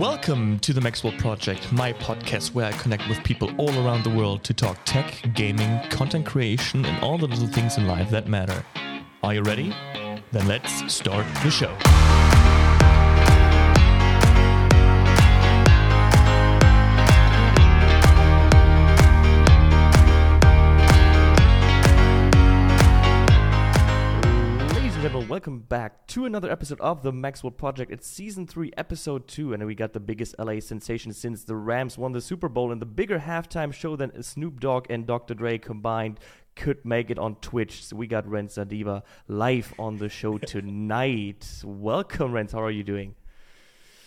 Welcome 0.00 0.60
to 0.60 0.72
the 0.72 0.80
Maxwell 0.80 1.12
Project, 1.18 1.70
my 1.72 1.92
podcast 1.92 2.54
where 2.54 2.64
I 2.64 2.72
connect 2.72 3.06
with 3.06 3.22
people 3.22 3.50
all 3.58 3.68
around 3.84 4.02
the 4.02 4.08
world 4.08 4.42
to 4.44 4.54
talk 4.54 4.78
tech, 4.86 5.22
gaming, 5.34 5.78
content 5.90 6.24
creation, 6.24 6.86
and 6.86 7.04
all 7.04 7.18
the 7.18 7.26
little 7.26 7.46
things 7.46 7.76
in 7.76 7.86
life 7.86 8.08
that 8.08 8.26
matter. 8.26 8.64
Are 9.22 9.34
you 9.34 9.42
ready? 9.42 9.74
Then 10.32 10.48
let's 10.48 10.90
start 10.90 11.26
the 11.42 11.50
show. 11.50 11.76
Welcome 25.40 25.60
back 25.60 26.06
to 26.08 26.26
another 26.26 26.52
episode 26.52 26.82
of 26.82 27.02
the 27.02 27.12
Maxwell 27.12 27.50
Project. 27.50 27.90
It's 27.90 28.06
season 28.06 28.46
three, 28.46 28.72
episode 28.76 29.26
two, 29.26 29.54
and 29.54 29.64
we 29.64 29.74
got 29.74 29.94
the 29.94 29.98
biggest 29.98 30.34
LA 30.38 30.60
sensation 30.60 31.14
since 31.14 31.44
the 31.44 31.56
Rams 31.56 31.96
won 31.96 32.12
the 32.12 32.20
Super 32.20 32.50
Bowl 32.50 32.70
and 32.70 32.78
the 32.78 32.84
bigger 32.84 33.18
halftime 33.18 33.72
show 33.72 33.96
than 33.96 34.22
Snoop 34.22 34.60
Dogg 34.60 34.84
and 34.90 35.06
Dr. 35.06 35.32
Dre 35.32 35.56
combined 35.56 36.20
could 36.56 36.84
make 36.84 37.08
it 37.08 37.18
on 37.18 37.36
Twitch. 37.36 37.86
So 37.86 37.96
we 37.96 38.06
got 38.06 38.26
Renz 38.26 38.58
Sadiwa 38.58 39.02
live 39.28 39.72
on 39.78 39.96
the 39.96 40.10
show 40.10 40.36
tonight. 40.46 41.62
Welcome, 41.64 42.32
Renz. 42.32 42.52
How 42.52 42.62
are 42.62 42.70
you 42.70 42.84
doing? 42.84 43.14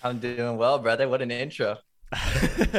I'm 0.04 0.20
doing 0.20 0.56
well, 0.58 0.78
brother. 0.78 1.10
What 1.10 1.24
an 1.24 1.32
intro. 1.32 1.80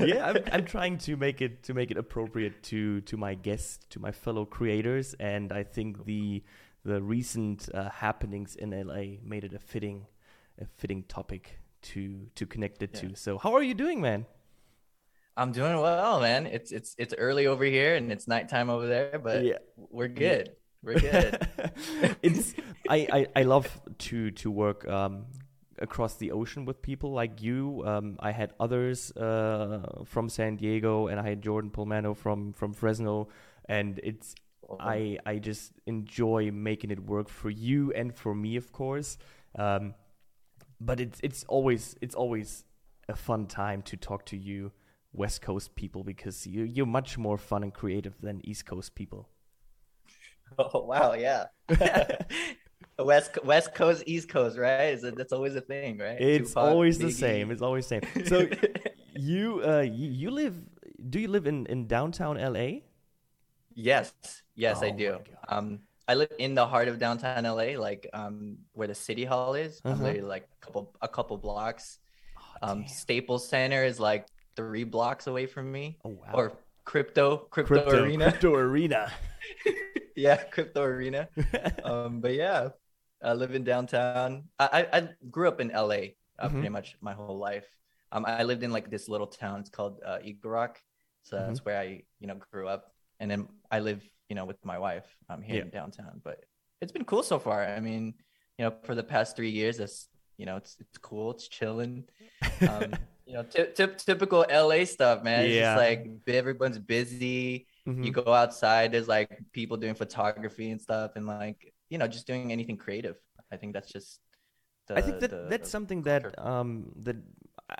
yeah, 0.00 0.32
I'm, 0.32 0.38
I'm 0.50 0.64
trying 0.76 0.96
to 0.96 1.16
make 1.18 1.42
it 1.42 1.62
to 1.64 1.74
make 1.74 1.90
it 1.90 1.98
appropriate 1.98 2.62
to 2.64 3.02
to 3.02 3.18
my 3.18 3.34
guests, 3.34 3.80
to 3.90 4.00
my 4.00 4.12
fellow 4.12 4.46
creators, 4.46 5.12
and 5.20 5.52
I 5.52 5.62
think 5.62 6.06
the 6.06 6.42
the 6.88 7.00
recent 7.02 7.68
uh, 7.74 7.90
happenings 7.90 8.56
in 8.56 8.70
LA 8.70 9.02
made 9.22 9.44
it 9.44 9.52
a 9.54 9.58
fitting 9.72 10.06
a 10.60 10.66
fitting 10.80 11.02
topic 11.16 11.58
to 11.90 12.26
to 12.34 12.46
connect 12.46 12.82
it 12.82 12.90
Yeah. 12.94 13.00
to. 13.10 13.14
So, 13.16 13.38
how 13.38 13.52
are 13.54 13.62
you 13.62 13.74
doing, 13.74 14.00
man? 14.00 14.26
I'm 15.36 15.52
doing 15.52 15.78
well, 15.80 16.20
man. 16.20 16.46
It's 16.46 16.72
it's 16.72 16.94
it's 16.98 17.14
early 17.16 17.46
over 17.46 17.64
here 17.64 17.94
and 17.98 18.10
it's 18.10 18.26
nighttime 18.26 18.70
over 18.70 18.86
there, 18.88 19.18
but 19.18 19.44
Yeah. 19.44 19.58
we're 19.76 20.08
good. 20.08 20.50
We're 20.82 20.98
good. 21.00 21.38
it's 22.22 22.54
I, 22.88 22.98
I 23.18 23.20
I 23.40 23.42
love 23.44 23.66
to 24.08 24.30
to 24.42 24.50
work 24.50 24.80
um 24.88 25.26
across 25.80 26.16
the 26.16 26.32
ocean 26.32 26.64
with 26.66 26.82
people 26.82 27.10
like 27.12 27.40
you. 27.40 27.82
Um, 27.86 28.16
I 28.18 28.32
had 28.32 28.50
others 28.58 29.12
uh, 29.16 30.02
from 30.04 30.28
San 30.28 30.56
Diego, 30.56 31.06
and 31.06 31.20
I 31.20 31.28
had 31.28 31.40
Jordan 31.40 31.70
Pulmano 31.70 32.16
from 32.16 32.52
from 32.52 32.72
Fresno, 32.72 33.28
and 33.68 34.00
it's 34.02 34.34
I 34.80 35.18
I 35.24 35.38
just 35.38 35.72
enjoy 35.86 36.50
making 36.52 36.90
it 36.90 37.00
work 37.00 37.28
for 37.28 37.50
you 37.50 37.92
and 37.92 38.14
for 38.14 38.34
me, 38.34 38.56
of 38.56 38.72
course. 38.72 39.18
Um, 39.58 39.94
but 40.80 41.00
it's 41.00 41.20
it's 41.22 41.44
always 41.48 41.96
it's 42.00 42.14
always 42.14 42.64
a 43.08 43.16
fun 43.16 43.46
time 43.46 43.82
to 43.82 43.96
talk 43.96 44.26
to 44.26 44.36
you 44.36 44.72
West 45.12 45.42
Coast 45.42 45.74
people 45.74 46.04
because 46.04 46.46
you 46.46 46.64
you're 46.64 46.86
much 46.86 47.18
more 47.18 47.38
fun 47.38 47.62
and 47.62 47.72
creative 47.72 48.20
than 48.20 48.40
East 48.44 48.66
Coast 48.66 48.94
people. 48.94 49.28
Oh 50.58 50.84
wow, 50.84 51.12
yeah. 51.12 51.44
West 52.98 53.38
West 53.44 53.74
Coast, 53.74 54.02
East 54.06 54.28
Coast, 54.28 54.58
right? 54.58 54.94
Is 54.94 55.02
that's 55.02 55.32
always 55.32 55.54
a 55.54 55.60
thing, 55.60 55.98
right? 55.98 56.18
It's 56.18 56.54
Tupac, 56.54 56.64
always 56.64 56.98
the 56.98 57.08
Biggie. 57.08 57.12
same. 57.12 57.50
It's 57.50 57.62
always 57.62 57.86
the 57.86 58.00
same. 58.00 58.26
So 58.26 58.48
you 59.14 59.62
uh 59.64 59.80
you, 59.80 60.08
you 60.10 60.30
live 60.30 60.56
do 61.10 61.20
you 61.20 61.28
live 61.28 61.46
in 61.46 61.66
in 61.66 61.86
downtown 61.86 62.36
LA? 62.38 62.80
Yes, 63.78 64.14
yes, 64.54 64.82
Oh 64.82 64.82
I 64.82 64.90
do. 64.90 65.20
Um, 65.48 65.80
I 66.08 66.14
live 66.14 66.30
in 66.38 66.54
the 66.54 66.66
heart 66.66 66.88
of 66.88 66.98
downtown 66.98 67.44
LA, 67.46 67.76
like 67.78 68.08
um, 68.12 68.58
where 68.72 68.88
the 68.88 68.94
city 68.94 69.24
hall 69.24 69.54
is. 69.54 69.82
I'm 69.90 70.00
Uh-huh. 70.00 70.02
literally 70.02 70.26
like 70.28 70.44
a 70.44 70.66
couple 70.66 70.94
a 71.02 71.08
couple 71.08 71.36
blocks. 71.38 71.98
Oh, 72.36 72.60
Um. 72.62 72.86
Staples 72.86 73.48
Center 73.48 73.84
is 73.84 74.00
like 74.00 74.26
three 74.56 74.84
blocks 74.84 75.26
away 75.28 75.46
from 75.46 75.70
me. 75.72 76.00
oh 76.04 76.10
wow. 76.10 76.34
Or 76.34 76.58
crypto, 76.84 77.48
crypto, 77.62 77.86
crypto 77.86 77.92
arena. 77.92 78.40
crypto 78.40 78.54
arena. 78.54 79.12
yeah, 80.16 80.36
crypto 80.50 80.82
arena. 80.82 81.28
Um, 81.82 82.20
but 82.20 82.34
yeah, 82.34 82.70
I 83.22 83.32
live 83.34 83.54
in 83.54 83.64
downtown. 83.64 84.44
I 84.58 84.86
I, 84.92 84.98
I 84.98 85.08
grew 85.30 85.48
up 85.48 85.60
in 85.60 85.70
LA 85.70 86.16
uh, 86.38 86.48
Mhm. 86.48 86.50
pretty 86.50 86.70
much 86.72 86.96
my 87.00 87.14
whole 87.14 87.38
life. 87.38 87.66
Um, 88.12 88.24
I 88.26 88.42
lived 88.44 88.62
in 88.62 88.72
like 88.72 88.90
this 88.90 89.08
little 89.08 89.26
town. 89.26 89.60
It's 89.60 89.70
called 89.70 90.00
uh, 90.04 90.18
Rock. 90.44 90.80
So 91.24 91.36
Mm-hmm. 91.38 91.56
that's 91.56 91.64
where 91.64 91.78
I 91.78 92.02
you 92.20 92.26
know 92.26 92.36
grew 92.52 92.68
up, 92.68 92.92
and 93.20 93.30
then 93.30 93.48
I 93.70 93.80
live 93.80 94.02
you 94.28 94.36
know 94.36 94.44
with 94.44 94.62
my 94.64 94.78
wife. 94.78 95.06
um, 95.28 95.42
here 95.42 95.56
Yeah. 95.56 95.62
in 95.62 95.70
downtown. 95.70 96.20
But 96.24 96.44
it's 96.80 96.92
been 96.92 97.04
cool 97.04 97.22
so 97.22 97.38
far. 97.38 97.64
I 97.64 97.80
mean, 97.80 98.14
you 98.58 98.64
know, 98.64 98.72
for 98.84 98.94
the 98.94 99.02
past 99.02 99.36
three 99.36 99.50
years, 99.50 99.76
that's 99.78 100.08
you 100.36 100.46
know, 100.46 100.56
it's 100.56 100.76
it's 100.80 100.98
cool. 100.98 101.32
It's 101.32 101.48
chilling. 101.48 102.04
Um, 102.68 102.92
you 103.26 103.34
know, 103.34 103.42
ty- 103.42 103.72
ty- 103.76 103.96
typical 104.10 104.44
LA 104.50 104.84
stuff, 104.84 105.22
man. 105.22 105.44
It's 105.46 105.54
Yeah. 105.54 105.74
just 105.74 105.78
like 105.86 106.00
everyone's 106.28 106.78
busy 106.78 107.66
Mhm. 107.88 108.04
you 108.04 108.12
go 108.12 108.34
outside 108.34 108.92
there's 108.92 109.08
like 109.08 109.30
people 109.52 109.76
doing 109.78 109.94
photography 109.94 110.70
and 110.70 110.80
stuff 110.80 111.12
and 111.16 111.26
like 111.26 111.72
you 111.88 111.96
know 111.96 112.06
just 112.06 112.26
doing 112.26 112.52
anything 112.52 112.76
creative 112.76 113.16
i 113.50 113.56
think 113.56 113.72
that's 113.72 113.90
just 113.90 114.20
the, 114.88 114.98
I 114.98 115.00
think 115.00 115.20
that 115.20 115.30
the- 115.30 115.46
that's 115.48 115.68
the 115.68 115.74
something 115.76 116.02
that 116.02 116.22
um 116.38 116.92
that 117.06 117.16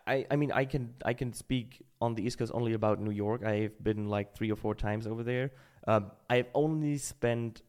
I 0.07 0.27
I 0.31 0.37
mean 0.37 0.53
I 0.53 0.65
can 0.65 0.95
I 1.05 1.15
can 1.15 1.33
speak 1.33 1.83
on 2.01 2.15
the 2.15 2.23
East 2.23 2.39
Coast 2.39 2.53
only 2.55 2.75
about 2.75 3.01
New 3.01 3.11
York. 3.11 3.45
I've 3.45 3.83
been 3.83 4.09
like 4.09 4.35
three 4.35 4.51
or 4.51 4.57
four 4.57 4.75
times 4.75 5.07
over 5.07 5.23
there. 5.23 5.53
Um, 5.87 6.11
I've 6.29 6.49
only 6.55 6.99
spent 6.99 7.63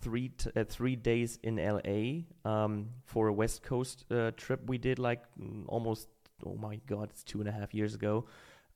three 0.00 0.28
t- 0.28 0.50
uh, 0.54 0.64
three 0.64 0.96
days 0.96 1.38
in 1.42 1.56
LA 1.56 2.22
um, 2.50 2.90
for 3.04 3.28
a 3.28 3.32
West 3.32 3.62
Coast 3.62 4.04
uh, 4.10 4.30
trip 4.36 4.60
we 4.66 4.78
did 4.78 4.98
like 4.98 5.22
mm, 5.40 5.64
almost 5.68 6.08
oh 6.44 6.54
my 6.54 6.76
god 6.86 7.10
it's 7.10 7.24
two 7.24 7.40
and 7.40 7.48
a 7.48 7.52
half 7.52 7.74
years 7.74 7.94
ago. 7.94 8.26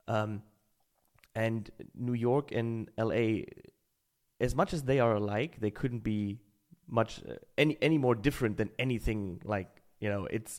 Um, 0.09 0.43
and 1.37 1.71
New 1.95 2.15
York 2.15 2.51
and 2.51 2.91
LA, 2.99 3.45
as 4.41 4.55
much 4.57 4.73
as 4.73 4.83
they 4.83 4.99
are 4.99 5.15
alike, 5.15 5.61
they 5.61 5.71
couldn't 5.71 6.03
be 6.03 6.41
much 6.89 7.23
uh, 7.29 7.35
any 7.57 7.79
any 7.81 7.99
more 7.99 8.17
different 8.17 8.57
than 8.57 8.71
anything 8.79 9.41
like 9.45 9.83
you 10.01 10.09
know 10.09 10.27
it's 10.27 10.59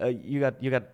uh, 0.00 0.06
you 0.06 0.40
got 0.40 0.60
you 0.62 0.70
got 0.70 0.84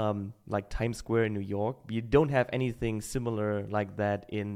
um 0.00 0.18
like 0.54 0.66
Times 0.78 0.96
Square 1.02 1.24
in 1.28 1.32
New 1.38 1.46
York 1.58 1.76
you 1.96 2.02
don't 2.16 2.32
have 2.38 2.46
anything 2.58 2.94
similar 3.14 3.50
like 3.78 3.90
that 4.02 4.20
in 4.40 4.48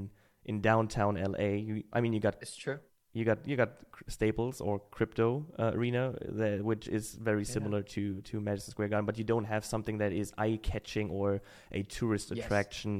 in 0.51 0.61
downtown 0.71 1.13
LA 1.33 1.51
you, 1.69 1.75
I 1.97 1.99
mean 2.03 2.13
you 2.17 2.21
got 2.29 2.35
it's 2.45 2.57
true. 2.65 2.79
you 3.17 3.25
got 3.31 3.39
you 3.51 3.57
got 3.63 3.71
Staples 4.17 4.57
or 4.61 4.75
Crypto 4.97 5.29
uh, 5.63 5.73
Arena 5.79 6.03
that, 6.41 6.63
which 6.71 6.85
is 6.99 7.05
very 7.31 7.45
similar 7.57 7.81
to 7.95 8.03
to 8.31 8.35
Madison 8.49 8.71
Square 8.75 8.89
Garden 8.93 9.07
but 9.11 9.17
you 9.21 9.27
don't 9.33 9.49
have 9.55 9.63
something 9.75 9.97
that 10.03 10.13
is 10.23 10.33
eye 10.45 10.59
catching 10.71 11.07
or 11.11 11.29
a 11.79 11.81
tourist 11.99 12.27
Yes. 12.31 12.39
attraction. 12.45 12.93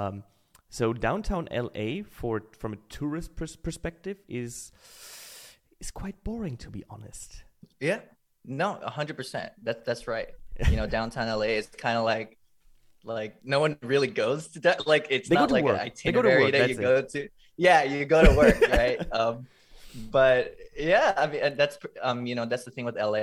Um 0.00 0.14
so 0.78 0.84
downtown 1.08 1.44
LA 1.66 1.88
for 2.18 2.32
from 2.60 2.72
a 2.78 2.80
tourist 2.98 3.28
pers- 3.38 3.60
perspective 3.68 4.16
is 4.42 4.72
is 5.80 5.90
quite 6.02 6.16
boring 6.24 6.56
to 6.64 6.68
be 6.76 6.82
honest. 6.94 7.44
Yeah. 7.80 8.00
No 8.46 8.68
100% 8.86 9.50
that, 9.66 9.84
that's 9.86 10.04
right 10.06 10.28
you 10.70 10.76
know 10.76 10.86
downtown 10.86 11.28
la 11.28 11.42
is 11.44 11.66
kind 11.68 11.98
of 11.98 12.04
like 12.04 12.38
like 13.04 13.36
no 13.44 13.60
one 13.60 13.76
really 13.82 14.06
goes 14.08 14.48
to 14.48 14.60
that 14.60 14.86
like 14.86 15.06
it's 15.10 15.28
They 15.28 15.34
not 15.34 15.50
like 15.50 15.64
work. 15.64 15.74
an 15.74 15.80
itinerary 15.86 16.50
that 16.52 16.68
you 16.68 16.76
that's 16.76 16.78
go 16.80 17.02
to 17.02 17.28
yeah 17.56 17.82
you 17.82 18.04
go 18.04 18.24
to 18.24 18.32
work 18.32 18.60
right 18.70 18.98
um 19.12 19.46
but 19.94 20.56
yeah 20.76 21.12
i 21.16 21.26
mean 21.26 21.56
that's 21.56 21.78
um 22.02 22.26
you 22.26 22.34
know 22.34 22.46
that's 22.46 22.64
the 22.64 22.70
thing 22.70 22.84
with 22.84 22.96
la 22.96 23.14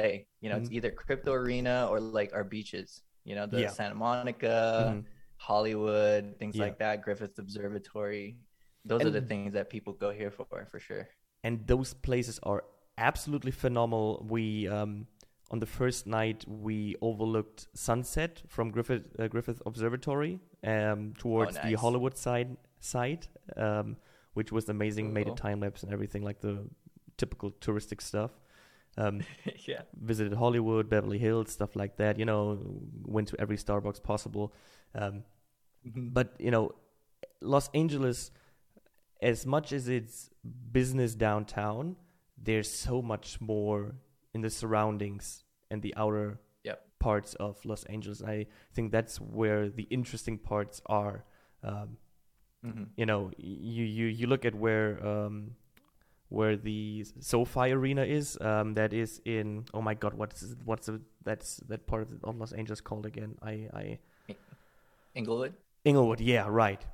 you 0.41 0.49
know 0.49 0.57
it's 0.57 0.69
Mhm. 0.69 0.73
either 0.77 0.91
crypto 0.91 1.33
arena 1.33 1.87
or 1.89 1.99
like 1.99 2.31
our 2.33 2.43
beaches 2.43 3.01
you 3.25 3.35
know 3.35 3.45
the 3.45 3.61
Yeah. 3.61 3.69
santa 3.69 3.95
monica 3.95 4.93
Mhm. 4.95 5.05
Hollywood, 5.41 6.35
things 6.37 6.55
Yeah. 6.55 6.65
like 6.65 6.77
that, 6.77 7.01
Griffith 7.01 7.39
Observatory. 7.39 8.37
Those 8.85 9.01
are 9.05 9.09
the 9.09 9.21
things 9.21 9.53
that 9.53 9.71
people 9.71 9.91
go 9.93 10.11
here 10.11 10.29
for, 10.29 10.45
for 10.69 10.79
sure. 10.79 11.09
and 11.43 11.65
those 11.65 11.95
places 11.95 12.39
are 12.43 12.63
absolutely 12.99 13.49
phenomenal. 13.49 14.23
We 14.29 14.67
um, 14.67 15.07
on 15.51 15.59
the 15.59 15.65
first 15.65 16.07
night 16.07 16.43
we 16.47 16.95
overlooked 17.01 17.67
sunset 17.73 18.41
from 18.47 18.71
Griffith 18.71 19.03
uh, 19.19 19.27
Griffith 19.27 19.61
Observatory 19.65 20.39
um, 20.63 21.13
towards 21.17 21.55
the 21.55 21.71
nice. 21.71 21.79
Hollywood 21.79 22.17
side 22.17 22.57
side, 22.79 23.27
um, 23.57 23.97
which 24.33 24.51
was 24.51 24.67
amazing. 24.69 25.13
Made 25.13 25.27
a 25.27 25.35
time 25.35 25.59
lapse 25.59 25.83
and 25.83 25.91
everything 25.91 26.23
like 26.23 26.39
the 26.39 26.67
typical 27.17 27.51
touristic 27.51 28.01
stuff. 28.01 28.31
Um, 28.97 29.21
yeah. 29.67 29.81
visited 30.01 30.33
Hollywood, 30.33 30.89
Beverly 30.89 31.19
Hills, 31.19 31.51
stuff 31.51 31.75
like 31.75 31.97
that. 31.97 32.17
You 32.17 32.25
know, 32.25 32.59
went 33.03 33.27
to 33.29 33.39
every 33.39 33.57
Starbucks 33.57 34.01
possible. 34.01 34.53
Um, 34.95 35.23
but 35.83 36.35
you 36.39 36.51
know 36.51 36.71
los 37.41 37.69
angeles 37.73 38.31
as 39.21 39.45
much 39.45 39.71
as 39.71 39.87
it's 39.87 40.29
business 40.71 41.15
downtown 41.15 41.95
there's 42.37 42.69
so 42.69 43.01
much 43.01 43.39
more 43.41 43.95
in 44.33 44.41
the 44.41 44.49
surroundings 44.49 45.43
and 45.69 45.81
the 45.81 45.93
outer 45.97 46.39
Yep. 46.63 46.79
parts 46.99 47.33
of 47.35 47.57
los 47.65 47.83
angeles 47.85 48.21
i 48.23 48.45
think 48.73 48.91
that's 48.91 49.19
where 49.19 49.69
the 49.69 49.83
interesting 49.89 50.37
parts 50.37 50.81
are 50.85 51.23
um, 51.63 51.97
Mhm. 52.63 52.87
you 52.95 53.05
know 53.07 53.31
you, 53.37 53.83
you 53.83 54.05
you 54.05 54.27
look 54.27 54.45
at 54.45 54.53
where 54.53 55.03
um, 55.05 55.55
where 56.29 56.55
the 56.55 57.03
SoFi 57.19 57.71
Arena 57.73 58.03
is. 58.03 58.37
Um, 58.39 58.75
that 58.75 58.93
is 58.93 59.19
in 59.25 59.65
oh 59.73 59.81
my 59.81 59.95
god, 59.95 60.13
what's 60.13 60.55
what's 60.63 60.85
the, 60.85 61.01
that's 61.25 61.57
that 61.67 61.87
part 61.87 62.03
of 62.23 62.37
Los 62.39 62.53
Angeles 62.53 62.79
called 62.79 63.05
again? 63.07 63.35
I 63.41 63.67
I 63.73 63.99
Inglewood. 65.15 65.53
Inglewood, 65.83 66.21
yeah, 66.21 66.45
right. 66.47 66.85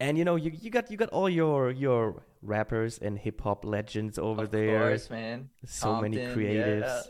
And 0.00 0.16
you 0.16 0.24
know, 0.24 0.36
you, 0.36 0.50
you 0.58 0.70
got 0.70 0.90
you 0.90 0.96
got 0.96 1.10
all 1.10 1.28
your 1.28 1.70
your 1.70 2.22
rappers 2.42 2.98
and 2.98 3.18
hip 3.18 3.40
hop 3.42 3.64
legends 3.64 4.18
over 4.18 4.44
of 4.44 4.50
there. 4.50 4.82
Of 4.84 4.90
course, 4.90 5.10
man. 5.10 5.50
So 5.66 5.92
Compton, 5.92 6.14
many 6.14 6.34
creatives. 6.34 6.80
Yeah. 6.80 7.02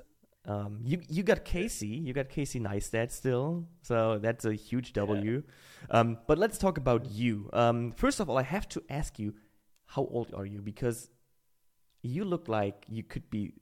Um, 0.46 0.80
you 0.82 1.00
you 1.08 1.22
got 1.22 1.44
Casey, 1.44 1.86
you 1.86 2.12
got 2.12 2.28
Casey 2.28 2.58
Neistat 2.58 3.12
still, 3.12 3.68
so 3.82 4.18
that's 4.18 4.44
a 4.44 4.54
huge 4.54 4.92
W. 4.94 5.42
Yeah. 5.44 5.96
Um, 5.96 6.18
but 6.26 6.38
let's 6.38 6.58
talk 6.58 6.78
about 6.78 7.06
you. 7.10 7.48
Um, 7.52 7.92
first 7.92 8.18
of 8.18 8.28
all, 8.28 8.38
I 8.38 8.42
have 8.42 8.68
to 8.70 8.82
ask 8.88 9.18
you, 9.18 9.34
how 9.86 10.08
old 10.10 10.34
are 10.34 10.46
you? 10.46 10.60
Because 10.60 11.10
you 12.02 12.24
look 12.24 12.48
like 12.48 12.86
you 12.88 13.04
could 13.04 13.30
be 13.30 13.52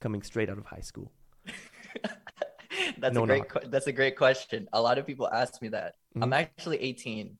coming 0.00 0.22
straight 0.22 0.50
out 0.50 0.58
of 0.58 0.66
high 0.66 0.80
school. 0.80 1.12
that's 2.98 3.14
no, 3.14 3.24
a 3.24 3.26
great. 3.26 3.70
that's 3.70 3.86
a 3.86 3.92
great 3.92 4.16
question. 4.16 4.68
A 4.72 4.82
lot 4.82 4.98
of 4.98 5.06
people 5.06 5.28
ask 5.28 5.62
me 5.62 5.68
that. 5.68 5.94
Mm-hmm. 6.14 6.24
I'm 6.24 6.32
actually 6.32 6.82
18. 6.82 7.38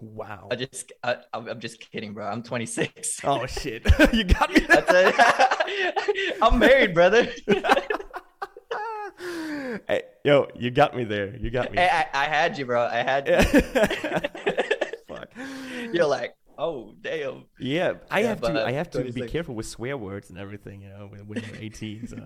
Wow. 0.00 0.48
I 0.50 0.56
just, 0.56 0.92
I, 1.02 1.16
am 1.34 1.60
just 1.60 1.80
kidding, 1.80 2.14
bro. 2.14 2.26
I'm 2.26 2.42
26. 2.42 3.20
Oh 3.30 3.46
shit! 3.46 3.84
you 4.12 4.24
got 4.24 4.52
me. 4.52 4.66
I'm 6.42 6.58
married, 6.58 6.94
brother. 6.94 7.28
hey, 9.86 10.02
yo, 10.24 10.48
you 10.56 10.70
got 10.70 10.96
me 10.96 11.04
there. 11.04 11.36
You 11.36 11.50
got 11.50 11.70
me. 11.70 11.78
Hey, 11.78 11.88
I, 11.92 12.06
I 12.14 12.24
had 12.24 12.56
you, 12.58 12.66
bro. 12.66 12.82
I 12.82 13.02
had 13.02 13.28
you. 13.28 13.42
Fuck. 15.08 15.28
You're 15.92 16.06
like, 16.06 16.34
oh 16.56 16.94
damn. 17.00 17.44
Yeah, 17.58 17.94
I 18.10 18.20
yeah, 18.20 18.28
have 18.28 18.40
to. 18.40 18.62
Uh, 18.62 18.66
I 18.66 18.72
have 18.72 18.90
to 18.90 19.12
be 19.12 19.26
careful 19.28 19.54
with 19.54 19.66
swear 19.66 19.96
words 19.96 20.30
and 20.30 20.38
everything. 20.38 20.82
You 20.82 20.88
know, 20.88 21.08
when, 21.10 21.26
when 21.26 21.44
you're 21.44 21.56
18. 21.60 22.08
So. 22.08 22.16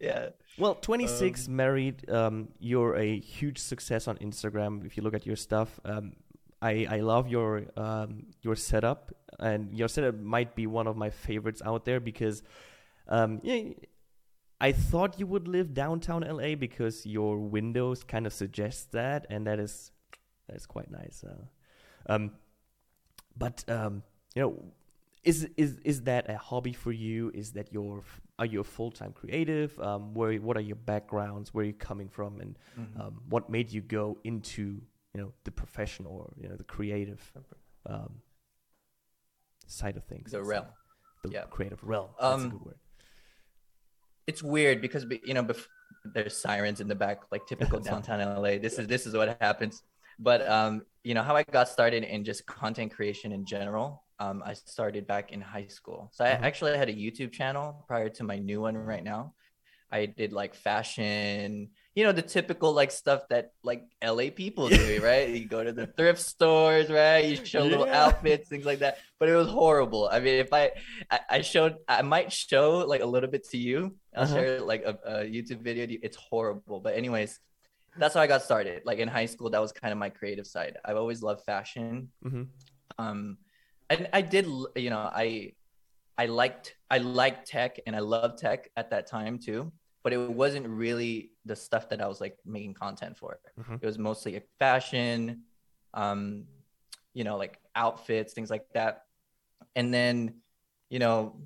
yeah. 0.00 0.30
Well, 0.58 0.74
26, 0.74 1.46
um, 1.46 1.56
married. 1.56 2.10
Um, 2.10 2.48
you're 2.58 2.96
a 2.96 3.18
huge 3.20 3.58
success 3.58 4.08
on 4.08 4.16
Instagram. 4.18 4.84
If 4.84 4.96
you 4.96 5.02
look 5.02 5.14
at 5.14 5.24
your 5.24 5.36
stuff, 5.36 5.78
um, 5.84 6.14
I 6.60 6.86
I 6.90 7.00
love 7.00 7.28
your 7.28 7.66
um 7.76 8.26
your 8.42 8.56
setup, 8.56 9.12
and 9.38 9.72
your 9.76 9.88
setup 9.88 10.18
might 10.18 10.56
be 10.56 10.66
one 10.66 10.88
of 10.88 10.96
my 10.96 11.10
favorites 11.10 11.62
out 11.64 11.84
there 11.84 12.00
because, 12.00 12.42
um, 13.08 13.40
yeah. 13.42 13.74
I 14.60 14.72
thought 14.72 15.20
you 15.20 15.26
would 15.28 15.46
live 15.46 15.72
downtown 15.72 16.22
LA 16.22 16.56
because 16.56 17.06
your 17.06 17.38
windows 17.38 18.02
kind 18.02 18.26
of 18.26 18.32
suggest 18.32 18.90
that, 18.90 19.24
and 19.30 19.46
that 19.46 19.60
is 19.60 19.92
that 20.48 20.56
is 20.56 20.66
quite 20.66 20.90
nice. 20.90 21.22
Uh, 21.22 22.12
um, 22.12 22.32
but 23.36 23.64
um, 23.68 24.02
you 24.34 24.42
know, 24.42 24.64
is 25.22 25.48
is 25.56 25.78
is 25.84 26.02
that 26.02 26.28
a 26.28 26.36
hobby 26.36 26.72
for 26.72 26.90
you? 26.90 27.30
Is 27.34 27.52
that 27.52 27.72
your 27.72 28.02
are 28.38 28.46
you 28.46 28.60
a 28.60 28.64
full 28.64 28.90
time 28.90 29.12
creative? 29.12 29.78
Um, 29.80 30.14
where 30.14 30.34
what 30.34 30.56
are 30.56 30.62
your 30.62 30.76
backgrounds? 30.76 31.52
Where 31.52 31.62
are 31.64 31.66
you 31.66 31.72
coming 31.72 32.08
from? 32.08 32.40
And 32.40 32.58
mm-hmm. 32.78 33.00
um, 33.00 33.20
what 33.28 33.50
made 33.50 33.72
you 33.72 33.80
go 33.80 34.18
into 34.24 34.80
you 35.14 35.20
know 35.20 35.32
the 35.44 35.50
profession 35.50 36.06
or 36.06 36.32
you 36.40 36.48
know 36.48 36.56
the 36.56 36.64
creative 36.64 37.32
um, 37.86 38.20
side 39.66 39.96
of 39.96 40.04
things? 40.04 40.30
The 40.30 40.42
realm, 40.42 40.66
the 41.24 41.30
yeah. 41.32 41.44
creative 41.50 41.82
realm. 41.82 42.10
That's 42.20 42.42
a 42.42 42.44
um, 42.44 42.50
good 42.50 42.64
word. 42.64 42.78
It's 44.26 44.42
weird 44.42 44.80
because 44.80 45.04
you 45.24 45.34
know 45.34 45.42
bef- 45.42 45.66
there's 46.04 46.36
sirens 46.36 46.80
in 46.80 46.88
the 46.88 46.94
back, 46.94 47.22
like 47.32 47.46
typical 47.46 47.80
downtown 47.88 48.20
LA. 48.20 48.58
This 48.58 48.78
is 48.78 48.86
this 48.86 49.06
is 49.06 49.14
what 49.14 49.36
happens. 49.40 49.82
But 50.20 50.48
um, 50.48 50.82
you 51.02 51.14
know 51.14 51.22
how 51.22 51.34
I 51.34 51.42
got 51.42 51.68
started 51.68 52.04
in 52.04 52.24
just 52.24 52.46
content 52.46 52.92
creation 52.92 53.32
in 53.32 53.44
general. 53.44 54.04
Um, 54.20 54.42
I 54.44 54.54
started 54.54 55.06
back 55.06 55.32
in 55.32 55.40
high 55.40 55.68
school. 55.68 56.10
So 56.12 56.24
I 56.24 56.28
mm-hmm. 56.28 56.44
actually 56.44 56.76
had 56.76 56.88
a 56.88 56.94
YouTube 56.94 57.32
channel 57.32 57.84
prior 57.86 58.08
to 58.10 58.24
my 58.24 58.38
new 58.38 58.60
one 58.60 58.76
right 58.76 59.04
now. 59.04 59.34
I 59.90 60.06
did 60.06 60.32
like 60.32 60.54
fashion, 60.54 61.70
you 61.94 62.04
know, 62.04 62.12
the 62.12 62.22
typical 62.22 62.72
like 62.72 62.90
stuff 62.90 63.22
that 63.30 63.52
like 63.62 63.84
LA 64.04 64.30
people 64.34 64.68
do, 64.68 65.00
right? 65.02 65.28
You 65.30 65.46
go 65.46 65.64
to 65.64 65.72
the 65.72 65.86
thrift 65.86 66.20
stores, 66.20 66.90
right? 66.90 67.24
You 67.24 67.36
show 67.44 67.64
yeah. 67.64 67.70
little 67.70 67.88
outfits, 67.88 68.48
things 68.48 68.66
like 68.66 68.80
that. 68.80 68.98
But 69.18 69.30
it 69.30 69.34
was 69.34 69.48
horrible. 69.48 70.08
I 70.10 70.20
mean, 70.20 70.34
if 70.34 70.52
I 70.52 70.72
I, 71.28 71.40
showed, 71.40 71.76
I 71.88 72.02
might 72.02 72.32
show 72.32 72.78
like 72.78 73.00
a 73.00 73.06
little 73.06 73.30
bit 73.30 73.48
to 73.50 73.56
you. 73.56 73.96
I'll 74.14 74.24
uh-huh. 74.24 74.34
share 74.34 74.60
like 74.60 74.82
a, 74.84 74.98
a 75.04 75.12
YouTube 75.24 75.62
video. 75.62 75.86
It's 76.02 76.16
horrible. 76.16 76.80
But 76.80 76.94
anyways, 76.94 77.40
that's 77.96 78.14
how 78.14 78.20
I 78.20 78.26
got 78.26 78.42
started. 78.42 78.82
Like 78.84 78.98
in 78.98 79.08
high 79.08 79.26
school, 79.26 79.50
that 79.50 79.60
was 79.60 79.72
kind 79.72 79.92
of 79.92 79.98
my 79.98 80.10
creative 80.10 80.46
side. 80.46 80.76
I've 80.84 80.96
always 80.96 81.22
loved 81.22 81.44
fashion. 81.44 82.10
Mm-hmm. 82.24 82.42
Um, 82.98 83.38
and 83.90 84.08
I 84.12 84.20
did, 84.20 84.46
you 84.76 84.90
know, 84.90 85.10
I, 85.12 85.52
I 86.16 86.26
liked, 86.26 86.76
I 86.90 86.98
liked 86.98 87.48
tech 87.48 87.80
and 87.86 87.94
I 87.94 88.00
loved 88.00 88.38
tech 88.38 88.68
at 88.76 88.90
that 88.90 89.06
time 89.06 89.38
too, 89.38 89.72
but 90.02 90.12
it 90.12 90.30
wasn't 90.30 90.66
really 90.68 91.32
the 91.44 91.56
stuff 91.56 91.88
that 91.90 92.00
I 92.00 92.08
was 92.08 92.20
like 92.20 92.36
making 92.44 92.74
content 92.74 93.16
for. 93.16 93.38
Mm-hmm. 93.58 93.74
It 93.74 93.86
was 93.86 93.98
mostly 93.98 94.34
like 94.34 94.48
fashion, 94.58 95.42
um, 95.94 96.44
you 97.14 97.24
know, 97.24 97.36
like 97.36 97.58
outfits, 97.74 98.32
things 98.32 98.50
like 98.50 98.66
that. 98.74 99.02
And 99.74 99.92
then, 99.92 100.34
you 100.90 100.98
know, 100.98 101.40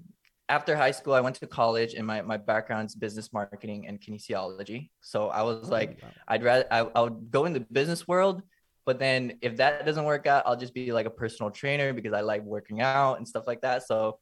after 0.48 0.76
high 0.76 0.90
school, 0.90 1.14
I 1.14 1.20
went 1.20 1.36
to 1.36 1.46
college, 1.46 1.94
and 1.94 2.06
my 2.06 2.20
my 2.20 2.36
background's 2.36 2.94
business 2.94 3.32
marketing 3.32 3.86
and 3.88 3.98
kinesiology. 4.00 4.90
So 5.00 5.28
I 5.28 5.42
was 5.42 5.68
oh, 5.68 5.72
like, 5.72 6.00
I'd 6.28 6.42
rather 6.42 6.66
I, 6.70 6.80
I 6.94 7.00
would 7.00 7.30
go 7.30 7.46
in 7.46 7.52
the 7.54 7.60
business 7.60 8.06
world, 8.06 8.42
but 8.84 8.98
then 8.98 9.38
if 9.42 9.56
that 9.56 9.86
doesn't 9.86 10.04
work 10.04 10.26
out, 10.26 10.42
I'll 10.46 10.56
just 10.56 10.74
be 10.74 10.92
like 10.92 11.06
a 11.06 11.10
personal 11.10 11.50
trainer 11.50 11.92
because 11.92 12.12
I 12.12 12.20
like 12.20 12.42
working 12.42 12.80
out 12.80 13.18
and 13.18 13.26
stuff 13.26 13.46
like 13.46 13.60
that. 13.62 13.86
So 13.86 14.18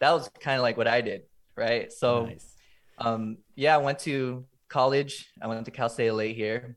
that 0.00 0.12
was 0.12 0.30
kind 0.40 0.56
of 0.56 0.62
like 0.62 0.76
what 0.76 0.88
I 0.88 1.00
did, 1.00 1.22
right? 1.56 1.92
So, 1.92 2.26
nice. 2.26 2.54
um, 2.98 3.38
yeah, 3.54 3.74
I 3.74 3.78
went 3.78 4.00
to 4.00 4.44
college. 4.68 5.30
I 5.40 5.46
went 5.46 5.64
to 5.64 5.70
Cal 5.70 5.88
State 5.88 6.10
LA 6.10 6.34
here 6.34 6.76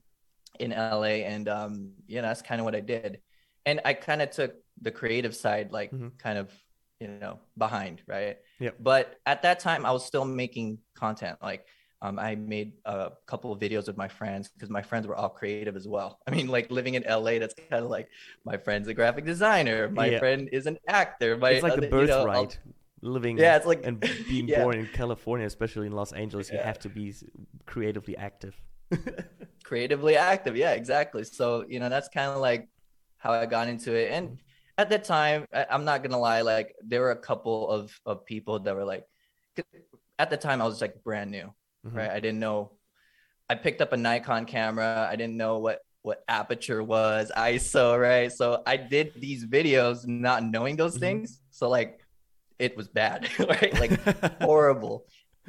in 0.60 0.72
LA, 0.72 1.26
and 1.26 1.50
um, 1.50 1.92
you 2.08 2.18
know 2.18 2.28
that's 2.28 2.42
kind 2.42 2.62
of 2.62 2.66
what 2.66 2.76
I 2.76 2.82
did. 2.82 3.20
And 3.66 3.82
I 3.84 3.94
kind 3.94 4.22
of 4.22 4.30
took 4.30 4.54
the 4.82 4.92
creative 4.92 5.36
side, 5.36 5.72
like 5.72 5.92
mm-hmm. 5.92 6.10
kind 6.18 6.38
of 6.38 6.52
you 7.00 7.08
know 7.08 7.40
behind 7.58 8.02
right 8.08 8.38
yeah 8.60 8.70
but 8.80 9.16
at 9.26 9.42
that 9.42 9.60
time 9.60 9.86
i 9.86 9.92
was 9.92 10.06
still 10.06 10.26
making 10.26 10.78
content 10.96 11.38
like 11.42 11.66
um, 12.02 12.20
i 12.20 12.36
made 12.36 12.74
a 12.86 13.12
couple 13.26 13.52
of 13.52 13.60
videos 13.60 13.88
with 13.88 13.98
my 13.98 14.08
friends 14.08 14.50
because 14.50 14.70
my 14.70 14.82
friends 14.82 15.08
were 15.08 15.16
all 15.16 15.30
creative 15.30 15.76
as 15.76 15.88
well 15.88 16.20
i 16.28 16.32
mean 16.32 16.48
like 16.48 16.70
living 16.72 16.96
in 16.96 17.04
la 17.08 17.40
that's 17.40 17.54
kind 17.70 17.84
of 17.84 17.90
like 17.90 18.08
my 18.46 18.58
friend's 18.58 18.88
a 18.88 18.94
graphic 18.94 19.26
designer 19.26 19.90
my 19.90 20.08
yeah. 20.08 20.20
friend 20.20 20.50
is 20.52 20.66
an 20.66 20.78
actor 20.88 21.38
my 21.38 21.52
it's 21.52 21.64
like 21.64 21.80
the 21.80 21.88
birthright 21.88 22.60
you 22.66 22.72
know, 22.72 23.14
living 23.14 23.38
yeah 23.38 23.56
it's 23.56 23.66
like 23.66 23.86
and 23.86 24.00
being 24.28 24.48
yeah. 24.48 24.64
born 24.64 24.78
in 24.78 24.88
california 24.88 25.46
especially 25.46 25.88
in 25.88 25.94
los 25.94 26.12
angeles 26.14 26.50
yeah. 26.50 26.58
you 26.58 26.64
have 26.64 26.80
to 26.80 26.90
be 26.90 27.14
creatively 27.66 28.18
active 28.18 28.56
creatively 29.64 30.16
active 30.16 30.56
yeah 30.56 30.72
exactly 30.72 31.24
so 31.24 31.66
you 31.68 31.80
know 31.80 31.90
that's 31.90 32.08
kind 32.10 32.32
of 32.32 32.38
like 32.38 32.68
how 33.18 33.32
i 33.32 33.46
got 33.46 33.68
into 33.68 33.94
it 33.94 34.12
and 34.12 34.38
at 34.78 34.90
that 34.90 35.04
time, 35.04 35.48
I, 35.54 35.66
am 35.70 35.86
not 35.86 36.04
gonna 36.04 36.20
lie, 36.20 36.42
like 36.42 36.76
there 36.84 37.02
were 37.02 37.12
a 37.12 37.18
couple 37.18 37.70
of 37.70 37.98
of 38.06 38.26
people 38.26 38.60
that 38.60 38.76
were 38.76 38.86
like, 38.86 39.06
at 40.20 40.30
the 40.30 40.38
time 40.38 40.62
I 40.62 40.66
was 40.66 40.82
like 40.82 41.04
brand 41.04 41.32
new, 41.32 41.54
mm-hmm. 41.86 41.98
right? 41.98 42.10
I 42.10 42.20
didn't 42.20 42.40
know. 42.40 42.72
I 43.50 43.56
picked 43.56 43.82
up 43.82 43.94
a 43.94 43.98
Nikon 43.98 44.46
camera. 44.46 45.08
I 45.10 45.16
didn't 45.16 45.38
know 45.38 45.60
what 45.60 45.80
what 46.02 46.24
aperture 46.28 46.84
was, 46.84 47.32
ISO, 47.36 48.00
right? 48.00 48.32
So 48.32 48.62
I 48.68 48.78
did 48.78 49.14
these 49.16 49.44
videos 49.46 50.06
not 50.06 50.44
knowing 50.44 50.76
those 50.76 50.94
mm-hmm. 50.94 51.00
things. 51.00 51.42
So 51.50 51.68
like, 51.68 52.00
it 52.60 52.78
was 52.78 52.88
bad, 52.88 53.28
right? 53.40 53.74
Like 53.80 54.42
horrible, 54.42 55.06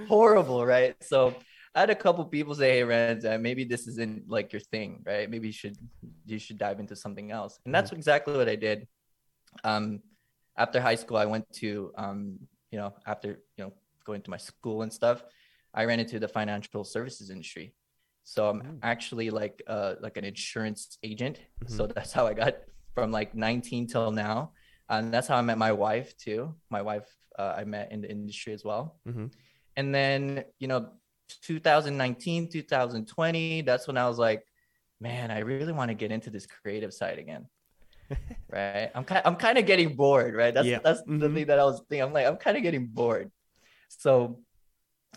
horrible, 0.09 0.65
right? 0.65 0.97
So 1.03 1.35
I 1.75 1.81
had 1.81 1.91
a 1.91 1.95
couple 1.95 2.25
people 2.25 2.55
say, 2.55 2.79
"Hey, 2.79 2.83
Renz, 2.83 3.25
uh, 3.25 3.39
maybe 3.39 3.65
this 3.65 3.87
isn't 3.87 4.31
like 4.31 4.53
your 4.53 4.61
thing, 4.61 5.03
right? 5.05 5.29
Maybe 5.29 5.49
you 5.49 5.53
should 5.53 5.77
you 6.25 6.39
should 6.39 6.59
dive 6.59 6.81
into 6.81 6.97
something 6.97 7.31
else." 7.31 7.59
And 7.65 7.75
that's 7.75 7.91
mm-hmm. 7.91 7.99
exactly 7.99 8.37
what 8.37 8.49
I 8.49 8.57
did 8.57 8.87
um, 9.65 10.01
after 10.57 10.81
high 10.81 10.95
school, 10.95 11.17
I 11.17 11.27
went 11.27 11.51
to, 11.55 11.93
um, 11.97 12.39
you 12.71 12.79
know, 12.79 12.95
after, 13.07 13.41
you 13.57 13.65
know, 13.65 13.73
going 14.05 14.23
to 14.23 14.31
my 14.31 14.37
school 14.37 14.83
and 14.83 14.93
stuff, 14.93 15.23
I 15.77 15.85
ran 15.85 16.01
into 16.01 16.19
the 16.19 16.29
financial 16.29 16.83
services 16.85 17.31
industry. 17.31 17.75
So 18.25 18.49
I'm 18.49 18.61
mm. 18.61 18.79
actually 18.83 19.31
like, 19.31 19.63
uh, 19.69 19.95
like 20.01 20.17
an 20.17 20.25
insurance 20.25 20.99
agent. 21.03 21.39
Mm-hmm. 21.65 21.77
So 21.77 21.87
that's 21.87 22.13
how 22.17 22.27
I 22.27 22.35
got 22.35 22.57
from 22.95 23.13
like 23.13 23.35
19 23.35 23.87
till 23.87 24.11
now. 24.11 24.53
And 24.89 25.13
that's 25.13 25.29
how 25.29 25.37
I 25.37 25.43
met 25.43 25.59
my 25.59 25.73
wife 25.73 26.17
too. 26.17 26.55
My 26.71 26.83
wife, 26.83 27.07
uh, 27.39 27.55
I 27.57 27.65
met 27.65 27.93
in 27.93 28.01
the 28.01 28.11
industry 28.11 28.53
as 28.53 28.65
well. 28.65 28.97
Mm-hmm. 29.07 29.27
And 29.77 29.95
then, 29.95 30.45
you 30.59 30.69
know, 30.69 30.89
2019, 31.43 32.49
2020, 32.51 33.61
that's 33.63 33.87
when 33.87 33.99
I 33.99 34.09
was 34.09 34.19
like, 34.19 34.45
man, 35.01 35.31
I 35.31 35.41
really 35.41 35.73
want 35.73 35.91
to 35.91 35.95
get 35.95 36.11
into 36.11 36.31
this 36.31 36.47
creative 36.47 36.95
side 36.95 37.19
again. 37.19 37.47
right? 38.51 38.91
I'm 38.95 39.05
kind 39.05 39.23
I'm 39.25 39.37
kind 39.37 39.59
of 39.59 39.67
getting 39.67 39.97
bored, 39.97 40.35
right? 40.35 40.55
That's 40.55 40.67
yeah. 40.67 40.79
that's 40.83 41.01
mm-hmm. 41.03 41.19
the 41.19 41.29
thing 41.29 41.47
that 41.47 41.59
I 41.59 41.65
was 41.65 41.83
thinking. 41.89 42.03
I'm 42.03 42.13
like, 42.13 42.27
I'm 42.27 42.37
kind 42.37 42.57
of 42.57 42.63
getting 42.63 42.87
bored. 42.87 43.31
So 43.89 44.41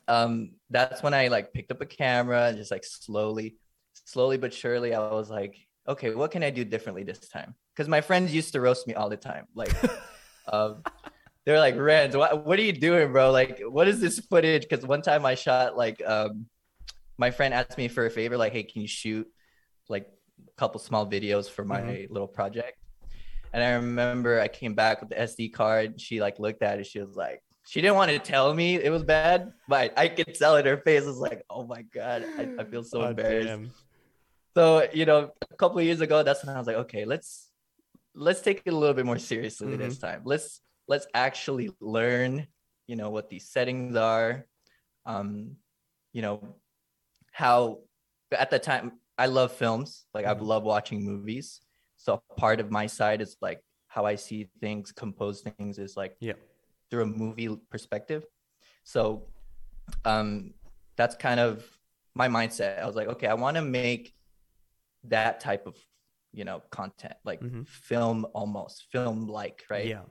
um 0.10 0.51
that's 0.70 1.04
when 1.04 1.13
I 1.13 1.30
like 1.30 1.54
picked 1.54 1.72
up 1.72 1.82
a 1.82 1.86
camera 1.86 2.48
and 2.48 2.58
just 2.58 2.72
like 2.72 2.84
slowly, 2.86 3.58
slowly 4.06 4.38
but 4.38 4.54
surely, 4.54 4.94
I 4.94 5.00
was 5.12 5.30
like, 5.30 5.56
okay, 5.88 6.13
what 6.16 6.32
can 6.32 6.44
I 6.44 6.50
do 6.51 6.66
differently 6.66 7.04
this 7.04 7.20
time? 7.30 7.56
Because 7.75 7.88
my 7.89 8.01
friends 8.01 8.34
used 8.34 8.54
to 8.54 8.62
roast 8.62 8.88
me 8.88 8.96
all 8.96 9.10
the 9.10 9.18
time. 9.18 9.46
Like 9.56 9.74
um 10.54 10.84
they're 11.46 11.60
like, 11.60 11.75
Renz, 11.75 12.16
what, 12.16 12.46
what 12.46 12.60
are 12.60 12.63
you 12.63 12.74
doing, 12.74 13.12
bro? 13.12 13.32
Like, 13.32 13.62
what 13.68 13.88
is 13.88 14.00
this 14.00 14.20
footage? 14.20 14.63
Because 14.70 14.86
one 14.86 15.01
time 15.01 15.25
I 15.25 15.36
shot 15.36 15.75
like, 15.78 16.01
um, 16.06 16.46
my 17.18 17.32
friend 17.32 17.54
asked 17.54 17.78
me 17.78 17.88
for 17.88 18.06
a 18.06 18.10
favor, 18.12 18.38
like, 18.38 18.54
hey, 18.54 18.63
can 18.63 18.82
you 18.84 18.88
shoot 18.88 19.28
like 19.89 20.08
a 20.48 20.60
couple 20.60 20.80
small 20.80 21.08
videos 21.08 21.50
for 21.50 21.66
my 21.66 21.82
Mhm. 21.82 22.12
little 22.12 22.28
project? 22.28 22.78
And 23.54 23.63
I 23.63 23.72
remember 23.74 24.39
I 24.39 24.48
came 24.48 24.75
back 24.75 25.01
with 25.01 25.10
the 25.10 25.20
SD 25.20 25.50
card. 25.50 26.00
She 26.00 26.22
like 26.22 26.39
looked 26.39 26.62
at 26.62 26.80
it. 26.80 26.86
She 26.88 27.00
was 27.00 27.16
like, 27.16 27.42
she 27.69 27.81
didn't 27.81 27.97
want 27.97 28.09
to 28.09 28.17
tell 28.17 28.51
me 28.53 28.75
it 28.75 28.89
was 28.89 29.03
bad, 29.03 29.53
but 29.67 29.93
I 29.95 30.07
could 30.07 30.33
tell 30.33 30.55
in 30.57 30.65
her 30.65 30.77
face. 30.77 31.03
I 31.03 31.05
was 31.05 31.17
like, 31.19 31.43
oh 31.51 31.65
my 31.67 31.83
god, 31.83 32.25
I, 32.39 32.49
I 32.57 32.63
feel 32.63 32.83
so 32.83 33.03
Oh, 33.03 33.09
embarrassed. 33.09 33.47
damn. 33.47 33.71
So 34.57 34.88
you 34.91 35.05
know, 35.05 35.31
a 35.51 35.55
couple 35.55 35.77
of 35.77 35.85
years 35.85 36.01
ago, 36.01 36.23
that's 36.23 36.43
when 36.43 36.55
I 36.55 36.57
was 36.57 36.65
like, 36.65 36.77
okay, 36.77 37.05
let's 37.05 37.51
let's 38.15 38.41
take 38.41 38.63
it 38.65 38.73
a 38.73 38.75
little 38.75 38.95
bit 38.95 39.05
more 39.05 39.19
seriously 39.19 39.75
this 39.77 39.99
time. 39.99 40.21
Let's 40.25 40.61
let's 40.88 41.05
actually 41.13 41.69
learn, 41.79 42.47
you 42.88 42.95
know, 42.95 43.11
what 43.11 43.29
these 43.29 43.47
settings 43.49 43.95
are, 43.95 44.47
um, 45.05 45.55
you 46.11 46.23
know, 46.23 46.55
how 47.31 47.81
at 48.31 48.49
the 48.49 48.57
time 48.57 48.93
I 49.15 49.27
love 49.27 49.51
films, 49.51 50.07
like 50.15 50.25
I 50.25 50.33
Mhm. 50.33 50.41
love 50.41 50.63
watching 50.63 51.05
movies. 51.05 51.61
So 51.97 52.19
part 52.35 52.59
of 52.59 52.71
my 52.71 52.88
side 52.88 53.21
is 53.21 53.38
like 53.41 53.61
how 53.89 54.05
I 54.05 54.15
see 54.15 54.49
things, 54.59 54.91
compose 54.91 55.41
things 55.41 55.77
is 55.77 55.95
like 55.95 56.15
Yeah. 56.19 56.33
Through 56.89 57.03
a 57.03 57.05
movie 57.05 57.50
perspective. 57.69 58.25
So 58.84 59.27
um 60.05 60.53
that's 60.98 61.15
kind 61.15 61.39
of 61.39 61.65
my 62.15 62.27
mindset. 62.27 62.79
I 62.81 62.86
was 62.86 62.96
like, 62.96 63.08
okay, 63.08 63.27
I 63.27 63.34
want 63.36 63.55
to 63.55 63.62
make 63.62 64.13
that 65.05 65.39
type 65.39 65.65
of 65.67 65.75
you 66.34 66.43
know 66.46 66.62
content, 66.72 67.15
like 67.25 67.41
Mhm. 67.41 67.67
film 67.67 68.25
almost, 68.34 68.88
film 68.91 69.27
like, 69.27 69.63
right? 69.69 69.88
Yeah. 69.88 70.03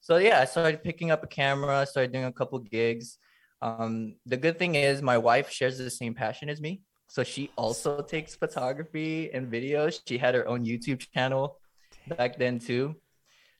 So 0.00 0.18
yeah, 0.18 0.40
I 0.40 0.44
started 0.44 0.82
picking 0.82 1.10
up 1.10 1.22
a 1.24 1.26
camera, 1.26 1.80
I 1.80 1.84
started 1.84 2.12
doing 2.12 2.24
a 2.26 2.32
couple 2.32 2.58
gigs. 2.60 3.18
Um, 3.62 4.16
the 4.26 4.36
good 4.36 4.58
thing 4.58 4.74
is 4.74 5.02
my 5.02 5.18
wife 5.18 5.50
shares 5.50 5.78
the 5.78 5.90
same 5.90 6.14
passion 6.14 6.48
as 6.48 6.60
me. 6.60 6.82
So 7.08 7.22
she 7.24 7.50
also 7.56 8.02
takes 8.02 8.34
photography 8.34 9.30
and 9.32 9.50
videos. 9.50 10.00
She 10.06 10.18
had 10.18 10.34
her 10.34 10.46
own 10.46 10.64
YouTube 10.64 11.00
channel 11.14 11.60
back 12.06 12.38
then 12.38 12.58
too. 12.58 12.96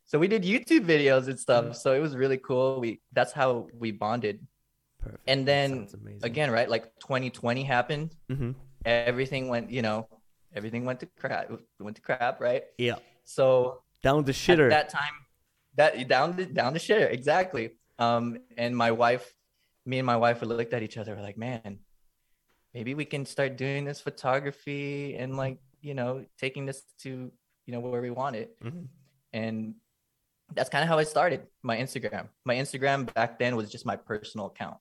So 0.06 0.18
we 0.18 0.28
did 0.28 0.42
YouTube 0.44 0.84
videos 0.86 1.26
and 1.28 1.38
stuff. 1.38 1.76
So 1.76 1.92
it 1.92 2.00
was 2.00 2.16
really 2.16 2.38
cool. 2.38 2.80
We 2.80 3.00
that's 3.12 3.32
how 3.32 3.68
we 3.78 3.90
bonded. 3.92 4.46
Perfect. 5.00 5.22
And 5.26 5.46
then. 5.46 5.88
Again, 6.22 6.50
right? 6.50 6.68
Like 6.70 6.84
2020 7.00 7.62
happened. 7.64 8.14
Mhm. 8.30 8.54
Everything 8.84 9.48
went, 9.48 9.70
you 9.70 9.82
know, 9.82 10.08
everything 10.54 10.84
went 10.84 11.00
to 11.00 11.06
crap. 11.18 11.50
Went 11.80 11.96
to 11.96 12.02
crap, 12.02 12.40
right? 12.40 12.64
Yeah. 12.78 12.96
So 13.24 13.82
Down 14.02 14.24
the 14.24 14.32
shitter. 14.32 14.66
at 14.70 14.70
that 14.70 14.88
time 14.88 15.14
that 15.76 16.08
down 16.08 16.36
the 16.36 16.46
down 16.46 16.72
the 16.72 16.78
shitter 16.78 17.10
exactly 17.10 17.72
um 17.98 18.38
and 18.56 18.74
my 18.74 18.90
wife 18.92 19.34
me 19.84 19.98
and 19.98 20.06
my 20.06 20.16
wife 20.16 20.40
we 20.40 20.46
looked 20.48 20.72
at 20.72 20.82
each 20.82 20.96
other 20.96 21.14
we're 21.14 21.20
like 21.30 21.36
man 21.36 21.80
maybe 22.72 22.94
we 22.94 23.04
can 23.04 23.26
start 23.26 23.56
doing 23.58 23.84
this 23.84 24.00
photography 24.00 25.16
and 25.20 25.36
like 25.36 25.58
you 25.82 25.92
know 25.92 26.24
taking 26.38 26.64
this 26.64 26.82
to 27.02 27.10
you 27.66 27.72
know 27.72 27.80
where 27.80 28.00
we 28.00 28.10
want 28.10 28.36
it 28.36 28.56
Mhm. 28.64 28.86
and 29.34 29.74
that's 30.54 30.68
kind 30.68 30.82
of 30.82 30.88
how 30.88 30.98
I 30.98 31.04
started 31.04 31.46
my 31.62 31.76
Instagram. 31.76 32.28
My 32.44 32.54
Instagram 32.54 33.12
back 33.14 33.38
then 33.38 33.56
was 33.56 33.70
just 33.70 33.86
my 33.86 33.96
personal 33.96 34.46
account. 34.46 34.76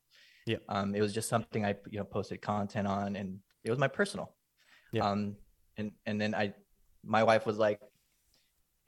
Yeah. 0.45 0.57
Um, 0.69 0.93
it 0.93 1.01
was 1.01 1.13
just 1.13 1.27
something 1.27 1.65
I 1.65 1.75
you 1.89 1.99
know 1.99 2.05
posted 2.05 2.41
content 2.41 2.87
on, 2.87 3.15
and 3.15 3.39
it 3.63 3.69
was 3.71 3.79
my 3.79 3.87
personal. 3.87 4.33
Yeah. 4.91 5.09
Um, 5.09 5.35
and 5.77 5.91
and 6.05 6.21
then 6.21 6.35
I, 6.35 6.53
my 7.03 7.23
wife 7.23 7.45
was 7.45 7.57
like, 7.57 7.79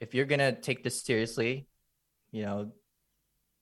if 0.00 0.14
you're 0.14 0.26
gonna 0.26 0.52
take 0.52 0.84
this 0.84 1.02
seriously, 1.02 1.66
you 2.30 2.42
know, 2.42 2.72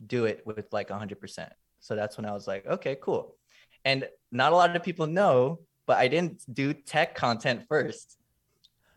do 0.07 0.27
it 0.27 0.43
with 0.47 0.67
like 0.73 0.91
hundred 0.91 1.21
percent. 1.21 1.53
So 1.81 1.97
that's 1.97 2.17
when 2.17 2.27
I 2.27 2.33
was 2.33 2.47
like, 2.47 2.67
okay, 2.67 2.97
cool. 3.01 3.37
And 3.85 4.07
not 4.33 4.53
a 4.53 4.57
lot 4.57 4.75
of 4.75 4.83
people 4.83 5.07
know, 5.07 5.61
but 5.87 5.97
I 5.97 6.09
didn't 6.09 6.43
do 6.53 6.75
tech 6.75 7.15
content 7.15 7.63
first. 7.69 8.19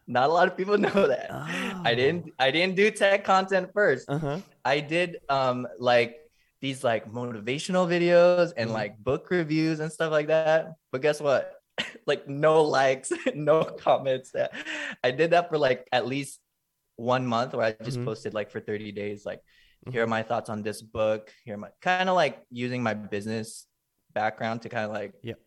Not 0.09 0.29
a 0.29 0.33
lot 0.33 0.47
of 0.49 0.57
people 0.57 0.77
know 0.87 1.05
that. 1.07 1.29
I 1.85 1.93
didn't 1.93 2.33
I 2.41 2.49
didn't 2.49 2.75
do 2.75 2.89
tech 2.89 3.23
content 3.23 3.69
first. 3.77 4.09
Uh 4.09 4.17
huh. 4.17 4.39
I 4.65 4.81
did 4.81 5.21
um 5.29 5.67
like 5.77 6.17
these 6.65 6.83
like 6.83 7.05
motivational 7.07 7.85
videos 7.87 8.51
and 8.57 8.73
Mhm. 8.73 8.73
like 8.73 8.97
book 8.97 9.29
reviews 9.29 9.79
and 9.79 9.93
stuff 9.93 10.11
like 10.11 10.27
that. 10.27 10.73
But 10.91 11.01
guess 11.05 11.21
what? 11.21 11.61
like 12.09 12.27
no 12.27 12.63
likes, 12.65 13.13
no 13.37 13.63
comments. 13.63 14.33
I 15.05 15.11
did 15.13 15.31
that 15.31 15.47
for 15.47 15.57
like 15.61 15.87
at 15.93 16.07
least 16.09 16.41
one 16.97 17.23
month 17.25 17.53
where 17.53 17.67
I 17.69 17.71
just 17.85 18.01
Mhm. 18.01 18.05
posted 18.09 18.33
like 18.33 18.49
for 18.51 18.59
30 18.59 18.91
days 18.91 19.23
like 19.29 19.39
Mm-hmm. 19.79 19.91
here 19.95 20.03
are 20.03 20.11
my 20.11 20.23
thoughts 20.27 20.49
on 20.49 20.59
this 20.65 20.81
book. 20.83 21.31
Here 21.45 21.55
my 21.55 21.69
kind 21.79 22.09
of 22.09 22.15
like 22.19 22.43
using 22.51 22.83
my 22.83 22.91
business 22.97 23.63
background 24.11 24.63
to 24.63 24.69
kind 24.73 24.83
of 24.83 24.91
like 24.91 25.13
Yeah. 25.23 25.39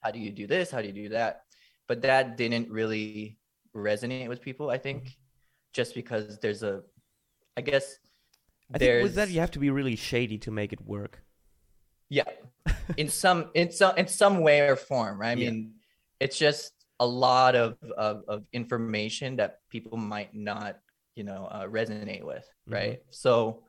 how 0.00 0.12
do 0.14 0.18
you 0.22 0.30
do 0.32 0.46
this? 0.46 0.70
How 0.70 0.80
do 0.80 0.86
you 0.88 0.94
do 0.96 1.08
that? 1.12 1.42
But 1.90 2.00
that 2.08 2.38
didn't 2.38 2.70
really 2.70 3.36
resonate 3.74 4.28
with 4.28 4.40
people, 4.42 4.70
I 4.70 4.78
think, 4.78 4.98
Mm-hmm. 5.04 5.72
just 5.72 5.94
because 5.94 6.38
there's 6.40 6.62
a 6.62 6.82
I 7.56 7.60
guess 7.62 7.96
I 8.74 8.78
think 8.78 9.02
with 9.02 9.14
that 9.14 9.30
you 9.30 9.40
have 9.40 9.50
to 9.52 9.58
be 9.58 9.70
really 9.70 9.96
shady 9.96 10.38
to 10.38 10.50
make 10.50 10.72
it 10.72 10.80
work. 10.86 11.22
yeah 12.08 12.24
in 12.96 13.08
some 13.08 13.50
in 13.54 13.70
some 13.70 13.94
in 13.96 14.06
some 14.08 14.40
way 14.42 14.60
or 14.66 14.76
form 14.76 15.14
right 15.20 15.30
i 15.32 15.34
Yeah. 15.34 15.50
mean 15.50 15.74
it's 16.18 16.36
just 16.38 16.72
a 16.98 17.06
lot 17.06 17.54
of, 17.54 17.78
of 17.96 18.22
of 18.28 18.38
information 18.52 19.36
that 19.36 19.58
people 19.70 19.96
might 19.96 20.34
not 20.34 20.78
you 21.14 21.24
know 21.24 21.46
uh, 21.54 21.66
resonate 21.66 22.24
with 22.24 22.46
Mhm. 22.66 22.74
right 22.76 22.98
so 23.10 23.62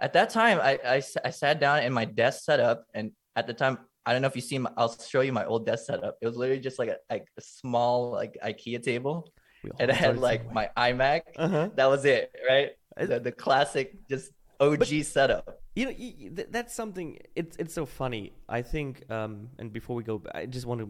at 0.00 0.12
that 0.12 0.28
time 0.30 0.58
I 0.60 1.00
I 1.26 1.30
sat 1.30 1.56
down 1.60 1.80
and 1.84 1.94
my 1.94 2.04
desk 2.04 2.44
set 2.44 2.60
up 2.60 2.84
and 2.94 3.12
at 3.36 3.46
the 3.46 3.54
time 3.54 3.78
i 4.06 4.12
don't 4.12 4.22
know 4.22 4.28
if 4.28 4.36
you 4.36 4.42
see 4.42 4.58
my, 4.58 4.70
i'll 4.76 4.94
show 5.12 5.20
you 5.20 5.32
my 5.32 5.44
old 5.44 5.64
desk 5.66 5.86
setup 5.86 6.16
it 6.22 6.26
was 6.26 6.36
literally 6.36 6.60
just 6.60 6.78
like 6.78 6.88
a, 6.88 6.98
like 7.10 7.26
a 7.38 7.40
small 7.40 8.10
like 8.12 8.36
ikea 8.44 8.82
table 8.82 9.32
and 9.80 9.90
i 9.90 9.94
had 9.94 10.18
like 10.18 10.42
somewhere. 10.44 10.70
my 10.76 10.90
imac 10.90 11.22
Uh-huh. 11.36 11.68
that 11.76 11.86
was 11.86 12.04
it 12.04 12.34
right 12.48 12.70
the, 12.96 13.18
the 13.20 13.32
classic 13.32 13.94
just 14.08 14.32
og 14.60 14.82
setup 14.86 15.58
You 15.74 15.84
know, 15.88 16.44
that's 16.52 16.74
something. 16.74 17.16
It's 17.34 17.56
it's 17.62 17.72
so 17.72 17.84
funny. 17.86 18.24
I 18.56 18.60
think. 18.72 19.08
Um, 19.10 19.48
and 19.58 19.72
before 19.72 19.96
we 19.96 20.04
go, 20.04 20.20
I 20.40 20.44
just 20.56 20.66
want 20.70 20.82
to 20.84 20.88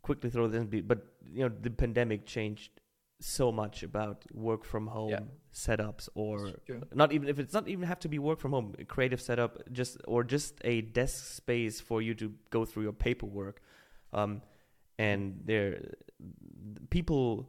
quickly 0.00 0.30
throw 0.30 0.48
this. 0.48 0.62
in, 0.62 0.86
But 0.92 1.00
you 1.36 1.42
know, 1.44 1.52
the 1.66 1.68
pandemic 1.82 2.24
changed 2.24 2.70
so 3.22 3.52
much 3.52 3.82
about 3.82 4.24
work 4.34 4.64
from 4.64 4.86
home 4.88 5.10
Yeah. 5.10 5.20
setups, 5.52 6.08
or 6.14 6.50
not 6.94 7.12
even 7.12 7.28
if 7.28 7.38
it's 7.38 7.54
not 7.54 7.68
even 7.68 7.86
have 7.86 8.00
to 8.00 8.08
be 8.08 8.18
work 8.18 8.38
from 8.40 8.52
home, 8.52 8.74
a 8.78 8.84
creative 8.84 9.20
setup, 9.20 9.52
just 9.72 9.96
or 10.06 10.24
just 10.24 10.54
a 10.64 10.80
desk 10.80 11.24
space 11.36 11.80
for 11.80 12.02
you 12.02 12.14
to 12.14 12.32
go 12.50 12.64
through 12.64 12.82
your 12.84 12.92
paperwork. 12.92 13.60
Um, 14.12 14.42
and 14.98 15.40
there, 15.44 15.94
people 16.90 17.48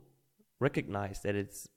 recognize 0.59 1.21
that 1.21 1.35
it's 1.35 1.67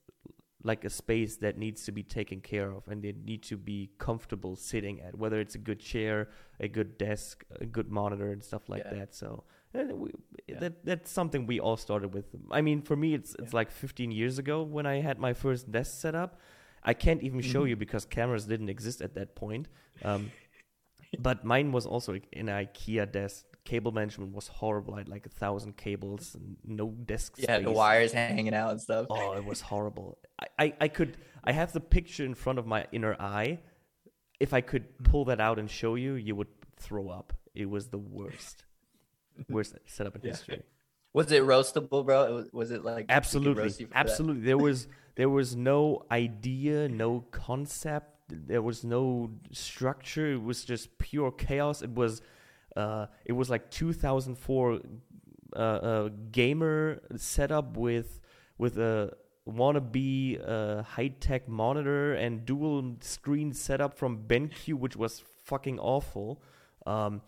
like 0.62 0.84
a 0.84 0.90
space 0.90 1.36
that 1.36 1.58
needs 1.58 1.84
to 1.84 1.92
be 1.92 2.02
taken 2.02 2.40
care 2.40 2.70
of 2.72 2.86
and 2.88 3.02
they 3.02 3.12
need 3.12 3.42
to 3.42 3.56
be 3.56 3.90
comfortable 3.98 4.56
sitting 4.56 5.00
at 5.00 5.16
whether 5.16 5.38
it's 5.38 5.54
a 5.54 5.58
good 5.58 5.78
chair 5.78 6.28
a 6.60 6.66
good 6.68 6.96
desk 6.98 7.44
a 7.60 7.66
good 7.66 7.90
monitor 7.90 8.32
and 8.32 8.42
stuff 8.42 8.68
like 8.68 8.82
Yeah. 8.84 8.94
that 8.98 9.14
so 9.14 9.44
we, 9.84 10.10
Yeah. 10.48 10.58
that 10.60 10.84
that's 10.84 11.10
something 11.10 11.46
we 11.46 11.58
all 11.60 11.76
started 11.76 12.14
with 12.14 12.26
i 12.50 12.60
mean 12.62 12.82
for 12.82 12.96
me 12.96 13.08
it's 13.14 13.34
it's 13.40 13.52
Yeah. 13.52 13.60
like 13.60 13.70
15 13.70 14.10
years 14.12 14.38
ago 14.38 14.62
when 14.62 14.86
i 14.86 14.96
had 15.08 15.18
my 15.18 15.32
first 15.34 15.70
desk 15.72 16.00
set 16.00 16.14
up 16.14 16.40
i 16.84 16.94
can't 16.94 17.22
even 17.22 17.40
show 17.40 17.62
Mhm. 17.64 17.68
you 17.70 17.76
because 17.76 18.04
cameras 18.18 18.44
didn't 18.46 18.68
exist 18.76 19.00
at 19.02 19.14
that 19.14 19.34
point 19.34 19.66
um, 20.04 20.30
but 21.28 21.44
mine 21.44 21.72
was 21.72 21.84
also 21.86 22.12
an 22.14 22.46
ikea 22.46 23.06
desk 23.10 23.44
cable 23.64 23.90
management 23.92 24.32
was 24.40 24.46
horrible 24.60 24.94
i 24.94 24.98
had 24.98 25.08
like 25.08 25.26
a 25.26 25.34
thousand 25.42 25.76
cables 25.76 26.34
and 26.36 26.56
no 26.64 26.86
desk 27.12 27.34
yeah 27.38 27.58
the 27.58 27.70
wires 27.70 28.12
hanging 28.12 28.54
out 28.54 28.70
and 28.70 28.80
stuff 28.80 29.06
Oh, 29.10 29.32
it 29.40 29.44
was 29.44 29.60
horrible. 29.60 30.18
I, 30.44 30.46
I, 30.64 30.66
I 30.82 30.88
could 30.88 31.16
I 31.42 31.52
have 31.60 31.72
the 31.72 31.80
picture 31.80 32.24
in 32.24 32.34
front 32.34 32.58
of 32.60 32.66
my 32.66 32.86
inner 32.92 33.14
eye. 33.20 33.60
If 34.38 34.52
I 34.52 34.60
could 34.60 34.84
pull 35.10 35.24
that 35.30 35.40
out 35.40 35.58
and 35.60 35.68
show 35.70 35.94
you, 35.94 36.12
you 36.14 36.34
would 36.38 36.48
throw 36.86 37.08
up. 37.08 37.32
It 37.54 37.68
was 37.70 37.88
the 37.88 37.98
worst. 37.98 38.64
Worst 39.48 39.76
setup 39.86 40.16
in 40.16 40.22
Yeah. 40.22 40.30
history. 40.30 40.62
Was 41.12 41.32
it 41.32 41.42
roastable, 41.42 42.04
bro? 42.04 42.34
Was, 42.34 42.48
was 42.52 42.70
it 42.70 42.84
like 42.84 43.06
we 43.08 43.14
Absolutely. 43.14 43.62
roast 43.62 43.80
you 43.80 43.86
for 43.86 43.94
that? 43.94 44.00
Absolutely. 44.00 44.42
There 44.42 44.58
was 44.58 44.86
there 45.14 45.30
was 45.30 45.56
no 45.56 46.04
idea, 46.10 46.88
no 46.88 47.24
concept, 47.30 48.10
there 48.28 48.60
was 48.60 48.84
no 48.84 49.30
structure. 49.50 50.32
It 50.32 50.42
was 50.42 50.64
just 50.64 50.98
pure 50.98 51.30
chaos. 51.32 51.80
It 51.82 51.94
was 51.94 52.20
uh 52.76 53.06
it 53.24 53.32
was 53.32 53.48
like 53.48 53.70
2004 53.70 54.80
uh, 55.54 55.58
uh 55.58 56.08
gamer 56.32 57.00
setup 57.16 57.76
with 57.78 58.20
with 58.58 58.76
a 58.78 59.12
wannabe 59.48 60.38
uh, 60.46 60.82
high-tech 60.82 61.48
monitor 61.48 62.14
and 62.14 62.44
dual 62.44 62.96
screen 63.00 63.52
setup 63.52 63.96
from 63.96 64.24
BenQ 64.26 64.74
which 64.74 64.96
was 64.96 65.22
fucking 65.44 65.78
awful. 65.78 66.42
Um 66.86 67.22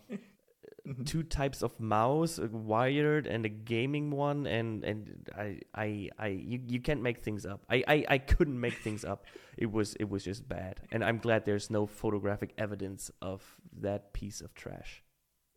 two 1.05 1.23
types 1.23 1.61
of 1.63 1.79
mouse, 1.79 2.37
a 2.39 2.47
wired 2.47 3.27
and 3.27 3.45
a 3.45 3.49
gaming 3.49 4.11
one, 4.11 4.47
and 4.47 4.83
and 4.83 5.29
I 5.37 5.59
I 5.73 6.09
I 6.17 6.27
you, 6.27 6.59
you 6.67 6.79
can't 6.81 7.01
make 7.01 7.19
things 7.21 7.45
up. 7.45 7.61
I, 7.69 7.83
I 7.87 8.05
I 8.09 8.17
couldn't 8.17 8.59
make 8.59 8.75
things 8.83 9.03
up. 9.05 9.25
It 9.57 9.71
was 9.71 9.95
it 9.95 10.09
was 10.09 10.23
just 10.23 10.47
bad, 10.47 10.79
and 10.91 11.03
I'm 11.03 11.17
glad 11.17 11.43
there's 11.45 11.69
no 11.69 11.85
photographic 11.85 12.53
evidence 12.57 13.11
of 13.21 13.43
that 13.81 14.13
piece 14.13 14.39
of 14.39 14.53
trash. 14.53 15.03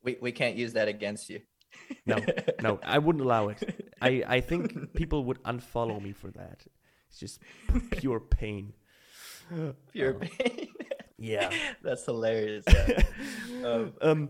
We 0.02 0.16
we 0.20 0.32
can't 0.32 0.56
use 0.56 0.72
that 0.72 0.88
against 0.88 1.30
you. 1.30 1.40
No, 2.06 2.16
no, 2.60 2.80
I 2.82 2.98
wouldn't 2.98 3.24
allow 3.24 3.48
it. 3.48 3.60
I 4.02 4.24
I 4.36 4.40
think 4.40 4.92
people 4.94 5.24
would 5.26 5.40
unfollow 5.44 6.00
me 6.02 6.12
for 6.12 6.30
that. 6.32 6.66
It's 7.08 7.18
just 7.20 7.40
pure 7.90 8.20
pain. 8.20 8.72
Pure 9.92 10.14
Oh. 10.14 10.18
pain. 10.18 10.68
Yeah. 11.18 11.50
That's 11.82 12.04
hilarious. 12.04 12.64
Yeah. 12.66 13.02
um, 13.64 13.92
um, 14.00 14.28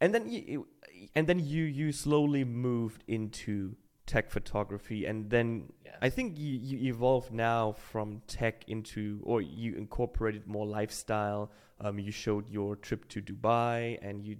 and 0.00 0.14
then 0.14 0.28
you, 0.28 0.66
and 1.14 1.26
then 1.26 1.38
you 1.38 1.64
you 1.64 1.92
slowly 1.92 2.44
moved 2.44 3.04
into 3.08 3.76
tech 4.06 4.30
photography, 4.30 5.06
and 5.06 5.30
then 5.30 5.72
yes. 5.84 5.94
I 6.00 6.10
think 6.10 6.38
you, 6.38 6.58
you 6.58 6.88
evolved 6.92 7.32
now 7.32 7.72
from 7.72 8.22
tech 8.26 8.64
into, 8.68 9.20
or 9.24 9.42
you 9.42 9.74
incorporated 9.74 10.46
more 10.46 10.66
lifestyle. 10.66 11.50
Um, 11.80 11.98
you 11.98 12.12
showed 12.12 12.48
your 12.48 12.76
trip 12.76 13.08
to 13.08 13.20
Dubai, 13.20 13.98
and 14.02 14.24
you 14.24 14.36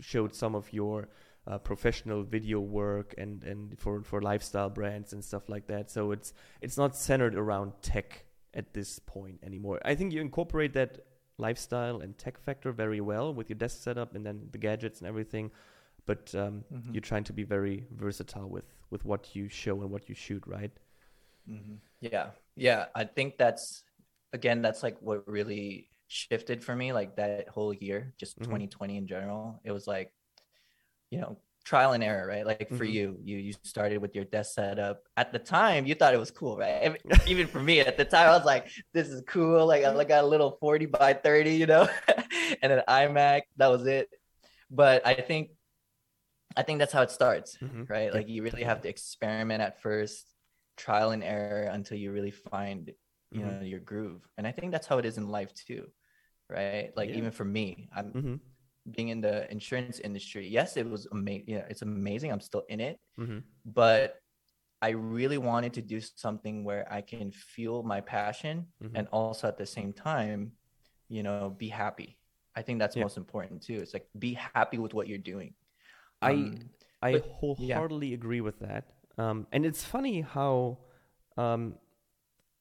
showed 0.00 0.34
some 0.34 0.54
of 0.54 0.72
your 0.72 1.08
uh, 1.46 1.58
professional 1.58 2.22
video 2.22 2.60
work 2.60 3.14
and 3.16 3.44
and 3.44 3.78
for 3.78 4.02
for 4.02 4.20
lifestyle 4.20 4.68
brands 4.68 5.12
and 5.12 5.24
stuff 5.24 5.48
like 5.48 5.66
that. 5.68 5.90
So 5.90 6.10
it's 6.12 6.32
it's 6.60 6.76
not 6.76 6.96
centered 6.96 7.36
around 7.36 7.72
tech 7.82 8.24
at 8.54 8.74
this 8.74 8.98
point 8.98 9.38
anymore. 9.44 9.80
I 9.84 9.94
think 9.94 10.12
you 10.12 10.20
incorporate 10.20 10.72
that 10.72 10.98
lifestyle 11.38 12.00
and 12.00 12.16
tech 12.18 12.38
factor 12.38 12.72
very 12.72 13.00
well 13.00 13.34
with 13.34 13.48
your 13.50 13.58
desk 13.58 13.82
setup 13.82 14.14
and 14.14 14.24
then 14.26 14.48
the 14.52 14.58
gadgets 14.58 15.00
and 15.00 15.08
everything. 15.08 15.50
But 16.06 16.34
um, 16.34 16.64
Mhm. 16.70 16.92
you're 16.92 17.02
trying 17.02 17.24
to 17.24 17.32
be 17.32 17.44
very 17.44 17.86
versatile 17.92 18.48
with 18.48 18.74
with 18.90 19.04
what 19.04 19.34
you 19.36 19.48
show 19.48 19.82
and 19.82 19.90
what 19.90 20.08
you 20.08 20.14
shoot, 20.14 20.44
right? 20.46 20.72
Mhm. 21.48 21.78
Yeah, 22.00 22.30
yeah. 22.56 22.86
I 22.94 23.04
think 23.04 23.38
that's 23.38 23.82
again, 24.32 24.62
that's 24.62 24.82
like 24.82 24.98
what 25.00 25.26
really 25.28 25.88
shifted 26.08 26.62
for 26.62 26.74
me. 26.74 26.92
Like 26.92 27.16
that 27.16 27.48
whole 27.48 27.72
year, 27.74 28.14
just 28.18 28.40
Mhm. 28.40 28.66
2020 28.66 28.96
in 28.96 29.06
general. 29.06 29.60
It 29.64 29.72
was 29.72 29.86
like, 29.86 30.12
you 31.10 31.20
know, 31.20 31.38
trial 31.66 31.92
and 31.92 32.04
error, 32.04 32.26
right? 32.28 32.46
Like 32.46 32.72
for 32.72 32.84
Mhm. 32.84 32.92
you, 32.96 33.18
you 33.24 33.38
you 33.38 33.52
started 33.64 33.98
with 33.98 34.14
your 34.16 34.24
desk 34.24 34.54
setup. 34.54 35.04
At 35.18 35.32
the 35.32 35.40
time, 35.40 35.86
you 35.86 35.94
thought 35.96 36.14
it 36.14 36.20
was 36.20 36.32
cool, 36.32 36.56
right? 36.58 36.96
Even- 37.28 37.48
for 37.48 37.60
me, 37.62 37.80
at 37.80 37.98
the 37.98 38.06
time, 38.06 38.28
I 38.30 38.36
was 38.38 38.46
like, 38.46 38.68
"This 38.94 39.08
is 39.08 39.22
cool." 39.28 39.66
Like 39.66 39.84
I 39.84 39.90
like 39.90 40.08
got 40.08 40.24
a 40.24 40.28
little 40.28 40.58
40 40.60 40.86
by 40.86 41.14
30, 41.14 41.56
you 41.56 41.66
know, 41.66 41.88
and 42.62 42.72
an 42.72 42.82
iMac. 42.88 43.42
That 43.58 43.68
was 43.68 43.86
it. 43.86 44.08
But 44.70 45.06
I 45.06 45.14
think, 45.14 45.50
I 46.56 46.62
think 46.62 46.78
that's 46.78 46.92
how 46.92 47.02
it 47.02 47.10
starts 47.10 47.58
Mhm. 47.62 47.88
right? 47.88 48.12
Like 48.12 48.28
you 48.28 48.42
really 48.42 48.64
have 48.64 48.80
to 48.82 48.88
experiment 48.88 49.62
at 49.62 49.80
first, 49.82 50.26
trial 50.76 51.10
and 51.10 51.22
error 51.24 51.64
until 51.72 51.98
you 51.98 52.12
really 52.12 52.32
find, 52.32 52.92
you 53.32 53.44
Mhm. 53.44 53.60
know, 53.60 53.64
your 53.64 53.80
groove. 53.80 54.22
And 54.38 54.46
I 54.46 54.52
think 54.52 54.72
that's 54.72 54.86
how 54.86 54.98
it 54.98 55.04
is 55.06 55.18
in 55.18 55.28
life 55.28 55.52
too, 55.54 55.86
right? 56.50 56.92
Like 56.96 57.10
Yeah. 57.10 57.16
even 57.16 57.30
for 57.32 57.44
me, 57.44 57.88
I'm 57.94 58.14
Mhm. 58.14 58.40
Being 58.90 59.08
in 59.08 59.20
the 59.20 59.50
insurance 59.50 59.98
industry. 60.00 60.46
Yes, 60.48 60.76
it 60.76 60.88
was 60.88 61.06
amazing. 61.12 61.44
Yeah, 61.48 61.66
it's 61.68 61.82
amazing. 61.82 62.32
I'm 62.32 62.40
still 62.40 62.64
in 62.68 62.80
it, 62.80 63.00
Mhm. 63.18 63.42
but 63.64 64.22
I 64.82 64.90
really 64.90 65.38
wanted 65.38 65.72
to 65.74 65.82
do 65.82 66.00
something 66.00 66.62
where 66.62 66.90
I 66.92 67.00
can 67.00 67.30
feel 67.30 67.82
my 67.82 68.00
passion 68.00 68.66
Mhm. 68.82 68.92
and 68.94 69.08
also 69.08 69.48
at 69.48 69.56
the 69.58 69.66
same 69.66 69.92
time, 69.92 70.52
you 71.08 71.22
know, 71.22 71.50
be 71.50 71.68
happy. 71.68 72.18
I 72.54 72.62
think 72.62 72.78
that's 72.78 72.94
Yeah. 72.96 73.02
most 73.02 73.16
important 73.16 73.62
too. 73.62 73.80
It's 73.80 73.94
like 73.94 74.08
be 74.18 74.34
happy 74.34 74.78
with 74.78 74.94
what 74.94 75.08
you're 75.08 75.18
doing. 75.18 75.54
I 76.22 76.32
Um, 76.32 76.70
I 77.02 77.12
but- 77.12 77.24
wholeheartedly 77.24 78.14
agree 78.14 78.40
with 78.40 78.58
that. 78.60 78.84
Um, 79.18 79.46
and 79.52 79.64
it's 79.66 79.84
funny 79.84 80.20
how 80.22 80.78
um, 81.38 81.78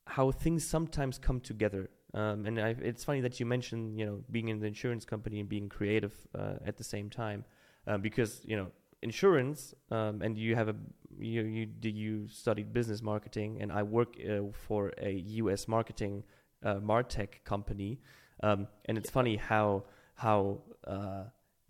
how 0.08 0.32
things 0.32 0.66
sometimes 0.68 1.18
come 1.18 1.40
together. 1.40 1.90
Um, 2.16 2.46
and 2.46 2.60
I, 2.60 2.70
it's 2.82 3.04
funny 3.04 3.20
that 3.22 3.40
you 3.40 3.46
mentioned, 3.46 4.00
you 4.00 4.06
know, 4.06 4.24
being 4.32 4.48
in 4.48 4.60
the 4.60 4.68
insurance 4.68 5.04
company 5.04 5.42
and 5.42 5.50
being 5.50 5.68
creative 5.68 6.16
uh, 6.34 6.54
at 6.66 6.78
the 6.78 6.84
same 6.84 7.10
time, 7.10 7.44
uh, 7.88 7.98
because 7.98 8.42
you 8.46 8.56
know, 8.56 8.68
insurance, 9.02 9.74
um, 9.92 10.22
and 10.22 10.38
you 10.38 10.56
have 10.56 10.70
a 10.70 10.76
you 11.20 11.44
you 11.44 11.66
do 11.66 11.90
you 11.90 12.28
studied 12.30 12.72
business 12.72 13.02
marketing, 13.02 13.58
and 13.62 13.70
I 13.70 13.84
work 13.84 14.16
uh, 14.18 14.44
for 14.54 14.94
a 14.98 15.12
U.S. 15.44 15.68
marketing 15.68 16.24
uh, 16.64 16.76
martech 16.76 17.44
company, 17.44 18.00
um, 18.42 18.68
and 18.86 18.98
it's 18.98 19.10
funny 19.10 19.36
how 19.36 19.84
how 20.16 20.62
uh, 20.88 21.26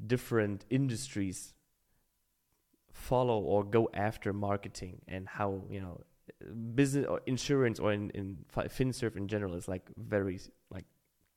different 0.06 0.65
industries 0.69 1.56
follow 2.91 3.39
or 3.39 3.63
go 3.63 3.89
after 3.96 4.32
marketing 4.32 5.02
and 5.08 5.28
how 5.28 5.63
you 5.69 5.82
know 5.82 6.02
business 6.76 7.06
or 7.08 7.22
insurance 7.26 7.80
or 7.80 7.94
in 7.94 8.10
in 8.12 8.38
FinServ 8.56 9.16
in 9.16 9.28
general 9.28 9.56
is 9.56 9.68
like 9.68 9.90
very 9.98 10.40
like 10.72 10.86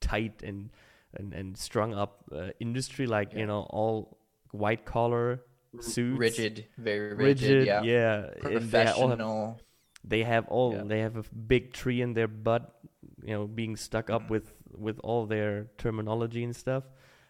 tight 0.00 0.42
and 0.42 0.70
and, 1.14 1.32
and 1.34 1.56
strung 1.56 1.94
up 1.94 2.24
uh, 2.32 2.48
industry 2.60 3.06
like 3.06 3.32
you 3.34 3.46
know 3.46 3.66
all 3.70 4.18
white 4.52 4.84
collar 4.84 5.40
suits 5.80 6.18
rigid, 6.18 6.66
very 6.78 7.14
rigid, 7.14 7.66
yeah. 7.66 7.80
and 8.42 8.70
they 8.70 8.86
all 8.86 9.08
have, 9.08 9.18
professional. 9.18 9.60
they 10.04 10.22
have 10.22 10.46
all 10.48 10.72
Yeah. 10.74 10.82
they 10.84 11.00
have 11.00 11.16
a 11.16 11.24
big 11.36 11.72
tree 11.72 12.00
in 12.00 12.14
their 12.14 12.28
butt 12.28 12.74
you 13.22 13.34
know 13.34 13.46
being 13.46 13.76
stuck 13.76 14.08
up 14.10 14.22
Mhm. 14.22 14.30
with 14.30 14.52
with 14.76 14.98
all 15.00 15.26
their 15.26 15.66
terminology 15.76 16.44
and 16.44 16.54
stuff 16.56 16.84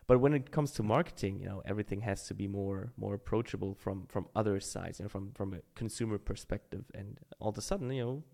but 0.08 0.18
when 0.20 0.32
it 0.34 0.50
comes 0.50 0.70
to 0.72 0.82
marketing 0.82 1.34
you 1.40 1.46
know 1.50 1.60
everything 1.72 2.00
has 2.00 2.26
to 2.28 2.34
be 2.34 2.48
more 2.48 2.92
more 2.96 3.14
approachable 3.14 3.74
from 3.74 4.06
from 4.08 4.26
other 4.34 4.58
sides 4.60 4.98
you 4.98 5.04
know 5.04 5.08
from 5.16 5.30
from 5.38 5.54
a 5.54 5.60
consumer 5.74 6.18
perspective 6.18 6.84
and 6.94 7.18
all 7.40 7.50
of 7.50 7.58
a 7.58 7.60
sudden 7.70 7.90
you 7.92 8.04
know 8.04 8.24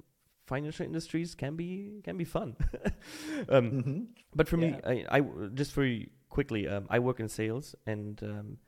financial 0.47 0.87
industries 0.87 1.35
can 1.35 1.57
be 1.57 2.01
can 2.05 2.17
be 2.17 2.25
fun 2.25 2.57
um, 3.49 3.67
Mhm. 3.71 4.07
but 4.35 4.49
for 4.49 4.57
Yeah. 4.57 4.67
me, 4.67 4.81
I, 4.85 5.19
I 5.19 5.21
just 5.55 5.73
very 5.75 6.11
quickly, 6.29 6.67
um, 6.69 6.87
I 6.91 6.99
work 6.99 7.21
in 7.21 7.29
sales, 7.29 7.77
and 7.87 8.21
um, 8.23 8.59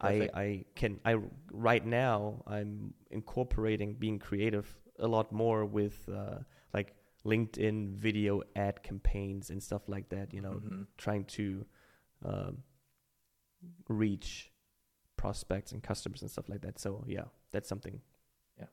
I 0.00 0.28
I 0.34 0.64
can 0.74 0.98
I 1.04 1.14
right 1.52 1.84
now 1.86 2.42
I'm 2.46 2.94
incorporating 3.10 3.94
being 3.94 4.18
creative 4.18 4.66
a 4.98 5.06
lot 5.06 5.30
more 5.32 5.64
with 5.64 6.08
uh, 6.08 6.38
like 6.74 6.88
LinkedIn 7.24 7.94
video 7.96 8.42
ad 8.56 8.82
campaigns 8.82 9.50
and 9.50 9.62
stuff 9.62 9.88
like 9.88 10.08
that. 10.08 10.34
You 10.34 10.40
know, 10.42 10.54
Mhm. 10.60 10.86
trying 10.98 11.24
to 11.38 11.64
um, 12.24 12.58
reach 13.88 14.50
prospects 15.16 15.72
and 15.72 15.82
customers 15.82 16.22
and 16.22 16.30
stuff 16.30 16.48
like 16.48 16.62
that. 16.62 16.78
So 16.78 17.04
yeah, 17.06 17.24
that's 17.52 17.68
something. 17.68 18.00
Yeah. 18.58 18.66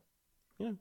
yeah, 0.59 0.71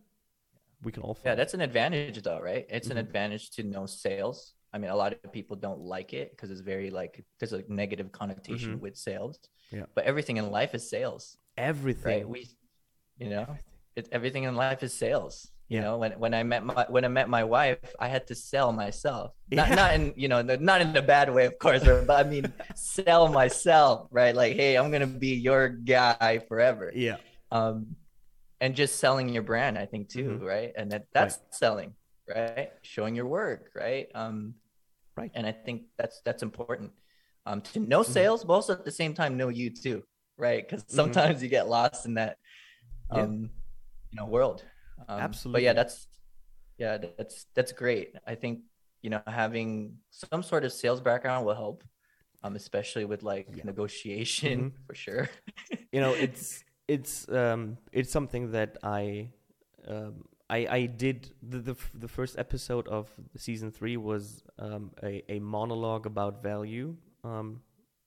we 0.83 0.93
can 0.93 1.03
all. 1.03 1.19
Yeah, 1.25 1.35
that's 1.35 1.55
an 1.55 1.61
advantage 1.61 2.23
though, 2.23 2.41
right? 2.41 2.67
It's 2.69 2.89
Mhm. 2.89 2.93
an 2.93 2.99
advantage 2.99 3.51
to 3.53 3.63
know 3.63 3.87
sales. 3.87 4.55
I 4.73 4.79
mean, 4.79 4.91
a 4.91 4.97
lot 4.97 5.13
of 5.13 5.33
people 5.33 5.57
don't 5.57 5.81
like 5.81 6.13
it 6.13 6.31
because 6.33 6.51
it's 6.51 6.61
very 6.61 6.91
like 6.91 7.25
there's 7.39 7.53
a 7.55 7.63
negative 7.69 8.13
connotation 8.13 8.77
Mhm. 8.77 8.81
with 8.81 8.97
sales. 8.97 9.39
Yeah. 9.71 9.87
But 9.95 10.05
everything 10.05 10.37
in 10.37 10.51
life 10.51 10.75
is 10.75 10.89
sales, 10.89 11.39
everything. 11.57 12.05
right? 12.19 12.29
We, 12.29 12.49
you 13.19 13.31
know, 13.31 13.57
it, 13.97 14.09
everything 14.13 14.45
in 14.45 14.55
life 14.57 14.83
is 14.83 14.93
sales. 14.95 15.51
You 15.69 15.79
Yeah. 15.79 15.85
know, 15.85 15.99
when 15.99 16.13
when 16.19 16.33
I 16.35 16.43
met 16.45 16.65
my 16.65 16.87
when 16.89 17.05
I 17.05 17.09
met 17.09 17.29
my 17.29 17.45
wife, 17.45 17.79
I 18.01 18.09
had 18.09 18.27
to 18.29 18.35
sell 18.35 18.73
myself. 18.73 19.33
Not 19.51 19.69
Yeah. 19.69 19.75
not 19.77 19.95
in 19.95 20.15
you 20.17 20.29
know 20.29 20.41
not 20.43 20.81
in 20.81 20.97
a 20.97 21.03
bad 21.03 21.33
way, 21.33 21.45
of 21.47 21.59
course, 21.59 21.85
but 21.85 22.09
I 22.11 22.25
mean 22.25 22.53
sell 22.75 23.29
myself, 23.29 24.09
right? 24.11 24.35
Like, 24.35 24.57
hey, 24.57 24.77
I'm 24.77 24.91
gonna 24.91 25.07
be 25.07 25.35
your 25.37 25.69
guy 25.69 26.41
forever. 26.49 26.91
yeah. 26.95 27.17
um 27.51 27.97
and 28.61 28.75
just 28.75 28.99
selling 28.99 29.29
your 29.31 29.43
brand 29.45 29.79
i 29.79 29.87
think 29.87 30.09
too 30.09 30.31
Mhm. 30.37 30.43
right 30.43 30.73
and 30.77 30.91
that 30.93 31.07
that's 31.17 31.39
selling 31.51 31.95
right 32.29 32.73
showing 32.83 33.15
your 33.15 33.27
work 33.27 33.71
right 33.75 34.09
um 34.15 34.55
Right. 35.17 35.31
and 35.35 35.47
i 35.47 35.53
think 35.53 35.83
that's 35.97 36.21
that's 36.27 36.43
important 36.43 36.91
um 37.47 37.61
to 37.73 37.79
know 37.81 38.03
Mhm. 38.03 38.13
sales 38.19 38.45
but 38.45 38.53
also 38.55 38.73
at 38.75 38.85
the 38.85 38.91
same 39.03 39.15
time 39.15 39.37
know 39.39 39.49
you 39.49 39.71
too 39.71 40.03
right 40.37 40.61
because 40.67 40.83
Mhm. 40.85 40.91
sometimes 41.01 41.43
you 41.43 41.49
get 41.49 41.69
lost 41.69 42.05
in 42.05 42.15
that 42.21 42.37
Yeah. 43.15 43.23
um 43.25 43.51
you 44.11 44.17
know 44.19 44.27
world 44.27 44.65
um, 45.09 45.39
but 45.53 45.63
Absolutely. 45.63 45.63
yeah 45.63 45.73
that's 45.73 46.09
yeah 46.79 46.99
that's 47.19 47.47
that's 47.55 47.73
great 47.73 48.15
i 48.27 48.35
think 48.35 48.61
you 49.03 49.11
know 49.11 49.21
having 49.27 49.97
some 50.11 50.43
sort 50.43 50.65
of 50.65 50.73
sales 50.73 51.01
background 51.01 51.47
will 51.47 51.55
help 51.55 51.85
um 52.43 52.57
especially 52.57 53.05
with 53.05 53.23
like 53.23 53.49
Yeah. 53.49 53.65
negotiation 53.65 54.73
for 54.87 54.95
sure 54.95 55.29
you 55.93 56.01
know 56.01 56.15
it's 56.15 56.65
it's 56.87 57.29
um 57.29 57.77
it's 57.93 58.11
something 58.11 58.51
that 58.53 58.77
i 58.83 59.29
um 59.89 60.25
i 60.51 60.67
i 60.71 60.87
did 60.87 61.31
the 61.43 61.59
the, 61.59 61.77
the 61.95 62.09
first 62.09 62.39
episode 62.39 62.87
of 62.89 63.09
season 63.37 63.71
three 63.71 63.97
was 63.97 64.43
um 64.59 64.91
a, 65.03 65.23
a 65.33 65.39
monologue 65.41 66.07
about 66.07 66.43
value 66.43 66.97
um 67.25 67.61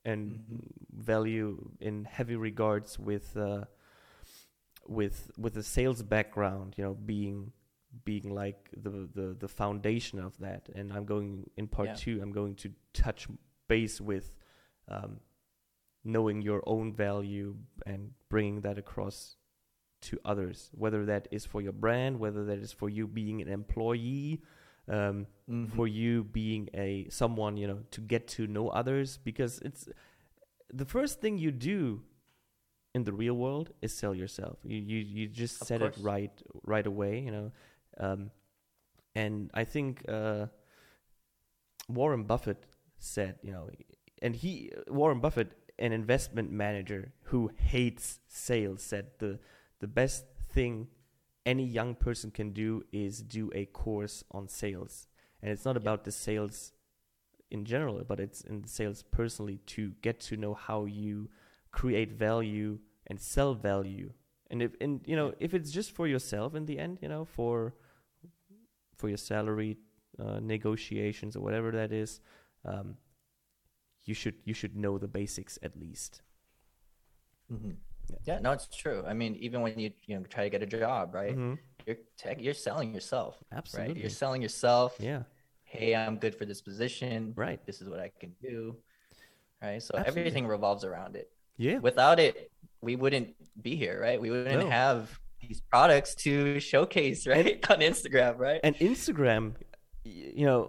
and 0.05 0.39
Mhm. 0.39 0.61
value 0.93 1.57
in 1.79 2.05
heavy 2.05 2.35
regards 2.35 2.99
with 2.99 3.35
uh 3.37 3.63
with 4.87 5.31
with 5.37 5.55
a 5.57 5.63
sales 5.63 6.01
background 6.03 6.73
you 6.77 6.83
know 6.83 6.93
being 6.93 7.51
being 8.05 8.29
like 8.33 8.69
the 8.75 9.07
the 9.13 9.35
the 9.39 9.47
foundation 9.47 10.17
of 10.19 10.37
that 10.39 10.69
and 10.75 10.91
i'm 10.93 11.05
going 11.05 11.49
in 11.57 11.67
part 11.67 11.89
Yeah. 11.89 11.93
two 11.95 12.19
i'm 12.21 12.31
going 12.31 12.55
to 12.55 12.71
touch 12.93 13.27
base 13.67 13.99
with 14.01 14.33
um 14.87 15.19
knowing 16.03 16.41
your 16.41 16.63
own 16.65 16.93
value 16.93 17.55
and 17.85 18.11
bringing 18.29 18.61
that 18.61 18.77
across 18.79 19.35
to 20.01 20.19
others, 20.25 20.71
whether 20.73 21.05
that 21.05 21.27
is 21.29 21.45
for 21.45 21.61
your 21.61 21.73
brand, 21.73 22.17
whether 22.19 22.43
that 22.45 22.57
is 22.57 22.71
for 22.71 22.89
you 22.89 23.05
being 23.05 23.39
an 23.39 23.47
employee, 23.47 24.41
um, 24.87 25.27
Mhm. 25.47 25.69
for 25.69 25.87
you 25.87 26.23
being 26.23 26.69
a 26.73 27.07
someone 27.09 27.55
you 27.55 27.67
know 27.67 27.83
to 27.91 28.01
get 28.01 28.27
to 28.29 28.47
know 28.47 28.69
others 28.69 29.19
because 29.23 29.59
it's 29.59 29.87
the 30.73 30.85
first 30.85 31.21
thing 31.21 31.37
you 31.37 31.51
do 31.51 32.01
in 32.93 33.03
the 33.03 33.13
real 33.13 33.33
world 33.35 33.71
is 33.81 33.93
sell 33.93 34.13
yourself. 34.15 34.57
You 34.63 34.77
you, 34.77 34.97
you 34.99 35.27
just 35.27 35.61
Of 35.61 35.67
said 35.67 35.81
course. 35.81 35.97
it 35.97 36.03
right 36.03 36.31
right 36.63 36.85
away 36.85 37.19
you 37.19 37.31
know? 37.31 37.51
Um, 37.97 38.31
and 39.15 39.51
i 39.53 39.63
think 39.65 40.03
uh, 40.07 40.47
warren 41.87 42.23
buffett 42.23 42.65
said 42.99 43.35
you 43.41 43.51
know 43.51 43.69
and 44.21 44.35
he 44.35 44.71
warren 44.87 45.19
buffett 45.19 45.53
an 45.79 45.91
investment 45.91 46.51
manager 46.51 47.11
who 47.23 47.51
hates 47.55 48.19
sales 48.27 48.81
said 48.83 49.07
the 49.19 49.39
the 49.79 49.87
best 49.87 50.25
thing 50.51 50.87
any 51.45 51.65
young 51.65 51.95
person 51.95 52.29
can 52.29 52.51
do 52.51 52.83
is 52.91 53.21
do 53.23 53.49
a 53.55 53.65
course 53.65 54.23
on 54.29 54.47
sales. 54.47 55.07
And 55.41 55.51
it's 55.51 55.65
not 55.65 55.75
about 55.75 56.03
the 56.03 56.11
sales 56.11 56.71
in 57.49 57.65
general 57.65 58.03
but 58.07 58.19
it's 58.19 58.41
in 58.41 58.65
sales 58.65 59.03
personally 59.11 59.57
to 59.65 59.91
get 60.01 60.19
to 60.19 60.37
know 60.37 60.53
how 60.53 60.85
you 60.85 61.29
create 61.71 62.11
value 62.11 62.79
and 63.07 63.19
sell 63.19 63.53
value 63.53 64.11
and 64.49 64.61
if 64.61 64.71
and 64.81 65.01
you 65.05 65.15
know 65.15 65.33
if 65.39 65.53
it's 65.53 65.71
just 65.71 65.91
for 65.91 66.07
yourself 66.07 66.55
in 66.55 66.65
the 66.65 66.79
end 66.79 66.99
you 67.01 67.07
know 67.09 67.25
for 67.25 67.73
for 68.95 69.09
your 69.09 69.17
salary 69.17 69.77
uh, 70.19 70.39
negotiations 70.41 71.35
or 71.35 71.41
whatever 71.41 71.71
that 71.71 71.91
is 71.91 72.19
um, 72.65 72.95
you 74.05 74.13
should 74.13 74.35
you 74.45 74.53
should 74.53 74.75
know 74.75 74.99
the 74.99 75.07
basics 75.07 75.57
at 75.63 75.75
least 75.75 76.21
Mhm. 77.51 77.77
Yeah. 78.09 78.17
Yeah, 78.25 78.39
no, 78.39 78.51
it's 78.51 78.67
true. 78.67 79.03
I 79.05 79.13
mean, 79.13 79.35
even 79.35 79.61
when 79.61 79.77
you 79.79 79.91
you 80.05 80.17
know 80.17 80.23
try 80.25 80.43
to 80.43 80.49
get 80.49 80.63
a 80.63 80.65
job, 80.65 81.13
right? 81.13 81.35
Mhm. 81.35 81.59
You're 81.85 81.97
tech, 82.17 82.41
you're 82.41 82.53
selling 82.53 82.93
yourself, 82.93 83.43
absolutely 83.51 83.73
right? 83.73 83.95
You're 83.95 84.09
selling 84.09 84.41
yourself. 84.41 84.99
yeah 84.99 85.23
Hey, 85.63 85.95
I'm 85.95 86.17
good 86.17 86.35
for 86.35 86.45
this 86.45 86.61
position. 86.61 87.35
right 87.35 87.61
This 87.65 87.81
is 87.81 87.89
what 87.89 87.99
I 87.99 88.11
can 88.19 88.35
do. 88.41 88.77
Right. 89.61 89.81
So 89.83 89.97
Absolutely. 89.97 90.03
everything 90.05 90.47
revolves 90.47 90.83
around 90.85 91.15
it. 91.15 91.31
Yeah 91.65 91.77
Without 91.89 92.17
it, 92.27 92.33
we 92.87 92.93
wouldn't 93.01 93.29
be 93.67 93.73
here, 93.83 93.95
right? 94.07 94.19
We 94.25 94.29
wouldn't 94.33 94.65
No. 94.67 94.69
have 94.83 94.99
these 95.43 95.59
products 95.73 96.11
to 96.25 96.31
showcase, 96.71 97.19
right? 97.33 97.47
On 97.73 97.79
Instagram, 97.91 98.33
right? 98.47 98.59
and 98.67 98.73
Instagram, 98.91 99.43
you 100.03 100.45
know, 100.49 100.61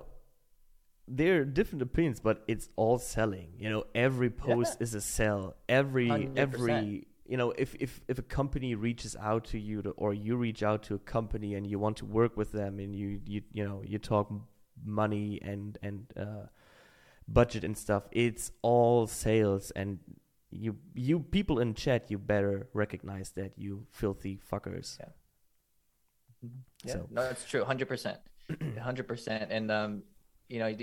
there 1.09 1.33
are 1.40 1.44
different 1.59 1.83
opinions, 1.90 2.18
but 2.28 2.37
it's 2.52 2.66
all 2.76 2.98
selling. 2.98 3.48
You 3.62 3.68
know, 3.72 3.83
every 4.09 4.31
post 4.31 4.72
is 4.85 4.94
a 4.94 5.00
sell. 5.16 5.42
Every 5.81 6.09
100%. 6.09 6.38
every 6.44 7.07
you 7.33 7.37
know, 7.40 7.50
if 7.64 7.70
if 7.87 7.92
if 8.12 8.16
a 8.18 8.26
company 8.40 8.70
reaches 8.88 9.12
out 9.31 9.42
to 9.52 9.59
you 9.68 9.76
to, 9.85 9.90
or 10.02 10.11
you 10.26 10.37
reach 10.46 10.62
out 10.70 10.81
to 10.88 10.94
a 11.00 11.02
company 11.16 11.50
and 11.57 11.62
you 11.70 11.78
want 11.85 11.96
to 12.02 12.07
work 12.20 12.33
with 12.40 12.50
them 12.52 12.72
and 12.78 12.90
you 13.00 13.09
you 13.33 13.40
you 13.57 13.64
know 13.68 13.78
you 13.92 13.98
talk 14.12 14.26
money 14.85 15.28
and 15.50 15.78
and 15.87 15.98
uh, 16.24 16.44
budget 17.38 17.62
and 17.64 17.76
stuff, 17.85 18.02
it's 18.24 18.44
all 18.62 19.07
sales 19.07 19.64
and. 19.81 19.98
You, 20.52 20.76
you 20.94 21.20
people 21.20 21.60
in 21.60 21.72
chat, 21.74 22.10
you 22.10 22.18
better 22.18 22.68
recognize 22.74 23.30
that 23.32 23.52
you 23.56 23.86
filthy 23.90 24.38
fuckers. 24.50 24.98
Yeah. 25.00 25.08
Yeah, 26.84 26.92
So- 26.94 27.08
no, 27.10 27.22
that's 27.22 27.44
true, 27.48 27.64
hundred 27.64 27.88
percent, 27.88 28.18
hundred 28.80 29.06
percent. 29.08 29.50
And 29.50 29.70
um, 29.70 30.02
you 30.48 30.58
know, 30.58 30.74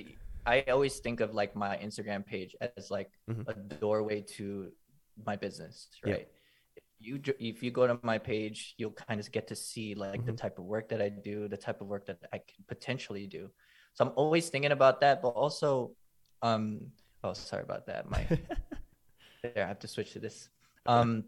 I 0.46 0.62
always 0.70 0.98
think 1.00 1.20
of 1.20 1.34
like 1.34 1.56
my 1.56 1.78
Instagram 1.78 2.26
page 2.26 2.56
as 2.78 2.90
like 2.90 3.12
Mhm. 3.30 3.48
a 3.48 3.54
doorway 3.76 4.22
to 4.40 4.72
my 5.26 5.36
business, 5.36 5.90
Yeah. 6.06 6.14
right? 6.14 6.28
If 6.78 6.84
you 7.00 7.22
if 7.40 7.62
you 7.62 7.72
go 7.72 7.86
to 7.86 8.00
my 8.02 8.18
page, 8.18 8.74
you'll 8.78 8.92
kind 9.08 9.20
of 9.20 9.30
get 9.32 9.48
to 9.50 9.56
see 9.56 9.94
like 9.96 10.26
the 10.26 10.32
Mhm. 10.32 10.38
type 10.38 10.58
of 10.58 10.66
work 10.66 10.90
that 10.90 11.02
I 11.02 11.10
do, 11.10 11.48
the 11.48 11.58
type 11.58 11.82
of 11.82 11.88
work 11.88 12.06
that 12.08 12.18
I 12.34 12.38
can 12.40 12.64
potentially 12.68 13.28
do. 13.28 13.52
So 13.94 14.06
I'm 14.06 14.14
always 14.16 14.50
thinking 14.50 14.72
about 14.72 15.02
that, 15.02 15.22
but 15.22 15.30
also, 15.30 15.92
um, 16.42 16.92
oh, 17.24 17.34
sorry 17.34 17.64
about 17.64 17.86
that, 17.88 18.10
my 18.10 18.24
there, 19.42 19.64
I 19.66 19.68
have 19.68 19.80
to 19.80 19.88
switch 19.88 20.14
to 20.14 20.20
this. 20.20 20.50
Um, 20.86 21.26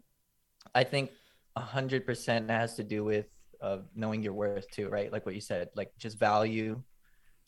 I 0.74 0.84
think 0.84 1.10
a 1.56 1.60
hundred 1.60 2.06
percent 2.06 2.50
has 2.50 2.74
to 2.76 2.84
do 2.84 3.04
with 3.04 3.26
uh, 3.62 3.78
knowing 3.94 4.22
your 4.22 4.34
worth 4.34 4.70
too, 4.70 4.88
right? 4.88 5.12
Like 5.12 5.26
what 5.26 5.34
you 5.34 5.40
said, 5.40 5.68
like 5.76 5.92
just 5.98 6.18
value, 6.18 6.82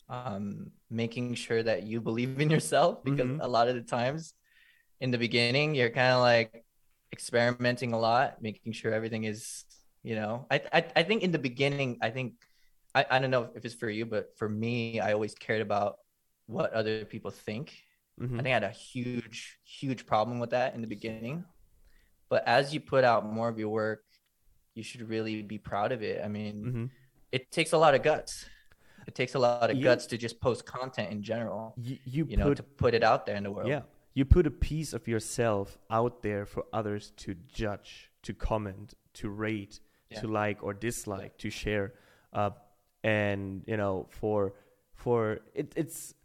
um, 0.09 0.71
making 0.89 1.35
sure 1.35 1.63
that 1.63 1.83
you 1.83 2.01
believe 2.01 2.39
in 2.39 2.49
yourself 2.49 3.03
because 3.03 3.27
Mhm. 3.27 3.39
a 3.41 3.47
lot 3.47 3.67
of 3.67 3.75
the 3.75 3.81
times 3.83 4.33
in 5.01 5.11
the 5.11 5.17
beginning 5.17 5.75
you're 5.75 5.89
kind 5.91 6.13
of 6.13 6.21
like 6.21 6.65
experimenting 7.13 7.93
a 7.93 7.99
lot, 7.99 8.41
making 8.41 8.73
sure 8.73 8.93
everything 8.93 9.25
is, 9.25 9.65
you 10.03 10.15
know, 10.15 10.47
I, 10.51 10.61
I, 10.73 10.85
I 10.97 11.03
think 11.03 11.23
in 11.23 11.31
the 11.31 11.39
beginning, 11.39 11.97
I 12.01 12.09
think, 12.11 12.33
I, 12.95 13.05
I 13.09 13.19
don't 13.19 13.31
know 13.31 13.49
if 13.55 13.65
it's 13.65 13.75
for 13.75 13.89
you, 13.89 14.05
but 14.05 14.37
for 14.37 14.49
me, 14.49 14.99
I 14.99 15.13
always 15.13 15.35
cared 15.35 15.61
about 15.61 15.97
what 16.47 16.73
other 16.73 17.05
people 17.05 17.31
think 17.31 17.73
Mhm. 18.19 18.33
I 18.39 18.43
think 18.43 18.47
I 18.47 18.49
had 18.49 18.63
a 18.63 18.69
huge, 18.69 19.59
huge 19.63 20.05
problem 20.05 20.39
with 20.39 20.51
that 20.51 20.73
in 20.75 20.81
the 20.81 20.87
beginning. 20.87 21.45
But 22.29 22.47
as 22.47 22.73
you 22.73 22.79
put 22.79 23.03
out 23.03 23.25
more 23.25 23.49
of 23.49 23.59
your 23.59 23.69
work, 23.69 24.03
you 24.73 24.83
should 24.83 25.07
really 25.09 25.41
be 25.41 25.57
proud 25.57 25.91
of 25.91 26.01
it. 26.01 26.23
I 26.23 26.27
mean, 26.27 26.65
Mhm. 26.65 26.89
it 27.31 27.51
takes 27.51 27.71
a 27.73 27.77
lot 27.77 27.93
of 27.95 28.01
guts. 28.03 28.49
It 29.07 29.15
takes 29.15 29.35
a 29.35 29.39
lot 29.39 29.69
of 29.69 29.77
Yeah. 29.77 29.83
guts 29.83 30.05
to 30.07 30.17
just 30.17 30.39
post 30.41 30.65
content 30.65 31.11
in 31.11 31.21
general, 31.21 31.73
You, 31.77 31.99
you, 32.05 32.25
you 32.25 32.37
know, 32.37 32.45
put 32.49 32.57
to 32.57 32.63
put 32.63 32.93
it 32.93 33.03
out 33.03 33.25
there 33.25 33.35
in 33.35 33.43
the 33.43 33.51
world. 33.51 33.69
Yeah. 33.69 33.83
You 34.13 34.25
put 34.25 34.47
a 34.47 34.51
piece 34.51 34.93
of 34.93 35.07
yourself 35.07 35.77
out 35.89 36.23
there 36.23 36.45
for 36.45 36.65
others 36.73 37.11
to 37.17 37.35
judge, 37.35 38.11
to 38.23 38.33
comment, 38.33 38.95
to 39.13 39.29
rate, 39.29 39.79
Yeah. 40.09 40.21
to 40.21 40.27
like 40.27 40.63
or 40.63 40.73
dislike, 40.73 41.37
to 41.39 41.49
share. 41.49 41.93
Uh, 42.33 42.51
and 43.03 43.63
you 43.67 43.77
know, 43.77 44.07
for 44.09 44.53
for 44.93 45.41
it, 45.53 45.73
it's 45.75 46.15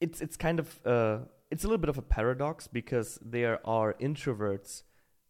it's 0.00 0.20
it's 0.20 0.36
kind 0.36 0.58
of 0.58 0.80
uh, 0.86 1.18
it's 1.50 1.64
a 1.64 1.66
little 1.66 1.78
bit 1.80 1.88
of 1.90 1.98
a 1.98 2.02
paradox 2.02 2.66
because 2.68 3.18
there 3.24 3.58
are 3.66 3.94
introverts, 4.00 4.82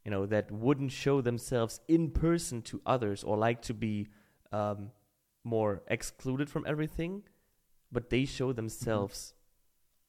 you 0.04 0.10
know, 0.10 0.26
that 0.26 0.50
wouldn't 0.50 0.92
show 0.92 1.20
themselves 1.20 1.80
in 1.88 2.10
person 2.10 2.62
to 2.62 2.80
others 2.86 3.24
or 3.24 3.36
like 3.36 3.62
to 3.62 3.74
be 3.74 4.08
um, 4.52 4.90
more 5.44 5.82
excluded 5.88 6.50
from 6.50 6.64
everything, 6.66 7.22
but 7.90 8.10
they 8.10 8.24
show 8.24 8.52
themselves 8.52 9.34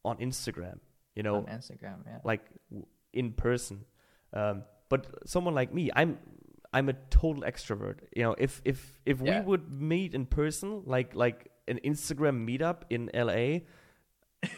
on 0.04 0.18
Instagram, 0.18 0.80
you 1.16 1.24
know, 1.24 1.36
on 1.38 1.46
Instagram. 1.46 1.98
Yeah. 2.06 2.20
like 2.24 2.42
w- 2.70 2.86
in 3.14 3.32
person. 3.34 3.86
Um, 4.34 4.64
but 4.90 5.08
someone 5.28 5.54
like 5.56 5.74
me, 5.74 5.90
I'm 5.96 6.18
I'm 6.74 6.90
a 6.90 6.94
total 7.10 7.44
extrovert. 7.44 8.00
You 8.16 8.24
know, 8.24 8.36
if 8.38 8.62
if 8.66 9.00
if 9.06 9.22
Yeah. 9.22 9.40
we 9.40 9.46
would 9.46 9.72
meet 9.72 10.14
in 10.14 10.26
person, 10.26 10.84
like 10.86 11.16
like 11.16 11.52
an 11.68 11.80
Instagram 11.86 12.46
meetup 12.48 12.84
in 12.90 13.10
LA, 13.14 13.62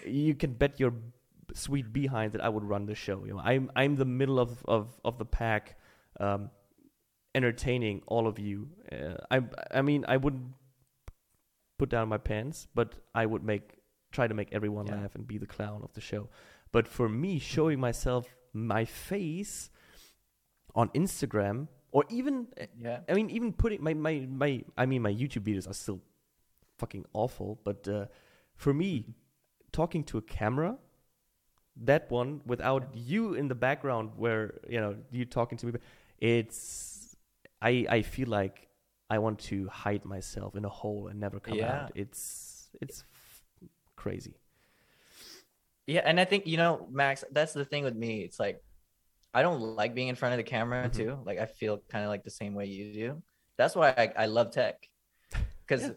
you 0.05 0.35
can 0.35 0.53
bet 0.53 0.79
your 0.79 0.93
sweet 1.53 1.91
behind 1.93 2.33
that 2.33 2.41
I 2.43 2.49
would 2.49 2.63
run 2.63 2.85
the 2.85 2.95
show. 2.95 3.25
You 3.25 3.33
know, 3.33 3.39
I'm 3.43 3.71
I'm 3.75 3.95
the 3.95 4.05
middle 4.05 4.39
of 4.39 4.63
of 4.65 4.87
of 5.03 5.17
the 5.17 5.25
pack, 5.25 5.77
um, 6.19 6.49
entertaining 7.35 8.01
all 8.07 8.27
of 8.27 8.39
you. 8.39 8.69
Uh, 8.91 9.15
I 9.31 9.41
I 9.71 9.81
mean 9.81 10.05
I 10.07 10.17
wouldn't 10.17 10.47
put 11.77 11.89
down 11.89 12.07
my 12.09 12.17
pants, 12.17 12.67
but 12.73 12.95
I 13.13 13.25
would 13.25 13.43
make 13.43 13.75
try 14.11 14.27
to 14.27 14.33
make 14.33 14.49
everyone 14.53 14.87
Yeah. 14.87 15.01
laugh 15.01 15.15
and 15.15 15.27
be 15.27 15.37
the 15.37 15.47
clown 15.47 15.81
of 15.83 15.93
the 15.93 16.01
show. 16.01 16.29
But 16.71 16.87
for 16.87 17.09
me, 17.09 17.39
showing 17.39 17.79
myself 17.79 18.27
my 18.53 18.85
face 18.85 19.69
on 20.75 20.89
Instagram 20.89 21.67
or 21.91 22.03
even 22.09 22.47
Yeah. 22.79 22.99
I 23.09 23.13
mean, 23.13 23.29
even 23.31 23.53
putting 23.53 23.83
my, 23.83 23.93
my, 23.95 24.27
my 24.29 24.63
I 24.77 24.85
mean, 24.85 25.01
my 25.01 25.11
YouTube 25.11 25.43
videos 25.43 25.67
are 25.69 25.73
still 25.73 25.99
fucking 26.77 27.05
awful. 27.13 27.59
But 27.63 27.87
uh, 27.87 28.05
for 28.55 28.73
me, 28.73 29.15
talking 29.73 30.03
to 30.05 30.17
a 30.17 30.21
camera, 30.21 30.77
that 31.83 32.09
one 32.09 32.41
without 32.45 32.83
you 32.95 33.33
in 33.33 33.47
the 33.49 33.55
background, 33.55 34.11
where 34.15 34.59
you 34.69 34.79
know 34.79 34.95
you 35.11 35.25
talking 35.25 35.57
to 35.57 35.65
me, 35.67 35.73
it's 36.19 37.15
I 37.61 37.85
I 37.89 38.01
feel 38.03 38.29
like 38.29 38.69
I 39.09 39.17
want 39.19 39.39
to 39.51 39.67
hide 39.67 40.05
myself 40.05 40.55
in 40.55 40.63
a 40.65 40.69
hole 40.69 41.07
and 41.09 41.19
never 41.19 41.39
come 41.41 41.57
Yeah. 41.57 41.83
out. 41.83 41.91
It's 41.95 42.69
it's 42.81 43.03
f- 43.11 43.69
crazy. 43.95 44.35
Yeah, 45.87 46.01
and 46.05 46.19
I 46.19 46.25
think 46.25 46.47
you 46.47 46.57
know, 46.57 46.87
Max, 46.91 47.23
that's 47.31 47.53
the 47.53 47.65
thing 47.65 47.83
with 47.83 47.95
me. 47.95 48.21
It's 48.21 48.39
like 48.39 48.63
I 49.33 49.41
don't 49.41 49.59
like 49.59 49.93
being 49.95 50.07
in 50.07 50.15
front 50.15 50.33
of 50.33 50.37
the 50.37 50.43
camera 50.43 50.87
Mhm. 50.89 50.93
too. 50.93 51.19
Like 51.25 51.39
I 51.39 51.45
feel 51.45 51.81
kind 51.89 52.03
of 52.05 52.09
like 52.09 52.23
the 52.23 52.29
same 52.29 52.53
way 52.53 52.65
you 52.65 52.93
do. 52.93 53.23
That's 53.57 53.75
why 53.75 53.89
I, 53.97 54.23
I 54.23 54.25
love 54.27 54.51
tech 54.51 54.87
because 55.65 55.83
Yeah. 55.83 55.93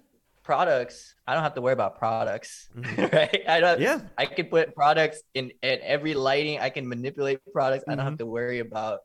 Products. 0.47 1.15
I 1.27 1.35
don't 1.35 1.43
have 1.43 1.55
to 1.59 1.63
worry 1.65 1.75
about 1.75 1.99
products, 1.99 2.69
Mhm. 2.77 3.11
right? 3.13 3.43
I 3.49 3.59
don't. 3.61 3.81
Yeah. 3.81 3.99
I 4.17 4.27
can 4.27 4.47
put 4.47 4.75
products 4.75 5.19
in 5.35 5.51
in 5.63 5.79
every 5.83 6.15
lighting. 6.15 6.57
I 6.63 6.71
can 6.71 6.87
manipulate 6.89 7.41
products. 7.53 7.85
I 7.91 7.95
don't 7.97 8.07
have 8.07 8.19
to 8.25 8.27
worry 8.39 8.61
about 8.63 9.01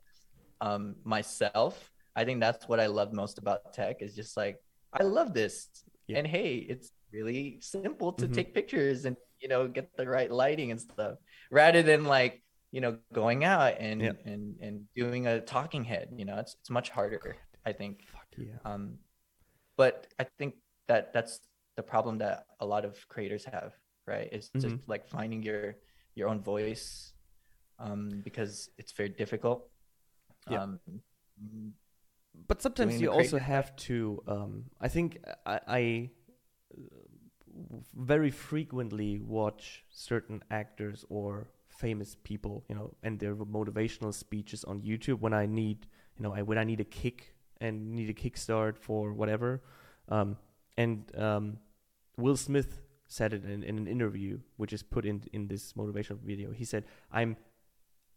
um 0.60 0.94
myself. 1.04 1.74
I 2.14 2.24
think 2.24 2.40
that's 2.40 2.68
what 2.70 2.78
I 2.80 2.86
love 2.86 3.12
most 3.12 3.38
about 3.42 3.72
tech. 3.74 4.02
Is 4.02 4.14
just 4.14 4.36
like 4.36 4.56
I 4.94 5.02
love 5.02 5.34
this, 5.34 5.68
Yeah. 6.06 6.18
and 6.22 6.26
hey, 6.26 6.56
it's 6.72 6.92
really 7.12 7.58
simple 7.60 8.12
to 8.20 8.26
Mhm. 8.28 8.34
take 8.36 8.48
pictures 8.54 9.04
and 9.04 9.16
you 9.42 9.48
know 9.52 9.66
get 9.68 9.90
the 9.98 10.06
right 10.06 10.30
lighting 10.30 10.70
and 10.70 10.80
stuff 10.80 11.18
rather 11.50 11.82
than 11.82 12.04
like 12.06 12.40
you 12.72 12.80
know, 12.80 12.96
going 13.12 13.44
out 13.44 13.76
and 13.78 14.00
Yeah. 14.00 14.16
and 14.24 14.56
and 14.64 14.74
doing 14.96 15.26
a 15.28 15.40
talking 15.44 15.84
head. 15.84 16.08
You 16.16 16.24
know, 16.24 16.38
it's 16.40 16.56
it's 16.60 16.70
much 16.70 16.88
harder, 16.88 17.36
I 17.68 17.72
think. 17.76 18.08
Fuck 18.08 18.28
yeah. 18.38 18.56
Um, 18.64 18.96
but 19.76 20.06
I 20.18 20.24
think 20.38 20.54
that 20.92 21.12
that's 21.12 21.40
the 21.76 21.82
problem 21.82 22.18
that 22.18 22.46
a 22.60 22.66
lot 22.66 22.84
of 22.84 22.94
creators 23.08 23.44
have, 23.46 23.72
right? 24.06 24.28
It's 24.32 24.48
just 24.60 24.76
Mhm. 24.76 24.80
like 24.88 25.06
finding 25.08 25.42
your 25.42 25.76
your 26.14 26.28
own 26.28 26.40
voice, 26.42 27.14
um, 27.78 28.20
because 28.24 28.70
it's 28.78 28.92
very 28.92 29.08
difficult. 29.08 29.68
Yeah. 30.48 30.62
Um, 30.62 30.80
but 32.48 32.62
sometimes 32.62 33.00
you 33.00 33.08
also 33.08 33.38
have 33.38 33.74
to 33.76 34.22
um, 34.26 34.64
i 34.80 34.88
think 34.88 35.18
i, 35.46 35.60
I 35.68 36.10
uh, 36.76 36.80
very 37.94 38.30
frequently 38.30 39.20
watch 39.20 39.84
certain 39.90 40.42
actors 40.50 41.04
or 41.08 41.48
famous 41.68 42.16
people 42.24 42.64
you 42.68 42.74
know 42.74 42.94
and 43.02 43.18
their 43.18 43.34
motivational 43.34 44.12
speeches 44.14 44.64
on 44.64 44.80
youtube 44.82 45.20
when 45.20 45.32
i 45.34 45.46
need 45.46 45.86
you 46.16 46.22
know 46.22 46.32
I, 46.34 46.42
when 46.42 46.58
i 46.58 46.64
need 46.64 46.80
a 46.80 46.84
kick 46.84 47.34
and 47.60 47.94
need 47.94 48.10
a 48.10 48.14
kickstart 48.14 48.78
for 48.78 49.12
whatever 49.12 49.62
um, 50.08 50.36
and 50.76 51.10
um, 51.16 51.58
will 52.16 52.36
smith 52.36 52.80
said 53.06 53.32
it 53.34 53.44
in, 53.44 53.62
in 53.62 53.76
an 53.78 53.86
interview 53.86 54.38
which 54.56 54.72
is 54.72 54.82
put 54.82 55.04
in 55.04 55.22
in 55.32 55.46
this 55.48 55.74
motivational 55.74 56.18
video. 56.20 56.50
He 56.52 56.64
said 56.64 56.84
i'm 57.10 57.36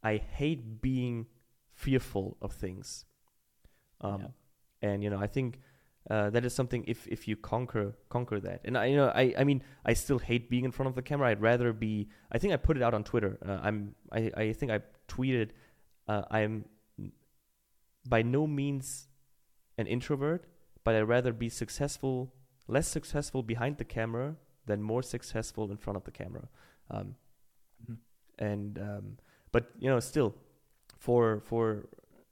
i 0.04 0.18
hate 0.18 0.82
being 0.82 1.28
fearful 1.74 2.38
of 2.42 2.54
things. 2.54 3.06
Um, 4.02 4.22
Yeah. 4.22 4.28
and 4.90 5.04
you 5.04 5.10
know 5.10 5.20
i 5.20 5.28
think 5.28 5.60
uh, 6.10 6.30
that 6.30 6.46
is 6.46 6.54
something 6.54 6.84
if 6.88 7.08
if 7.08 7.28
you 7.28 7.36
conquer 7.36 7.98
conquer 8.10 8.40
that. 8.40 8.62
And 8.66 8.78
i 8.78 8.86
you 8.86 8.96
know 8.96 9.12
i 9.16 9.34
i 9.38 9.44
mean 9.44 9.64
i 9.86 9.94
still 9.94 10.20
hate 10.20 10.50
being 10.50 10.64
in 10.66 10.72
front 10.72 10.88
of 10.90 10.96
the 10.96 11.02
camera. 11.02 11.30
I'd 11.30 11.42
rather 11.42 11.74
be 11.74 12.08
i 12.32 12.38
think 12.38 12.54
i 12.54 12.58
put 12.58 12.78
it 12.78 12.84
out 12.84 12.94
on 12.94 13.04
twitter. 13.04 13.38
Uh, 13.46 13.60
i'm 13.68 13.96
i 14.12 14.32
i 14.38 14.54
think 14.54 14.72
i 14.72 14.80
tweeted 15.08 15.50
uh, 16.08 16.24
i'm 16.32 16.66
by 18.08 18.22
no 18.22 18.46
means 18.48 19.08
an 19.78 19.88
introvert 19.88 20.46
but 20.84 20.96
i'd 20.96 21.02
rather 21.16 21.34
be 21.34 21.50
successful 21.50 22.34
less 22.68 22.88
successful 22.88 23.44
behind 23.44 23.78
the 23.78 23.86
camera 23.86 24.36
than 24.66 24.82
more 24.82 25.04
successful 25.04 25.70
in 25.72 25.78
front 25.78 25.98
of 25.98 26.04
the 26.04 26.12
camera. 26.12 26.48
Um, 26.90 27.16
Mhm. 27.88 27.98
and 28.40 28.80
um, 28.80 29.18
but 29.52 29.72
you 29.80 29.90
know 29.90 30.00
still 30.00 30.36
for 30.98 31.40
for 31.42 31.88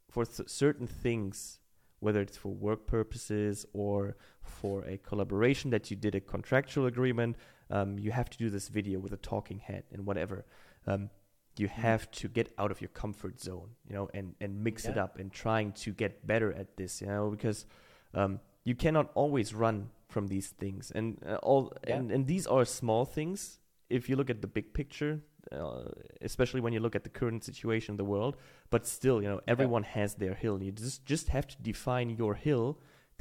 for 0.10 0.26
th- 0.26 0.50
certain 0.50 0.88
things 0.88 1.60
whether 2.00 2.22
it's 2.22 2.38
for 2.38 2.50
work 2.54 2.86
purposes 2.86 3.66
or 3.74 4.16
for 4.42 4.84
a 4.86 4.98
collaboration 4.98 5.72
that 5.72 5.90
you 5.90 5.96
did 5.98 6.16
a 6.16 6.20
contractual 6.20 6.86
agreement 6.86 7.36
um, 7.70 7.98
you 7.98 8.12
have 8.12 8.30
to 8.30 8.38
do 8.38 8.50
this 8.50 8.68
video 8.70 9.00
with 9.00 9.14
a 9.14 9.18
talking 9.18 9.60
head 9.60 9.84
and 9.92 10.06
whatever. 10.06 10.46
Um, 10.86 11.10
you 11.58 11.68
have 11.68 12.10
to 12.12 12.28
get 12.28 12.52
out 12.58 12.72
of 12.72 12.82
your 12.82 12.90
comfort 12.90 13.40
zone 13.40 13.70
you 13.88 13.94
know 13.96 14.10
and 14.14 14.36
and 14.42 14.64
mix 14.64 14.86
it 14.86 14.98
up 14.98 15.18
and 15.20 15.32
trying 15.32 15.72
to 15.74 15.92
get 15.94 16.26
better 16.26 16.52
at 16.54 16.76
this 16.78 17.02
you 17.02 17.08
know 17.08 17.30
because 17.30 17.66
um, 18.14 18.40
you 18.64 18.76
cannot 18.76 19.12
always 19.16 19.54
run 19.54 19.90
from 20.14 20.28
these 20.28 20.50
things 20.64 20.92
and 20.98 21.08
uh, 21.28 21.36
all 21.50 21.64
Yeah. 21.88 21.98
and, 21.98 22.12
and 22.16 22.28
these 22.34 22.46
are 22.56 22.66
small 22.66 23.06
things 23.06 23.60
if 23.90 24.02
you 24.10 24.16
look 24.20 24.30
at 24.30 24.42
the 24.42 24.48
big 24.58 24.68
picture 24.74 25.14
uh, 25.52 25.86
especially 26.22 26.62
when 26.62 26.74
you 26.74 26.80
look 26.86 26.96
at 26.96 27.04
the 27.04 27.10
current 27.20 27.44
situation 27.44 27.94
in 27.94 27.98
the 27.98 28.10
world 28.16 28.34
but 28.70 28.82
still 28.88 29.18
you 29.24 29.30
know 29.32 29.42
everyone 29.48 29.84
has 29.84 30.16
their 30.16 30.36
hill 30.44 30.58
you 30.64 30.72
just 30.72 31.06
just 31.14 31.28
have 31.30 31.46
to 31.48 31.58
define 31.72 32.10
your 32.22 32.34
hill 32.36 32.68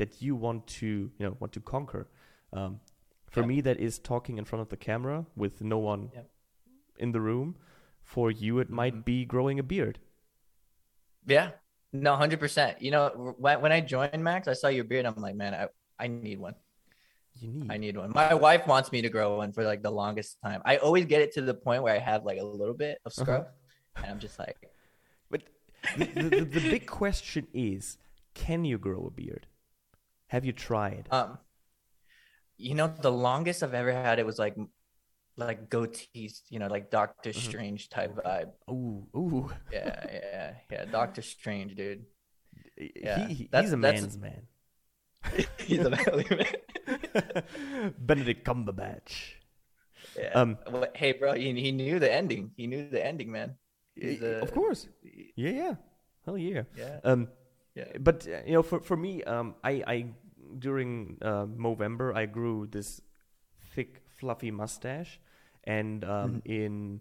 that 0.01 0.11
you 0.23 0.33
want 0.47 0.67
to 0.67 0.87
you 1.19 1.25
know 1.27 1.37
want 1.41 1.53
to 1.53 1.61
conquer 1.61 2.05
um, 2.53 2.81
for 3.35 3.43
Yeah. 3.43 3.47
me 3.51 3.61
that 3.63 3.79
is 3.81 3.99
talking 3.99 4.39
in 4.39 4.45
front 4.45 4.63
of 4.63 4.69
the 4.69 4.77
camera 4.77 5.27
with 5.37 5.63
no 5.63 5.79
one 5.79 6.11
in 6.99 7.13
the 7.13 7.21
room 7.21 7.57
for 8.03 8.31
you 8.31 8.59
it 8.61 8.71
might 8.71 8.95
Mhm. 8.95 9.05
be 9.05 9.25
growing 9.25 9.59
a 9.59 9.63
beard 9.63 9.99
Yeah, 11.27 11.51
no, 11.93 12.17
hundred 12.17 12.41
percent. 12.41 12.83
You 12.83 12.91
know, 12.91 13.35
when 13.39 13.61
when 13.61 13.73
I 13.73 13.81
joined 13.81 14.23
Max, 14.23 14.49
I 14.49 14.55
saw 14.55 14.69
your 14.69 14.85
beard. 14.85 15.07
I'm 15.07 15.15
like, 15.21 15.35
man, 15.37 15.55
I, 15.55 15.69
I 15.99 16.09
need 16.09 16.39
one. 16.39 16.55
You 17.41 17.51
need 17.51 17.73
I 17.73 17.77
need 17.77 17.97
one. 17.97 18.13
My 18.15 18.35
wife 18.35 18.67
wants 18.67 18.93
me 18.93 19.03
to 19.03 19.09
grow 19.09 19.37
one 19.39 19.53
for 19.53 19.65
like 19.65 19.83
the 19.83 19.91
longest 19.91 20.39
time. 20.45 20.63
I 20.65 20.77
always 20.77 21.07
get 21.07 21.23
it 21.23 21.33
to 21.35 21.43
the 21.43 21.55
point 21.55 21.83
where 21.83 21.95
I 21.95 21.99
have 21.99 22.25
like 22.25 22.39
a 22.39 22.45
little 22.45 22.75
bit 22.75 22.99
of 23.05 23.13
Uh-huh. 23.13 23.23
scrub, 23.25 23.47
and 23.97 24.07
I'm 24.07 24.19
just 24.19 24.39
like, 24.39 24.57
but 25.31 25.43
the, 25.97 26.05
the, 26.05 26.45
the, 26.45 26.61
big 26.61 26.87
question 26.87 27.47
is 27.53 27.99
can 28.35 28.65
you 28.65 28.79
grow 28.79 29.07
a 29.07 29.11
beard 29.11 29.47
have 30.29 30.45
you 30.45 30.53
tried 30.53 31.09
um, 31.11 31.39
you 32.57 32.75
know, 32.75 32.93
the 33.01 33.11
longest 33.13 33.63
I've 33.63 33.75
ever 33.75 33.93
had 33.93 34.19
it 34.19 34.27
was 34.27 34.39
like, 34.39 34.57
like 35.37 35.69
goatees. 35.69 36.43
You 36.49 36.59
know, 36.61 36.69
like 36.69 36.91
Doctor 36.91 37.31
Mhm. 37.31 37.35
Strange 37.35 37.89
type 37.89 38.15
vibe. 38.15 38.53
ooh 38.71 39.07
ooh 39.17 39.51
Yeah, 39.73 40.05
yeah, 40.13 40.55
yeah. 40.71 40.85
Doctor 40.85 41.23
Strange, 41.23 41.75
dude. 41.75 42.05
Yeah, 42.77 43.27
he, 43.27 43.49
he's 43.53 43.73
a 43.73 43.77
man's 43.77 44.17
man 44.17 44.47
He's 45.59 45.81
a 45.81 45.91
manly 45.91 46.27
man. 46.31 46.47
benedict 47.99 48.45
cumberbatch 48.45 49.35
Yeah. 50.19 50.33
um 50.35 50.59
hey, 50.95 51.13
bro, 51.13 51.33
he, 51.35 51.53
he 51.61 51.73
knew 51.73 51.99
the 51.99 52.13
ending. 52.13 52.51
He 52.57 52.67
knew 52.67 52.89
the 52.89 53.05
ending, 53.05 53.31
man. 53.33 53.57
A- 54.01 54.41
of 54.43 54.53
course 54.53 54.89
yeah 55.37 55.51
yeah 55.51 55.75
hell 56.25 56.39
yeah 56.39 56.65
Yeah. 56.77 57.01
um 57.05 57.29
Yeah. 57.75 57.89
but 58.01 58.27
uh, 58.27 58.41
you 58.47 58.53
know 58.57 58.63
for 58.63 58.81
for 58.81 58.97
me 58.97 59.23
um 59.25 59.55
i 59.65 59.73
i 59.87 59.97
during 60.59 61.17
uh, 61.23 61.47
Movember 61.49 62.13
I 62.15 62.27
grew 62.27 62.67
this 62.67 63.01
thick 63.75 64.03
fluffy 64.19 64.51
mustache 64.51 65.21
and 65.65 66.05
um 66.05 66.43
Mm-hmm. 66.45 66.53
in 66.53 67.01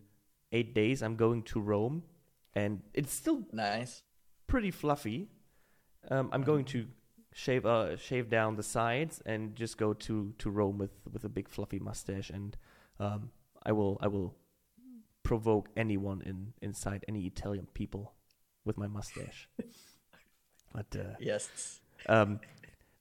8 0.51 0.73
days 0.75 1.01
I'm 1.03 1.15
going 1.15 1.43
to 1.51 1.59
Rome 1.59 2.03
and 2.55 2.81
it's 2.93 3.11
still 3.13 3.43
Nice. 3.51 4.03
pretty 4.47 4.71
fluffy 4.71 5.27
um 6.09 6.29
I'm 6.31 6.43
going 6.43 6.65
to 6.75 6.87
shave 7.33 7.65
uh 7.65 7.95
shave 7.97 8.29
down 8.29 8.55
the 8.55 8.63
sides 8.63 9.21
and 9.25 9.55
just 9.55 9.77
go 9.77 9.93
to 9.93 10.33
to 10.37 10.49
Rome 10.49 10.77
with 10.77 10.91
with 11.11 11.23
a 11.23 11.29
big 11.29 11.47
fluffy 11.47 11.79
mustache 11.79 12.29
and 12.29 12.57
um 12.99 13.31
I 13.63 13.71
will 13.71 13.97
I 14.01 14.07
will 14.07 14.35
provoke 15.23 15.69
anyone 15.77 16.21
in 16.25 16.53
inside 16.61 17.05
any 17.07 17.25
Italian 17.25 17.67
people 17.73 18.13
with 18.65 18.77
my 18.77 18.87
mustache 18.87 19.47
but 20.73 20.95
uh 20.95 21.15
Yes. 21.19 21.79
um, 22.09 22.39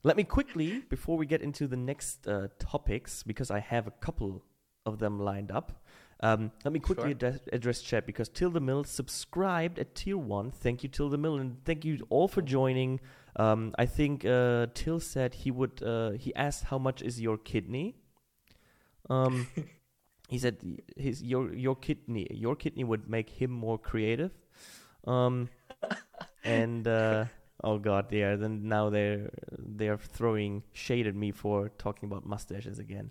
let 0.02 0.16
me 0.16 0.24
quickly, 0.24 0.82
before 0.88 1.18
we 1.18 1.26
get 1.26 1.42
into 1.42 1.66
the 1.66 1.76
next 1.76 2.26
uh, 2.26 2.48
topics, 2.58 3.22
because 3.22 3.50
I 3.50 3.58
have 3.60 3.86
a 3.86 3.90
couple 3.90 4.42
of 4.86 4.98
them 4.98 5.18
lined 5.20 5.50
up, 5.50 5.84
um, 6.20 6.52
let 6.64 6.72
me 6.72 6.80
quickly 6.80 7.04
Sure. 7.04 7.10
address, 7.10 7.40
address 7.52 7.80
chat 7.82 8.06
because 8.06 8.30
Tilda 8.30 8.60
Mill 8.60 8.84
subscribed 8.84 9.78
at 9.78 9.94
tier 9.94 10.16
one. 10.16 10.50
Thank 10.52 10.82
you, 10.82 10.88
Tilda 10.88 11.18
Mill, 11.18 11.36
and 11.36 11.62
thank 11.66 11.84
you 11.84 12.06
all 12.08 12.28
for 12.28 12.40
joining. 12.40 12.98
Um, 13.36 13.74
I 13.78 13.86
think 13.86 14.24
uh, 14.24 14.66
Till 14.74 15.00
said 15.00 15.34
he 15.34 15.50
would. 15.50 15.82
Uh, 15.82 16.12
he 16.12 16.34
asked 16.34 16.64
how 16.64 16.78
much 16.78 17.02
is 17.02 17.20
your 17.20 17.38
kidney. 17.38 17.96
Um, 19.08 19.46
he 20.28 20.38
said 20.38 20.56
his 20.96 21.22
your 21.22 21.52
your 21.54 21.76
kidney 21.76 22.26
your 22.30 22.56
kidney 22.56 22.84
would 22.84 23.08
make 23.08 23.30
him 23.30 23.50
more 23.50 23.78
creative. 23.78 24.32
Um, 25.06 25.48
and 26.44 26.86
uh, 26.86 27.26
oh 27.62 27.78
god, 27.78 28.06
yeah. 28.10 28.36
Then 28.36 28.68
now 28.68 28.90
they're 28.90 29.30
they're 29.58 29.98
throwing 29.98 30.62
shade 30.72 31.06
at 31.06 31.14
me 31.14 31.30
for 31.32 31.70
talking 31.78 32.08
about 32.08 32.26
mustaches 32.26 32.78
again. 32.78 33.10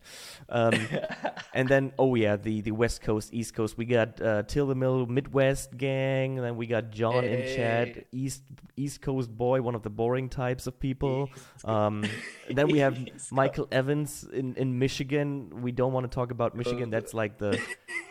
Um, 0.49 0.73
and 1.53 1.67
then 1.67 1.93
oh 1.97 2.15
yeah, 2.15 2.35
the 2.35 2.61
the 2.61 2.71
West 2.71 3.01
Coast, 3.01 3.33
East 3.33 3.53
Coast. 3.53 3.77
We 3.77 3.85
got 3.85 4.21
uh, 4.21 4.43
Till 4.43 4.67
the 4.67 4.75
Mill 4.75 5.05
Midwest 5.05 5.75
gang. 5.77 6.37
And 6.37 6.45
then 6.45 6.57
we 6.57 6.67
got 6.67 6.91
John 6.91 7.23
in 7.23 7.55
chat, 7.55 7.87
Hey. 7.87 8.05
East 8.11 8.43
East 8.75 9.01
Coast 9.01 9.29
boy, 9.35 9.61
one 9.61 9.75
of 9.75 9.83
the 9.83 9.89
boring 9.89 10.29
types 10.29 10.67
of 10.67 10.79
people. 10.79 11.29
Um, 11.65 12.05
then 12.49 12.67
we 12.67 12.79
have 12.79 12.97
Michael 13.31 13.67
Evans 13.71 14.27
in, 14.31 14.55
in 14.55 14.79
Michigan. 14.79 15.61
We 15.61 15.71
don't 15.71 15.93
want 15.93 16.09
to 16.09 16.13
talk 16.13 16.31
about 16.31 16.55
Michigan. 16.55 16.89
That's 16.89 17.13
like 17.13 17.37
the 17.37 17.59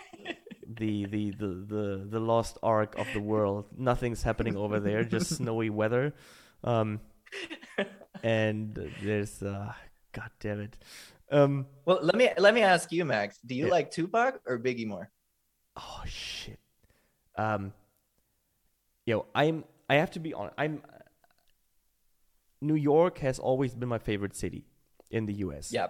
the, 0.68 1.06
the 1.06 1.30
the 1.30 1.46
the 1.46 2.06
the 2.10 2.20
lost 2.20 2.58
ark 2.62 2.94
of 2.98 3.06
the 3.14 3.20
world. 3.20 3.66
Nothing's 3.76 4.22
happening 4.22 4.56
over 4.56 4.78
there. 4.80 5.02
Just 5.04 5.30
snowy 5.36 5.70
weather. 5.70 6.14
Um, 6.62 7.00
and 8.22 8.74
there's 9.02 9.42
uh, 9.42 9.72
God 10.12 10.30
damn 10.40 10.60
it. 10.60 10.76
Um, 11.30 11.66
Well, 11.84 12.00
let 12.02 12.14
me 12.16 12.30
let 12.38 12.54
me 12.54 12.62
ask 12.62 12.90
you, 12.92 13.04
Max. 13.04 13.38
Do 13.44 13.54
you 13.54 13.66
Yeah. 13.66 13.70
like 13.72 13.90
Tupac 13.90 14.40
or 14.46 14.58
Biggie 14.58 14.86
more? 14.86 15.10
oh 15.76 16.02
shit. 16.06 16.58
Um, 17.36 17.72
yo, 19.06 19.26
I'm. 19.34 19.64
I 19.88 19.94
have 19.96 20.10
to 20.12 20.20
be 20.20 20.34
honest. 20.34 20.54
I'm. 20.58 20.82
New 22.60 22.74
York 22.74 23.18
has 23.18 23.38
always 23.38 23.74
been 23.74 23.88
my 23.88 23.98
favorite 23.98 24.34
city 24.34 24.64
in 25.10 25.26
the 25.26 25.34
U.S. 25.46 25.70
Yeah. 25.72 25.88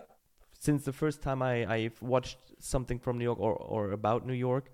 Since 0.69 0.85
the 0.85 0.93
first 0.93 1.23
time 1.23 1.41
I, 1.41 1.55
I've 1.77 1.99
watched 2.03 2.41
something 2.59 2.99
from 2.99 3.17
New 3.17 3.25
York 3.25 3.41
or, 3.41 3.55
or 3.55 3.93
about 3.93 4.27
New 4.27 4.41
York. 4.49 4.67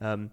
Um, 0.00 0.30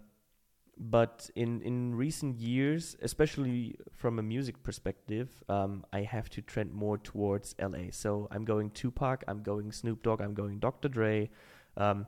but 0.78 1.28
in, 1.36 1.60
in 1.64 1.96
recent 1.96 2.38
years, 2.38 2.96
especially 3.02 3.76
from 4.02 4.20
a 4.20 4.22
music 4.22 4.62
perspective, 4.62 5.30
um, 5.50 5.84
I 5.92 6.02
have 6.02 6.30
to 6.36 6.44
trend 6.44 6.72
more 6.72 7.00
towards 7.00 7.56
LA. 7.60 7.86
So 7.90 8.28
I'm 8.30 8.46
going 8.46 8.70
Tupac, 8.70 9.24
I'm 9.28 9.42
going 9.42 9.72
Snoop 9.72 10.04
Dogg, 10.04 10.22
I'm 10.22 10.36
going 10.36 10.60
Dr. 10.60 10.88
Dre. 10.88 11.32
Um, 11.76 12.06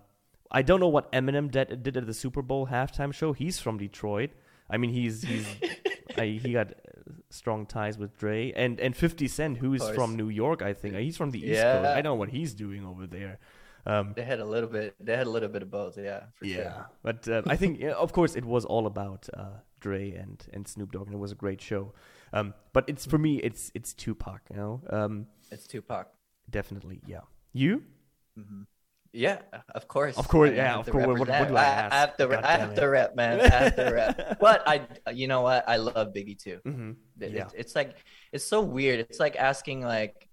I 0.52 0.62
don't 0.62 0.80
know 0.80 0.94
what 0.98 1.12
Eminem 1.12 1.50
did, 1.50 1.82
did 1.82 1.98
at 1.98 2.06
the 2.06 2.14
Super 2.14 2.44
Bowl 2.44 2.68
halftime 2.68 3.12
show. 3.12 3.34
He's 3.34 3.60
from 3.60 3.80
Detroit. 3.80 4.30
I 4.70 4.78
mean, 4.78 4.92
he's 4.92 5.24
he's 5.24 5.48
I, 6.18 6.26
he 6.44 6.54
got 6.54 6.74
strong 7.30 7.66
ties 7.66 7.98
with 7.98 8.18
Dre 8.18 8.52
and 8.56 8.80
and 8.80 8.96
50 8.96 9.28
Cent, 9.28 9.58
who's 9.58 9.88
from 9.90 10.16
New 10.16 10.30
York. 10.30 10.62
I 10.62 10.74
think 10.74 10.96
he's 10.96 11.18
from 11.18 11.32
the 11.32 11.40
East 11.40 11.60
Yeah. 11.62 11.74
Coast. 11.78 11.90
I 11.90 12.02
don't 12.02 12.12
know 12.14 12.16
what 12.16 12.30
he's 12.30 12.54
doing 12.54 12.86
over 12.86 13.08
there. 13.08 13.40
Um, 13.86 14.14
They 14.16 14.24
had 14.26 14.40
a 14.40 14.46
little 14.46 14.70
bit. 14.70 14.96
They 15.00 15.16
had 15.18 15.28
a 15.28 15.30
little 15.30 15.50
bit 15.50 15.62
of 15.64 15.70
both. 15.72 15.98
Yeah. 15.98 16.24
For 16.36 16.46
yeah, 16.46 16.56
Sure. 16.56 16.86
but 17.02 17.28
uh, 17.28 17.42
I 17.54 17.56
think, 17.56 17.80
yeah, 17.80 17.94
of 17.94 18.12
course, 18.12 18.36
it 18.36 18.46
was 18.46 18.66
all 18.66 18.86
about 18.86 19.30
uh, 19.34 19.60
Dre 19.80 20.12
and 20.12 20.46
and 20.54 20.68
Snoop 20.68 20.92
Dogg, 20.92 21.06
and 21.08 21.16
it 21.16 21.20
was 21.20 21.32
a 21.32 21.36
great 21.46 21.62
show. 21.62 21.94
Um, 22.34 22.54
but 22.74 22.84
it's 22.90 23.06
for 23.06 23.18
me, 23.18 23.38
it's 23.38 23.72
it's 23.74 23.94
Tupac. 23.94 24.42
You 24.52 24.58
know, 24.58 24.82
um, 24.90 25.28
It's 25.52 25.68
Tupac. 25.68 26.08
definitely, 26.50 27.02
yeah. 27.08 27.22
You? 27.54 27.84
hmm 28.36 28.64
Yeah, 29.12 29.40
of 29.74 29.88
course. 29.88 30.18
Of 30.18 30.28
course, 30.28 30.52
I 30.52 30.54
yeah, 30.54 30.76
of 30.78 30.86
course. 30.90 31.08
What- 31.08 31.20
what- 31.20 31.30
what 31.30 31.48
do 31.48 31.56
I 31.56 31.62
I, 31.62 31.66
ask? 31.66 31.94
have 31.94 32.18
to. 32.18 32.28
God 32.28 32.44
I 32.44 32.58
have 32.58 32.72
it. 32.72 32.76
to 32.76 32.86
rep, 32.86 33.16
man. 33.16 33.42
I 33.42 33.48
have 33.50 33.76
to 33.76 33.86
rep. 33.92 34.40
But 34.46 34.62
I, 34.68 34.82
you 35.12 35.28
know 35.28 35.42
what? 35.42 35.68
I 35.68 35.78
love 35.78 36.14
Biggie 36.14 36.38
too. 36.38 36.60
Mm-hmm. 36.66 36.92
It- 37.22 37.32
Yeah. 37.32 37.44
It's, 37.46 37.54
it's 37.54 37.76
like 37.76 37.96
it's 38.32 38.44
so 38.46 38.62
weird. 38.62 39.00
It's 39.00 39.20
like 39.20 39.36
asking 39.36 39.82
like. 39.82 40.28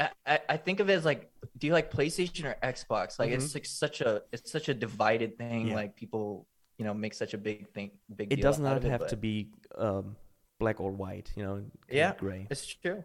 I, 0.00 0.10
I 0.26 0.38
I 0.48 0.56
think 0.56 0.80
of 0.80 0.90
it 0.90 0.94
as 0.94 1.04
like, 1.04 1.30
do 1.58 1.66
you 1.68 1.72
like 1.72 1.90
PlayStation 1.90 2.44
or 2.50 2.56
Xbox? 2.62 3.18
Like 3.18 3.30
it's 3.30 3.54
like 3.54 3.64
such 3.66 4.00
a 4.00 4.22
it's 4.32 4.50
such 4.50 4.68
a 4.68 4.74
divided 4.74 5.38
thing. 5.38 5.60
Mm-hmm. 5.60 5.68
Yeah. 5.70 5.74
Like 5.82 5.94
people, 5.94 6.46
you 6.78 6.84
know, 6.84 6.94
make 6.94 7.14
such 7.14 7.32
a 7.34 7.38
big 7.38 7.68
thing. 7.74 7.92
Big. 8.14 8.32
It 8.32 8.40
does 8.42 8.58
not 8.58 8.82
it, 8.84 8.90
have 8.90 9.00
but 9.06 9.08
to 9.10 9.16
be 9.16 9.50
um, 9.78 10.16
black 10.58 10.80
or 10.80 10.90
white. 10.90 11.30
You 11.36 11.42
know, 11.44 11.56
it 11.88 11.96
Yeah. 11.96 12.12
gray. 12.18 12.46
It's 12.50 12.66
true. 12.66 13.04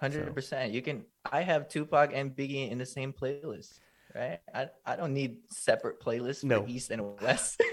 Hundred 0.00 0.34
percent. 0.34 0.72
You 0.72 0.80
can. 0.80 1.04
I 1.30 1.42
have 1.42 1.68
Tupac 1.68 2.12
and 2.14 2.34
Biggie 2.34 2.70
in 2.70 2.78
the 2.78 2.86
same 2.86 3.12
playlist, 3.12 3.78
right? 4.14 4.40
I 4.54 4.68
I 4.84 4.96
don't 4.96 5.14
need 5.14 5.38
separate 5.50 6.00
playlists 6.00 6.44
No. 6.44 6.62
for 6.62 6.68
East 6.68 6.90
and 6.90 7.20
West. 7.20 7.60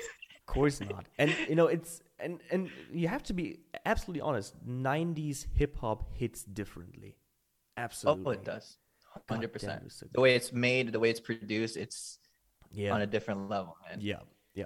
Of 0.49 0.53
course 0.55 0.81
not. 0.93 1.05
And 1.19 1.29
you 1.47 1.53
know, 1.55 1.67
it's 1.67 2.01
and 2.19 2.41
and 2.49 2.71
you 2.91 3.07
have 3.07 3.21
to 3.23 3.33
be 3.33 3.59
absolutely 3.85 4.21
honest. 4.21 4.55
'90s 4.65 5.45
hip 5.53 5.77
hop 5.77 6.09
hits 6.17 6.43
differently. 6.43 7.17
Absolutely. 7.77 8.23
oh, 8.25 8.31
it 8.31 8.43
does. 8.43 8.77
Hundred 9.29 9.53
percent. 9.53 9.91
so 9.91 10.07
The 10.11 10.19
way 10.21 10.33
it's 10.35 10.51
made, 10.51 10.91
the 10.91 10.99
way 10.99 11.09
it's 11.11 11.19
produced, 11.19 11.77
it's 11.77 12.17
Yeah. 12.71 12.93
on 12.95 13.01
a 13.01 13.05
different 13.07 13.47
level, 13.49 13.77
man. 13.87 13.99
Yeah, 14.01 14.21
yeah. 14.55 14.65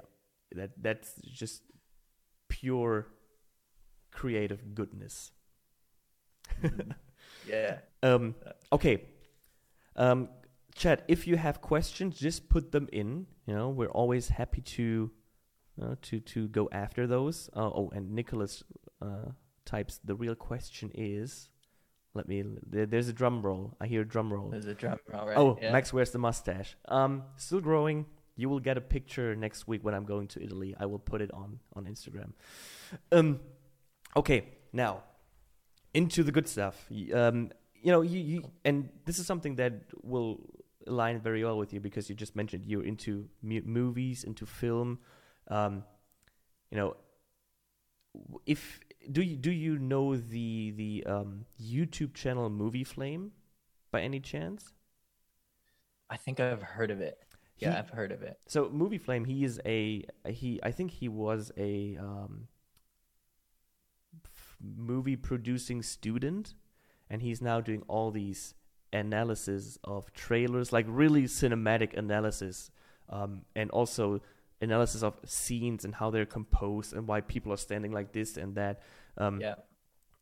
That 0.56 0.72
that's 0.82 1.16
just 1.22 1.64
pure 2.48 3.08
creative 4.12 4.74
goodness. 4.74 5.32
Yeah. 7.48 7.80
Um, 8.02 8.36
okay. 8.72 9.04
Um, 9.98 10.30
Chad, 10.76 11.04
if 11.08 11.28
you 11.28 11.38
have 11.38 11.62
questions, 11.62 12.18
just 12.18 12.50
put 12.50 12.72
them 12.72 12.88
in. 12.92 13.28
You 13.46 13.56
know, 13.56 13.70
we're 13.70 13.92
always 13.92 14.30
happy 14.30 14.62
to 14.62 15.12
uh, 15.82 15.96
to 16.04 16.20
to 16.20 16.48
go 16.48 16.70
after 16.72 17.08
those. 17.08 17.50
Uh, 17.56 17.62
oh, 17.66 17.92
and 17.94 18.12
Nicholas 18.12 18.64
uh, 19.02 19.32
types 19.66 20.00
the 20.04 20.16
real 20.16 20.36
question 20.36 20.92
is. 20.94 21.50
Let 22.16 22.28
me. 22.28 22.44
There, 22.68 22.86
there's 22.86 23.08
a 23.08 23.14
drum 23.14 23.42
roll. 23.42 23.76
I 23.82 23.88
hear 23.88 24.02
a 24.02 24.08
drum 24.08 24.32
roll. 24.32 24.50
There's 24.50 24.68
a 24.68 24.76
drum 24.76 25.00
roll, 25.12 25.28
right? 25.28 25.38
Oh, 25.38 25.58
yeah. 25.60 25.72
Max 25.72 25.92
wears 25.92 26.12
the 26.12 26.20
mustache. 26.20 26.76
Um, 26.88 27.24
still 27.38 27.60
growing. 27.60 28.06
You 28.36 28.50
will 28.50 28.60
get 28.60 28.78
a 28.78 28.82
picture 28.82 29.36
next 29.36 29.68
week 29.68 29.84
when 29.84 29.94
I'm 29.94 30.06
going 30.06 30.28
to 30.30 30.44
Italy. 30.44 30.76
I 30.80 30.86
will 30.86 31.00
put 31.00 31.22
it 31.22 31.32
on 31.34 31.60
on 31.76 31.86
Instagram. 31.86 32.34
Um, 33.12 33.40
okay, 34.16 34.46
now 34.72 35.04
into 35.94 36.24
the 36.24 36.32
good 36.32 36.48
stuff. 36.48 36.88
Um, 37.14 37.52
you 37.82 37.92
know, 37.92 38.02
you, 38.02 38.20
you 38.20 38.52
and 38.66 38.90
this 39.06 39.20
is 39.20 39.26
something 39.28 39.56
that 39.56 39.74
will 40.02 40.40
align 40.88 41.20
very 41.20 41.44
well 41.44 41.58
with 41.58 41.74
you 41.74 41.80
because 41.80 42.10
you 42.10 42.16
just 42.16 42.36
mentioned 42.36 42.66
you're 42.66 42.84
into 42.84 43.28
mu- 43.42 43.62
movies, 43.66 44.24
into 44.24 44.46
film. 44.46 45.00
Um, 45.48 45.84
you 46.72 46.78
know, 46.78 46.96
if 48.46 48.80
do 49.12 49.22
you 49.22 49.36
do 49.38 49.52
you 49.52 49.78
know 49.80 50.16
the 50.16 50.72
the 50.72 51.04
um, 51.06 51.46
YouTube 51.62 52.14
channel 52.14 52.50
Movie 52.50 52.84
Flame 52.84 53.32
by 53.92 54.02
any 54.02 54.20
chance? 54.20 54.74
I 56.10 56.18
think 56.18 56.40
I've 56.40 56.62
heard 56.62 56.92
of 56.92 57.02
it. 57.02 57.18
Yeah, 57.58 57.72
He- 57.72 57.78
I've 57.78 57.90
heard 57.90 58.12
of 58.12 58.22
it. 58.22 58.38
So 58.48 58.70
movie 58.70 58.98
flame, 58.98 59.26
he 59.26 59.44
is 59.44 59.60
a 59.66 60.06
he. 60.28 60.60
I 60.64 60.72
think 60.72 60.92
he 60.92 61.08
was 61.08 61.52
a 61.58 61.98
um, 62.00 62.48
f- 64.26 64.58
movie 64.62 65.16
producing 65.16 65.82
student, 65.82 66.56
and 67.10 67.22
he's 67.22 67.42
now 67.42 67.62
doing 67.62 67.84
all 67.88 68.12
these 68.12 68.54
analysis 68.94 69.78
of 69.84 70.12
trailers, 70.14 70.72
like 70.72 70.86
really 70.88 71.24
cinematic 71.24 71.98
analysis, 71.98 72.72
um, 73.10 73.42
and 73.56 73.70
also 73.72 74.22
analysis 74.62 75.04
of 75.04 75.20
scenes 75.26 75.84
and 75.86 75.96
how 75.96 76.10
they're 76.10 76.26
composed 76.26 76.94
and 76.94 77.08
why 77.08 77.20
people 77.22 77.52
are 77.52 77.58
standing 77.58 77.92
like 77.92 78.14
this 78.14 78.38
and 78.38 78.56
that. 78.56 78.82
Um, 79.18 79.42
Yeah. 79.42 79.56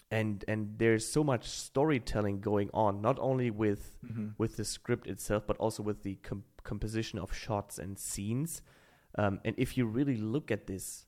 and 0.10 0.44
and 0.48 0.78
there's 0.78 1.06
so 1.08 1.24
much 1.24 1.46
storytelling 1.48 2.42
going 2.42 2.70
on, 2.74 3.02
not 3.02 3.18
only 3.20 3.50
with 3.52 3.98
hmm 4.08 4.30
with 4.38 4.56
the 4.58 4.66
script 4.66 5.08
itself, 5.08 5.44
but 5.48 5.58
also 5.58 5.84
with 5.84 6.02
the 6.04 6.16
com- 6.24 6.44
composition 6.64 7.20
of 7.20 7.34
shots 7.34 7.78
and 7.80 7.98
scenes. 8.00 8.62
Um, 9.18 9.40
and 9.46 9.56
if 9.58 9.78
you 9.78 9.86
really 9.86 10.18
look 10.18 10.52
at 10.52 10.66
this 10.68 11.06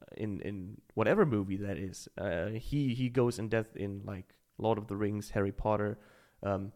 uh, 0.00 0.04
in 0.16 0.40
in 0.40 0.80
whatever 0.94 1.26
movie 1.26 1.56
that 1.56 1.76
is, 1.78 2.08
uh, 2.18 2.48
he 2.70 2.94
he 2.94 3.08
goes 3.08 3.38
in 3.38 3.48
depth 3.48 3.76
in 3.76 4.02
like 4.04 4.34
Lord 4.58 4.78
of 4.78 4.86
the 4.86 4.96
Rings, 4.96 5.30
Harry 5.30 5.52
Potter, 5.52 5.98
um, 6.42 6.72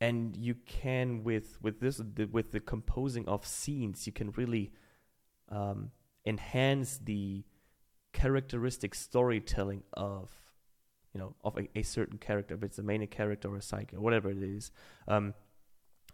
and 0.00 0.36
you 0.36 0.54
can 0.54 1.22
with 1.24 1.58
with 1.60 1.80
this 1.80 2.00
the, 2.14 2.26
with 2.26 2.52
the 2.52 2.60
composing 2.60 3.28
of 3.28 3.46
scenes, 3.46 4.06
you 4.06 4.12
can 4.12 4.30
really 4.32 4.72
um, 5.48 5.90
enhance 6.24 6.98
the 6.98 7.44
characteristic 8.12 8.94
storytelling 8.94 9.82
of 9.92 10.30
you 11.14 11.20
know 11.20 11.34
of 11.44 11.56
a, 11.58 11.68
a 11.78 11.82
certain 11.82 12.18
character 12.18 12.54
if 12.54 12.62
it's 12.62 12.78
a 12.78 12.82
main 12.82 13.06
character 13.06 13.48
or 13.48 13.56
a 13.56 13.62
side 13.62 13.90
or 13.94 14.00
whatever 14.00 14.30
it 14.30 14.42
is. 14.42 14.70
Um 15.06 15.34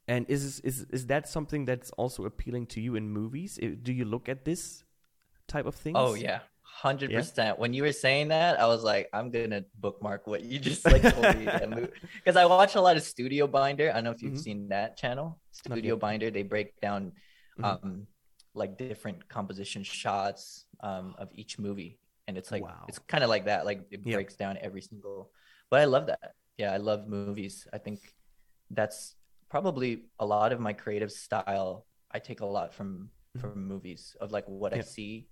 and 0.09 0.27
is 0.29 0.61
is 0.61 0.87
is 0.91 1.07
that 1.07 1.29
something 1.29 1.65
that's 1.65 1.91
also 1.93 2.25
appealing 2.25 2.67
to 2.67 2.81
you 2.81 2.95
in 2.95 3.09
movies? 3.11 3.59
Do 3.83 3.93
you 3.93 4.05
look 4.05 4.29
at 4.29 4.45
this 4.45 4.85
type 5.49 5.67
of 5.67 5.75
things? 5.75 5.97
Oh 5.99 6.15
yeah, 6.15 6.41
hundred 6.83 7.11
percent. 7.19 7.59
When 7.59 7.73
you 7.77 7.83
were 7.87 7.93
saying 8.07 8.29
that, 8.29 8.53
I 8.61 8.67
was 8.67 8.83
like, 8.93 9.09
I'm 9.17 9.31
gonna 9.31 9.63
bookmark 9.85 10.27
what 10.27 10.43
you 10.51 10.59
just 10.59 10.85
like 10.95 11.03
told 11.03 11.37
me. 11.37 11.47
Because 12.21 12.37
I 12.37 12.45
watch 12.47 12.75
a 12.75 12.81
lot 12.87 12.97
of 12.99 13.03
Studio 13.03 13.47
Binder. 13.47 13.89
I 13.91 13.95
don't 13.95 14.05
know 14.05 14.11
if 14.17 14.23
you've 14.23 14.35
Mhm. 14.41 14.49
seen 14.49 14.69
that 14.69 14.97
channel. 14.97 15.41
Studio 15.53 15.95
yet. 15.95 16.01
Binder. 16.05 16.29
They 16.31 16.43
break 16.55 16.69
down 16.81 17.13
Mhm. 17.59 17.65
um 17.65 18.07
like 18.55 18.77
different 18.77 19.19
composition 19.37 19.83
shots 19.83 20.67
um 20.89 21.07
of 21.23 21.29
each 21.41 21.59
movie, 21.67 21.93
and 22.27 22.37
it's 22.39 22.51
like 22.55 22.63
Wow. 22.63 22.85
it's 22.89 22.99
kind 23.13 23.25
of 23.25 23.31
like 23.35 23.45
that. 23.47 23.65
Like 23.71 23.81
it 23.91 24.01
Yeah. 24.05 24.17
breaks 24.17 24.37
down 24.37 24.55
every 24.61 24.83
single. 24.83 25.33
But 25.71 25.81
I 25.81 25.87
love 25.95 26.07
that. 26.13 26.35
Yeah, 26.61 26.73
I 26.73 26.79
love 26.91 27.01
movies. 27.09 27.67
I 27.73 27.79
think 27.79 27.99
that's 28.71 29.17
probably 29.49 29.91
a 30.19 30.27
lot 30.27 30.53
of 30.55 30.59
my 30.61 30.73
creative 30.83 31.13
style. 31.13 31.87
I 32.17 32.19
take 32.29 32.41
a 32.41 32.47
lot 32.59 32.69
from 32.77 32.91
Mhm. 33.35 33.41
from 33.41 33.67
movies 33.75 34.03
of 34.23 34.29
like 34.37 34.47
what 34.61 34.73
I 34.73 34.81
see, 34.95 35.29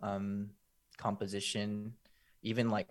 um, 0.00 0.28
composition, 0.96 1.94
even 2.42 2.70
like 2.70 2.88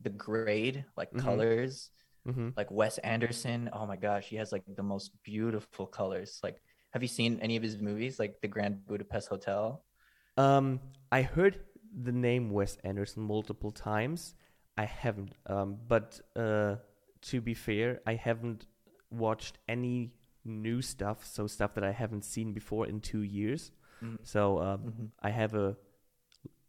the 0.00 0.10
grade, 0.10 0.84
like 0.96 1.10
Mhm. 1.12 1.22
colors. 1.24 1.90
hmm 2.26 2.50
Like 2.56 2.70
Wes 2.70 2.98
Anderson, 2.98 3.70
oh 3.72 3.86
my 3.86 3.96
gosh, 3.96 4.26
he 4.28 4.36
has 4.36 4.52
like 4.52 4.64
the 4.76 4.82
most 4.82 5.12
beautiful 5.22 5.86
colors. 5.86 6.40
Like, 6.42 6.60
have 6.92 7.02
you 7.02 7.08
seen 7.08 7.38
any 7.40 7.56
of 7.56 7.62
his 7.62 7.78
movies, 7.78 8.18
like 8.18 8.40
The 8.42 8.48
Grand 8.48 8.86
Budapest 8.86 9.28
Hotel? 9.28 9.84
um 10.36 10.80
i 11.10 11.22
heard 11.22 11.60
the 12.04 12.12
name 12.12 12.50
wes 12.50 12.76
anderson 12.84 13.22
multiple 13.22 13.70
times 13.70 14.34
i 14.76 14.84
haven't 14.84 15.32
um 15.46 15.76
but 15.88 16.20
uh 16.36 16.76
to 17.22 17.40
be 17.40 17.54
fair 17.54 18.00
i 18.06 18.14
haven't 18.14 18.66
watched 19.10 19.58
any 19.68 20.12
new 20.44 20.80
stuff 20.80 21.24
so 21.26 21.46
stuff 21.46 21.74
that 21.74 21.84
i 21.84 21.90
haven't 21.92 22.24
seen 22.24 22.52
before 22.52 22.86
in 22.86 23.00
two 23.00 23.22
years 23.22 23.70
Mhm. 24.02 24.18
So 24.22 24.60
um, 24.60 24.80
Mhm. 24.84 25.10
I 25.22 25.30
have 25.30 25.54
a 25.54 25.76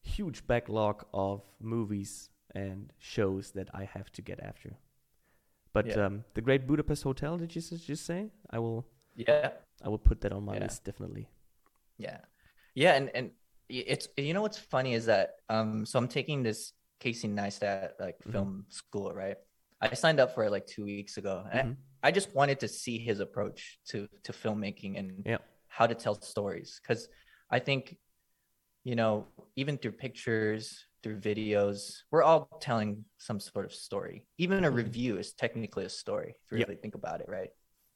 huge 0.01 0.45
backlog 0.47 1.05
of 1.13 1.43
movies 1.59 2.29
and 2.55 2.91
shows 2.97 3.51
that 3.51 3.69
I 3.73 3.85
have 3.85 4.11
to 4.13 4.21
get 4.21 4.39
after. 4.39 4.77
But 5.73 5.85
Yeah. 5.87 6.05
um, 6.05 6.23
the 6.33 6.41
Great 6.41 6.65
Budapest 6.67 7.03
Hotel, 7.03 7.37
did 7.37 7.55
you 7.55 7.61
just 7.61 8.05
say? 8.05 8.31
I 8.49 8.59
will. 8.59 8.85
Yeah, 9.15 9.51
I 9.83 9.89
will 9.89 9.99
put 9.99 10.21
that 10.21 10.31
on 10.31 10.43
my 10.45 10.55
Yeah. 10.55 10.63
list 10.63 10.83
definitely. 10.83 11.27
yeah, 11.97 12.21
yeah. 12.75 12.93
And 12.95 13.09
and 13.13 13.31
it's 13.67 14.07
you 14.17 14.33
know 14.33 14.41
what's 14.41 14.57
funny 14.57 14.93
is 14.93 15.05
that 15.05 15.41
um, 15.49 15.85
so 15.85 15.99
I'm 15.99 16.07
taking 16.07 16.43
this 16.43 16.73
Casey 16.99 17.27
Neistat 17.27 17.91
like 17.99 18.17
Mhm. 18.23 18.31
film 18.31 18.65
school, 18.69 19.13
right? 19.13 19.37
I 19.81 19.93
signed 19.93 20.19
up 20.19 20.33
for 20.33 20.43
it 20.45 20.51
like 20.51 20.65
two 20.65 20.85
weeks 20.85 21.17
ago. 21.17 21.45
and 21.51 21.75
Mhm. 21.75 21.77
I 22.01 22.11
just 22.11 22.33
wanted 22.33 22.59
to 22.61 22.67
see 22.67 22.97
his 22.97 23.19
approach 23.19 23.79
to 23.91 24.07
to 24.23 24.31
filmmaking 24.31 24.97
and 24.97 25.25
Yeah. 25.25 25.39
how 25.67 25.85
to 25.87 25.95
tell 25.95 26.15
stories 26.21 26.79
because 26.81 27.09
I 27.51 27.59
think 27.59 27.97
you 28.83 28.95
know 28.95 29.27
even 29.55 29.77
through 29.77 29.91
pictures 29.91 30.85
through 31.03 31.19
videos 31.19 31.99
we're 32.11 32.23
all 32.23 32.47
telling 32.61 33.03
some 33.17 33.39
sort 33.39 33.65
of 33.65 33.73
story 33.73 34.25
even 34.37 34.63
a 34.65 34.71
Mhm. 34.71 34.75
review 34.75 35.17
is 35.17 35.33
technically 35.33 35.85
a 35.85 35.89
story 35.89 36.35
if 36.45 36.51
you 36.51 36.57
really 36.57 36.75
think 36.75 36.95
about 36.95 37.21
it 37.21 37.27
right 37.29 37.49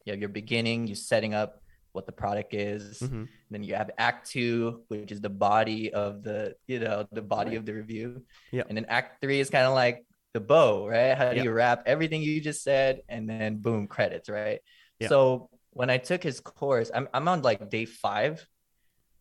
you 0.05 0.11
have 0.11 0.19
your 0.19 0.29
beginning 0.29 0.87
you 0.87 0.95
setting 0.95 1.33
up 1.33 1.59
what 1.93 2.07
the 2.07 2.11
product 2.11 2.55
is. 2.55 2.99
Mhm. 3.01 3.27
Then 3.51 3.61
you 3.63 3.75
have 3.75 3.91
Act 3.99 4.27
Two, 4.31 4.83
which 4.87 5.11
is 5.11 5.21
the 5.21 5.29
body 5.29 5.93
of 5.93 6.23
the 6.23 6.55
you 6.65 6.79
know 6.79 7.05
the 7.11 7.21
body 7.21 7.51
Right. 7.51 7.57
of 7.59 7.65
the 7.67 7.73
review. 7.73 8.25
Yeah. 8.51 8.63
And 8.67 8.75
then 8.75 8.85
Act 8.89 9.21
Three 9.21 9.39
is 9.39 9.51
kind 9.51 9.67
of 9.67 9.75
like 9.75 10.03
the 10.33 10.39
bow, 10.39 10.87
right? 10.89 11.13
How 11.15 11.29
do 11.29 11.37
Yeah. 11.37 11.43
you 11.43 11.51
wrap 11.51 11.83
everything 11.85 12.23
you 12.23 12.41
just 12.41 12.63
said, 12.63 13.03
and 13.07 13.29
then 13.29 13.57
boom, 13.61 13.85
credits, 13.87 14.27
right? 14.27 14.59
So 15.07 15.49
when 15.69 15.91
I 15.91 15.99
took 15.99 16.23
his 16.23 16.39
course, 16.39 16.89
I'm 16.95 17.07
I'm 17.13 17.27
on 17.27 17.43
like 17.43 17.69
day 17.69 17.85
five, 17.85 18.41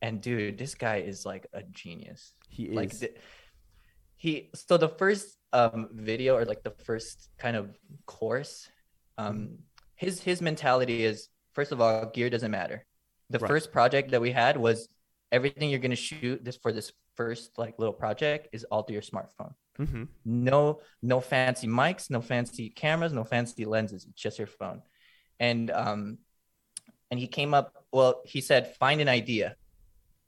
and 0.03 0.20
dude, 0.20 0.59
this 0.59 0.74
guy 0.74 0.96
is 0.96 1.24
like 1.24 1.46
a 1.55 1.62
genius 1.62 2.34
He 2.50 2.64
is. 2.64 2.74
like 2.76 2.90
the, 2.98 3.11
he 4.16 4.50
so 4.55 4.76
the 4.76 4.88
first 4.88 5.38
um 5.53 5.88
video 5.92 6.36
or 6.36 6.44
like 6.44 6.62
the 6.62 6.74
first 6.84 7.28
kind 7.38 7.57
of 7.57 7.66
course 8.07 8.68
um 9.18 9.36
Mm-hmm. 9.36 9.55
his 9.96 10.20
his 10.22 10.40
mentality 10.42 11.05
is 11.05 11.28
first 11.55 11.72
of 11.72 11.80
all 11.80 12.07
gear 12.14 12.28
doesn't 12.30 12.50
matter 12.50 12.84
the 13.30 13.38
Right. 13.38 13.48
first 13.48 13.72
project 13.72 14.11
that 14.12 14.20
we 14.20 14.30
had 14.32 14.57
was 14.57 14.88
everything 15.30 15.70
you're 15.70 15.84
going 15.86 15.90
to 16.00 16.05
shoot 16.11 16.44
this 16.44 16.57
for 16.57 16.72
this 16.72 16.92
first 17.16 17.59
like 17.59 17.78
little 17.78 17.94
project 18.05 18.48
is 18.53 18.64
all 18.70 18.82
through 18.82 18.94
your 19.00 19.03
smartphone 19.12 19.55
mm-hmm. 19.78 20.05
no 20.24 20.80
no 21.03 21.20
fancy 21.20 21.66
mics 21.66 22.11
no 22.11 22.20
fancy 22.20 22.70
cameras 22.70 23.12
no 23.12 23.24
fancy 23.24 23.64
lenses 23.64 24.05
just 24.14 24.38
your 24.38 24.46
phone 24.61 24.80
and 25.40 25.70
um 25.70 26.18
and 27.11 27.20
he 27.20 27.26
came 27.26 27.53
up 27.59 27.66
well 27.92 28.22
he 28.24 28.40
said 28.40 28.74
find 28.76 29.00
an 29.00 29.09
idea 29.09 29.57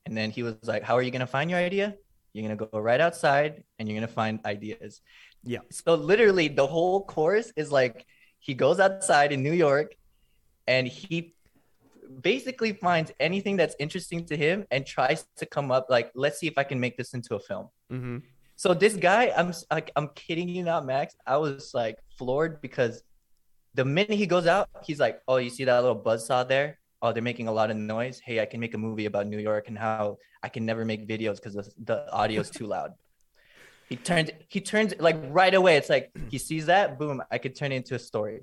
and 0.07 0.17
then 0.17 0.31
he 0.31 0.43
was 0.43 0.55
like 0.65 0.83
how 0.83 0.95
are 0.97 1.03
you 1.03 1.11
going 1.11 1.21
to 1.21 1.27
find 1.27 1.51
your 1.51 1.59
idea 1.59 1.95
you're 2.33 2.47
going 2.47 2.57
to 2.59 2.67
go 2.67 2.79
right 2.79 3.01
outside 3.01 3.63
and 3.79 3.89
you're 3.89 3.97
going 3.99 4.07
to 4.09 4.13
find 4.23 4.41
ideas 4.45 5.01
Yeah. 5.45 5.61
so 5.71 5.95
literally 5.95 6.49
the 6.49 6.67
whole 6.67 7.05
course 7.05 7.53
is 7.57 7.71
like 7.73 8.07
he 8.39 8.55
goes 8.55 8.81
outside 8.81 9.33
in 9.33 9.43
new 9.43 9.53
york 9.53 9.95
and 10.67 10.87
he 10.87 11.35
basically 12.21 12.73
finds 12.73 13.13
anything 13.21 13.57
that's 13.57 13.75
interesting 13.79 14.25
to 14.27 14.37
him 14.37 14.65
and 14.71 14.87
tries 14.87 15.27
to 15.37 15.47
come 15.47 15.71
up 15.71 15.87
like 15.89 16.11
let's 16.15 16.39
see 16.39 16.47
if 16.47 16.57
i 16.59 16.65
can 16.65 16.79
make 16.79 16.97
this 16.97 17.15
into 17.15 17.35
a 17.35 17.41
film 17.41 17.69
Mhm. 17.93 18.23
so 18.57 18.73
this 18.75 18.95
guy, 18.97 19.33
I'm 19.37 19.53
like, 19.71 19.91
I'm 19.97 20.09
kidding 20.15 20.49
you 20.49 20.63
not, 20.63 20.87
Max. 20.87 21.17
I 21.27 21.37
was 21.39 21.73
like 21.75 21.97
floored 22.19 22.61
because 22.61 23.03
the 23.75 23.85
minute 23.85 24.17
he 24.23 24.27
goes 24.27 24.47
out, 24.47 24.69
he's 24.87 25.01
like, 25.01 25.17
"Oh, 25.27 25.39
you 25.45 25.51
see 25.51 25.65
that 25.65 25.81
little 25.83 25.97
buzz 26.07 26.27
saw 26.27 26.45
there? 26.45 26.79
Oh, 27.05 27.13
they're 27.13 27.23
making 27.23 27.49
a 27.49 27.53
lot 27.53 27.71
of 27.71 27.77
noise. 27.77 28.19
Hey, 28.19 28.41
I 28.41 28.47
can 28.47 28.61
make 28.65 28.73
a 28.73 28.79
movie 28.79 29.05
about 29.05 29.27
New 29.27 29.39
York 29.39 29.69
and 29.69 29.77
how 29.77 30.17
I 30.43 30.49
can 30.49 30.65
never 30.65 30.87
make 30.87 31.07
videos 31.07 31.37
because 31.37 31.53
the, 31.53 31.71
the 31.85 31.97
audio's 32.21 32.49
too 32.49 32.67
loud." 32.67 32.93
He 33.91 33.97
turns, 33.97 34.31
he 34.49 34.61
turns 34.63 34.95
like 34.99 35.19
right 35.29 35.53
away. 35.53 35.77
It's 35.77 35.91
like 35.91 36.11
he 36.31 36.39
sees 36.39 36.65
that, 36.73 36.99
boom, 36.99 37.23
I 37.31 37.37
could 37.37 37.55
turn 37.55 37.73
it 37.73 37.77
into 37.77 37.95
a 37.95 37.99
story. 37.99 38.41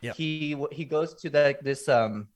Yeah. 0.00 0.14
He 0.14 0.56
he 0.72 0.84
goes 0.84 1.14
to 1.22 1.30
the 1.30 1.56
this 1.62 1.88
um. 1.88 2.26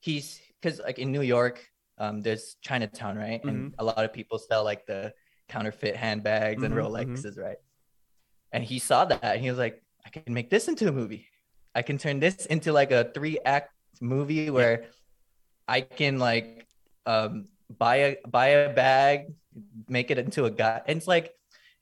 He's 0.00 0.40
because 0.60 0.80
like 0.80 0.98
in 0.98 1.12
New 1.12 1.22
York, 1.22 1.62
um, 1.98 2.22
there's 2.22 2.56
Chinatown, 2.60 3.16
right? 3.16 3.40
And 3.44 3.74
a 3.78 3.84
lot 3.84 4.04
of 4.04 4.12
people 4.12 4.38
sell 4.38 4.64
like 4.64 4.86
the 4.86 5.14
counterfeit 5.48 5.94
handbags 5.94 6.64
and 6.64 6.74
Mhm, 6.74 6.82
Rolexes, 6.82 7.38
right? 7.38 7.58
And 8.50 8.64
he 8.64 8.78
saw 8.80 9.04
that 9.04 9.22
and 9.22 9.40
he 9.40 9.50
was 9.50 9.58
like, 9.58 9.82
I 10.04 10.10
can 10.10 10.34
make 10.34 10.50
this 10.50 10.66
into 10.66 10.88
a 10.88 10.92
movie. 10.92 11.26
I 11.74 11.82
can 11.82 11.98
turn 11.98 12.18
this 12.18 12.46
into 12.46 12.72
like 12.72 12.90
a 12.90 13.10
three 13.14 13.38
act 13.44 13.70
movie 14.00 14.50
where 14.50 14.86
I 15.68 15.80
can 15.80 16.18
like 16.18 16.66
um 17.06 17.46
buy 17.78 17.96
a 17.96 18.16
buy 18.28 18.46
a 18.48 18.72
bag, 18.72 19.32
make 19.88 20.10
it 20.10 20.18
into 20.18 20.44
a 20.44 20.50
guy. 20.50 20.82
And 20.86 20.98
it's 20.98 21.06
like 21.06 21.32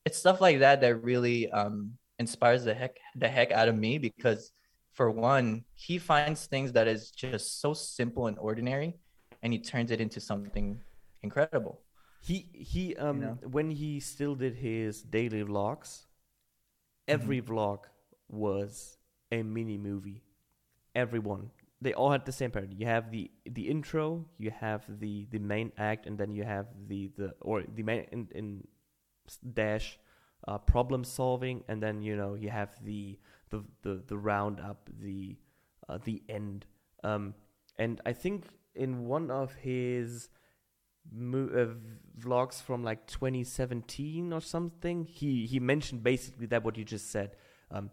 it's 0.05 0.19
stuff 0.19 0.41
like 0.41 0.61
that 0.61 0.81
that 0.81 1.03
really 1.03 1.51
um 1.51 1.93
inspires 2.19 2.65
the 2.65 2.75
heck 2.75 2.97
the 3.17 3.29
heck 3.29 3.51
out 3.53 3.69
of 3.69 3.77
me 3.77 3.99
because 3.99 4.53
for 4.93 5.11
one, 5.11 5.65
he 5.75 5.99
finds 5.99 6.47
things 6.47 6.73
that 6.73 6.87
is 6.87 7.11
just 7.11 7.61
so 7.61 7.75
simple 7.75 8.29
and 8.29 8.39
ordinary 8.39 8.95
and 9.43 9.53
he 9.53 9.59
turns 9.59 9.91
it 9.91 10.01
into 10.01 10.21
something 10.21 10.81
incredible. 11.23 11.81
He 12.23 12.49
he 12.53 12.97
um 12.97 13.21
know? 13.21 13.39
when 13.51 13.71
he 13.71 14.01
still 14.01 14.35
did 14.35 14.55
his 14.55 15.03
daily 15.03 15.45
vlogs, 15.45 16.07
every 17.07 17.43
vlog 17.43 17.81
was 18.29 18.97
a 19.31 19.43
mini 19.43 19.77
movie. 19.77 20.23
Everyone. 20.95 21.51
They 21.85 21.93
all 21.93 22.11
had 22.11 22.24
the 22.24 22.32
same 22.32 22.51
pattern. 22.51 22.72
You 22.76 22.87
have 22.87 23.11
the 23.11 23.30
the 23.45 23.68
intro, 23.68 24.24
you 24.39 24.51
have 24.51 24.85
the 24.89 25.26
the 25.30 25.39
main 25.39 25.70
act, 25.76 26.07
and 26.07 26.16
then 26.18 26.32
you 26.35 26.45
have 26.45 26.66
the 26.89 27.11
the 27.18 27.35
or 27.41 27.62
the 27.62 27.82
main 27.82 28.07
in, 28.11 28.28
in 28.35 28.66
dash 29.53 29.99
uh, 30.49 30.59
problem 30.59 31.05
solving, 31.05 31.62
and 31.68 31.82
then 31.82 32.03
you 32.03 32.16
know 32.16 32.35
you 32.35 32.51
have 32.51 32.70
the 32.85 33.18
the 33.51 33.62
the, 33.82 34.03
the 34.07 34.16
roundup, 34.16 34.89
the 35.01 35.37
uh, 35.89 35.99
the 36.05 36.22
end. 36.28 36.66
Um, 37.03 37.35
and 37.78 38.01
I 38.07 38.12
think 38.14 38.47
in 38.74 39.05
one 39.07 39.30
of 39.30 39.55
his 39.55 40.30
mo- 41.12 41.51
uh, 41.55 41.74
vlogs 42.18 42.62
from 42.62 42.82
like 42.82 43.07
2017 43.07 44.32
or 44.32 44.41
something, 44.41 45.05
he 45.05 45.47
he 45.47 45.61
mentioned 45.61 46.03
basically 46.03 46.47
that 46.47 46.64
what 46.64 46.76
you 46.78 46.85
just 46.85 47.11
said. 47.11 47.37
Um, 47.70 47.91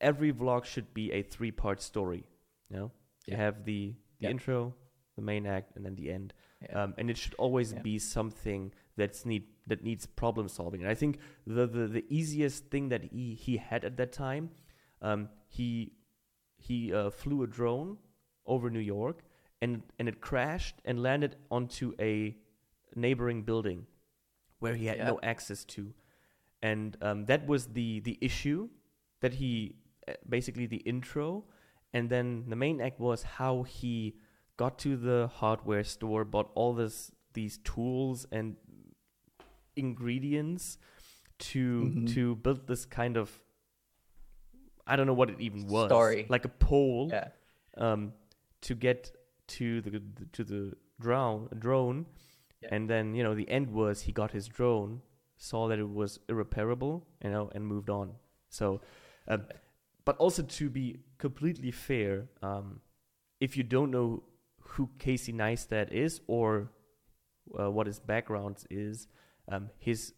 every 0.00 0.32
vlog 0.32 0.64
should 0.64 0.94
be 0.94 1.12
a 1.12 1.22
three 1.22 1.50
part 1.50 1.82
story. 1.82 2.24
You 2.70 2.76
know, 2.76 2.92
you 3.26 3.36
have 3.36 3.64
the 3.64 3.94
the 4.20 4.26
intro, 4.30 4.74
the 5.16 5.22
main 5.22 5.46
act, 5.46 5.76
and 5.76 5.84
then 5.84 5.94
the 5.94 6.10
end. 6.10 6.32
Um, 6.72 6.94
and 6.98 7.10
it 7.10 7.16
should 7.16 7.34
always 7.34 7.72
be 7.82 7.98
something 7.98 8.72
that's 8.96 9.24
need 9.26 9.44
that 9.66 9.82
needs 9.82 10.06
problem 10.06 10.48
solving. 10.48 10.80
And 10.82 10.90
I 10.90 10.94
think 10.94 11.18
the 11.46 11.66
the, 11.66 11.86
the 11.86 12.04
easiest 12.08 12.70
thing 12.70 12.88
that 12.90 13.04
he 13.04 13.34
he 13.34 13.56
had 13.58 13.84
at 13.84 13.96
that 13.96 14.12
time, 14.12 14.50
um, 15.02 15.28
he 15.48 15.92
he 16.56 16.92
uh, 16.92 17.10
flew 17.10 17.42
a 17.42 17.46
drone 17.46 17.98
over 18.46 18.70
New 18.70 18.80
York, 18.80 19.22
and 19.60 19.82
and 19.98 20.08
it 20.08 20.20
crashed 20.20 20.76
and 20.84 21.02
landed 21.02 21.36
onto 21.50 21.92
a 22.00 22.36
neighboring 22.94 23.42
building 23.42 23.86
where 24.60 24.74
he 24.74 24.86
had 24.86 24.96
Yeah. 24.98 25.08
no 25.08 25.20
access 25.22 25.64
to, 25.66 25.92
and 26.62 26.96
um, 27.02 27.26
that 27.26 27.46
was 27.46 27.66
the 27.68 28.00
the 28.00 28.16
issue 28.20 28.68
that 29.20 29.34
he 29.34 29.76
uh, 30.08 30.12
basically 30.28 30.66
the 30.66 30.82
intro, 30.84 31.44
and 31.96 32.10
then 32.14 32.28
the 32.52 32.56
main 32.64 32.80
act 32.88 32.98
was 33.08 33.22
how 33.38 33.52
he 33.74 33.92
got 34.62 34.78
to 34.84 34.96
the 35.08 35.18
hardware 35.40 35.84
store, 35.94 36.24
bought 36.36 36.50
all 36.54 36.72
this 36.82 36.96
these 37.38 37.58
tools 37.70 38.26
and 38.38 38.56
ingredients 39.76 40.78
to 41.38 41.62
Mhm. 41.94 42.14
to 42.14 42.34
build 42.36 42.66
this 42.66 42.84
kind 42.86 43.16
of 43.16 43.40
I 44.86 44.94
don't 44.96 45.06
know 45.08 45.14
what 45.20 45.30
it 45.30 45.40
even 45.40 45.66
was 45.66 45.88
Story. 45.88 46.26
like 46.28 46.44
a 46.44 46.48
pole 46.66 47.08
Yeah. 47.12 47.28
um, 47.76 48.12
to 48.66 48.74
get 48.74 49.10
to 49.48 49.80
the 49.86 50.00
to 50.36 50.44
the 50.44 50.60
drone 51.00 51.48
drone, 51.58 52.06
Yeah. 52.62 52.68
and 52.74 52.88
then 52.88 53.14
you 53.16 53.22
know 53.24 53.34
the 53.34 53.48
end 53.58 53.70
was 53.80 54.02
he 54.02 54.12
got 54.12 54.30
his 54.30 54.46
drone, 54.58 55.02
saw 55.36 55.66
that 55.68 55.78
it 55.78 55.90
was 56.02 56.20
irreparable, 56.28 56.94
you 57.24 57.30
know, 57.30 57.50
and 57.54 57.66
moved 57.66 57.90
on. 57.90 58.14
So, 58.48 58.80
um, 59.28 59.42
but 60.06 60.16
also 60.16 60.42
to 60.42 60.70
be 60.70 61.00
completely 61.18 61.70
fair, 61.70 62.28
um, 62.42 62.80
if 63.40 63.56
you 63.56 63.62
don't 63.62 63.90
know 63.90 64.22
who 64.60 64.88
Casey 64.98 65.32
Neistat 65.32 65.92
is 65.92 66.20
or 66.26 66.70
uh, 67.58 67.70
what 67.70 67.86
his 67.86 68.00
background 68.00 68.64
is, 68.70 69.08
um, 69.50 69.68
his 69.78 70.14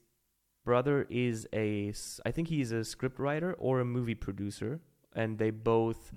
brother 0.65 1.07
is 1.09 1.49
a 1.53 1.93
I 2.25 2.31
think 2.31 2.49
he's 2.49 2.71
a 2.71 2.83
scriptwriter 2.95 3.55
or 3.59 3.81
a 3.81 3.85
movie 3.85 4.15
producer, 4.15 4.81
and 5.17 5.39
they 5.39 5.51
both 5.51 6.13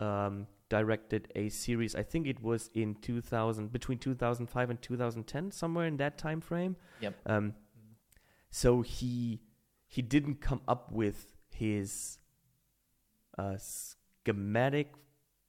um, 0.00 0.46
directed 0.70 1.28
a 1.36 1.50
series. 1.50 1.94
I 1.94 2.02
think 2.02 2.26
it 2.26 2.42
was 2.42 2.70
in 2.74 2.94
2000, 2.94 3.70
between 3.70 3.98
2005 3.98 4.70
and 4.70 4.80
2010, 4.80 5.50
somewhere 5.50 5.86
in 5.86 5.98
that 5.98 6.16
time 6.16 6.40
frame. 6.40 6.76
Yep. 7.00 7.14
Um, 7.26 7.54
so 8.50 8.80
he 8.80 9.42
he 9.86 10.00
didn't 10.00 10.40
come 10.40 10.62
up 10.66 10.90
with 10.90 11.36
his 11.50 12.18
uh, 13.38 13.56
schematic 13.58 14.92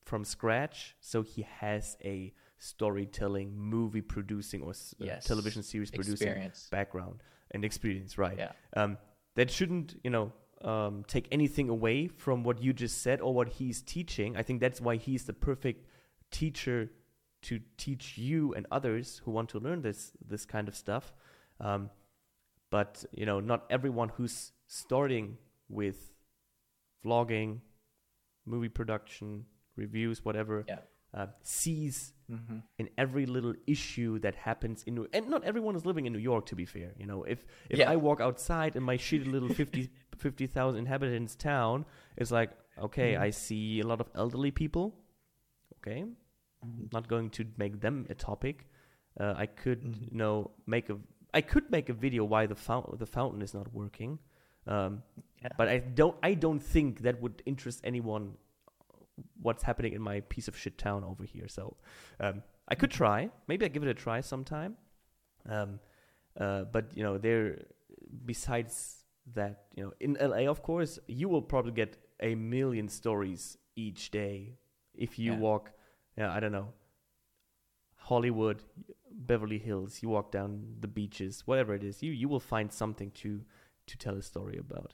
from 0.03 0.23
scratch. 0.25 0.95
So 0.99 1.21
he 1.21 1.41
has 1.43 1.97
a 2.03 2.33
storytelling, 2.57 3.57
movie 3.57 4.01
producing, 4.01 4.61
or 4.61 4.71
s- 4.71 4.95
uh, 5.01 5.05
Yes. 5.05 5.25
television 5.25 5.63
series 5.63 5.91
producing 5.91 6.27
Experience. 6.27 6.67
background 6.71 7.21
and 7.51 7.63
experience, 7.65 8.17
right? 8.17 8.37
Yeah. 8.37 8.51
Um, 8.75 8.97
that 9.35 9.49
shouldn't, 9.51 9.99
you 10.03 10.09
know, 10.09 10.31
um, 10.61 11.03
take 11.05 11.27
anything 11.31 11.67
away 11.69 12.07
from 12.07 12.43
what 12.43 12.61
you 12.63 12.71
just 12.71 13.01
said 13.01 13.19
or 13.19 13.33
what 13.33 13.49
he's 13.49 13.81
teaching. 13.81 14.37
I 14.37 14.43
think 14.43 14.61
that's 14.61 14.79
why 14.79 14.95
he's 14.95 15.25
the 15.25 15.33
perfect 15.33 15.85
teacher 16.31 16.89
to 17.43 17.59
teach 17.77 18.17
you 18.17 18.53
and 18.53 18.65
others 18.71 19.21
who 19.25 19.31
want 19.31 19.49
to 19.49 19.59
learn 19.59 19.81
this 19.81 20.13
this 20.25 20.45
kind 20.45 20.69
of 20.69 20.75
stuff. 20.75 21.13
Um, 21.59 21.89
but 22.69 23.03
you 23.11 23.25
know, 23.25 23.41
not 23.41 23.65
everyone 23.69 24.09
who's 24.09 24.53
starting 24.67 25.37
with 25.67 26.13
vlogging, 27.05 27.59
movie 28.45 28.69
production, 28.69 29.45
reviews, 29.75 30.23
whatever, 30.25 30.65
Yeah. 30.67 30.79
uh, 31.13 31.27
sees 31.43 32.13
Mm-hmm. 32.31 32.59
in 32.79 32.89
every 32.97 33.25
little 33.25 33.53
issue 33.67 34.17
that 34.19 34.33
happens 34.33 34.83
in 34.87 34.95
New 34.95 35.07
and 35.13 35.29
not 35.29 35.43
everyone 35.43 35.75
is 35.75 35.85
living 35.85 36.05
in 36.07 36.13
New 36.13 36.19
York 36.31 36.45
to 36.47 36.55
be 36.55 36.65
fair 36.65 36.93
you 36.97 37.05
know 37.05 37.23
if 37.33 37.45
if 37.69 37.77
Yeah. 37.79 37.91
I 37.93 37.95
walk 37.97 38.19
outside 38.21 38.75
in 38.77 38.83
my 38.83 38.97
shitty 38.97 39.29
little 39.31 39.49
50 39.49 39.89
50,000 40.17 40.79
inhabitants 40.79 41.35
town 41.35 41.85
it's 42.17 42.31
like 42.31 42.51
okay 42.87 43.13
Mhm. 43.13 43.19
I 43.27 43.29
see 43.31 43.81
a 43.81 43.87
lot 43.91 43.99
of 44.01 44.09
elderly 44.15 44.51
people 44.51 44.85
okay 45.77 46.05
not 46.91 47.07
going 47.09 47.29
to 47.31 47.43
make 47.57 47.81
them 47.81 48.05
a 48.09 48.15
topic. 48.15 48.67
Uh, 49.19 49.33
I 49.37 49.45
could, 49.47 49.81
you 50.11 50.17
know, 50.17 50.51
make 50.65 50.89
a. 50.89 50.97
I 51.33 51.41
could 51.41 51.69
make 51.69 51.89
a 51.89 51.93
video 51.93 52.23
why 52.23 52.47
the 52.47 52.55
fountain 52.55 52.97
the 52.97 53.05
fountain 53.17 53.41
is 53.41 53.53
not 53.53 53.67
working, 53.73 54.17
um, 54.67 55.03
Yeah. 55.41 55.49
but 55.57 55.67
I 55.67 55.79
don't. 55.79 56.15
I 56.23 56.33
don't 56.35 56.59
think 56.59 57.01
that 57.01 57.21
would 57.21 57.41
interest 57.45 57.81
anyone. 57.83 58.37
What's 59.41 59.63
happening 59.63 59.93
in 59.93 60.01
my 60.01 60.21
piece 60.21 60.47
of 60.47 60.57
shit 60.57 60.77
town 60.77 61.03
over 61.03 61.23
here? 61.23 61.47
So, 61.47 61.77
um, 62.19 62.41
I 62.67 62.75
could 62.75 62.91
try. 62.91 63.29
Maybe 63.47 63.65
I 63.65 63.67
give 63.69 63.83
it 63.83 63.89
a 63.89 63.93
try 63.93 64.21
sometime. 64.21 64.75
Um, 65.47 65.79
uh, 66.39 66.63
but 66.63 66.85
you 66.95 67.03
know, 67.03 67.17
there. 67.17 67.59
Besides 68.25 69.05
that, 69.33 69.65
you 69.75 69.83
know, 69.83 69.93
in 69.99 70.17
LA, 70.19 70.49
of 70.49 70.61
course, 70.61 70.99
you 71.07 71.27
will 71.29 71.41
probably 71.41 71.71
get 71.71 71.97
a 72.19 72.35
million 72.35 72.87
stories 72.87 73.57
each 73.75 74.11
day 74.11 74.57
if 74.93 75.17
you 75.17 75.33
Yeah. 75.33 75.39
walk. 75.39 75.71
Yeah, 76.17 76.31
I 76.31 76.39
don't 76.39 76.51
know. 76.51 76.69
Hollywood, 77.95 78.63
Beverly 79.11 79.57
Hills. 79.57 80.01
You 80.03 80.09
walk 80.09 80.31
down 80.31 80.75
the 80.79 80.87
beaches, 80.87 81.47
whatever 81.47 81.73
it 81.73 81.83
is. 81.83 82.03
You 82.03 82.11
you 82.11 82.27
will 82.27 82.39
find 82.39 82.71
something 82.71 83.11
to 83.23 83.41
to 83.87 83.97
tell 83.97 84.15
a 84.15 84.21
story 84.21 84.57
about. 84.57 84.93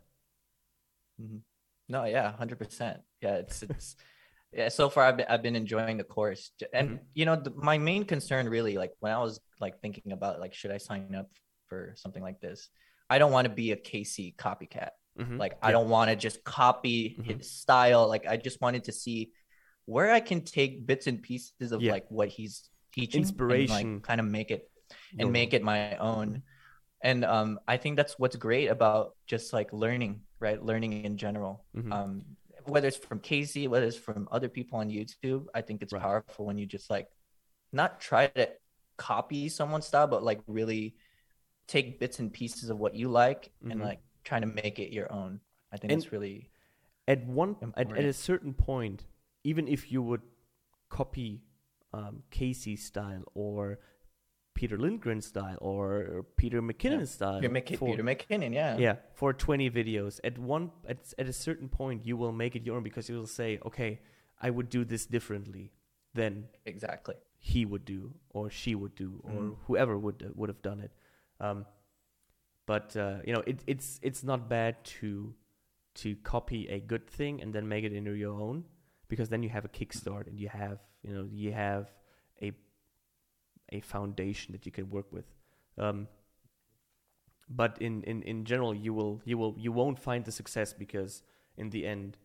Mhm. 1.22 1.42
No, 1.88 2.06
yeah, 2.06 2.32
hundred 2.32 2.58
percent. 2.60 3.00
Yeah, 3.22 3.36
it's 3.38 3.64
it's 3.64 3.96
yeah. 4.54 4.70
So 4.70 4.90
far, 4.90 5.06
I've 5.06 5.18
been 5.18 5.26
I've 5.30 5.42
been 5.44 5.56
enjoying 5.56 5.98
the 5.98 6.04
course, 6.04 6.52
and 6.74 6.90
Mhm. 6.92 7.00
you 7.14 7.26
know, 7.26 7.36
the, 7.36 7.52
my 7.52 7.78
main 7.78 8.06
concern 8.06 8.48
really, 8.50 8.78
like 8.78 8.94
when 9.00 9.12
I 9.12 9.20
was 9.20 9.40
like 9.60 9.80
thinking 9.82 10.12
about 10.12 10.40
like 10.40 10.54
should 10.54 10.72
I 10.72 10.78
sign 10.78 11.16
up 11.16 11.30
for 11.68 11.94
something 11.96 12.24
like 12.24 12.40
this, 12.42 12.70
I 13.10 13.18
don't 13.20 13.32
want 13.32 13.48
to 13.48 13.54
be 13.54 13.72
a 13.72 13.76
Casey 13.78 14.34
copycat. 14.38 14.92
Mhm. 15.20 15.38
Like 15.38 15.58
I 15.62 15.72
don't 15.72 15.90
want 15.90 16.10
to 16.10 16.16
just 16.16 16.44
copy 16.44 17.18
Mhm. 17.20 17.26
his 17.40 17.52
style. 17.52 18.08
Like 18.08 18.26
I 18.28 18.38
just 18.38 18.62
wanted 18.62 18.86
to 18.86 18.92
see 18.92 19.32
where 19.86 20.12
I 20.12 20.20
can 20.20 20.42
take 20.44 20.86
bits 20.86 21.08
and 21.08 21.22
pieces 21.22 21.72
of 21.72 21.82
Yeah. 21.82 21.92
like 21.94 22.06
what 22.10 22.30
he's 22.30 22.70
teaching, 22.94 23.22
Inspiration. 23.22 23.96
like 23.96 24.04
kind 24.04 24.22
of 24.22 24.28
make 24.28 24.52
it 24.52 24.70
and 25.18 25.32
make 25.32 25.54
it 25.54 25.64
my 25.64 25.98
own. 25.98 26.44
And 27.02 27.24
um, 27.24 27.60
I 27.68 27.78
think 27.78 27.96
that's 27.96 28.20
what's 28.20 28.36
great 28.36 28.68
about 28.68 29.16
just 29.26 29.54
like 29.54 29.72
learning, 29.72 30.22
right? 30.40 30.62
Learning 30.64 31.06
in 31.06 31.18
general. 31.18 31.64
Mhm. 31.76 31.92
Um, 31.94 32.26
whether 32.66 32.88
it's 32.90 32.98
from 32.98 33.20
Casey, 33.20 33.68
whether 33.68 33.86
it's 33.86 33.98
from 33.98 34.28
other 34.32 34.50
people 34.50 34.80
on 34.80 34.90
YouTube, 34.90 35.46
I 35.56 35.62
think 35.62 35.82
it's 35.82 35.94
Right. 35.94 36.02
powerful 36.02 36.46
when 36.46 36.58
you 36.58 36.66
just 36.66 36.90
like 36.90 37.08
not 37.72 38.02
try 38.02 38.28
to 38.28 38.50
copy 38.98 39.48
someone's 39.50 39.86
style, 39.88 40.08
but 40.08 40.24
like 40.24 40.42
really 40.46 40.96
take 41.68 42.00
bits 42.00 42.20
and 42.20 42.34
pieces 42.34 42.70
of 42.70 42.78
what 42.80 42.96
you 42.96 43.08
like 43.10 43.52
and 43.62 43.80
Mhm. 43.80 43.84
like 43.84 44.02
trying 44.24 44.42
to 44.42 44.48
make 44.48 44.78
it 44.80 44.92
your 44.92 45.12
own. 45.12 45.40
I 45.72 45.78
think 45.78 45.92
And- 45.94 46.02
that's 46.02 46.12
really 46.12 46.50
at 47.08 47.26
one 47.26 47.56
at, 47.78 47.92
at 47.98 48.06
a 48.06 48.14
certain 48.14 48.54
point, 48.54 49.08
even 49.44 49.68
if 49.68 49.92
you 49.92 50.02
would 50.04 50.22
copy 50.90 51.42
um, 51.92 52.22
Casey's 52.30 52.86
style 52.86 53.24
or 53.34 53.80
Peter 54.60 54.78
Lindgren 54.78 55.22
style 55.22 55.58
or 55.62 56.26
Peter 56.42 56.62
McKinnon 56.62 57.08
style, 57.08 57.40
Peter, 57.42 57.78
for- 57.78 57.90
Peter 57.92 58.04
McKinnon, 58.04 58.54
yeah. 58.54 58.78
yeah, 58.78 58.96
for 59.20 59.32
20 59.34 59.70
videos, 59.72 60.20
at 60.30 60.38
one 60.38 60.72
at, 60.94 60.98
at 61.18 61.28
a 61.34 61.34
certain 61.34 61.70
point, 61.70 62.06
you 62.06 62.16
will 62.22 62.34
make 62.44 62.56
it 62.58 62.66
your 62.66 62.76
own 62.78 62.84
because 62.84 63.08
you 63.10 63.16
will 63.20 63.34
say, 63.42 63.50
okay, 63.66 63.92
I 64.42 64.50
would 64.50 64.70
do 64.70 64.84
this 64.94 65.06
differently 65.06 65.72
than 66.14 66.34
Exactly. 66.66 67.16
he 67.38 67.62
would 67.72 67.86
do 67.86 68.02
or 68.32 68.50
she 68.50 68.76
would 68.76 68.96
do 68.96 69.10
or 69.24 69.32
Mhm. 69.42 69.56
whoever 69.68 69.96
would 69.98 70.20
would 70.36 70.50
have 70.54 70.62
done 70.62 70.80
it. 70.88 70.92
Um, 71.40 71.66
but 72.66 72.96
uh, 72.98 73.18
you 73.26 73.34
know, 73.34 73.44
it, 73.52 73.64
it's 73.74 74.00
it's 74.02 74.24
not 74.24 74.50
bad 74.50 74.84
to 75.00 75.34
to 76.02 76.16
copy 76.34 76.68
a 76.78 76.80
good 76.92 77.06
thing 77.18 77.42
and 77.42 77.54
then 77.56 77.66
make 77.68 77.84
it 77.90 77.94
into 77.94 78.12
your 78.24 78.36
own 78.48 78.66
because 79.08 79.30
then 79.30 79.42
you 79.44 79.50
have 79.58 79.66
a 79.66 79.70
kickstart 79.80 80.28
and 80.28 80.38
you 80.44 80.50
have 80.50 80.80
you 81.06 81.14
know 81.16 81.26
you 81.44 81.52
have 81.54 81.86
a 83.72 83.82
foundation 83.82 84.52
that 84.54 84.66
you 84.66 84.72
can 84.72 84.90
work 84.90 85.12
with. 85.12 85.26
Um, 85.78 86.08
but 87.50 87.78
in, 87.82 88.04
in, 88.04 88.22
in 88.24 88.46
general, 88.46 88.76
you 88.76 88.94
will 88.94 89.22
you 89.26 89.38
will 89.38 89.56
you 89.58 89.72
won't 89.72 90.00
find 90.00 90.24
the 90.26 90.32
success 90.32 90.74
because 90.74 91.24
in 91.58 91.72
the 91.72 91.86
end, 91.88 92.18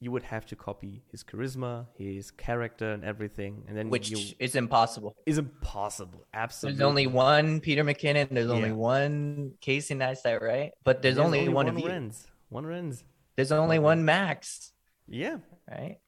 you 0.00 0.12
would 0.12 0.22
have 0.24 0.44
to 0.46 0.56
copy 0.56 1.02
his 1.10 1.24
charisma, 1.24 1.86
his 1.96 2.30
character, 2.30 2.92
and 2.92 3.04
everything, 3.04 3.64
and 3.66 3.76
then 3.76 3.88
Which 3.90 4.10
you 4.10 4.18
is 4.38 4.54
impossible. 4.54 5.16
is 5.26 5.38
impossible. 5.38 6.26
Absolutely, 6.34 6.78
There's 6.78 6.86
only 6.88 7.06
one 7.08 7.60
Peter 7.60 7.82
McKinnon. 7.84 8.28
There's 8.30 8.50
only 8.50 8.68
Yeah. 8.68 8.74
one 8.74 9.52
Casey 9.60 9.94
Neistat, 9.94 10.40
right? 10.40 10.72
But 10.84 11.02
there's, 11.02 11.18
only, 11.18 11.48
one, 11.48 11.68
of 11.68 11.78
you. 11.78 11.86
Renz. 11.86 12.26
One 12.50 12.64
Renz. 12.64 13.02
There's 13.36 13.50
only 13.50 13.76
Okay. 13.78 13.84
one 13.84 14.04
Max, 14.04 14.72
Yeah. 15.08 15.38
right? 15.70 15.98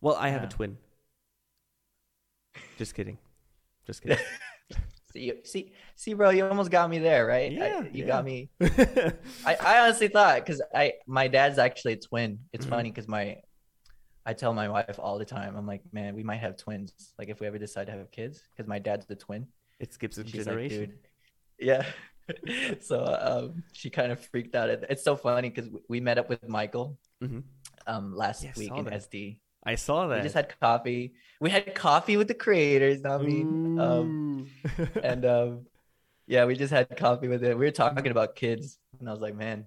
Well, 0.00 0.16
I 0.16 0.28
have 0.30 0.42
a 0.42 0.48
twin. 0.48 0.76
Just 2.76 2.94
kidding. 2.94 3.18
Just 3.86 4.02
kidding. 4.02 4.18
See, 5.12 5.32
see, 5.44 5.72
see, 5.94 6.14
bro, 6.14 6.30
you 6.30 6.44
almost 6.44 6.72
got 6.72 6.90
me 6.90 6.98
there, 6.98 7.24
right? 7.24 7.52
I- 7.52 7.54
Yeah, 7.54 7.82
you 7.92 8.02
yeah. 8.02 8.06
got 8.06 8.24
me. 8.24 8.50
I, 9.44 9.54
I 9.54 9.78
honestly 9.84 10.08
thought 10.08 10.44
because 10.44 10.60
I 10.74 10.94
my 11.06 11.28
dad's 11.28 11.58
actually 11.58 11.92
a 11.92 11.96
twin. 11.98 12.40
It's 12.52 12.66
Mhm. 12.66 12.70
funny 12.70 12.90
because 12.90 13.06
my 13.06 13.36
I 14.26 14.32
tell 14.32 14.52
my 14.54 14.68
wife 14.68 14.98
all 14.98 15.18
the 15.18 15.24
time. 15.24 15.54
I'm 15.56 15.66
like, 15.68 15.82
man, 15.92 16.16
we 16.16 16.24
might 16.24 16.38
have 16.40 16.56
twins. 16.56 16.92
Like 17.16 17.28
if 17.28 17.38
we 17.38 17.46
ever 17.46 17.58
decide 17.58 17.86
to 17.86 17.92
have 17.92 18.10
kids, 18.10 18.42
because 18.56 18.66
my 18.68 18.80
dad's 18.80 19.06
the 19.06 19.14
twin. 19.14 19.46
it 19.78 19.92
skips 19.92 20.18
a 20.18 20.24
generation. 20.24 20.80
like. 20.80 21.10
Yeah. 21.60 21.84
so 22.80 23.04
um, 23.20 23.62
she 23.72 23.90
kind 23.90 24.10
of 24.10 24.18
freaked 24.26 24.54
out. 24.56 24.68
It's 24.68 25.04
so 25.04 25.14
funny 25.14 25.50
because 25.50 25.70
we 25.88 26.00
met 26.00 26.18
up 26.18 26.28
with 26.28 26.48
Michael 26.48 26.98
hmm 27.20 27.40
um 27.86 28.16
last 28.16 28.42
Yeah, 28.42 28.52
week 28.56 28.72
in 28.76 28.84
that. 28.86 28.94
SD. 28.94 29.38
I 29.66 29.76
saw 29.76 30.06
that. 30.08 30.18
We 30.18 30.22
just 30.22 30.34
had 30.34 30.52
coffee. 30.60 31.14
We 31.40 31.50
had 31.50 31.74
coffee 31.74 32.16
with 32.16 32.28
the 32.28 32.34
creators. 32.34 33.04
I 33.04 33.18
mean, 33.18 33.78
um, 33.78 34.50
and 35.02 35.24
um, 35.36 35.66
yeah, 36.26 36.44
we 36.44 36.54
just 36.54 36.72
had 36.72 36.96
coffee 36.96 37.28
with 37.28 37.42
it. 37.42 37.56
We 37.58 37.64
were 37.64 37.70
talking 37.70 38.08
about 38.08 38.34
kids, 38.36 38.78
and 38.98 39.08
I 39.08 39.12
was 39.12 39.20
like, 39.20 39.34
man, 39.34 39.66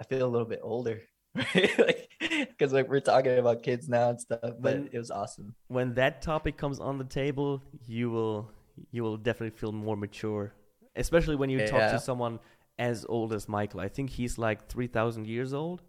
I 0.00 0.04
feel 0.04 0.26
a 0.26 0.28
little 0.28 0.46
bit 0.46 0.60
older, 0.62 1.02
right? 1.34 1.78
like, 1.78 2.08
because 2.20 2.72
like 2.72 2.88
we're 2.88 3.00
talking 3.00 3.38
about 3.38 3.62
kids 3.62 3.88
now 3.88 4.10
and 4.10 4.20
stuff. 4.20 4.40
But 4.42 4.60
When- 4.60 4.88
it 4.92 4.98
was 4.98 5.10
awesome. 5.10 5.54
when 5.68 5.94
that 5.94 6.22
topic 6.22 6.56
comes 6.56 6.78
on 6.80 6.98
the 6.98 7.04
table, 7.04 7.62
you 7.86 8.10
will 8.10 8.50
you 8.90 9.02
will 9.02 9.16
definitely 9.16 9.56
feel 9.58 9.72
more 9.72 9.96
mature, 9.96 10.52
especially 10.96 11.36
when 11.36 11.48
you 11.48 11.66
talk 11.66 11.90
to 11.90 11.98
someone 11.98 12.38
as 12.78 13.06
old 13.08 13.32
as 13.32 13.48
Michael. 13.48 13.80
I 13.80 13.88
think 13.88 14.10
he's 14.10 14.36
like 14.36 14.68
three 14.68 14.86
thousand 14.86 15.26
years 15.26 15.54
old. 15.54 15.82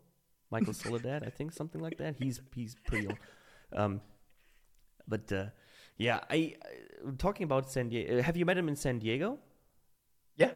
Michael 0.52 0.74
Soledad, 0.74 1.24
I 1.24 1.30
think 1.30 1.52
something 1.54 1.82
like 1.82 1.98
that. 1.98 2.16
He's 2.16 2.39
he's 2.56 2.76
pretty 2.76 3.08
old. 3.08 3.20
Um, 3.74 4.02
but 5.08 5.32
uh, 5.32 5.45
yeah, 5.98 6.20
I, 6.30 6.56
I 6.64 7.12
talking 7.18 7.43
about 7.45 7.72
San 7.72 7.89
Diego. 7.89 8.22
Have 8.22 8.38
you 8.38 8.45
met 8.45 8.58
him 8.58 8.68
in 8.68 8.76
San 8.76 9.00
Diego? 9.00 9.39
Yeah, 10.36 10.54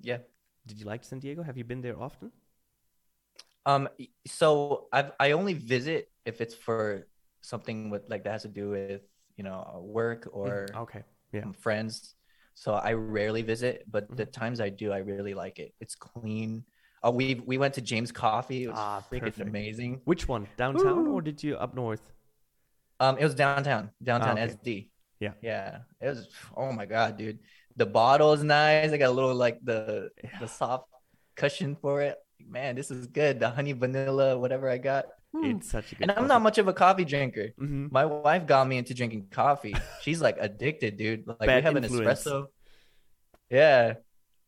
yeah. 0.00 0.18
Did 0.66 0.78
you 0.78 0.86
like 0.86 1.04
San 1.04 1.18
Diego? 1.18 1.42
Have 1.42 1.56
you 1.56 1.64
been 1.64 1.80
there 1.80 2.00
often? 2.00 2.32
Um, 3.66 3.88
so 4.26 4.88
I 4.92 5.10
I 5.20 5.32
only 5.32 5.54
visit 5.54 6.10
if 6.24 6.40
it's 6.40 6.54
for 6.54 7.06
something 7.42 7.90
with 7.90 8.08
like 8.08 8.24
that 8.24 8.32
has 8.32 8.42
to 8.42 8.48
do 8.48 8.70
with 8.70 9.02
you 9.36 9.44
know 9.44 9.80
work 9.84 10.28
or 10.32 10.66
Mhm. 10.72 10.82
okay, 10.82 11.04
yeah. 11.32 11.44
friends. 11.52 12.14
So 12.54 12.74
I 12.74 12.92
rarely 12.94 13.42
visit, 13.42 13.84
but 13.90 14.16
the 14.16 14.26
Mhm. 14.26 14.32
times 14.32 14.60
I 14.60 14.68
do, 14.70 14.90
I 14.92 14.98
really 14.98 15.34
like 15.34 15.58
it. 15.58 15.74
It's 15.80 15.94
clean. 15.94 16.64
Uh, 17.04 17.10
we 17.10 17.36
we 17.46 17.58
went 17.58 17.74
to 17.74 17.80
James 17.80 18.10
Coffee. 18.12 18.64
It 18.64 18.68
was 18.68 18.78
Ah, 18.78 19.04
freaking 19.10 19.20
perfect. 19.32 19.48
amazing. 19.48 20.00
Which 20.04 20.26
one? 20.28 20.46
Downtown 20.56 21.04
Woo. 21.04 21.14
or 21.14 21.22
did 21.22 21.42
you 21.42 21.56
up 21.56 21.74
north? 21.74 22.02
Um, 23.00 23.16
it 23.18 23.24
was 23.24 23.34
downtown, 23.34 23.90
downtown 24.02 24.36
Ah, 24.38 24.42
okay. 24.42 24.54
SD. 24.54 24.88
Yeah. 25.20 25.32
yeah. 25.42 25.78
It 26.00 26.08
was. 26.08 26.28
Oh 26.56 26.72
my 26.72 26.86
god, 26.86 27.16
dude. 27.16 27.38
The 27.76 27.86
bottle 27.86 28.32
is 28.32 28.42
nice. 28.42 28.90
I 28.92 28.96
got 28.98 29.10
a 29.10 29.12
little 29.14 29.34
like 29.34 29.58
the 29.62 30.10
the 30.40 30.48
soft 30.48 30.88
cushion 31.36 31.76
for 31.80 32.02
it. 32.02 32.16
Man, 32.44 32.74
this 32.74 32.90
is 32.90 33.06
good. 33.06 33.38
The 33.40 33.50
honey 33.50 33.72
vanilla, 33.72 34.36
whatever 34.38 34.68
I 34.68 34.78
got. 34.78 35.06
Mm, 35.34 35.62
such 35.62 35.92
a 35.92 35.94
good. 35.94 36.02
And 36.10 36.18
I'm 36.18 36.26
not 36.26 36.40
much 36.42 36.58
of 36.58 36.66
a 36.68 36.72
coffee 36.72 37.04
drinker. 37.04 37.50
hmm 37.58 37.86
My 37.90 38.04
wife 38.06 38.46
got 38.46 38.66
me 38.66 38.78
into 38.78 38.94
drinking 38.94 39.26
coffee. 39.30 39.74
She's 40.02 40.20
like 40.22 40.36
addicted, 40.40 40.96
dude. 40.96 41.26
Like 41.26 41.38
Bad 41.46 41.56
we 41.58 41.62
have 41.62 41.76
influence. 41.76 42.26
an 42.26 42.32
espresso. 42.32 42.46
Yeah. 43.50 43.94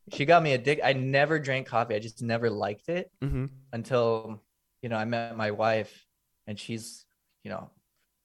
She 0.09 0.25
got 0.25 0.43
me 0.43 0.53
addicted. 0.55 0.87
I 0.87 0.93
never 0.93 1.39
drank 1.39 1.67
coffee. 1.67 1.95
I 1.95 1.99
just 1.99 2.23
never 2.23 2.51
liked 2.51 2.89
it 2.89 3.11
hmm 3.23 3.47
until, 3.73 4.43
you 4.83 4.89
know, 4.89 4.97
I 4.97 5.05
met 5.05 5.37
my 5.37 5.51
wife 5.53 6.07
and 6.47 6.59
she's, 6.59 7.05
you 7.45 7.51
know, 7.51 7.71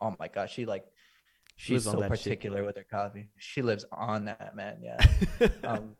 oh 0.01 0.15
my 0.19 0.27
gosh, 0.27 0.53
she 0.53 0.65
like 0.65 0.85
she's 1.57 1.83
so 1.83 1.97
that 1.97 2.17
shit. 2.17 2.23
particular 2.23 2.63
with 2.63 2.77
her 2.77 2.85
coffee. 2.89 3.29
She 3.37 3.61
lives 3.61 3.85
on 3.91 4.25
that, 4.25 4.55
man. 4.55 4.77
Yeah. 4.81 4.97
Um 5.63 5.95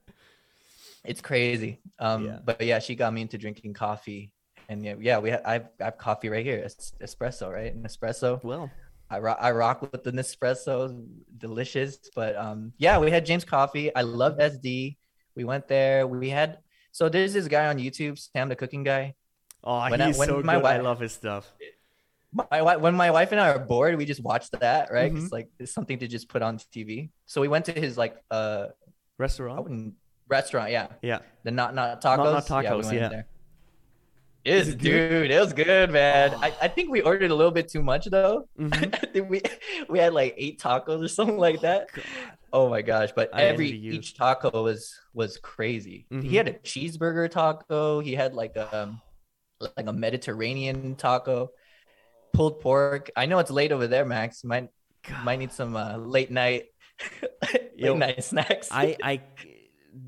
it's 1.03 1.21
crazy. 1.21 1.79
Um 1.99 2.25
Yeah. 2.25 2.39
but 2.43 2.61
yeah, 2.61 2.79
she 2.79 2.95
got 2.95 3.13
me 3.13 3.21
into 3.21 3.37
drinking 3.37 3.73
coffee. 3.73 4.31
And 4.67 4.83
yeah, 4.83 4.95
yeah, 4.99 5.19
we 5.19 5.29
have 5.29 5.41
I've 5.45 5.67
I 5.79 5.85
have 5.85 5.97
coffee 5.97 6.29
right 6.29 6.45
here. 6.45 6.57
It's 6.57 6.93
espresso, 7.01 7.51
right? 7.51 7.73
An 7.73 7.83
espresso. 7.83 8.41
well, 8.43 8.71
I 9.09 9.19
rock, 9.19 9.37
I 9.39 9.51
rock 9.51 9.81
with 9.81 10.03
the 10.03 10.11
Nespresso, 10.11 11.05
delicious. 11.37 11.99
But 12.15 12.35
um, 12.35 12.73
yeah, 12.77 12.97
we 12.97 13.11
had 13.11 13.25
James 13.25 13.45
Coffee. 13.45 13.93
I 13.95 14.01
love 14.01 14.39
SD. 14.39 14.97
We 15.35 15.43
went 15.43 15.67
there. 15.67 16.07
We 16.07 16.29
had 16.29 16.59
so 16.91 17.09
there's 17.09 17.33
this 17.33 17.47
guy 17.47 17.67
on 17.67 17.77
YouTube, 17.77 18.17
Sam 18.17 18.47
the 18.49 18.55
cooking 18.55 18.83
guy. 18.83 19.15
oh, 19.63 19.89
When 19.89 19.99
I- 20.01 20.07
he's 20.07 20.17
when 20.17 20.29
so 20.29 20.41
my 20.41 20.55
good. 20.55 20.65
I 20.65 20.77
love 20.79 20.99
his 20.99 21.13
stuff. 21.13 21.51
my 22.51 22.75
when 22.77 22.95
my 22.95 23.11
wife 23.11 23.31
and 23.31 23.39
I 23.41 23.49
are 23.49 23.59
bored, 23.59 23.95
we 23.97 24.05
just 24.05 24.21
watch 24.23 24.49
that, 24.51 24.91
right? 24.91 25.11
Mhm. 25.13 25.23
It's 25.23 25.31
like 25.31 25.49
it's 25.59 25.71
something 25.73 25.99
to 25.99 26.07
just 26.07 26.27
put 26.29 26.41
on 26.41 26.57
TV. 26.57 27.09
So 27.25 27.41
we 27.41 27.47
went 27.47 27.65
to 27.65 27.71
his 27.73 27.97
like 27.97 28.15
uh 28.31 28.67
Restaurant. 29.17 29.93
restaurant, 30.27 30.71
yeah. 30.71 30.87
Yeah. 31.01 31.19
The 31.43 31.51
not 31.51 31.73
not 31.75 32.01
tacos. 32.01 32.49
Not 32.49 32.63
yeah, 32.63 32.75
we 32.75 32.81
Tacos, 32.81 32.85
went 32.85 32.97
in 32.97 33.11
yeah. 33.11 33.21
Is 34.45 34.67
It's 34.67 34.75
it 34.75 34.79
dude, 34.79 35.31
it 35.31 35.39
was 35.39 35.53
good, 35.53 35.89
man. 35.91 36.33
Oh. 36.35 36.39
I, 36.41 36.53
I 36.61 36.67
think 36.67 36.91
we 36.91 37.01
ordered 37.01 37.31
a 37.31 37.35
little 37.35 37.51
bit 37.51 37.67
too 37.67 37.81
much 37.81 38.05
though. 38.05 38.47
Mhm. 38.59 38.93
I 39.03 39.05
think 39.07 39.29
we 39.29 39.41
we 39.89 39.97
had 39.99 40.13
like 40.13 40.35
eight 40.37 40.59
tacos 40.61 41.03
or 41.03 41.07
something 41.07 41.37
like 41.37 41.61
that. 41.61 41.91
God. 41.91 42.05
Oh 42.53 42.69
my 42.69 42.81
gosh! 42.81 43.09
But 43.15 43.31
I 43.33 43.43
every 43.43 43.69
each 43.69 44.15
taco 44.15 44.63
was 44.63 44.95
was 45.13 45.37
crazy. 45.37 46.05
Mhm. 46.11 46.23
He 46.23 46.35
had 46.35 46.47
a 46.47 46.53
cheeseburger 46.53 47.29
taco. 47.29 47.99
He 47.99 48.13
had 48.13 48.35
like 48.35 48.55
um 48.55 49.01
like 49.59 49.87
a 49.87 49.93
Mediterranean 49.93 50.95
taco, 50.95 51.49
pulled 52.31 52.59
pork. 52.59 53.09
I 53.15 53.25
know 53.25 53.39
it's 53.39 53.51
late 53.51 53.71
over 53.71 53.87
there, 53.87 54.05
Max. 54.05 54.43
Might 54.43 54.69
might 55.23 55.39
need 55.39 55.51
some 55.53 55.75
uh, 55.75 55.97
late 55.97 56.29
night 56.31 56.65
late 57.53 57.71
Yo, 57.77 57.95
night 57.95 58.23
snacks. 58.23 58.69
I, 58.71 58.95
I, 59.03 59.21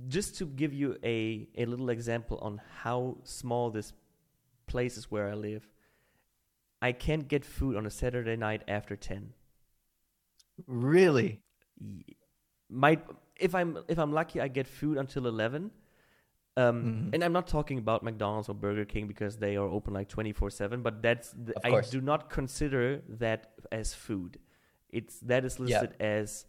just 0.07 0.37
to 0.37 0.45
give 0.45 0.73
you 0.73 0.97
a, 1.03 1.47
a 1.57 1.65
little 1.65 1.89
example 1.89 2.37
on 2.41 2.61
how 2.81 3.17
small 3.23 3.69
this 3.71 3.93
place 4.67 4.97
is 4.97 5.09
where 5.11 5.29
I 5.29 5.33
live, 5.33 5.67
I 6.81 6.91
can't 6.91 7.27
get 7.27 7.43
food 7.45 7.75
on 7.75 7.85
a 7.85 7.89
Saturday 7.89 8.35
night 8.35 8.63
after 8.67 8.95
10. 8.95 9.33
really 10.67 11.41
Might, 12.69 13.05
if 13.39 13.55
I'm, 13.55 13.77
if 13.87 13.97
I'm 13.97 14.11
lucky, 14.11 14.41
I 14.41 14.47
get 14.49 14.67
food 14.67 14.97
until 14.97 15.25
11. 15.27 15.71
Um, 16.57 16.83
Mhm. 16.83 17.13
And 17.13 17.23
I'm 17.23 17.31
not 17.33 17.47
talking 17.47 17.77
about 17.77 18.03
McDonald's 18.03 18.49
or 18.49 18.55
Burger 18.55 18.83
King 18.85 19.07
because 19.07 19.37
they 19.37 19.55
are 19.55 19.67
open 19.67 19.93
like 19.93 20.09
24 20.09 20.49
7, 20.49 20.81
but 20.81 21.01
that's, 21.01 21.31
the, 21.31 21.53
I 21.63 21.81
do 21.81 22.01
not 22.01 22.29
consider 22.29 23.03
that 23.07 23.53
as 23.71 23.93
food. 23.93 24.39
It's, 24.89 25.19
that 25.21 25.45
is 25.45 25.59
Yeah. 25.59 25.81
listed 25.81 26.01
as 26.01 26.45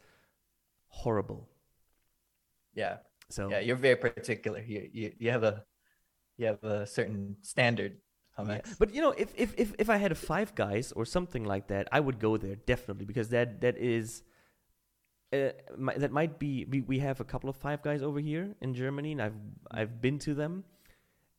horrible. 0.89 1.49
yeah 2.75 2.99
So, 3.31 3.51
yeah. 3.51 3.61
You're 3.61 3.77
very 3.77 3.97
particular. 3.97 4.61
You 4.62 4.89
you 4.93 5.12
you 5.19 5.31
have 5.31 5.43
a 5.45 5.64
you 6.39 6.47
have 6.47 6.62
a 6.64 6.87
certain 6.87 7.37
standard. 7.43 8.01
Yeah. 8.47 8.61
But 8.78 8.95
you 8.95 9.01
know, 9.01 9.11
if, 9.11 9.32
if 9.36 9.55
if 9.57 9.74
if 9.78 9.91
I 9.91 9.97
had 9.97 10.12
a 10.12 10.14
Five 10.14 10.55
Guys 10.55 10.93
or 10.93 11.05
something 11.05 11.45
like 11.45 11.68
that, 11.68 11.89
I 11.93 12.01
would 12.01 12.18
go 12.18 12.36
there 12.36 12.57
definitely 12.57 13.05
because 13.05 13.30
that 13.30 13.61
that 13.61 13.76
is. 13.78 14.22
Uh, 15.30 15.51
that 15.99 16.11
might 16.11 16.39
be 16.39 16.64
we, 16.64 16.80
we 16.80 17.01
have 17.01 17.20
a 17.20 17.24
couple 17.24 17.51
of 17.51 17.57
Five 17.57 17.82
Guys 17.82 18.03
over 18.03 18.18
here 18.18 18.55
in 18.62 18.72
Germany, 18.72 19.12
and 19.12 19.20
I've 19.20 19.34
I've 19.70 20.01
been 20.01 20.18
to 20.20 20.32
them, 20.32 20.64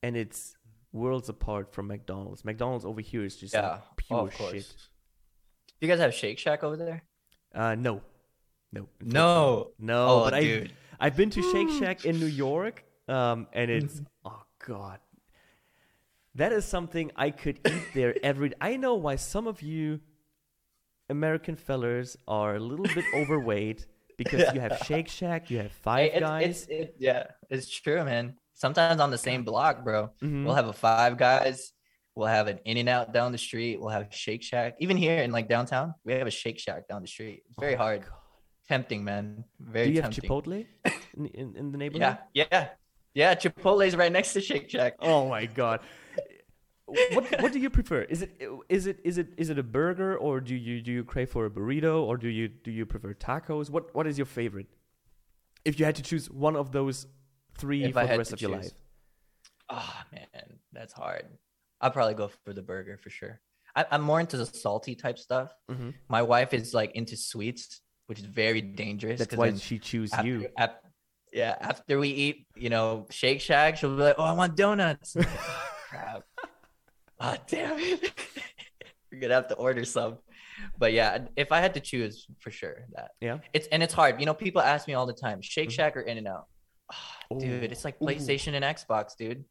and 0.04 0.16
it's 0.16 0.56
worlds 0.94 1.30
apart 1.30 1.74
from 1.74 1.88
McDonald's. 1.88 2.46
McDonald's 2.46 2.86
over 2.86 3.02
here 3.02 3.24
is 3.24 3.36
just 3.36 3.54
like 3.56 3.64
yeah, 3.64 3.80
pure 3.96 4.20
oh, 4.20 4.52
shit. 4.52 4.76
Do 5.80 5.88
you 5.88 5.88
guys 5.88 6.00
have 6.00 6.14
Shake 6.14 6.38
Shack 6.38 6.64
over 6.64 6.76
there? 6.76 7.04
Uh, 7.54 7.76
no, 7.76 8.02
no. 8.72 8.88
No. 9.02 9.72
no. 9.80 10.08
oh, 10.08 10.24
but 10.26 10.34
I 10.34 10.42
dude. 10.42 10.74
I've 11.00 11.16
been 11.16 11.30
to 11.32 11.42
Shake 11.52 11.70
Shack 11.80 12.06
in 12.06 12.20
New 12.20 12.26
York, 12.26 12.84
um, 13.08 13.48
and 13.54 13.72
it's 13.72 13.96
Mm-hmm. 13.96 14.28
oh 14.28 14.44
god, 14.66 15.00
that 16.36 16.52
is 16.52 16.66
something 16.66 17.12
I 17.16 17.32
could 17.32 17.60
eat 17.68 17.84
there 17.94 18.16
every. 18.24 18.54
I 18.62 18.78
know 18.78 18.96
why 18.96 19.16
some 19.16 19.48
of 19.48 19.62
you 19.62 20.00
American 21.10 21.56
fellers 21.56 22.16
are 22.28 22.56
a 22.56 22.60
little 22.60 22.86
bit 22.86 23.06
overweight 23.16 23.86
because 24.18 24.54
you 24.54 24.60
have 24.60 24.78
Shake 24.86 25.08
Shack, 25.10 25.50
you 25.50 25.58
have 25.60 25.72
Five 25.72 26.12
it's, 26.14 26.20
Guys. 26.20 26.46
It's, 26.46 26.68
it, 26.70 26.96
yeah, 27.00 27.24
it's 27.50 27.70
true, 27.70 28.04
man. 28.04 28.36
Sometimes 28.54 29.00
on 29.02 29.10
the 29.10 29.18
same 29.18 29.44
block, 29.44 29.84
bro. 29.84 30.12
Mhm. 30.22 30.46
We'll 30.46 30.56
have 30.56 30.68
a 30.68 30.74
Five 30.74 31.18
Guys. 31.18 31.72
We'll 32.16 32.28
have 32.28 32.48
an 32.48 32.60
In 32.66 32.78
and 32.78 32.90
Out 32.90 33.14
down 33.14 33.32
the 33.32 33.38
street. 33.38 33.80
We'll 33.80 33.90
have 33.90 34.08
Shake 34.14 34.44
Shack. 34.44 34.76
Even 34.80 34.98
here 34.98 35.20
in 35.20 35.32
like 35.32 35.48
downtown, 35.48 35.96
we 36.04 36.14
have 36.14 36.28
a 36.28 36.32
Shake 36.32 36.60
Shack 36.60 36.88
down 36.88 37.02
the 37.02 37.08
street. 37.08 37.44
It's 37.48 37.58
very 37.58 37.76
Oh 37.76 37.78
hard. 37.78 38.02
God. 38.02 38.10
Tempting, 38.68 39.04
man. 39.04 39.46
Very 39.60 39.88
Do 39.88 39.94
you 39.94 40.02
have 40.02 40.12
tempting. 40.12 40.30
Chipotle 40.30 40.66
in, 41.18 41.26
in, 41.28 41.56
in 41.56 41.72
the 41.72 41.78
neighborhood? 41.78 42.18
Yeah, 42.34 42.46
yeah, 42.52 42.68
yeah. 43.14 43.36
Chipotle's 43.36 43.96
right 43.96 44.12
next 44.12 44.34
to 44.34 44.42
Shake 44.42 44.70
Shack. 44.70 44.96
Oh 45.00 45.28
my 45.30 45.46
god. 45.46 45.82
what 46.86 47.42
what 47.42 47.52
do 47.54 47.60
you 47.60 47.70
prefer? 47.70 48.02
Is 48.04 48.22
it 48.24 48.42
is 48.68 48.88
it 48.88 49.00
is 49.04 49.18
it 49.18 49.28
is 49.38 49.50
it 49.50 49.60
a 49.60 49.64
burger 49.64 50.18
or 50.18 50.42
do 50.42 50.56
you 50.56 50.82
do 50.82 50.92
you 50.92 51.04
crave 51.04 51.30
for 51.30 51.46
a 51.46 51.50
burrito 51.50 52.02
or 52.04 52.18
do 52.18 52.28
you 52.28 52.48
do 52.48 52.72
you 52.72 52.86
prefer 52.86 53.14
tacos? 53.14 53.70
What 53.70 53.94
what 53.94 54.08
is 54.08 54.18
your 54.18 54.26
favorite? 54.26 54.68
If 55.66 55.80
you 55.80 55.86
had 55.86 55.96
to 55.98 56.02
choose 56.02 56.30
one 56.32 56.56
of 56.56 56.72
those 56.72 57.06
three 57.58 57.84
If 57.84 57.94
for 57.94 58.00
I 58.00 58.08
the 58.08 58.18
rest 58.18 58.34
of 58.34 58.42
your 58.42 58.52
choose. 58.56 58.64
life. 58.66 58.74
Oh 59.70 60.02
man, 60.12 60.60
that's 60.74 60.94
hard. 60.94 61.26
I'll 61.82 61.92
probably 61.92 62.16
go 62.16 62.30
for 62.44 62.54
the 62.54 62.62
burger 62.64 62.98
for 62.98 63.10
sure. 63.12 63.40
I, 63.76 63.86
I'm 63.92 64.02
more 64.02 64.20
into 64.20 64.36
the 64.38 64.48
salty 64.48 64.96
type 64.96 65.20
stuff. 65.20 65.54
Mhm. 65.70 65.94
My 66.08 66.24
wife 66.24 66.54
is 66.56 66.74
like 66.74 66.92
into 66.96 67.16
sweets, 67.16 67.82
which 68.08 68.18
is 68.20 68.26
very 68.26 68.62
dangerous. 68.62 69.20
That's 69.20 69.36
why 69.36 69.54
she 69.56 69.78
choose 69.78 70.12
after, 70.12 70.28
you. 70.28 70.48
ap- 70.58 70.84
yeah, 71.34 71.56
after 71.60 72.00
we 72.00 72.10
eat, 72.10 72.48
you 72.56 72.70
know, 72.70 73.06
Shake 73.10 73.42
Shack, 73.42 73.78
she'll 73.78 73.96
be 73.96 74.04
like, 74.04 74.16
"Oh, 74.18 74.24
I 74.24 74.34
want 74.34 74.56
donuts." 74.56 75.16
Crap. 75.90 76.24
Oh, 77.20 77.36
damn 77.48 77.78
it. 77.80 78.12
We're 79.12 79.20
gonna 79.22 79.34
have 79.36 79.48
to 79.50 79.56
order 79.56 79.84
some. 79.86 80.18
But 80.78 80.94
yeah, 80.94 81.26
if 81.36 81.52
I 81.52 81.60
had 81.62 81.74
to 81.76 81.80
choose, 81.80 82.28
for 82.40 82.52
sure 82.52 82.86
that. 82.96 83.12
Yeah. 83.22 83.40
It's 83.54 83.68
and 83.68 83.82
it's 83.82 83.94
hard. 83.94 84.20
You 84.20 84.26
know, 84.26 84.34
people 84.34 84.62
ask 84.62 84.88
me 84.88 84.94
all 84.94 85.06
the 85.06 85.14
time, 85.14 85.42
Shake 85.42 85.70
Mhm. 85.70 85.74
Shack 85.74 85.98
or 85.98 86.02
In 86.02 86.18
and 86.18 86.28
Out. 86.28 86.48
dude, 87.38 87.72
it's 87.72 87.86
like 87.86 87.96
Ooh. 88.02 88.06
PlayStation 88.06 88.54
and 88.54 88.64
Xbox, 88.66 89.16
dude. 89.18 89.46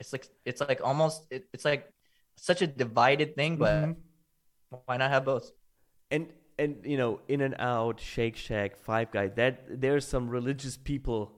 It's 0.00 0.12
like 0.12 0.26
it's 0.44 0.60
like 0.60 0.80
almost 0.84 1.26
it, 1.30 1.44
it's 1.52 1.64
like 1.64 1.88
such 2.36 2.62
a 2.62 2.66
divided 2.66 3.34
thing, 3.36 3.56
but 3.56 3.84
Mhm. 3.84 3.96
why 4.86 4.96
not 4.96 5.10
have 5.10 5.24
both? 5.24 5.50
And 6.10 6.32
and 6.58 6.76
you 6.84 6.96
know, 6.96 7.20
In 7.28 7.40
and 7.40 7.54
Out, 7.58 8.00
Shake 8.00 8.36
Shack, 8.36 8.76
Five 8.76 9.10
Guys. 9.10 9.32
That 9.36 9.80
there's 9.80 10.06
some 10.06 10.28
religious 10.28 10.76
people 10.76 11.32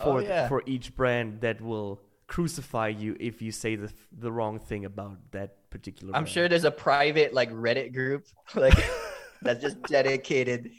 Oh, 0.00 0.04
for 0.12 0.22
yeah. 0.22 0.46
for 0.48 0.62
each 0.64 0.94
brand 0.94 1.40
that 1.40 1.60
will 1.60 2.00
crucify 2.28 2.86
you 2.88 3.16
if 3.18 3.42
you 3.42 3.50
say 3.50 3.74
the 3.74 3.92
the 4.12 4.30
wrong 4.30 4.58
thing 4.60 4.84
about 4.84 5.18
that 5.32 5.68
particular. 5.70 6.14
I'm 6.14 6.22
brand. 6.22 6.28
sure 6.28 6.48
there's 6.48 6.64
a 6.64 6.70
private 6.70 7.34
like 7.34 7.50
Reddit 7.52 7.92
group 7.92 8.24
like 8.54 8.78
that's 9.42 9.60
just 9.60 9.82
dedicated 9.88 10.70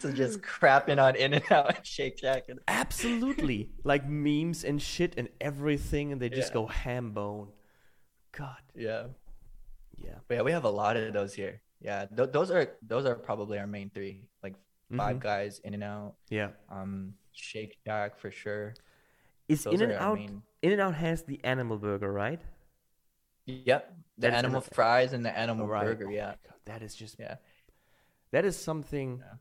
to 0.00 0.12
just 0.14 0.40
crapping 0.40 0.98
on 1.02 1.14
In 1.14 1.34
and 1.34 1.44
Out 1.52 1.76
and 1.76 1.86
Shake 1.86 2.18
Shack. 2.18 2.44
And, 2.48 2.58
Absolutely. 2.68 3.68
like 3.84 4.08
memes 4.08 4.64
and 4.64 4.80
shit 4.80 5.12
and 5.18 5.28
everything, 5.38 6.10
and 6.10 6.18
they 6.22 6.30
just 6.30 6.52
Yeah. 6.52 6.54
go 6.54 6.66
ham 6.68 7.10
bone. 7.10 7.48
God. 8.32 8.56
yeah, 8.74 9.08
Yeah. 9.98 10.14
but 10.26 10.36
yeah, 10.36 10.42
we 10.42 10.52
have 10.52 10.64
a 10.64 10.70
lot 10.70 10.96
of 10.96 11.12
those 11.12 11.34
here. 11.34 11.60
Yeah, 11.82 12.06
th- 12.06 12.30
those 12.30 12.50
are 12.50 12.78
those 12.86 13.04
are 13.06 13.14
probably 13.16 13.58
our 13.58 13.66
main 13.66 13.90
three, 13.90 14.22
like 14.42 14.54
Five 14.96 15.16
Mhm. 15.16 15.20
Guys, 15.20 15.58
In 15.64 15.74
and 15.74 15.82
Out, 15.82 16.14
Yeah. 16.28 16.50
um, 16.68 17.14
Shake 17.32 17.78
Shack 17.84 18.18
for 18.18 18.30
sure. 18.30 18.74
Is 19.48 19.66
In 19.66 19.82
and 19.82 19.92
Out 19.92 20.18
main. 20.18 20.42
In 20.62 20.72
and 20.72 20.80
Out 20.80 20.94
has 20.94 21.24
the 21.24 21.42
animal 21.44 21.78
burger, 21.78 22.12
right? 22.12 22.40
Yep, 23.46 23.96
the 24.18 24.28
That 24.30 24.34
animal 24.34 24.60
an- 24.62 24.68
fries 24.72 25.12
and 25.12 25.24
the 25.24 25.36
animal 25.36 25.66
Right. 25.66 25.84
burger. 25.84 26.06
Oh 26.08 26.10
Yeah, 26.10 26.34
God, 26.46 26.60
That 26.66 26.82
is 26.82 26.94
just 26.94 27.18
yeah. 27.18 27.36
that 28.30 28.44
is 28.44 28.56
something 28.56 29.18
Yeah. 29.18 29.36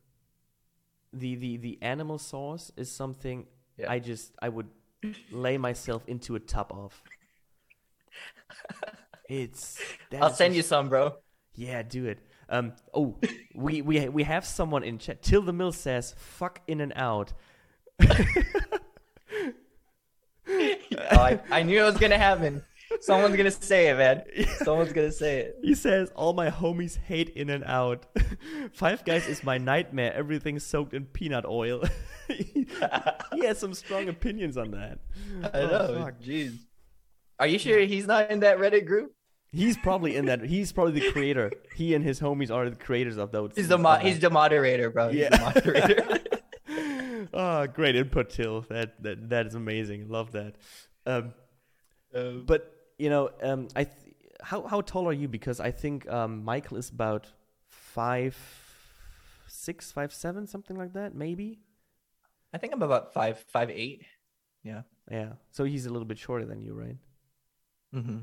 the, 1.14 1.36
the 1.36 1.58
the 1.58 1.78
animal 1.84 2.18
sauce 2.18 2.72
is 2.78 2.90
something 2.92 3.46
Yeah. 3.78 3.92
I 3.92 4.00
just 4.00 4.34
I 4.42 4.50
would 4.50 4.70
lay 5.32 5.58
myself 5.60 6.08
into 6.08 6.36
a 6.36 6.40
tub 6.40 6.72
of. 6.72 7.04
It's 9.30 9.80
that 10.10 10.22
I'll 10.24 10.34
send 10.34 10.56
you 10.56 10.62
some, 10.62 10.90
bro. 10.90 11.16
Yeah, 11.56 11.84
do 11.84 12.06
it. 12.06 12.20
Um. 12.52 12.74
Oh, 12.94 13.18
we 13.56 13.82
we 13.82 14.08
we 14.10 14.24
have 14.24 14.46
someone 14.46 14.84
in 14.84 14.98
chat. 15.00 15.24
Till 15.24 15.42
the 15.42 15.54
mill 15.54 15.72
says, 15.72 16.14
"Fuck 16.18 16.62
in 16.68 16.82
and 16.82 16.94
out." 16.96 17.34
Oh, 20.48 21.18
I, 21.18 21.40
I 21.50 21.64
knew 21.64 21.80
it 21.82 21.86
was 21.86 21.98
gonna 21.98 22.18
happen. 22.18 22.64
Someone's 23.00 23.38
gonna 23.38 23.52
say 23.52 23.88
it, 23.88 23.98
man. 23.98 24.24
Someone's 24.64 24.92
gonna 24.92 25.12
say 25.12 25.40
it. 25.42 25.56
He 25.64 25.74
says, 25.76 26.12
"All 26.16 26.34
my 26.34 26.50
homies 26.50 26.98
hate 26.98 27.30
In 27.30 27.50
and 27.50 27.64
Out. 27.64 28.06
Five 28.74 29.06
Guys 29.06 29.28
is 29.28 29.44
my 29.44 29.58
nightmare. 29.58 30.14
Everything's 30.14 30.66
soaked 30.66 30.94
in 30.94 31.06
peanut 31.06 31.46
oil." 31.46 31.84
he 32.28 32.66
has 33.46 33.58
some 33.60 33.74
strong 33.74 34.10
opinions 34.10 34.58
on 34.58 34.72
that. 34.72 35.00
I 35.54 35.60
Oh, 35.60 35.68
know. 35.68 36.04
fuck. 36.04 36.20
Jeez. 36.22 36.58
Are 37.40 37.48
you 37.48 37.58
sure 37.60 37.80
he's 37.80 38.08
not 38.08 38.30
in 38.30 38.42
that 38.42 38.58
Reddit 38.58 38.86
group? 38.86 39.14
He's 39.54 39.76
probably 39.78 40.16
in 40.16 40.26
that. 40.28 40.44
He's 40.44 40.72
probably 40.72 41.00
the 41.00 41.12
creator. 41.12 41.52
He 41.76 41.94
and 41.94 42.04
his 42.06 42.20
homies 42.22 42.50
are 42.52 42.70
the 42.70 42.76
creators 42.76 43.18
of 43.18 43.32
those. 43.32 43.52
He's 43.56 43.68
the 43.68 43.78
mo- 43.78 43.98
he's 43.98 44.20
the 44.20 44.30
moderator, 44.30 44.90
bro. 44.90 45.10
He's 45.10 45.20
Yeah. 45.22 45.30
the 45.30 45.40
moderator. 45.40 47.28
oh, 47.34 47.68
great 47.74 47.96
input, 47.98 48.30
Till. 48.30 48.62
That 48.70 49.02
that 49.04 49.30
that 49.30 49.48
is 49.48 49.56
amazing. 49.56 50.08
Love 50.10 50.32
that. 50.32 50.56
Um, 51.06 51.34
Um, 52.16 52.44
but 52.46 52.74
you 52.98 53.10
know, 53.10 53.30
um, 53.42 53.68
I 53.76 53.84
th- 53.86 54.16
how 54.42 54.64
how 54.68 54.82
tall 54.82 55.08
are 55.10 55.14
you? 55.14 55.28
Because 55.28 55.60
I 55.60 55.72
think 55.72 56.10
um, 56.10 56.44
Michael 56.46 56.78
is 56.78 56.90
about 56.90 57.28
five 57.68 58.38
six, 59.48 59.92
five 59.92 60.14
seven, 60.14 60.48
something 60.48 60.78
like 60.78 60.94
that, 60.94 61.14
maybe. 61.14 61.60
I 62.54 62.58
think 62.58 62.72
I'm 62.74 62.82
about 62.82 63.14
five 63.14 63.38
five 63.52 63.70
eight. 63.70 64.06
Yeah. 64.64 64.84
Yeah. 65.10 65.34
So 65.52 65.64
he's 65.66 65.86
a 65.86 65.90
little 65.90 66.06
bit 66.08 66.18
shorter 66.20 66.46
than 66.46 66.62
you, 66.62 66.74
right? 66.74 66.98
Mm-hmm. 67.94 68.20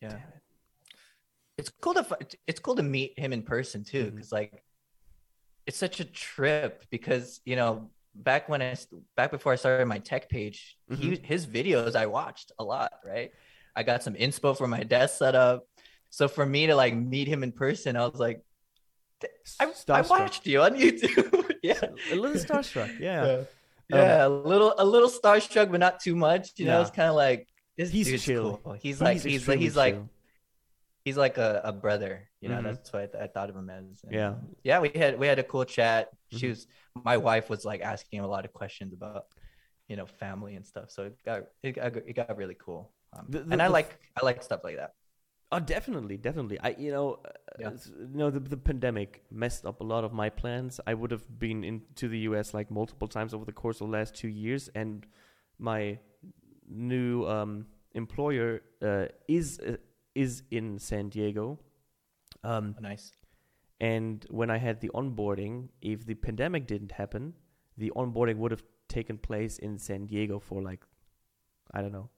Yeah. 0.00 0.14
It. 0.14 0.20
it's 1.58 1.70
cool 1.80 1.94
to 1.94 2.06
it's 2.46 2.60
cool 2.60 2.76
to 2.76 2.82
meet 2.82 3.18
him 3.18 3.32
in 3.32 3.42
person 3.42 3.84
too 3.84 4.10
because 4.10 4.32
like 4.32 4.62
it's 5.66 5.76
such 5.76 6.00
a 6.00 6.04
trip 6.04 6.84
because 6.90 7.40
you 7.44 7.54
know 7.56 7.90
back 8.14 8.48
when 8.48 8.62
I 8.62 8.76
back 9.16 9.30
before 9.30 9.52
I 9.52 9.56
started 9.56 9.86
my 9.86 9.98
tech 9.98 10.28
page 10.28 10.76
he 10.90 11.10
Mm-hmm. 11.12 11.24
his 11.24 11.46
videos 11.46 11.94
I 11.94 12.06
watched 12.06 12.52
a 12.58 12.64
lot 12.64 12.92
right 13.04 13.30
I 13.76 13.82
got 13.82 14.02
some 14.02 14.14
inspo 14.14 14.56
for 14.56 14.66
my 14.66 14.82
desk 14.82 15.18
setup 15.18 15.64
so 16.08 16.26
for 16.28 16.44
me 16.46 16.66
to 16.66 16.74
like 16.74 16.94
meet 16.94 17.28
him 17.28 17.42
in 17.42 17.52
person 17.52 17.96
I 17.96 18.06
was 18.06 18.18
like 18.18 18.40
I, 19.60 19.66
I 19.90 20.00
watched 20.00 20.46
you 20.46 20.62
on 20.62 20.74
YouTube 20.84 21.52
yeah 21.62 21.78
a 22.10 22.14
little 22.14 22.40
starstruck. 22.42 22.98
Yeah. 22.98 23.26
yeah, 23.26 23.96
Yeah, 23.96 24.26
a 24.26 24.28
little 24.28 24.74
a 24.78 24.84
little 24.84 25.10
starstruck 25.10 25.70
but 25.70 25.78
not 25.78 26.00
too 26.00 26.16
much 26.16 26.52
you 26.56 26.64
know 26.64 26.80
it's 26.80 26.90
kind 26.90 27.10
of 27.10 27.16
like 27.16 27.46
this 27.90 28.06
He's 28.08 28.22
chill. 28.22 28.58
cool. 28.62 28.72
he's 28.74 29.00
like 29.00 29.14
he's 29.22 29.24
like 29.24 29.34
extremely 29.36 29.64
he's 29.64 29.76
like 29.76 29.96
he's 31.04 31.16
like 31.16 31.38
a, 31.38 31.60
a 31.64 31.72
brother 31.72 32.28
you 32.40 32.48
know 32.48 32.56
Mhm. 32.58 32.64
that's 32.64 32.92
what 32.92 33.02
I, 33.02 33.06
th- 33.06 33.22
I 33.24 33.26
thought 33.26 33.48
of 33.50 33.56
him 33.56 33.70
as 33.70 34.02
And, 34.04 34.12
Yeah. 34.12 34.34
yeah 34.62 34.80
we 34.80 34.90
had 34.94 35.18
we 35.18 35.26
had 35.26 35.38
a 35.38 35.42
cool 35.42 35.64
chat 35.64 36.10
she 36.30 36.46
Mhm. 36.46 36.50
was 36.50 36.66
my 37.04 37.16
wife 37.16 37.48
was 37.48 37.64
like 37.64 37.80
asking 37.80 38.18
him 38.18 38.24
a 38.24 38.28
lot 38.36 38.44
of 38.44 38.52
questions 38.52 38.92
about 38.92 39.24
you 39.88 39.96
know 39.96 40.06
family 40.06 40.54
and 40.56 40.64
stuff 40.66 40.90
so 40.90 41.04
it 41.04 41.16
got 41.24 41.42
it 41.62 41.72
got, 41.72 41.96
it 41.96 42.14
got 42.14 42.36
really 42.36 42.56
cool 42.66 42.92
um, 43.14 43.26
The- 43.28 43.40
the- 43.40 43.52
and 43.52 43.62
i 43.62 43.66
the- 43.66 43.72
like 43.72 43.98
i 44.20 44.24
like 44.24 44.42
stuff 44.42 44.62
like 44.64 44.76
that 44.76 44.92
Oh, 45.52 45.58
definitely, 45.58 46.16
definitely. 46.16 46.60
I, 46.60 46.76
you 46.78 46.92
know, 46.92 47.18
uh, 47.24 47.30
Yeah. 47.58 47.70
you 47.98 48.16
know, 48.20 48.30
the, 48.30 48.38
the 48.38 48.56
pandemic 48.56 49.24
messed 49.32 49.66
up 49.66 49.80
a 49.80 49.84
lot 49.84 50.04
of 50.04 50.12
my 50.12 50.30
plans. 50.30 50.78
I 50.86 50.94
would 50.94 51.10
have 51.10 51.26
been 51.40 51.64
into 51.64 52.06
the 52.06 52.20
U.S. 52.30 52.54
like 52.54 52.70
multiple 52.70 53.08
times 53.08 53.34
over 53.34 53.44
the 53.44 53.50
course 53.62 53.80
of 53.80 53.88
the 53.88 53.92
last 53.98 54.14
two 54.14 54.28
years, 54.28 54.68
and 54.76 55.04
my 55.58 55.98
new 56.70 57.26
um, 57.26 57.66
employer 57.92 58.62
uh, 58.82 59.06
is 59.28 59.58
uh, 59.60 59.76
is 60.14 60.42
in 60.50 60.78
San 60.78 61.08
Diego. 61.08 61.58
Um, 62.42 62.74
Oh, 62.78 62.80
nice 62.80 63.12
and 63.80 64.26
when 64.28 64.50
I 64.50 64.58
had 64.58 64.80
the 64.80 64.90
onboarding, 64.90 65.68
if 65.80 66.04
the 66.04 66.14
pandemic 66.14 66.66
didn't 66.66 66.92
happen, 66.92 67.32
the 67.78 67.90
onboarding 67.96 68.36
would 68.36 68.50
have 68.50 68.62
taken 68.88 69.16
place 69.16 69.58
in 69.58 69.78
San 69.78 70.06
Diego 70.06 70.38
for 70.38 70.62
like, 70.62 70.84
I 71.72 71.80
don't 71.80 71.92
know, 71.92 72.10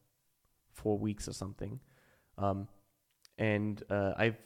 four 0.72 0.98
weeks 0.98 1.28
or 1.28 1.32
something. 1.32 1.78
Um, 2.36 2.66
and 3.38 3.82
uh, 3.88 4.12
I've 4.16 4.36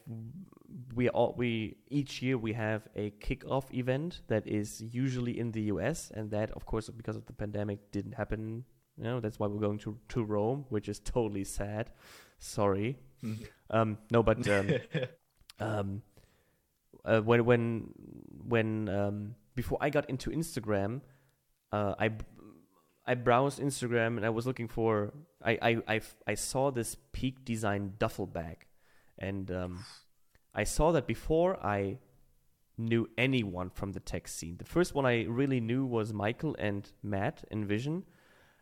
we 0.94 1.08
all 1.08 1.34
we 1.36 1.76
each 1.88 2.22
year 2.22 2.38
we 2.38 2.52
have 2.52 2.86
a 2.94 3.10
kickoff 3.12 3.72
event 3.72 4.20
that 4.28 4.46
is 4.46 4.80
usually 4.80 5.38
in 5.38 5.50
the 5.52 5.62
U.S. 5.62 6.12
and 6.14 6.30
that 6.30 6.50
of 6.52 6.66
course 6.66 6.88
because 6.90 7.16
of 7.16 7.26
the 7.26 7.32
pandemic 7.32 7.90
didn't 7.90 8.12
happen. 8.12 8.64
You 8.98 9.04
know 9.04 9.20
that's 9.20 9.38
why 9.38 9.46
we're 9.46 9.60
going 9.60 9.78
to 9.80 9.98
to 10.08 10.24
Rome, 10.24 10.64
which 10.68 10.88
is 10.88 10.98
totally 11.00 11.44
sad. 11.44 11.90
Sorry. 12.38 12.98
Mhm. 13.22 13.46
Um, 13.70 13.98
no, 14.10 14.22
but 14.22 14.46
um, 14.48 14.70
um, 15.60 16.02
uh, 17.04 17.20
when 17.20 17.44
when 17.44 17.92
when 18.48 18.88
um, 18.88 19.34
before 19.54 19.78
I 19.80 19.90
got 19.90 20.08
into 20.08 20.30
Instagram, 20.30 21.00
uh, 21.72 21.94
I 21.98 22.10
I 23.06 23.14
browsed 23.14 23.60
Instagram 23.60 24.16
and 24.16 24.24
I 24.26 24.30
was 24.30 24.46
looking 24.46 24.68
for 24.68 25.12
I 25.44 25.80
I 25.86 26.00
I 26.26 26.34
saw 26.34 26.70
this 26.70 26.96
Peak 27.12 27.44
Design 27.44 27.94
duffel 27.98 28.26
bag, 28.26 28.66
and 29.18 29.50
um, 29.50 29.84
I 30.54 30.64
saw 30.64 30.92
that 30.92 31.06
before 31.06 31.56
I 31.64 31.98
knew 32.78 33.08
anyone 33.16 33.70
from 33.70 33.92
the 33.92 34.00
tech 34.00 34.28
scene. 34.28 34.56
The 34.58 34.64
first 34.64 34.94
one 34.94 35.06
I 35.06 35.24
really 35.24 35.60
knew 35.60 35.86
was 35.86 36.12
Michael 36.12 36.54
and 36.58 36.90
Matt 37.02 37.44
Envision, 37.50 38.04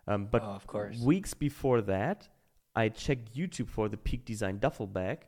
um, 0.07 0.26
but 0.30 0.42
oh, 0.42 0.46
of 0.61 0.66
course 0.66 0.98
Weeks 1.00 1.34
before 1.34 1.80
that, 1.82 2.28
I 2.74 2.88
checked 2.88 3.34
YouTube 3.34 3.68
for 3.68 3.88
the 3.88 3.96
Peak 3.96 4.24
Design 4.24 4.59
duffel 4.59 4.86
bag, 4.86 5.26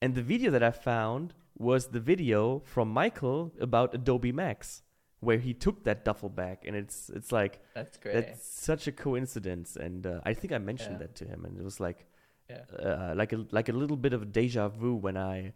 and 0.00 0.14
the 0.14 0.22
video 0.22 0.50
that 0.50 0.62
I 0.62 0.70
found 0.70 1.34
was 1.58 1.88
the 1.88 2.00
video 2.00 2.60
from 2.64 2.88
Michael 2.90 3.52
about 3.60 3.94
Adobe 3.94 4.32
Max, 4.32 4.82
where 5.20 5.38
he 5.38 5.52
took 5.54 5.84
that 5.84 6.04
duffel 6.04 6.28
bag, 6.28 6.58
and 6.66 6.74
it's 6.76 7.10
it's 7.10 7.30
like 7.32 7.60
that's 7.74 7.96
great 7.98 8.14
that's 8.14 8.46
such 8.46 8.86
a 8.86 8.92
coincidence, 8.92 9.76
and 9.76 10.06
uh, 10.06 10.20
I 10.24 10.34
think 10.34 10.52
I 10.52 10.58
mentioned 10.58 10.96
Yeah. 11.00 11.06
that 11.06 11.14
to 11.16 11.24
him, 11.26 11.44
and 11.44 11.58
it 11.58 11.64
was 11.64 11.78
like 11.80 12.06
Yeah. 12.48 12.64
uh, 12.78 13.14
like 13.16 13.32
a 13.32 13.44
like 13.50 13.68
a 13.68 13.72
little 13.72 13.96
bit 13.96 14.12
of 14.12 14.32
deja 14.32 14.68
vu 14.68 14.94
when 14.94 15.16
I 15.16 15.52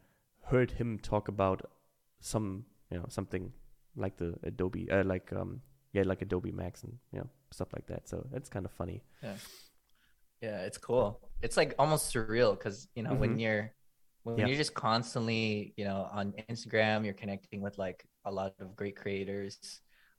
heard 0.51 0.73
him 0.73 0.99
talk 0.99 1.29
about 1.29 1.63
some 2.21 2.65
you 2.91 2.99
know 2.99 3.07
something 3.09 3.53
like 3.97 4.17
the 4.17 4.35
Adobe 4.43 4.91
uh, 4.91 5.03
like 5.05 5.33
um 5.33 5.63
yeah 5.97 6.05
like 6.07 6.23
Adobe 6.23 6.53
Max 6.53 6.85
and 6.85 6.93
you 7.13 7.19
know 7.21 7.29
stuff 7.51 7.69
like 7.73 7.87
that. 7.87 8.09
So 8.09 8.27
it's 8.33 8.49
kind 8.49 8.65
of 8.67 8.73
funny. 8.73 9.03
Yeah, 9.23 9.37
yeah, 10.43 10.59
it's 10.69 10.79
cool. 10.79 11.21
It's 11.43 11.57
like 11.57 11.75
almost 11.79 12.13
surreal 12.15 12.53
because 12.59 12.89
you 12.95 13.03
know 13.03 13.15
when 13.15 13.33
Mhm. 13.37 13.41
you're 13.41 13.73
when 14.25 14.39
Yeah. 14.39 14.47
you're 14.49 14.57
just 14.65 14.75
constantly 14.75 15.73
you 15.77 15.85
know 15.85 16.09
on 16.13 16.33
Instagram, 16.51 17.05
you're 17.05 17.15
connecting 17.23 17.61
with 17.63 17.79
like 17.79 18.05
a 18.25 18.31
lot 18.31 18.55
of 18.61 18.77
great 18.77 18.97
creators. 18.97 19.59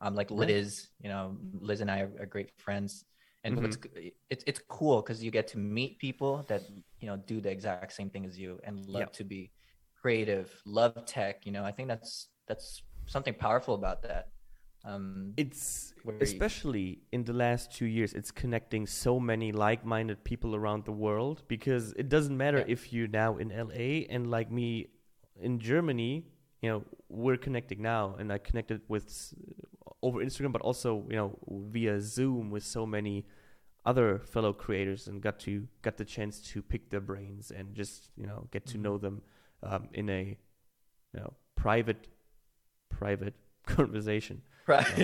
Um, 0.01 0.15
like. 0.15 0.29
Liz, 0.31 0.89
you 1.03 1.09
know, 1.09 1.37
Liz 1.59 1.81
and 1.81 1.89
I 1.89 2.01
are, 2.01 2.11
are 2.21 2.25
great 2.35 2.51
friends, 2.57 3.05
and 3.43 3.57
Mm-hmm. 3.57 4.11
it's 4.29 4.43
it's 4.45 4.61
cool 4.67 5.01
because 5.01 5.23
you 5.23 5.31
get 5.31 5.47
to 5.53 5.57
meet 5.57 5.97
people 5.97 6.45
that 6.47 6.61
you 7.01 7.07
know 7.09 7.17
do 7.17 7.41
the 7.41 7.49
exact 7.49 7.93
same 7.93 8.09
thing 8.09 8.25
as 8.25 8.37
you 8.37 8.59
and 8.63 8.85
love 8.85 9.11
to 9.13 9.23
be 9.23 9.51
creative, 10.01 10.47
love 10.65 10.93
tech. 11.05 11.45
You 11.47 11.51
know, 11.51 11.63
I 11.63 11.71
think 11.71 11.87
that's 11.89 12.29
that's 12.47 12.83
something 13.07 13.33
powerful 13.33 13.73
about 13.73 14.01
that. 14.03 14.29
Um, 14.87 15.33
It's 15.37 15.93
especially 16.21 16.99
in 17.11 17.23
the 17.25 17.33
last 17.33 17.71
two 17.77 17.85
years, 17.85 18.13
it's 18.13 18.31
connecting 18.31 18.87
so 18.87 19.19
many 19.19 19.51
like-minded 19.51 20.23
people 20.23 20.55
around 20.55 20.85
the 20.85 20.91
world 20.93 21.43
because 21.47 21.93
it 22.01 22.07
doesn't 22.09 22.37
matter 22.37 22.59
Yeah. 22.59 22.73
if 22.75 22.93
you're 22.93 23.09
now 23.23 23.37
in 23.37 23.51
LA 23.51 24.05
and 24.13 24.31
like 24.37 24.49
me 24.51 24.87
in 25.47 25.59
Germany. 25.59 26.13
You 26.61 26.69
know, 26.71 26.83
we're 27.09 27.37
connecting 27.37 27.81
now, 27.81 28.15
and 28.19 28.31
I 28.31 28.37
connected 28.39 28.81
with 28.87 29.05
over 30.01 30.19
Instagram, 30.23 30.51
but 30.51 30.61
also 30.61 30.89
you 31.09 31.15
know 31.15 31.37
via 31.73 31.99
Zoom 31.99 32.49
with 32.49 32.63
so 32.63 32.85
many 32.85 33.25
other 33.85 34.19
fellow 34.19 34.53
creators, 34.53 35.07
and 35.07 35.21
got 35.21 35.39
to 35.41 35.67
got 35.81 35.97
the 35.97 36.05
chance 36.05 36.39
to 36.51 36.61
pick 36.61 36.89
their 36.89 37.01
brains 37.01 37.51
and 37.51 37.75
just 37.75 38.09
you 38.17 38.25
know 38.25 38.47
get 38.51 38.65
to 38.67 38.77
know 38.77 38.97
them 38.97 39.21
um, 39.63 39.89
in 39.93 40.09
a 40.09 40.23
you 41.13 41.19
know 41.19 41.33
private 41.55 42.07
private 42.89 43.35
conversation. 43.65 44.41
Right. 44.67 44.85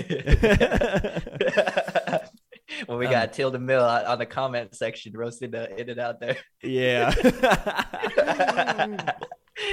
well, 2.87 2.97
we 2.97 3.05
Um, 3.05 3.11
got 3.11 3.33
Tilda 3.33 3.59
Mill 3.59 3.83
on 3.83 4.19
the 4.19 4.25
comment 4.25 4.75
section 4.75 5.13
roasting 5.15 5.51
the 5.51 5.79
in 5.79 5.89
and 5.89 5.99
out 5.99 6.19
there. 6.19 6.37
Yeah. 6.61 7.11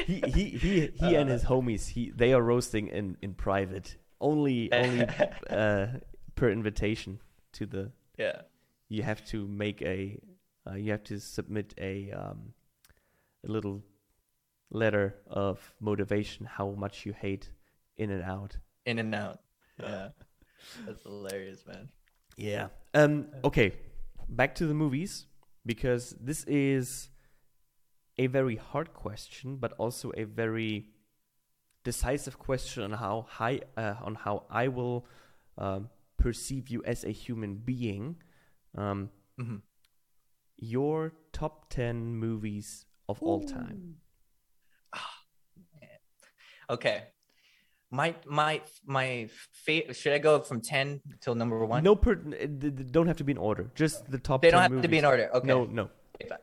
he 0.06 0.22
he 0.26 0.44
he 0.50 0.90
he 0.94 1.14
and 1.16 1.28
his 1.28 1.44
homies 1.44 1.88
he 1.88 2.12
they 2.14 2.32
are 2.32 2.42
roasting 2.42 2.88
in 2.88 3.16
in 3.20 3.34
private. 3.34 3.96
Only 4.20 4.72
only 4.72 5.06
uh 5.50 5.86
per 6.34 6.50
invitation 6.50 7.20
to 7.52 7.66
the 7.66 7.90
yeah. 8.18 8.42
you 8.88 9.02
have 9.02 9.24
to 9.26 9.46
make 9.48 9.82
a 9.82 10.18
uh, 10.68 10.74
you 10.74 10.90
have 10.92 11.04
to 11.04 11.18
submit 11.18 11.74
a 11.78 12.10
um 12.12 12.52
a 13.46 13.50
little 13.50 13.82
letter 14.70 15.16
of 15.26 15.74
motivation 15.80 16.46
how 16.46 16.70
much 16.70 17.04
you 17.06 17.12
hate 17.12 17.50
in 17.96 18.10
and 18.10 18.22
out. 18.22 18.56
In 18.86 18.98
and 18.98 19.14
out. 19.14 19.40
Yeah. 19.82 20.08
That's 20.86 21.02
hilarious, 21.02 21.66
man. 21.66 21.88
Yeah. 22.36 22.68
Um. 22.94 23.26
Okay. 23.44 23.72
Back 24.28 24.54
to 24.56 24.66
the 24.66 24.74
movies 24.74 25.26
because 25.66 26.14
this 26.20 26.44
is 26.44 27.08
a 28.18 28.26
very 28.28 28.56
hard 28.56 28.94
question, 28.94 29.56
but 29.56 29.72
also 29.78 30.12
a 30.16 30.24
very 30.24 30.86
decisive 31.82 32.38
question 32.38 32.84
on 32.84 32.92
how 32.92 33.26
high 33.28 33.60
uh, 33.76 33.94
on 34.02 34.14
how 34.14 34.44
I 34.50 34.68
will 34.68 35.06
um, 35.58 35.88
perceive 36.16 36.68
you 36.68 36.82
as 36.84 37.04
a 37.04 37.10
human 37.10 37.56
being. 37.56 38.16
Um, 38.76 39.10
hmm 39.38 39.56
your 40.62 41.12
top 41.32 41.70
ten 41.70 42.14
movies 42.16 42.84
of 43.08 43.22
all 43.22 43.42
time. 43.42 43.96
Okay. 46.68 47.02
My 47.92 48.14
my 48.26 48.62
my 48.86 49.28
fa- 49.52 49.92
should 49.92 50.12
I 50.12 50.18
go 50.18 50.40
from 50.40 50.60
10 50.60 51.00
till 51.20 51.34
number 51.34 51.64
1? 51.64 51.82
No, 51.82 51.96
per- 51.96 52.14
don't 52.16 53.08
have 53.08 53.16
to 53.16 53.24
be 53.24 53.32
in 53.32 53.38
order. 53.38 53.70
Just 53.74 54.08
the 54.10 54.18
top. 54.18 54.42
They 54.42 54.50
don't 54.50 54.62
10 54.62 54.72
have 54.74 54.82
to 54.82 54.88
be 54.88 54.98
in 54.98 55.04
order. 55.04 55.28
Okay. 55.34 55.46
No, 55.46 55.64
no. 55.64 55.90
if 56.20 56.30
I, 56.30 56.36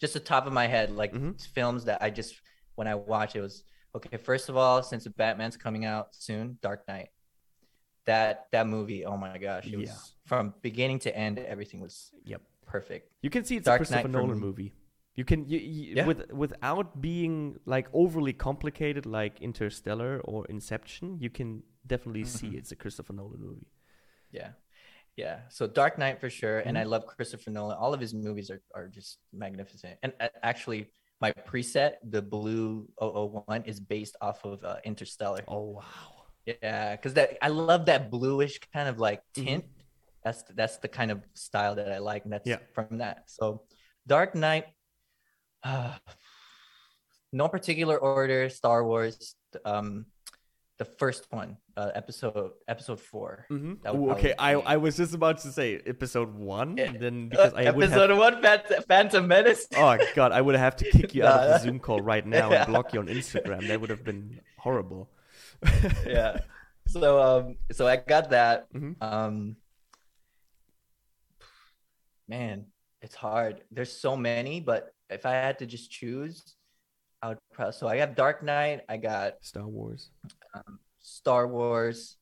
just 0.00 0.14
the 0.14 0.20
top 0.20 0.46
of 0.46 0.52
my 0.52 0.66
head, 0.66 0.90
like 0.90 1.12
Mhm. 1.12 1.40
films 1.48 1.84
that 1.84 2.02
I 2.02 2.08
just 2.10 2.40
when 2.76 2.86
I 2.88 2.94
watch 2.94 3.36
it 3.36 3.40
was 3.42 3.62
okay. 3.94 4.16
First 4.16 4.48
of 4.48 4.56
all, 4.56 4.82
since 4.82 5.06
Batman's 5.06 5.56
coming 5.58 5.84
out 5.84 6.14
soon, 6.14 6.58
Dark 6.62 6.86
Knight. 6.88 7.10
That 8.06 8.46
that 8.52 8.66
movie, 8.66 9.04
oh 9.04 9.16
my 9.16 9.36
gosh, 9.38 9.66
it 9.66 9.76
was 9.76 9.88
Yeah. 9.88 9.94
from 10.26 10.54
beginning 10.62 11.00
to 11.00 11.14
end, 11.16 11.38
everything 11.40 11.80
was 11.80 12.12
Yep. 12.24 12.40
perfect. 12.64 13.10
You 13.20 13.30
can 13.30 13.44
see 13.44 13.56
it's 13.56 13.64
Dark 13.66 13.80
a 13.80 13.84
Christopher 13.84 14.08
Knight 14.08 14.22
Nolan 14.22 14.38
movie. 14.38 14.72
You 15.16 15.24
can 15.24 15.48
you, 15.48 15.58
you, 15.58 15.94
Yeah. 15.96 16.06
with 16.06 16.30
without 16.32 17.00
being 17.00 17.58
like 17.64 17.88
overly 17.92 18.32
complicated 18.34 19.06
like 19.06 19.40
Interstellar 19.40 20.20
or 20.24 20.44
Inception. 20.46 21.18
You 21.20 21.30
can 21.30 21.62
definitely 21.86 22.24
see 22.24 22.48
Mhm. 22.50 22.58
it's 22.58 22.72
a 22.72 22.76
Christopher 22.76 23.14
Nolan 23.14 23.40
movie. 23.40 23.66
Yeah, 24.30 24.50
yeah. 25.16 25.48
So 25.48 25.66
Dark 25.66 25.96
Knight 25.98 26.20
for 26.20 26.28
sure, 26.28 26.58
and 26.60 26.76
I 26.76 26.84
Mhm. 26.84 26.90
love 26.90 27.06
Christopher 27.06 27.50
Nolan. 27.50 27.76
All 27.78 27.94
of 27.94 28.00
his 28.00 28.12
movies 28.12 28.50
are 28.50 28.60
are 28.74 28.88
just 28.88 29.18
magnificent. 29.32 29.98
And 30.02 30.12
uh, 30.20 30.28
actually, 30.42 30.92
my 31.20 31.32
preset, 31.48 31.96
the 32.04 32.20
blue 32.20 32.86
001, 33.00 33.64
is 33.64 33.80
based 33.80 34.16
off 34.20 34.44
of 34.44 34.62
uh, 34.64 34.80
Interstellar. 34.84 35.42
Oh 35.48 35.80
wow. 35.80 36.12
Yeah, 36.44 36.94
because 36.96 37.14
that 37.14 37.38
I 37.40 37.48
love 37.48 37.86
that 37.86 38.10
bluish 38.10 38.60
kind 38.72 38.88
of 38.88 39.00
like 39.00 39.20
Mhm. 39.32 39.44
tint. 39.44 39.64
That's 40.24 40.42
that's 40.58 40.76
the 40.84 40.88
kind 40.88 41.10
of 41.10 41.24
style 41.32 41.74
that 41.80 41.90
I 41.90 41.98
like, 41.98 42.24
and 42.24 42.32
that's 42.34 42.46
Yeah. 42.46 42.60
from 42.74 42.98
that. 42.98 43.30
So, 43.30 43.64
Dark 44.06 44.34
Knight, 44.34 44.66
uh, 45.62 45.94
no 47.32 47.48
particular 47.48 47.96
order. 47.98 48.48
Star 48.48 48.84
Wars, 48.84 49.34
um, 49.64 50.06
the 50.78 50.84
first 50.84 51.26
one, 51.30 51.56
uh, 51.76 51.90
episode 51.94 52.50
episode 52.68 53.00
four. 53.00 53.46
Mm-hmm. 53.50 53.74
That 53.82 53.96
would 53.96 54.16
okay, 54.18 54.34
I 54.38 54.52
I 54.54 54.76
was 54.76 54.96
just 54.96 55.14
about 55.14 55.38
to 55.38 55.48
say 55.52 55.80
episode 55.86 56.34
one, 56.34 56.76
Yeah. 56.76 56.92
then 56.92 57.26
Uh, 57.26 57.28
because 57.30 57.54
I 57.54 57.70
would 57.70 57.88
have. 57.90 57.98
episode 57.98 58.18
one, 58.18 58.42
Phant- 58.42 58.84
Phantom 58.86 59.26
Menace. 59.26 59.66
Oh 59.76 59.96
god, 60.14 60.32
I 60.32 60.40
would 60.40 60.54
have 60.56 60.76
to 60.76 60.84
kick 60.90 61.14
you 61.14 61.24
out 61.24 61.40
of 61.40 61.48
the 61.50 61.58
Zoom 61.64 61.78
call 61.80 62.00
right 62.00 62.26
now 62.26 62.50
Yeah. 62.50 62.64
and 62.64 62.66
block 62.72 62.92
you 62.92 63.00
on 63.00 63.06
Instagram. 63.08 63.66
That 63.68 63.80
would 63.80 63.90
have 63.90 64.04
been 64.04 64.40
horrible. 64.58 65.08
yeah. 66.06 66.40
So 66.88 67.20
um, 67.22 67.56
so 67.72 67.86
I 67.88 67.96
got 67.96 68.30
that. 68.30 68.70
Mhm. 68.72 68.94
Um, 69.02 69.56
man, 72.28 72.66
it's 73.02 73.14
hard. 73.14 73.62
There's 73.70 73.92
so 73.92 74.16
many, 74.16 74.60
but 74.60 74.92
if 75.10 75.24
I 75.26 75.32
had 75.32 75.58
to 75.60 75.66
just 75.66 75.90
choose, 75.90 76.54
I 77.22 77.28
would 77.28 77.38
probably. 77.52 77.72
So 77.72 77.88
I 77.88 77.96
have 77.98 78.14
Dark 78.14 78.42
Knight. 78.42 78.82
I 78.88 78.96
got 78.96 79.34
Star 79.42 79.66
Wars. 79.66 80.10
um, 80.54 80.78
Star 81.00 81.46
Wars. 81.48 82.16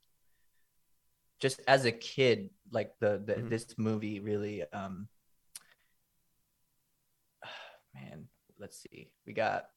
Just 1.41 1.61
as 1.67 1.85
a 1.85 1.93
kid, 1.93 2.51
like 2.71 2.93
the, 3.01 3.21
the 3.25 3.35
Mhm. 3.35 3.51
this 3.51 3.67
movie 3.77 4.21
really. 4.21 4.63
Um, 4.73 5.09
man, 7.95 8.27
let's 8.59 8.79
see. 8.83 9.11
We 9.27 9.33
got. 9.33 9.69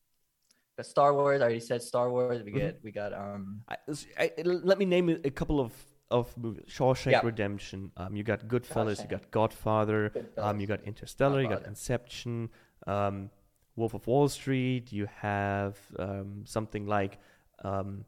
The 0.77 0.83
Star 0.83 1.11
Wars. 1.15 1.41
I 1.41 1.45
already 1.45 1.59
said 1.59 1.81
Star 1.81 2.11
Wars. 2.11 2.43
We 2.43 2.51
Mhm. 2.51 2.55
get. 2.55 2.79
We 2.83 2.91
got. 2.91 3.11
Um. 3.13 3.63
I, 3.67 3.77
I- 4.19 4.33
let 4.43 4.77
me 4.77 4.85
name 4.85 5.09
a 5.09 5.29
couple 5.31 5.59
of 5.59 5.73
of 6.09 6.37
movies. 6.37 6.65
Shawshank 6.69 7.11
Yeah. 7.11 7.21
Redemption. 7.23 7.91
Um, 7.97 8.15
you 8.15 8.23
got 8.23 8.47
Goodfellas. 8.47 9.01
You 9.01 9.09
got 9.09 9.29
Godfather. 9.31 10.13
Um, 10.37 10.59
you 10.61 10.67
got 10.67 10.81
Interstellar. 10.83 11.41
You 11.41 11.49
got 11.49 11.65
Inception. 11.65 12.49
Um, 12.87 13.29
Wolf 13.75 13.93
of 13.93 14.07
Wall 14.07 14.27
Street. 14.27 14.91
You 14.91 15.07
have 15.21 15.77
um, 15.99 16.43
something 16.45 16.87
like 16.87 17.19
um, 17.63 18.05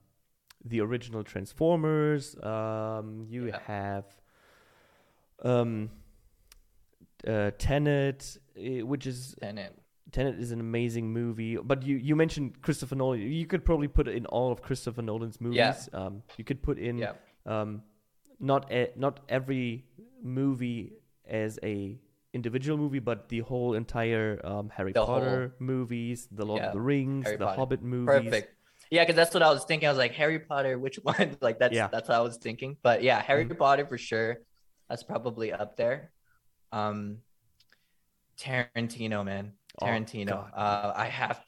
the 0.66 0.82
original 0.82 1.24
Transformers. 1.24 2.36
Um, 2.42 3.26
you 3.30 3.48
Yeah. 3.48 3.60
have 3.68 4.06
um, 5.44 5.90
uh, 7.28 7.52
Tenet, 7.58 8.38
eh, 8.58 8.82
which 8.82 9.06
is 9.06 9.36
Tenet. 9.42 9.74
Tenet 10.12 10.40
is 10.40 10.52
an 10.52 10.60
amazing 10.60 11.14
movie, 11.14 11.56
but 11.58 11.84
you, 11.84 11.98
you 11.98 12.16
mentioned 12.16 12.62
Christopher 12.64 12.96
Nolan. 12.96 13.20
You 13.22 13.46
could 13.46 13.64
probably 13.64 13.88
put 13.88 14.08
it 14.08 14.16
in 14.16 14.26
all 14.26 14.52
of 14.52 14.62
Christopher 14.62 15.04
Nolan's 15.04 15.40
movies. 15.40 15.58
Yeah. 15.58 15.76
Um, 15.94 16.24
you 16.38 16.44
could 16.44 16.64
put 16.64 16.80
in 16.80 16.98
Yeah. 16.98 17.14
um, 17.46 17.84
not 18.40 18.72
a, 18.72 18.90
not 18.96 19.20
every 19.30 19.86
movie 20.24 20.94
as 21.28 21.60
a 21.62 22.00
individual 22.34 22.78
movie, 22.78 23.00
but 23.00 23.30
the 23.30 23.40
whole 23.40 23.74
entire 23.74 24.40
um, 24.46 24.70
Harry 24.70 24.92
The 24.94 25.06
Potter 25.06 25.56
movies, 25.60 26.28
the 26.32 26.46
Lord 26.46 26.62
Yeah. 26.62 26.68
of 26.68 26.74
the 26.74 26.82
Rings, 26.82 27.26
Harry 27.26 27.38
the 27.38 27.46
Potter. 27.46 27.58
Hobbit 27.60 27.82
movies. 27.82 28.24
Perfect. 28.30 28.56
Yeah, 28.92 29.04
because 29.04 29.16
that's 29.16 29.34
what 29.34 29.44
I 29.44 29.52
was 29.52 29.66
thinking. 29.66 29.88
I 29.88 29.92
was 29.92 29.98
like, 29.98 30.14
Harry 30.14 30.40
Potter, 30.40 30.78
which 30.80 30.98
one? 31.04 31.38
like 31.42 31.60
that's 31.60 31.76
Yeah. 31.76 31.88
that's 31.92 32.08
what 32.10 32.18
I 32.18 32.22
was 32.22 32.38
thinking. 32.38 32.78
But 32.82 33.04
yeah, 33.04 33.22
Harry 33.22 33.46
Mhm. 33.46 33.58
Potter 33.58 33.86
for 33.86 33.98
sure. 33.98 34.40
That's 34.90 35.04
probably 35.04 35.52
up 35.54 35.76
there. 35.78 36.12
Um 36.72 37.20
Tarantino, 38.38 39.26
man. 39.26 39.54
Oh, 39.82 39.86
Tarantino. 39.86 40.28
God. 40.30 40.52
uh 40.56 40.94
I 40.96 41.06
have 41.08 41.40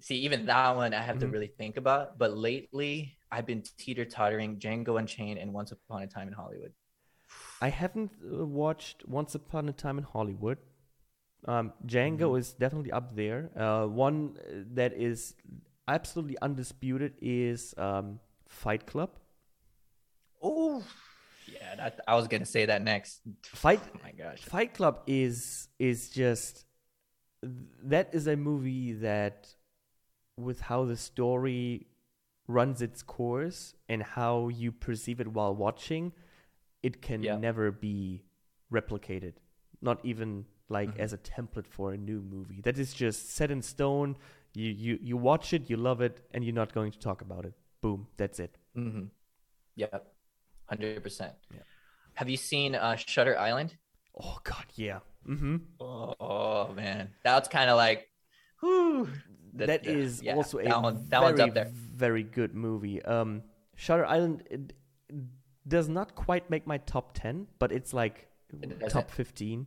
see 0.00 0.16
even 0.26 0.46
that 0.46 0.76
one 0.76 0.94
I 0.94 1.02
have 1.02 1.18
to 1.20 1.26
Mhm. 1.26 1.32
really 1.32 1.52
think 1.58 1.76
about. 1.76 2.18
But 2.18 2.36
lately 2.36 3.18
I've 3.30 3.46
been 3.46 3.62
teeter 3.76 4.04
tottering 4.04 4.58
Django 4.58 4.98
Unchained 4.98 5.38
and 5.38 5.52
Once 5.52 5.72
Upon 5.72 6.02
a 6.02 6.06
Time 6.06 6.28
in 6.28 6.34
Hollywood. 6.34 6.72
I 7.60 7.68
haven't 7.70 8.12
uh, 8.22 8.44
watched 8.46 9.06
Once 9.08 9.34
Upon 9.34 9.68
a 9.68 9.72
Time 9.72 9.98
in 9.98 10.04
Hollywood. 10.04 10.58
Um, 11.46 11.72
Django 11.86 12.30
Mhm. 12.32 12.38
is 12.38 12.52
definitely 12.52 12.92
up 12.92 13.14
there. 13.16 13.50
Uh, 13.56 13.86
one 13.86 14.36
uh, 14.38 14.64
that 14.74 14.92
is 14.92 15.34
absolutely 15.86 16.36
undisputed 16.42 17.14
is 17.20 17.74
um, 17.78 18.20
Fight 18.48 18.86
Club. 18.86 19.10
Oh 20.42 20.84
yeah, 21.46 21.74
that 21.76 22.00
I 22.06 22.14
was 22.14 22.28
gonna 22.28 22.44
say 22.46 22.66
that 22.66 22.82
next. 22.82 23.22
Fight 23.42 23.80
Oh 23.94 24.00
my 24.02 24.12
gosh. 24.12 24.40
Fight 24.42 24.74
Club 24.74 25.02
is 25.06 25.68
is 25.78 26.10
just 26.10 26.64
that 27.42 28.10
is 28.12 28.26
a 28.26 28.36
movie 28.36 28.92
that 28.94 29.48
with 30.36 30.60
how 30.60 30.84
the 30.84 30.96
story 30.96 31.86
runs 32.46 32.82
its 32.82 33.02
course 33.02 33.74
and 33.88 34.02
how 34.02 34.48
you 34.48 34.70
perceive 34.72 35.20
it 35.20 35.28
while 35.28 35.54
watching, 35.54 36.12
it 36.82 37.00
can 37.02 37.22
Yeah. 37.22 37.36
never 37.36 37.70
be 37.70 38.22
replicated. 38.72 39.34
Not 39.80 40.04
even 40.04 40.46
like 40.68 40.90
Mhm. 40.94 40.98
as 41.00 41.12
a 41.12 41.18
template 41.18 41.66
for 41.66 41.92
a 41.92 41.96
new 41.96 42.20
movie. 42.20 42.60
That 42.62 42.78
is 42.78 42.92
just 42.92 43.30
set 43.30 43.50
in 43.50 43.62
stone. 43.62 44.16
You 44.54 44.70
you 44.70 44.98
you 45.00 45.16
watch 45.16 45.52
it, 45.54 45.70
you 45.70 45.76
love 45.76 46.00
it, 46.00 46.20
and 46.32 46.44
you're 46.44 46.54
not 46.54 46.72
going 46.72 46.92
to 46.92 46.98
talk 46.98 47.20
about 47.22 47.44
it. 47.44 47.54
Boom, 47.80 48.08
that's 48.16 48.38
it. 48.40 48.58
Mm-hmm. 48.76 49.06
Yep, 49.76 50.12
hundred 50.66 51.02
percent. 51.02 51.34
Yeah. 51.54 51.62
Have 52.14 52.28
you 52.28 52.36
seen 52.36 52.74
uh, 52.74 52.96
Shutter 52.96 53.38
Island? 53.38 53.76
Oh 54.14 54.38
god, 54.42 54.66
yeah. 54.74 55.00
Mm-hmm. 55.26 55.56
Oh, 55.80 56.72
man, 56.74 57.14
that's 57.22 57.48
kind 57.48 57.70
of 57.70 57.76
like, 57.76 58.08
whew, 58.60 59.08
that 59.54 59.86
is 59.86 60.22
yeah, 60.22 60.34
also 60.34 60.58
a 60.58 60.68
one. 60.80 61.06
That 61.08 61.20
very, 61.20 61.32
one's 61.32 61.40
up 61.40 61.54
there. 61.54 61.70
very 61.72 62.22
good 62.24 62.54
movie. 62.54 63.00
Um, 63.02 63.42
Shutter 63.76 64.04
Island 64.06 64.42
it, 64.50 64.72
does 65.68 65.88
not 65.88 66.14
quite 66.14 66.48
make 66.50 66.66
my 66.66 66.78
top 66.78 67.12
ten, 67.14 67.46
but 67.58 67.72
it's 67.72 67.92
like 67.92 68.28
It 68.62 68.88
top 68.90 69.10
fifteen. 69.10 69.66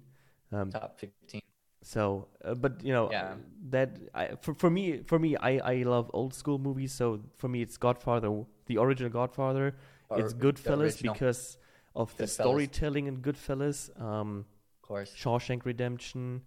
Um, 0.52 0.72
Top 0.72 1.00
fifteen. 1.00 1.42
so, 1.82 2.28
uh, 2.44 2.56
but 2.56 2.84
you 2.84 2.92
know 2.94 3.10
Yeah. 3.12 3.36
that 3.70 3.90
I, 4.14 4.36
for 4.42 4.54
for 4.54 4.70
me 4.70 5.04
for 5.04 5.18
me 5.20 5.36
I 5.38 5.52
I 5.74 5.84
love 5.84 6.10
old 6.14 6.34
school 6.34 6.58
movies. 6.60 6.92
So 6.94 7.22
for 7.38 7.48
me 7.48 7.62
it's 7.62 7.78
Godfather, 7.78 8.30
the 8.66 8.78
original 8.78 9.12
Godfather. 9.12 9.76
it's 10.18 10.34
Or- 10.34 10.38
Goodfellas 10.38 11.02
because 11.02 11.58
of 11.96 12.16
the 12.18 12.24
Goodfellas. 12.26 12.30
storytelling 12.30 13.08
in 13.08 13.22
Goodfellas. 13.22 13.90
Um, 14.02 14.46
of 14.76 14.82
course. 14.88 15.14
Shawshank 15.16 15.64
Redemption. 15.66 16.42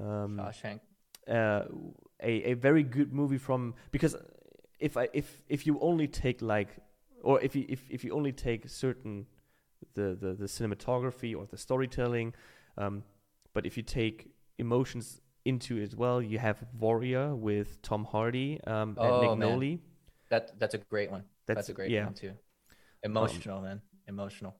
Um, 0.00 0.38
Shawshank. 0.38 0.80
uh, 1.28 1.62
a 2.22 2.32
a 2.52 2.54
very 2.54 2.82
good 2.84 3.12
movie 3.12 3.38
from 3.38 3.74
because 3.90 4.14
if 4.78 4.96
I 4.96 5.08
if 5.12 5.42
if 5.48 5.66
you 5.66 5.78
only 5.80 6.06
take 6.08 6.40
like 6.42 6.70
or 7.22 7.40
if 7.40 7.54
you 7.56 7.64
if, 7.68 7.88
if 7.90 8.04
you 8.04 8.12
only 8.14 8.32
take 8.32 8.68
certain 8.68 9.26
the, 9.94 10.16
the 10.20 10.34
the 10.34 10.46
cinematography 10.46 11.36
or 11.36 11.46
the 11.46 11.56
storytelling, 11.56 12.34
um, 12.78 13.02
but 13.54 13.66
if 13.66 13.76
you 13.76 13.82
take 13.82 14.28
emotions 14.58 15.20
into 15.44 15.78
it 15.78 15.82
as 15.82 15.96
well, 15.96 16.20
you 16.20 16.38
have 16.38 16.62
Warrior 16.78 17.34
with 17.34 17.80
Tom 17.82 18.04
Hardy 18.04 18.60
um, 18.66 18.90
and 18.90 18.98
Oh, 18.98 19.20
Nick 19.20 19.38
man. 19.38 19.48
Nolte. 19.60 19.78
That 20.30 20.58
that's 20.58 20.74
a 20.74 20.78
great 20.78 21.10
one. 21.10 21.24
That's, 21.46 21.56
That's 21.58 21.68
a 21.70 21.72
great 21.72 21.90
yeah, 21.90 22.04
one 22.04 22.14
too. 22.14 22.32
Emotional, 23.02 23.60
man. 23.62 23.80
Emotional. 24.06 24.54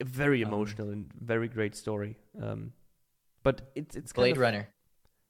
very 0.00 0.44
Um, 0.44 0.52
emotional 0.52 0.90
and 0.90 1.10
very 1.14 1.48
great 1.48 1.74
story. 1.74 2.16
Um, 2.40 2.72
but 3.42 3.72
it's 3.74 3.96
it's 3.96 4.12
Blade 4.12 4.32
of- 4.36 4.38
Runner. 4.42 4.68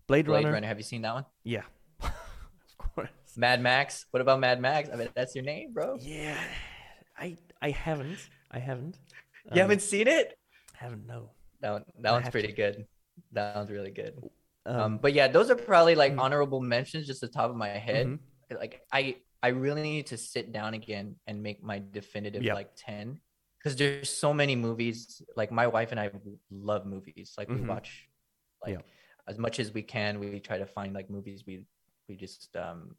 Blade, 0.06 0.24
Blade 0.26 0.44
Runner. 0.44 0.52
Runner. 0.54 0.66
Have 0.66 0.78
you 0.78 0.82
seen 0.84 1.02
that 1.02 1.14
one? 1.14 1.26
Yeah, 1.44 1.62
of 2.02 2.78
course. 2.78 3.10
Mad 3.36 3.60
Max. 3.60 4.06
What 4.10 4.20
about 4.20 4.40
Mad 4.40 4.60
Max? 4.60 4.88
I 4.92 4.96
mean, 4.96 5.08
that's 5.14 5.34
your 5.34 5.44
name, 5.44 5.72
bro. 5.72 5.96
Yeah, 6.00 6.36
I 7.18 7.36
I 7.60 7.70
haven't. 7.70 8.28
I 8.50 8.58
haven't. 8.58 8.98
You 9.52 9.52
Um, 9.52 9.58
haven't 9.62 9.82
seen 9.82 10.08
it? 10.08 10.38
I 10.74 10.84
haven't 10.84 11.06
no. 11.06 11.30
That 11.60 11.72
one, 11.72 11.84
that 12.00 12.10
I 12.10 12.12
one's 12.12 12.30
pretty 12.30 12.48
to. 12.48 12.54
good. 12.54 12.86
That 13.32 13.56
one's 13.56 13.70
really 13.70 13.90
good. 13.90 14.14
Um, 14.66 14.80
Um, 14.80 14.98
but 14.98 15.12
yeah, 15.14 15.28
those 15.28 15.50
are 15.50 15.56
probably 15.56 15.94
like 15.94 16.12
Mhm. 16.12 16.20
honorable 16.20 16.60
mentions, 16.60 17.06
just 17.06 17.20
the 17.20 17.28
top 17.28 17.50
of 17.50 17.56
my 17.56 17.68
head. 17.68 18.06
mhm. 18.06 18.20
Like 18.50 18.86
I, 18.92 19.22
I 19.42 19.48
really 19.48 19.82
need 19.82 20.06
to 20.08 20.16
sit 20.16 20.52
down 20.52 20.74
again 20.74 21.16
and 21.26 21.42
make 21.42 21.62
my 21.62 21.78
definitive 21.92 22.42
Yeah. 22.42 22.54
like 22.54 22.70
ten, 22.76 23.20
because 23.58 23.76
there's 23.76 24.10
so 24.10 24.32
many 24.32 24.56
movies. 24.56 25.22
Like 25.36 25.50
my 25.50 25.66
wife 25.66 25.90
and 25.92 26.00
I 26.00 26.10
love 26.50 26.86
movies. 26.86 27.34
Like 27.38 27.48
we 27.48 27.60
Mhm. 27.60 27.66
watch, 27.68 28.08
like 28.62 28.74
Yeah. 28.74 28.82
as 29.26 29.38
much 29.38 29.58
as 29.60 29.72
we 29.72 29.82
can. 29.82 30.20
We 30.20 30.40
try 30.40 30.58
to 30.58 30.66
find 30.66 30.94
like 30.94 31.10
movies 31.10 31.44
we 31.46 31.66
we 32.08 32.16
just 32.16 32.54
um 32.56 32.94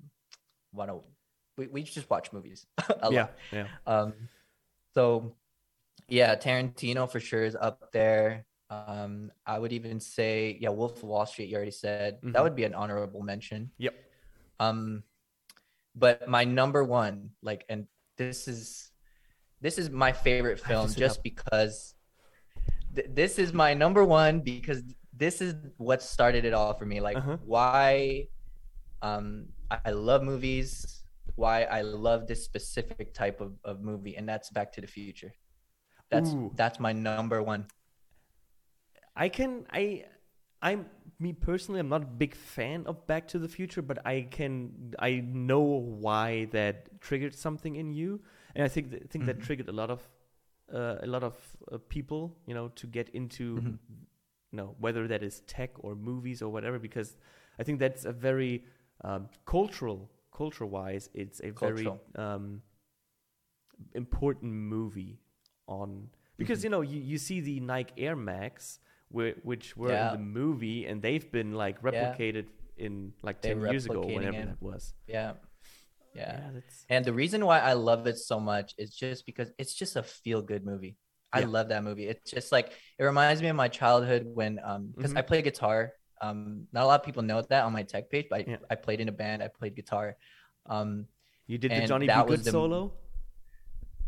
want 0.73 0.89
to. 0.91 1.03
We, 1.59 1.67
we 1.67 1.83
just 1.83 2.09
watch 2.09 2.31
movies 2.31 2.65
a 3.03 3.11
Yeah, 3.11 3.21
lot. 3.27 3.33
yeah. 3.51 3.67
Um, 3.85 4.13
so 4.95 5.35
yeah, 6.07 6.35
Tarantino 6.35 7.09
for 7.11 7.19
sure 7.19 7.43
is 7.43 7.55
up 7.59 7.91
there. 7.91 8.45
Um, 8.71 9.31
I 9.45 9.59
would 9.59 9.73
even 9.73 9.99
say, 9.99 10.57
yeah, 10.61 10.69
Wolf 10.69 10.97
of 10.97 11.03
Wall 11.03 11.25
Street. 11.25 11.49
You 11.49 11.57
already 11.57 11.71
said 11.71 12.21
Mhm. 12.21 12.33
that 12.33 12.41
would 12.43 12.55
be 12.55 12.63
an 12.63 12.73
honorable 12.73 13.21
mention. 13.21 13.71
Yep. 13.77 13.93
Um, 14.59 15.03
but 15.95 16.27
my 16.29 16.45
number 16.45 16.83
one, 16.83 17.31
like, 17.41 17.65
and 17.67 17.87
this 18.17 18.47
is 18.47 18.91
this 19.61 19.77
is 19.77 19.89
my 19.89 20.13
favorite 20.13 20.51
I 20.51 20.55
have 20.55 20.61
to 20.61 20.67
film 20.67 20.87
sit 20.87 20.99
just 20.99 21.21
because 21.23 21.93
th- 22.95 23.07
this 23.11 23.37
is 23.37 23.51
my 23.51 23.73
number 23.73 24.05
one 24.05 24.39
because 24.39 24.81
this 25.11 25.41
is 25.41 25.55
what 25.77 26.01
started 26.01 26.45
it 26.45 26.53
all 26.53 26.73
for 26.73 26.85
me. 26.85 27.01
Like, 27.01 27.17
Uh-huh. 27.17 27.37
why 27.43 28.27
Um, 29.01 29.47
I 29.71 29.91
love 29.91 30.23
movies. 30.23 30.98
Why 31.39 31.63
I 31.63 31.81
love 31.81 32.27
this 32.27 32.43
specific 32.43 33.13
type 33.13 33.39
of, 33.41 33.51
of 33.63 33.81
movie, 33.81 34.15
and 34.17 34.27
that's 34.27 34.49
Back 34.51 34.69
to 34.73 34.81
the 34.81 34.87
Future. 34.87 35.33
That's 36.11 36.35
Ooh. 36.35 36.51
that's 36.61 36.79
my 36.79 36.93
number 36.93 37.41
one. 37.41 37.65
I 39.15 39.29
can 39.29 39.65
I 39.71 40.05
I'm 40.61 40.85
me 41.19 41.33
personally 41.33 41.79
I'm 41.79 41.89
not 41.89 42.03
a 42.03 42.11
big 42.23 42.35
fan 42.35 42.85
of 42.87 43.05
Back 43.07 43.27
to 43.29 43.39
the 43.39 43.47
Future, 43.47 43.81
but 43.81 44.05
I 44.05 44.27
can 44.29 44.93
I 44.99 45.21
know 45.25 45.61
why 46.05 46.45
that 46.51 46.99
triggered 47.01 47.35
something 47.35 47.75
in 47.75 47.93
you, 47.93 48.21
and 48.55 48.63
I 48.63 48.67
think 48.67 48.91
th- 48.91 49.03
think 49.09 49.25
that 49.25 49.37
Mhm. 49.37 49.43
triggered 49.45 49.69
a 49.69 49.71
lot 49.81 49.89
of 49.89 50.01
uh, 50.73 50.97
a 51.01 51.07
lot 51.07 51.23
of 51.23 51.35
uh, 51.71 51.77
people, 51.89 52.37
you 52.45 52.53
know, 52.53 52.67
to 52.75 52.87
get 52.87 53.09
into 53.09 53.45
Mhm. 53.61 53.77
you 54.51 54.57
know 54.57 54.75
whether 54.79 55.07
that 55.07 55.23
is 55.23 55.41
tech 55.47 55.71
or 55.79 55.95
movies 55.95 56.41
or 56.41 56.49
whatever, 56.51 56.79
because 56.79 57.17
I 57.59 57.63
think 57.63 57.79
that's 57.79 58.05
a 58.05 58.11
very 58.13 58.63
um, 59.03 59.29
cultural 59.45 60.09
culture 60.39 60.65
wise, 60.79 61.05
it's 61.21 61.39
a 61.49 61.51
Cultural. 61.51 61.95
very 62.15 62.25
um, 62.25 62.45
important 64.03 64.51
movie 64.77 65.13
on 65.67 65.89
because 66.37 66.59
Mhm. 66.59 66.63
you 66.65 66.69
know 66.73 66.81
you, 66.91 66.99
you 67.11 67.17
see 67.27 67.39
the 67.49 67.57
Nike 67.71 67.93
Air 68.05 68.15
Max 68.15 68.79
whi- 69.17 69.35
which 69.49 69.75
were 69.81 69.91
Yeah. 69.91 70.05
in 70.07 70.11
the 70.17 70.23
movie 70.41 70.79
and 70.89 71.01
they've 71.05 71.29
been 71.37 71.51
like 71.63 71.75
Yeah. 71.77 71.89
replicated 71.89 72.45
in 72.85 72.93
like 73.27 73.37
They're 73.41 73.55
10 73.55 73.71
years 73.71 73.85
ago 73.85 74.01
whenever 74.15 74.37
it. 74.43 74.45
that 74.51 74.61
was 74.61 74.83
Yeah, 75.07 75.33
yeah. 76.15 76.49
that's 76.55 76.85
And 76.93 77.01
the 77.09 77.13
reason 77.13 77.39
why 77.49 77.59
I 77.71 77.73
love 77.89 78.01
it 78.11 78.17
so 78.31 78.37
much 78.39 78.67
is 78.77 78.89
just 79.03 79.25
because 79.29 79.49
it's 79.61 79.73
just 79.81 79.95
a 79.95 80.03
feel 80.03 80.41
good 80.51 80.63
movie. 80.71 80.95
I 81.31 81.39
Yeah. 81.41 81.47
love 81.57 81.67
that 81.73 81.83
movie. 81.83 82.07
It's 82.13 82.31
just 82.31 82.51
like 82.51 82.67
it 82.99 83.03
reminds 83.11 83.39
me 83.43 83.49
of 83.53 83.55
my 83.65 83.69
childhood 83.81 84.23
when 84.39 84.59
um 84.69 84.83
because 84.95 85.13
I 85.15 85.21
Mhm. 85.21 85.27
play 85.31 85.41
guitar. 85.49 85.79
Um 86.21 86.67
not 86.73 86.83
a 86.83 86.87
lot 86.87 86.99
of 86.99 87.05
people 87.05 87.23
know 87.23 87.41
that 87.41 87.63
on 87.63 87.73
my 87.73 87.83
tech 87.83 88.09
page, 88.09 88.27
but 88.29 88.39
I, 88.41 88.45
Yeah. 88.47 88.57
I 88.69 88.75
played 88.75 88.99
in 89.01 89.09
a 89.09 89.11
band, 89.13 89.41
I 89.43 89.47
played 89.47 89.75
guitar. 89.75 90.17
Um 90.65 91.07
you 91.47 91.57
did 91.57 91.71
the 91.71 91.87
Johnny 91.87 92.07
B. 92.07 92.13
Goode 92.27 92.43
the- 92.43 92.51
solo 92.51 92.93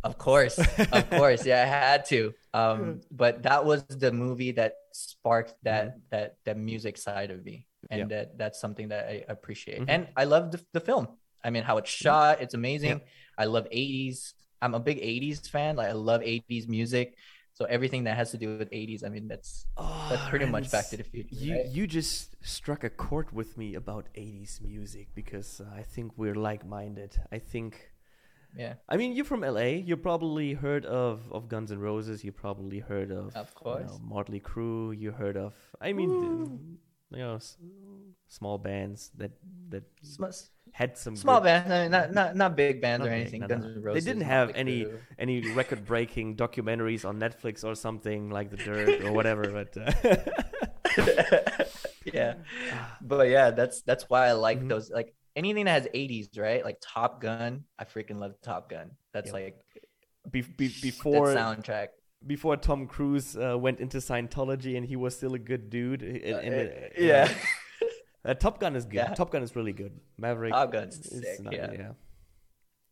of 0.03 0.17
course, 0.17 0.57
of 0.57 1.09
course. 1.11 1.45
Yeah, 1.45 1.61
I 1.61 1.65
had 1.65 2.05
to. 2.05 2.33
Um 2.53 3.01
but 3.11 3.43
that 3.43 3.65
was 3.65 3.83
the 3.85 4.11
movie 4.11 4.51
that 4.53 4.73
sparked 4.93 5.53
that 5.63 5.99
that 6.09 6.37
that 6.45 6.57
music 6.57 6.97
side 6.97 7.29
of 7.31 7.45
me. 7.45 7.67
And 7.89 7.99
Yeah. 7.99 8.05
that 8.17 8.37
that's 8.37 8.59
something 8.59 8.89
that 8.89 9.05
I 9.07 9.25
appreciate. 9.29 9.81
Mhm. 9.81 9.89
And 9.89 10.07
I 10.17 10.25
love 10.25 10.51
the, 10.51 10.59
the 10.73 10.79
film. 10.81 11.07
I 11.43 11.49
mean 11.49 11.63
how 11.63 11.77
it's 11.77 11.89
shot, 11.89 12.41
it's 12.41 12.53
amazing. 12.53 13.01
I 13.37 13.45
love 13.45 13.65
80s. 13.71 14.33
I'm 14.61 14.73
a 14.75 14.79
big 14.79 14.99
80s 15.01 15.47
fan. 15.49 15.75
Like 15.75 15.89
I 15.89 15.93
love 15.93 16.21
80s 16.21 16.67
music. 16.67 17.15
So 17.61 17.67
everything 17.77 18.05
that 18.05 18.15
has 18.17 18.31
to 18.31 18.37
do 18.43 18.57
with 18.57 18.69
80s, 18.71 19.05
I 19.05 19.09
mean 19.09 19.27
that's 19.27 19.51
that's 20.09 20.25
pretty 20.29 20.45
much 20.55 20.71
Back 20.71 20.89
to 20.89 20.97
the 20.97 21.03
Future. 21.03 21.35
Oh, 21.39 21.43
you 21.45 21.53
right? 21.55 21.65
you 21.75 21.83
just 21.85 22.35
struck 22.41 22.83
a 22.83 22.89
chord 22.89 23.27
with 23.39 23.51
me 23.61 23.75
about 23.75 24.05
80s 24.17 24.53
music 24.61 25.05
because 25.13 25.61
uh, 25.61 25.65
I 25.81 25.83
think 25.83 26.07
we're 26.17 26.39
like-minded 26.49 27.11
I 27.31 27.39
think 27.53 27.71
Yeah, 28.61 28.73
I 28.93 28.97
mean, 28.99 29.13
you're 29.15 29.29
from 29.33 29.41
LA. 29.57 29.69
You 29.89 29.95
probably 29.95 30.49
heard 30.65 30.85
of, 30.85 31.21
of 31.31 31.47
Guns 31.53 31.71
N' 31.71 31.79
Roses. 31.79 32.17
You 32.27 32.33
probably 32.45 32.79
heard 32.79 33.09
of, 33.21 33.27
Of 33.43 33.47
you 33.55 33.59
course. 33.63 33.87
know, 33.91 33.99
Motley 34.15 34.41
Crue. 34.49 34.91
You 35.03 35.11
heard 35.11 35.37
of, 35.37 35.53
I 35.79 35.93
mean, 35.93 36.11
you 37.11 37.19
know, 37.19 37.35
s- 37.35 37.57
small 38.27 38.57
bands 38.57 39.11
that 39.17 39.31
that 39.69 39.83
had 40.73 40.97
some 40.97 41.15
small 41.15 41.39
good- 41.39 41.45
bands, 41.45 41.71
I 41.71 41.81
mean, 41.83 41.91
not 41.91 42.13
not 42.13 42.35
not 42.35 42.55
big 42.55 42.81
bands 42.81 42.99
Not 43.01 43.07
or 43.07 43.11
big, 43.11 43.21
anything. 43.21 43.41
Guns. 43.47 43.65
N' 43.65 43.83
They 43.93 43.99
didn't 43.99 44.21
have 44.23 44.51
any- 44.55 44.85
Crue. 44.85 44.99
any 45.19 45.51
record-breaking 45.53 46.35
documentaries 46.43 47.03
on 47.07 47.19
Netflix 47.19 47.63
or 47.63 47.75
something 47.75 48.29
like 48.29 48.49
The 48.51 48.57
Dirt 48.57 49.03
or 49.03 49.11
whatever. 49.17 49.43
But 49.51 49.75
uh, 49.77 50.15
yeah, 52.13 52.35
but 53.01 53.27
yeah, 53.29 53.51
that's 53.51 53.81
that's 53.81 54.09
why 54.09 54.27
I 54.27 54.31
like 54.33 54.61
Mhm. 54.61 54.69
those. 54.69 54.89
Like 54.89 55.13
anything 55.35 55.65
that 55.65 55.71
has 55.83 55.87
80s, 55.93 56.37
right? 56.39 56.63
Like 56.63 56.77
Top 56.81 57.21
Gun. 57.21 57.63
I 57.77 57.83
freaking 57.85 58.19
love 58.19 58.33
Top 58.41 58.69
Gun. 58.69 58.91
That's 59.13 59.27
Yep. 59.27 59.33
like 59.33 59.55
be, 60.29 60.41
be, 60.41 60.67
that 60.67 60.81
before 60.81 61.27
soundtrack. 61.27 61.87
Before 62.25 62.55
Tom 62.57 62.87
Cruise 62.87 63.35
uh, 63.35 63.57
went 63.57 63.79
into 63.79 63.97
Scientology 63.97 64.77
and 64.77 64.85
he 64.85 64.95
was 64.95 65.15
still 65.15 65.33
a 65.33 65.39
good 65.39 65.69
dude. 65.69 66.03
in- 66.03 66.39
in 66.39 66.51
the- 66.53 66.85
Uh, 66.85 66.89
yeah, 66.97 67.33
Uh, 68.23 68.35
Top 68.35 68.59
Gun 68.59 68.75
is 68.75 68.85
good. 68.85 68.97
Yeah. 68.97 69.13
Top 69.15 69.31
Gun 69.31 69.41
is 69.41 69.55
really 69.55 69.73
good. 69.73 69.99
Maverick. 70.19 70.53
Top 70.53 70.71
Gun's 70.71 70.99
is 70.99 71.21
sick. 71.23 71.39
not- 71.43 71.53
yeah. 71.53 71.93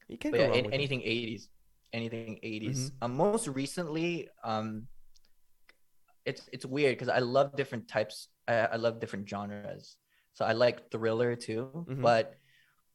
You 0.08 0.18
can't 0.18 0.32
but 0.34 0.38
go 0.40 0.44
yeah, 0.44 0.50
wrong 0.50 0.58
an- 0.58 0.66
with 0.66 0.74
it. 0.74 0.76
anything 0.76 1.02
80s, 1.02 1.48
anything 1.94 2.40
80s. 2.44 2.90
Mhm. 2.90 2.92
Um, 3.04 3.16
most 3.16 3.48
recently, 3.48 4.28
um, 4.44 4.88
it's 6.26 6.50
it's 6.52 6.66
weird 6.66 6.94
because 6.98 7.10
I 7.10 7.20
love 7.20 7.56
different 7.56 7.88
types. 7.88 8.30
I, 8.48 8.54
I 8.54 8.76
love 8.78 9.00
different 9.00 9.30
genres. 9.30 9.98
So 10.34 10.46
I 10.46 10.54
like 10.54 10.90
thriller 10.92 11.36
too, 11.36 11.70
Mhm. 11.88 12.02
but 12.02 12.36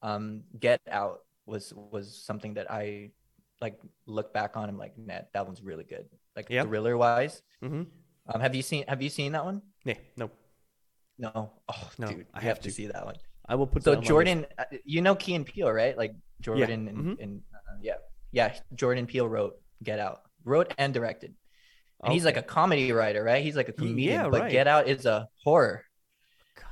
um, 0.03 0.43
Get 0.59 0.81
Out 0.91 1.21
was 1.47 1.73
was 1.73 2.21
something 2.25 2.55
that 2.55 2.69
I 2.71 3.13
like 3.61 3.79
look 4.07 4.33
back 4.35 4.57
on. 4.57 4.69
I'm 4.69 4.77
like, 4.79 4.99
nah, 4.99 5.21
that 5.33 5.47
one's 5.47 5.63
really 5.63 5.85
good. 5.85 6.09
Like 6.37 6.49
Yeah. 6.51 6.63
thriller 6.65 6.97
wise. 6.97 7.43
Mm-hmm. 7.63 7.83
Um, 8.27 8.41
have 8.41 8.55
you 8.55 8.63
seen 8.63 8.85
Have 8.89 9.03
you 9.03 9.11
seen 9.11 9.33
that 9.33 9.45
one? 9.45 9.63
Yeah, 9.85 9.95
no, 10.17 10.31
No. 11.19 11.53
Oh, 11.69 11.91
No, 11.99 12.09
dude, 12.09 12.27
I 12.35 12.39
have 12.41 12.57
have 12.57 12.61
to 12.61 12.71
see 12.71 12.87
that 12.87 13.05
one. 13.05 13.17
I 13.47 13.55
will 13.55 13.67
put. 13.67 13.83
So 13.85 13.91
that 13.91 13.97
on 13.97 13.97
my 13.97 14.01
list. 14.01 14.09
Jordan, 14.09 14.47
uh, 14.59 14.65
you 14.85 15.03
know 15.03 15.15
Key 15.15 15.35
and 15.35 15.45
Peele, 15.47 15.71
right? 15.71 15.97
Like 15.97 16.15
Jordan 16.41 16.89
and, 16.89 16.99
Mhm. 16.99 17.23
and 17.23 17.43
uh, 17.55 17.77
yeah, 17.83 17.95
yeah. 18.33 18.55
Jordan 18.75 19.07
Peele 19.07 19.29
wrote 19.29 19.61
Get 19.83 19.99
Out, 19.99 20.23
wrote 20.45 20.73
and 20.79 20.93
directed, 20.95 21.35
and 22.03 22.13
he's 22.13 22.25
like 22.25 22.39
a 22.39 22.43
comedy 22.43 22.91
writer, 22.93 23.23
right? 23.23 23.45
He's 23.45 23.57
like 23.57 23.69
a 23.69 23.73
comedian, 23.73 24.23
yeah, 24.23 24.29
but 24.31 24.41
right. 24.43 24.51
Get 24.53 24.67
Out 24.67 24.89
is 24.89 25.05
a 25.07 25.29
horror. 25.45 25.85
God. 26.57 26.67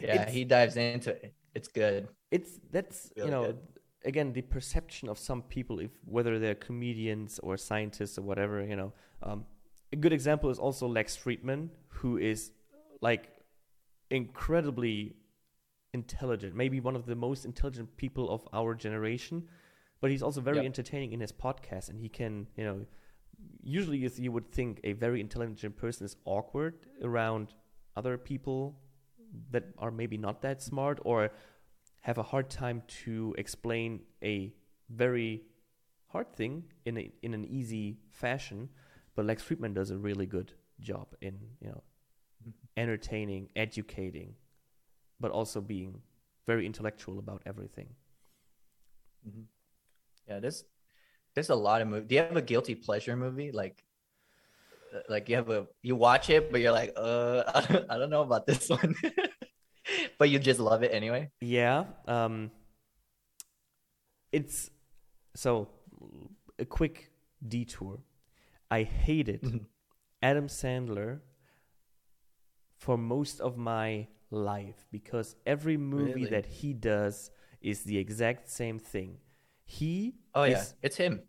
Yeah, 0.00 0.14
It's- 0.14 0.32
he 0.32 0.44
dives 0.44 0.76
into 0.76 1.10
it. 1.10 1.34
It's 1.54 1.68
good. 1.68 2.08
It's 2.30 2.58
that's 2.72 3.12
you 3.16 3.24
Really 3.24 3.30
know 3.30 3.44
good. 3.46 3.58
Again 4.04 4.32
the 4.32 4.42
perception 4.42 5.08
of 5.08 5.18
some 5.18 5.42
people 5.42 5.78
if 5.80 5.90
whether 6.04 6.38
they're 6.38 6.54
comedians 6.54 7.38
or 7.42 7.56
scientists 7.56 8.18
or 8.18 8.22
whatever 8.22 8.62
you 8.64 8.76
know. 8.76 8.92
Um, 9.22 9.46
a 9.92 9.96
good 9.96 10.12
example 10.12 10.50
is 10.50 10.58
also 10.58 10.86
Lex 10.86 11.16
Fridman, 11.16 11.68
who 11.88 12.18
is 12.18 12.50
like 13.00 13.30
incredibly 14.10 15.16
intelligent, 15.92 16.54
maybe 16.54 16.80
one 16.80 16.96
of 16.96 17.06
the 17.06 17.14
most 17.14 17.44
intelligent 17.44 17.96
people 17.96 18.28
of 18.30 18.46
our 18.52 18.74
generation. 18.74 19.48
But 20.00 20.10
he's 20.10 20.22
also 20.22 20.40
very 20.40 20.58
Yep. 20.58 20.66
entertaining 20.66 21.12
in 21.12 21.20
his 21.20 21.32
podcast, 21.32 21.88
and 21.88 21.98
he 21.98 22.08
can 22.08 22.46
you 22.56 22.64
know. 22.64 22.86
Usually, 23.62 23.98
you, 23.98 24.10
you 24.16 24.30
would 24.32 24.50
think 24.52 24.80
a 24.84 24.92
very 24.92 25.20
intelligent 25.20 25.76
person 25.76 26.04
is 26.04 26.16
awkward 26.24 26.74
around 27.02 27.54
other 27.96 28.16
people 28.16 28.78
that 29.50 29.64
are 29.78 29.90
maybe 29.90 30.16
not 30.16 30.40
that 30.42 30.62
smart 30.62 31.00
or 31.04 31.30
have 32.04 32.18
a 32.18 32.22
hard 32.22 32.50
time 32.50 32.82
to 33.04 33.34
explain 33.38 34.00
a 34.22 34.52
very 34.90 35.42
hard 36.08 36.32
thing 36.36 36.64
in 36.84 36.98
a, 36.98 37.10
in 37.22 37.34
an 37.34 37.46
easy 37.46 37.98
fashion. 38.12 38.68
But 39.16 39.26
Lex 39.26 39.42
Fridman 39.42 39.74
does 39.74 39.90
a 39.90 39.98
really 39.98 40.26
good 40.26 40.52
job 40.80 41.08
in 41.22 41.38
you 41.60 41.68
know 41.68 41.82
entertaining, 42.76 43.48
educating, 43.56 44.34
but 45.20 45.30
also 45.30 45.60
being 45.60 46.02
very 46.46 46.66
intellectual 46.66 47.18
about 47.18 47.42
everything. 47.46 47.88
Mhm. 49.26 49.46
Yeah, 50.28 50.40
there's 50.40 50.64
there's 51.34 51.50
a 51.50 51.54
lot 51.54 51.82
of 51.82 51.88
movies. 51.88 52.08
Do 52.08 52.14
you 52.16 52.22
have 52.22 52.36
a 52.36 52.42
guilty 52.42 52.74
pleasure 52.74 53.16
movie? 53.16 53.52
Like, 53.52 53.84
uh, 54.94 55.00
like 55.08 55.28
you 55.28 55.36
have 55.36 55.50
a 55.50 55.66
you 55.82 55.96
watch 55.96 56.30
it, 56.30 56.50
but 56.50 56.60
you're 56.60 56.72
like, 56.72 56.92
uh, 56.96 57.44
I 57.54 57.60
don't, 57.72 57.90
I 57.90 57.98
don't 57.98 58.10
know 58.10 58.22
about 58.22 58.46
this 58.46 58.68
one, 58.68 58.94
but 60.18 60.30
you 60.30 60.38
just 60.38 60.60
love 60.60 60.82
it 60.82 60.92
anyway. 60.92 61.30
Yeah. 61.40 61.84
Um, 62.06 62.50
it's 64.32 64.70
so 65.34 65.68
a 66.58 66.64
quick 66.64 67.10
detour. 67.46 68.00
I 68.70 68.82
hated. 68.82 69.66
Adam 70.22 70.48
Sandler 70.48 71.20
for 72.78 72.96
most 72.96 73.40
of 73.40 73.56
my 73.58 74.08
life 74.30 74.86
because 74.90 75.36
every 75.46 75.76
movie 75.76 76.12
Really? 76.24 76.30
that 76.30 76.46
he 76.46 76.72
does 76.72 77.30
is 77.60 77.82
the 77.84 77.98
exact 77.98 78.48
same 78.50 78.78
thing. 78.78 79.18
He 79.66 80.14
Oh 80.34 80.44
yeah, 80.44 80.64
it's 80.82 80.96
him. 80.96 81.22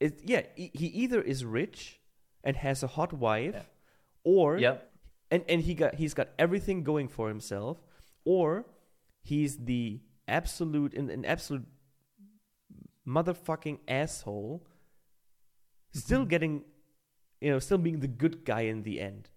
is 0.00 0.12
yeah, 0.24 0.42
he, 0.54 0.70
he 0.74 0.86
either 0.86 1.20
is 1.20 1.44
rich 1.44 2.00
and 2.44 2.56
has 2.56 2.82
a 2.82 2.86
hot 2.86 3.12
wife 3.12 3.54
Yeah. 3.54 3.62
or 4.24 4.58
Yep. 4.58 4.90
and 5.32 5.44
and 5.48 5.62
he 5.62 5.74
got 5.74 5.94
he's 5.96 6.14
got 6.14 6.28
everything 6.38 6.82
going 6.84 7.08
for 7.08 7.28
himself 7.28 7.78
or 8.26 8.66
he's 9.22 9.56
the 9.64 10.00
absolute 10.28 10.92
an, 10.94 11.08
an 11.10 11.24
absolute 11.24 11.64
motherfucking 13.06 13.78
asshole 13.88 14.66
still 15.92 16.20
Mm-hmm. 16.20 16.28
getting 16.28 16.64
you 17.40 17.50
know 17.50 17.58
still 17.58 17.78
being 17.78 18.00
the 18.00 18.08
good 18.08 18.44
guy 18.44 18.62
in 18.62 18.82
the 18.82 19.00
end 19.00 19.30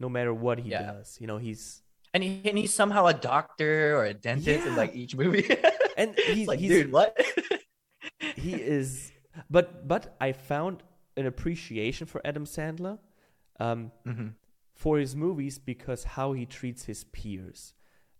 no 0.00 0.08
matter 0.08 0.34
what 0.34 0.58
he 0.58 0.70
Yeah. 0.70 0.82
does 0.92 1.16
you 1.20 1.26
know 1.26 1.38
he's 1.38 1.82
And, 2.12 2.22
he, 2.24 2.40
and 2.44 2.58
he's 2.58 2.72
somehow 2.74 3.06
a 3.06 3.14
doctor 3.14 3.96
or 3.96 4.04
a 4.06 4.14
dentist 4.14 4.66
in 4.66 4.74
like 4.76 4.94
each 4.96 5.14
movie. 5.14 5.44
and 5.96 6.14
he's 6.26 6.48
like, 6.48 6.58
he's 6.58 6.70
dude, 6.70 6.92
what? 6.92 7.16
he 8.36 8.54
is 8.54 9.12
but 9.50 9.86
but 9.86 10.16
i 10.20 10.32
found 10.32 10.82
an 11.16 11.26
appreciation 11.26 12.06
for 12.06 12.20
adam 12.24 12.44
sandler 12.44 12.98
um 13.60 13.92
Mhm. 14.06 14.32
for 14.74 14.98
his 14.98 15.14
movies 15.14 15.58
because 15.58 16.04
how 16.04 16.32
he 16.34 16.44
treats 16.44 16.84
his 16.84 17.04
peers. 17.04 17.72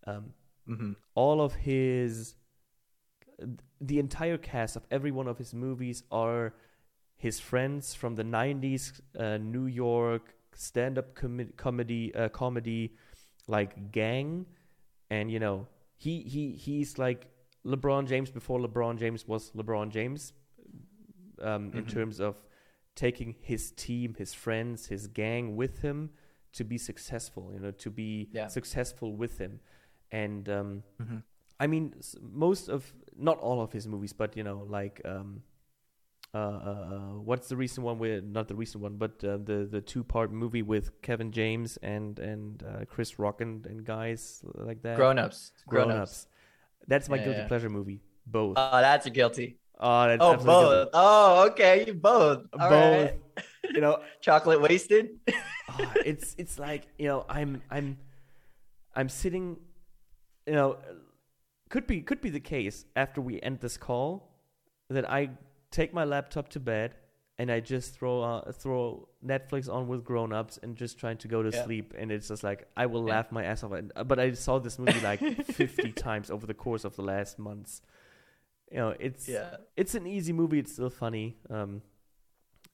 Um, 0.06 0.32
hmm 0.66 0.92
all 1.14 1.40
of 1.40 1.54
his 1.54 2.34
the 3.80 3.98
entire 3.98 4.38
cast 4.38 4.76
of 4.76 4.84
every 4.90 5.10
one 5.10 5.28
of 5.28 5.38
his 5.38 5.52
movies 5.54 6.02
are 6.10 6.54
his 7.16 7.38
friends 7.40 7.94
from 7.94 8.14
the 8.14 8.22
90s 8.22 9.00
uh, 9.18 9.38
New 9.38 9.66
York 9.66 10.34
stand-up 10.54 11.14
com- 11.14 11.52
comedy 11.56 12.14
uh, 12.14 12.28
comedy 12.30 12.94
like 13.46 13.92
gang 13.92 14.46
and 15.10 15.30
you 15.30 15.38
know 15.38 15.66
he 15.96 16.20
he 16.22 16.52
he's 16.52 16.98
like 16.98 17.26
LeBron 17.66 18.06
James 18.06 18.30
before 18.30 18.58
LeBron 18.60 18.98
James 18.98 19.26
was 19.28 19.50
LeBron 19.52 19.90
James 19.90 20.32
um, 21.42 21.70
in 21.74 21.84
Mhm. 21.84 21.88
terms 21.92 22.20
of 22.20 22.36
taking 22.94 23.34
his 23.40 23.72
team 23.72 24.14
his 24.18 24.32
friends 24.32 24.86
his 24.86 25.06
gang 25.08 25.56
with 25.56 25.80
him 25.80 26.10
to 26.52 26.64
be 26.64 26.78
successful 26.78 27.50
you 27.52 27.60
know 27.60 27.70
to 27.72 27.90
be 27.90 28.30
Yeah. 28.32 28.46
successful 28.46 29.14
with 29.14 29.36
him 29.38 29.60
and 30.10 30.48
um, 30.48 30.82
hmm 31.00 31.18
I 31.58 31.66
mean, 31.66 31.94
most 32.20 32.68
of 32.68 32.92
not 33.16 33.38
all 33.38 33.62
of 33.62 33.72
his 33.72 33.86
movies, 33.88 34.12
but 34.12 34.36
you 34.36 34.44
know, 34.44 34.66
like 34.68 35.00
um, 35.06 35.42
uh, 36.34 36.38
uh, 36.38 36.40
uh, 36.40 36.98
what's 37.24 37.48
the 37.48 37.56
recent 37.56 37.84
one 37.86 37.98
with 37.98 38.24
not 38.24 38.46
the 38.48 38.54
recent 38.54 38.82
one, 38.82 38.96
but 38.96 39.24
uh, 39.24 39.38
the 39.38 39.66
the 39.70 39.80
two 39.80 40.04
part 40.04 40.30
movie 40.30 40.62
with 40.62 41.00
Kevin 41.00 41.32
James 41.32 41.78
and 41.78 42.18
and 42.18 42.62
uh, 42.62 42.84
Chris 42.84 43.18
Rock 43.18 43.40
and, 43.40 43.64
and 43.66 43.84
guys 43.84 44.42
like 44.54 44.82
that. 44.82 44.96
Grown 44.96 45.18
ups. 45.18 45.52
Grown 45.66 45.86
Grown 45.88 46.00
ups. 46.02 46.10
ups. 46.10 46.26
That's 46.88 47.08
my 47.08 47.16
Yeah, 47.16 47.24
guilty 47.24 47.38
yeah. 47.40 47.48
pleasure 47.48 47.70
movie. 47.70 48.02
Both. 48.26 48.54
Oh, 48.58 48.80
that's 48.80 49.06
a 49.06 49.10
guilty. 49.10 49.56
oh, 49.80 50.08
that's 50.08 50.20
Oh, 50.22 50.36
both. 50.36 50.72
guilty. 50.72 50.90
Oh, 50.92 51.46
okay. 51.52 51.84
You 51.86 51.94
both. 51.94 52.44
All 52.52 52.68
Both. 52.68 52.70
right. 52.70 53.14
You 53.74 53.80
know, 53.80 54.00
Chocolate 54.20 54.60
wasted. 54.60 55.18
Ah, 55.68 55.92
it's 56.04 56.34
it's 56.38 56.58
like 56.58 56.86
you 56.98 57.08
know 57.08 57.26
I'm 57.28 57.60
I'm 57.70 57.98
I'm 58.94 59.08
sitting 59.08 59.56
you 60.46 60.52
know 60.54 60.76
could 61.68 61.86
be 61.86 62.00
could 62.02 62.20
be 62.20 62.30
the 62.30 62.40
case 62.40 62.84
after 62.94 63.20
we 63.20 63.40
end 63.42 63.60
this 63.60 63.76
call 63.76 64.30
that 64.88 65.10
I 65.10 65.30
take 65.70 65.92
my 65.92 66.04
laptop 66.04 66.48
to 66.50 66.60
bed 66.60 66.94
and 67.38 67.50
I 67.50 67.60
just 67.60 67.94
throw 67.94 68.22
uh, 68.22 68.52
throw 68.52 69.08
Netflix 69.24 69.68
on 69.72 69.88
with 69.88 70.04
grown 70.04 70.32
ups 70.32 70.58
and 70.62 70.76
just 70.76 70.98
trying 70.98 71.18
to 71.18 71.28
go 71.28 71.42
to 71.42 71.50
Yeah. 71.50 71.64
sleep 71.64 71.92
and 71.98 72.10
it's 72.12 72.28
just 72.28 72.44
like 72.44 72.66
I 72.76 72.86
will 72.86 73.02
Yeah. 73.06 73.14
laugh 73.14 73.32
my 73.32 73.44
ass 73.44 73.64
off 73.64 73.72
uh, 73.72 74.04
but 74.04 74.18
I 74.18 74.32
saw 74.32 74.58
this 74.58 74.78
movie 74.78 75.00
like 75.00 75.20
50 75.46 75.92
times 75.92 76.30
over 76.30 76.46
the 76.46 76.54
course 76.54 76.84
of 76.84 76.94
the 76.96 77.02
last 77.02 77.38
months 77.38 77.82
you 78.70 78.78
know 78.78 78.94
it's 78.98 79.28
yeah. 79.28 79.56
it's 79.76 79.94
an 79.94 80.06
easy 80.06 80.32
movie 80.32 80.58
it's 80.60 80.72
still 80.72 80.90
funny 80.90 81.36
um 81.50 81.82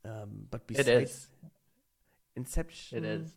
um 0.05 0.47
but 0.51 0.67
besides. 0.67 1.29
Inception 2.35 3.05
It 3.05 3.05
is. 3.05 3.33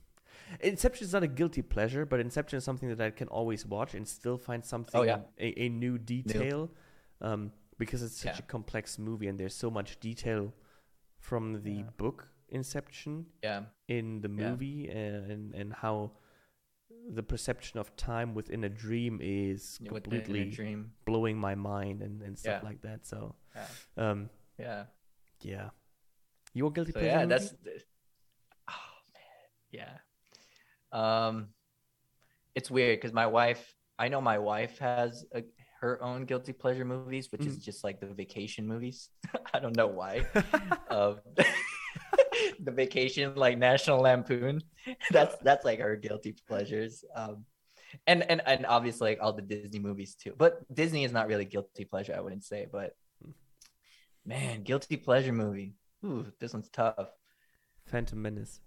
Inception 0.61 1.05
is 1.05 1.13
not 1.13 1.23
a 1.23 1.27
guilty 1.27 1.61
pleasure, 1.61 2.05
but 2.05 2.19
Inception 2.19 2.57
is 2.57 2.63
something 2.63 2.89
that 2.89 3.01
I 3.01 3.09
can 3.11 3.27
always 3.29 3.65
watch 3.65 3.93
and 3.95 4.07
still 4.07 4.37
find 4.37 4.63
something, 4.63 4.99
Oh, 4.99 5.03
yeah. 5.03 5.19
a, 5.39 5.63
a 5.63 5.69
new 5.69 5.97
detail, 5.97 6.69
um, 7.21 7.51
because 7.77 8.01
it's 8.03 8.17
such 8.17 8.35
Yeah. 8.37 8.45
a 8.45 8.47
complex 8.47 8.97
movie 8.99 9.27
and 9.27 9.39
there's 9.39 9.55
so 9.55 9.69
much 9.71 9.99
detail 9.99 10.53
from 11.19 11.61
the 11.63 11.83
book 11.97 12.27
Inception 12.49 13.25
in 13.87 14.21
the 14.21 14.29
movie 14.29 14.87
and 14.89 15.53
and 15.55 15.73
how 15.73 16.11
the 17.09 17.23
perception 17.23 17.79
of 17.79 17.95
time 17.97 18.33
within 18.35 18.63
a 18.63 18.69
dream 18.69 19.19
is 19.21 19.79
completely 19.85 20.45
dream. 20.49 20.91
blowing 21.05 21.37
my 21.37 21.55
mind 21.55 22.01
and, 22.01 22.21
and 22.21 22.37
stuff 22.37 22.63
like 22.63 22.81
that. 22.81 23.05
So, 23.05 23.35
Yeah. 23.55 23.67
um, 23.97 24.29
Yeah. 24.59 24.85
yeah, 25.41 25.69
your 26.53 26.71
guilty 26.71 26.91
So 26.93 26.99
pleasure. 26.99 27.11
yeah, 27.11 27.25
movie? 27.25 27.29
that's. 27.29 27.53
Oh 28.67 28.93
man. 29.13 29.49
Yeah. 29.71 29.97
Um, 30.95 31.49
it's 32.55 32.71
weird 32.71 32.97
because 32.99 33.13
my 33.13 33.27
wife. 33.27 33.75
I 33.97 34.09
know 34.09 34.19
my 34.19 34.39
wife 34.39 34.77
has 34.79 35.23
a, 35.33 35.43
her 35.79 36.01
own 36.03 36.25
guilty 36.25 36.51
pleasure 36.51 36.83
movies, 36.83 37.31
which 37.31 37.45
is 37.45 37.57
Mhm. 37.57 37.63
just 37.63 37.83
like 37.83 37.99
the 38.01 38.07
vacation 38.07 38.67
movies. 38.67 39.09
I 39.53 39.59
don't 39.59 39.75
know 39.75 39.87
why. 39.87 40.25
um, 40.89 41.19
the 42.67 42.71
vacation 42.71 43.35
like 43.35 43.57
National 43.57 43.99
Lampoon. 43.99 44.61
That's 45.11 45.35
that's 45.47 45.63
like 45.63 45.79
her 45.79 45.95
guilty 45.95 46.35
pleasures. 46.47 47.05
Um, 47.15 47.45
and 48.07 48.23
and 48.29 48.41
and 48.45 48.65
obviously 48.65 49.11
like 49.11 49.19
all 49.21 49.31
the 49.31 49.41
Disney 49.41 49.79
movies 49.79 50.15
too. 50.15 50.33
But 50.37 50.59
Disney 50.73 51.03
is 51.05 51.13
not 51.13 51.27
really 51.27 51.45
guilty 51.45 51.85
pleasure, 51.85 52.13
I 52.17 52.19
wouldn't 52.19 52.43
say. 52.43 52.67
But 52.69 52.95
man, 54.25 54.63
guilty 54.63 54.97
pleasure 54.97 55.31
movie. 55.33 55.73
Ooh, 56.05 56.25
this 56.39 56.53
one's 56.53 56.69
tough. 56.69 57.09
Phantom 57.85 58.21
Menace. 58.21 58.59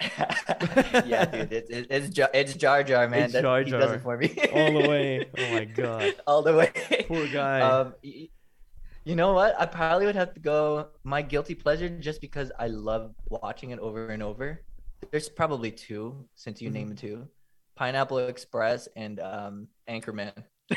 yeah, 1.06 1.24
dude, 1.26 1.52
it's 1.52 1.70
it's 1.70 1.86
it's, 1.90 2.08
Jar, 2.10 2.30
it's 2.32 2.54
Jar 2.54 2.82
Jar, 2.84 3.08
man. 3.08 3.24
It's 3.24 3.32
That- 3.32 3.42
Jar 3.42 3.62
He 3.62 3.70
does 3.70 3.92
it 3.92 4.00
for 4.02 4.16
me 4.16 4.28
All 4.52 4.72
the 4.80 4.88
way. 4.88 5.26
Oh 5.38 5.52
my 5.52 5.64
god. 5.64 6.14
all 6.26 6.42
the 6.42 6.54
way. 6.54 6.70
Poor 7.08 7.26
guy. 7.28 7.60
Um, 7.60 7.94
you 8.02 9.16
know 9.16 9.32
what? 9.32 9.58
I 9.58 9.66
probably 9.66 10.06
would 10.06 10.14
have 10.16 10.34
to 10.34 10.40
go 10.40 10.88
my 11.02 11.22
guilty 11.22 11.54
pleasure 11.54 11.88
just 11.88 12.20
because 12.20 12.52
I 12.58 12.68
love 12.68 13.14
watching 13.28 13.70
it 13.70 13.78
over 13.80 14.08
and 14.10 14.22
over. 14.22 14.62
There's 15.10 15.28
probably 15.28 15.70
two 15.72 16.28
since 16.34 16.60
you 16.62 16.70
Mhm. 16.70 16.74
named 16.74 16.98
two: 16.98 17.26
Pineapple 17.74 18.18
Express 18.18 18.88
and 18.96 19.18
um, 19.20 19.68
Anchorman. 19.88 20.32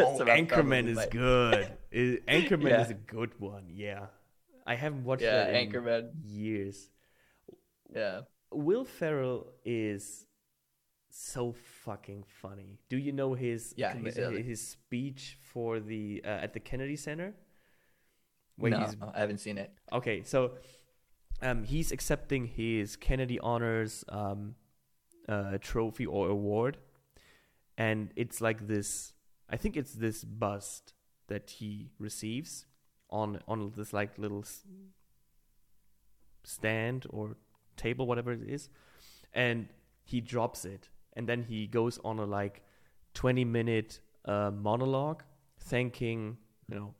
Oh, 0.00 0.18
Anchorman 0.20 0.86
is 0.88 1.06
good. 1.10 1.72
I- 1.92 2.18
Anchorman 2.28 2.68
Yeah. 2.70 2.82
is 2.82 2.90
a 2.90 2.94
good 2.94 3.32
one. 3.40 3.66
Yeah, 3.72 4.06
I 4.66 4.74
haven't 4.74 5.04
watched 5.04 5.22
Yeah, 5.22 5.44
that 5.44 5.54
in 5.54 5.70
Anchorman. 5.72 6.10
years. 6.26 6.88
Yeah. 7.94 8.20
Will 8.52 8.84
Ferrell 8.84 9.46
is 9.64 10.26
so 11.10 11.52
fucking 11.84 12.24
funny. 12.40 12.78
Do 12.88 12.96
you 12.96 13.12
know 13.12 13.34
his 13.34 13.74
Yeah, 13.76 13.92
com- 13.92 14.04
his 14.04 14.66
speech 14.66 15.36
for 15.52 15.80
the 15.80 16.22
uh, 16.24 16.28
at 16.28 16.52
the 16.52 16.60
Kennedy 16.60 16.96
Center? 16.96 17.34
No, 18.58 18.78
he's 18.78 18.96
I 19.14 19.20
haven't 19.20 19.38
seen 19.38 19.58
it. 19.58 19.72
Okay, 19.92 20.22
so 20.22 20.52
um, 21.42 21.64
he's 21.64 21.92
accepting 21.92 22.46
his 22.46 22.96
Kennedy 22.96 23.38
Honors 23.40 24.04
um, 24.08 24.54
uh, 25.28 25.58
trophy 25.58 26.06
or 26.06 26.28
award, 26.28 26.76
and 27.78 28.10
it's 28.16 28.40
like 28.40 28.66
this. 28.68 29.12
I 29.48 29.56
think 29.56 29.76
it's 29.76 29.94
this 29.94 30.24
bust 30.24 30.92
that 31.28 31.50
he 31.50 31.90
receives 31.98 32.66
on 33.08 33.40
on 33.48 33.72
this 33.74 33.92
like 33.92 34.18
little 34.18 34.44
stand 36.44 37.06
or 37.10 37.36
table, 37.76 38.06
whatever 38.06 38.32
it 38.32 38.42
is, 38.48 38.68
and 39.32 39.68
he 40.04 40.20
drops 40.20 40.64
it, 40.64 40.88
and 41.14 41.28
then 41.28 41.42
he 41.42 41.66
goes 41.66 41.98
on 42.04 42.18
a 42.18 42.24
like 42.24 42.62
twenty 43.14 43.44
minute 43.44 44.00
uh, 44.24 44.50
monologue, 44.50 45.22
thanking 45.58 46.36
you 46.68 46.76
know 46.76 46.94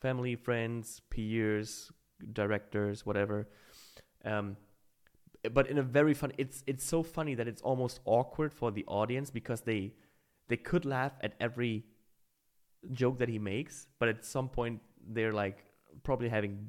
family, 0.00 0.36
friends, 0.36 1.00
peers, 1.10 1.90
directors, 2.32 3.04
whatever. 3.04 3.48
Um, 4.24 4.56
but 5.52 5.68
in 5.68 5.78
a 5.78 5.82
very 5.82 6.14
fun, 6.14 6.32
it's 6.38 6.62
it's 6.66 6.84
so 6.84 7.02
funny 7.02 7.34
that 7.34 7.48
it's 7.48 7.62
almost 7.62 8.00
awkward 8.04 8.52
for 8.52 8.70
the 8.70 8.84
audience 8.86 9.30
because 9.30 9.62
they 9.62 9.92
they 10.48 10.56
could 10.56 10.84
laugh 10.84 11.12
at 11.20 11.34
every 11.40 11.84
joke 12.92 13.18
that 13.18 13.28
he 13.28 13.38
makes, 13.38 13.86
but 13.98 14.08
at 14.08 14.24
some 14.24 14.48
point 14.48 14.80
they're 15.08 15.32
like 15.32 15.64
probably 16.02 16.28
having 16.28 16.68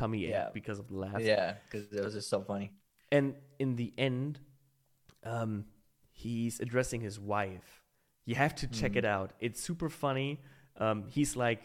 tummy 0.00 0.20
ache 0.26 0.30
Yeah. 0.30 0.48
because 0.58 0.78
of 0.82 0.86
the 0.90 0.96
laugh. 1.04 1.20
Yeah, 1.20 1.46
because 1.64 1.84
it 1.98 2.02
was 2.06 2.14
just 2.18 2.28
so 2.34 2.40
funny. 2.50 2.68
And 3.16 3.26
in 3.58 3.70
the 3.76 3.92
end, 3.98 4.40
um, 5.24 5.52
he's 6.22 6.54
addressing 6.60 7.00
his 7.08 7.18
wife. 7.34 7.70
You 8.26 8.34
have 8.44 8.54
to 8.62 8.66
check 8.78 8.92
Mhm. 8.92 8.96
it 9.00 9.04
out. 9.16 9.28
It's 9.40 9.60
super 9.60 9.88
funny. 10.04 10.30
Um, 10.76 10.98
he's 11.16 11.36
like 11.36 11.60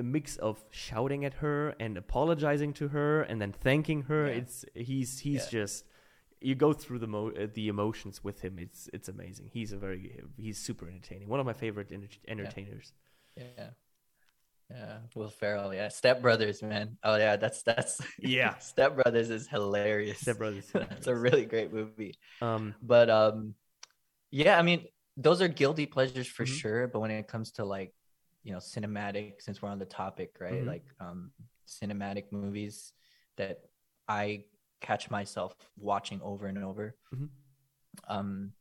a, 0.00 0.02
mix 0.02 0.36
of 0.48 0.64
shouting 0.70 1.24
at 1.24 1.34
her 1.44 1.60
and 1.84 1.96
apologizing 1.96 2.72
to 2.74 2.88
her 2.88 3.22
and 3.22 3.40
then 3.42 3.52
thanking 3.52 4.02
her. 4.10 4.22
Yeah. 4.26 4.38
It's 4.40 4.64
he's 4.74 5.10
he's 5.26 5.44
Yeah. 5.44 5.60
just 5.60 5.84
you 6.40 6.54
go 6.66 6.72
through 6.82 6.98
the 6.98 7.06
mo- 7.16 7.30
the 7.58 7.66
emotions 7.68 8.22
with 8.26 8.38
him. 8.44 8.58
It's 8.58 8.88
it's 8.92 9.08
amazing. 9.08 9.46
He's 9.56 9.72
a 9.72 9.78
very 9.78 10.02
he's 10.36 10.58
super 10.58 10.86
entertaining. 10.88 11.28
One 11.28 11.40
of 11.40 11.46
my 11.46 11.54
favorite 11.64 11.90
enter- 11.92 12.20
entertainers. 12.28 12.92
Yeah. 13.36 13.44
Yeah. 13.58 13.70
Will 15.14 15.30
Ferrell. 15.30 15.74
Yeah. 15.74 15.88
Step 15.88 16.22
Brothers, 16.22 16.62
man. 16.62 16.96
Oh 17.04 17.16
yeah, 17.16 17.36
that's 17.36 17.62
that's 17.62 18.00
Yeah. 18.18 18.58
Step 18.58 18.96
Brothers 18.96 19.30
is 19.30 19.46
hilarious. 19.48 20.20
Step 20.20 20.38
Brothers. 20.38 20.70
that's 20.72 21.06
a 21.06 21.14
really 21.14 21.44
great 21.44 21.72
movie. 21.72 22.14
Um, 22.40 22.74
But 22.82 23.10
um 23.10 23.54
yeah, 24.30 24.58
I 24.58 24.62
mean, 24.62 24.86
those 25.16 25.40
are 25.40 25.48
guilty 25.48 25.86
pleasures 25.86 26.26
for 26.26 26.44
Mhm. 26.44 26.48
sure. 26.48 26.88
But 26.88 27.00
when 27.00 27.10
it 27.10 27.28
comes 27.28 27.52
to 27.52 27.64
like, 27.64 27.94
you 28.42 28.52
know, 28.52 28.58
cinematic, 28.58 29.40
since 29.40 29.62
we're 29.62 29.70
on 29.70 29.78
the 29.78 29.86
topic, 29.86 30.36
right? 30.40 30.52
Mhm. 30.54 30.66
Like 30.66 30.84
um 31.00 31.30
cinematic 31.68 32.32
movies 32.32 32.92
that 33.36 33.60
I 34.08 34.44
catch 34.80 35.10
myself 35.10 35.54
watching 35.78 36.20
over 36.22 36.46
and 36.46 36.58
over. 36.58 36.96
Mhm. 37.14 37.28
Um 38.08 38.52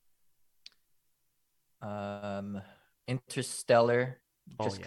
um 1.82 2.62
Interstellar, 3.08 4.22
Oh, 4.60 4.66
just 4.66 4.80
yeah. 4.80 4.86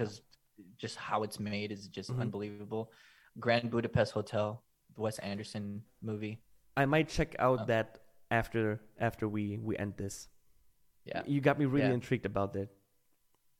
Just 0.76 0.96
how 0.96 1.22
it's 1.22 1.38
made 1.40 1.72
is 1.72 1.88
just 1.88 2.10
Mhm. 2.10 2.20
unbelievable. 2.20 2.92
Grand 3.38 3.70
Budapest 3.70 4.12
Hotel, 4.12 4.62
the 4.94 5.00
Wes 5.02 5.18
Anderson 5.18 5.84
movie. 6.02 6.42
I 6.76 6.86
might 6.86 7.08
check 7.08 7.36
out 7.38 7.60
Oh. 7.62 7.64
that 7.66 8.02
after 8.30 8.80
after 8.98 9.28
we 9.28 9.58
we 9.58 9.76
end 9.76 9.96
this. 9.96 10.28
Yeah. 11.04 11.22
You 11.26 11.40
got 11.40 11.58
me 11.58 11.66
really 11.66 11.88
Yeah. 11.88 11.94
intrigued 11.94 12.26
about 12.26 12.52
that. 12.54 12.68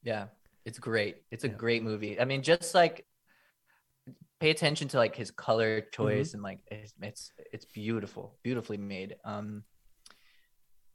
Yeah, 0.03 0.29
it's 0.65 0.79
great. 0.79 1.25
It's 1.31 1.45
a 1.45 1.49
Yeah. 1.49 1.55
great 1.55 1.83
movie. 1.83 2.19
I 2.21 2.25
mean, 2.25 2.43
just 2.43 2.75
like 2.75 3.07
pay 4.41 4.51
attention 4.51 4.89
to 4.89 4.99
like 4.99 5.15
his 5.17 5.31
color 5.31 5.81
Mm-hmm. 5.81 5.91
choice 5.93 6.35
and 6.35 6.43
like 6.43 6.61
it's 6.71 6.93
it's, 7.01 7.33
it's 7.53 7.65
beautiful, 7.67 8.39
beautifully 8.43 8.77
made. 8.79 9.17
Um, 9.25 9.65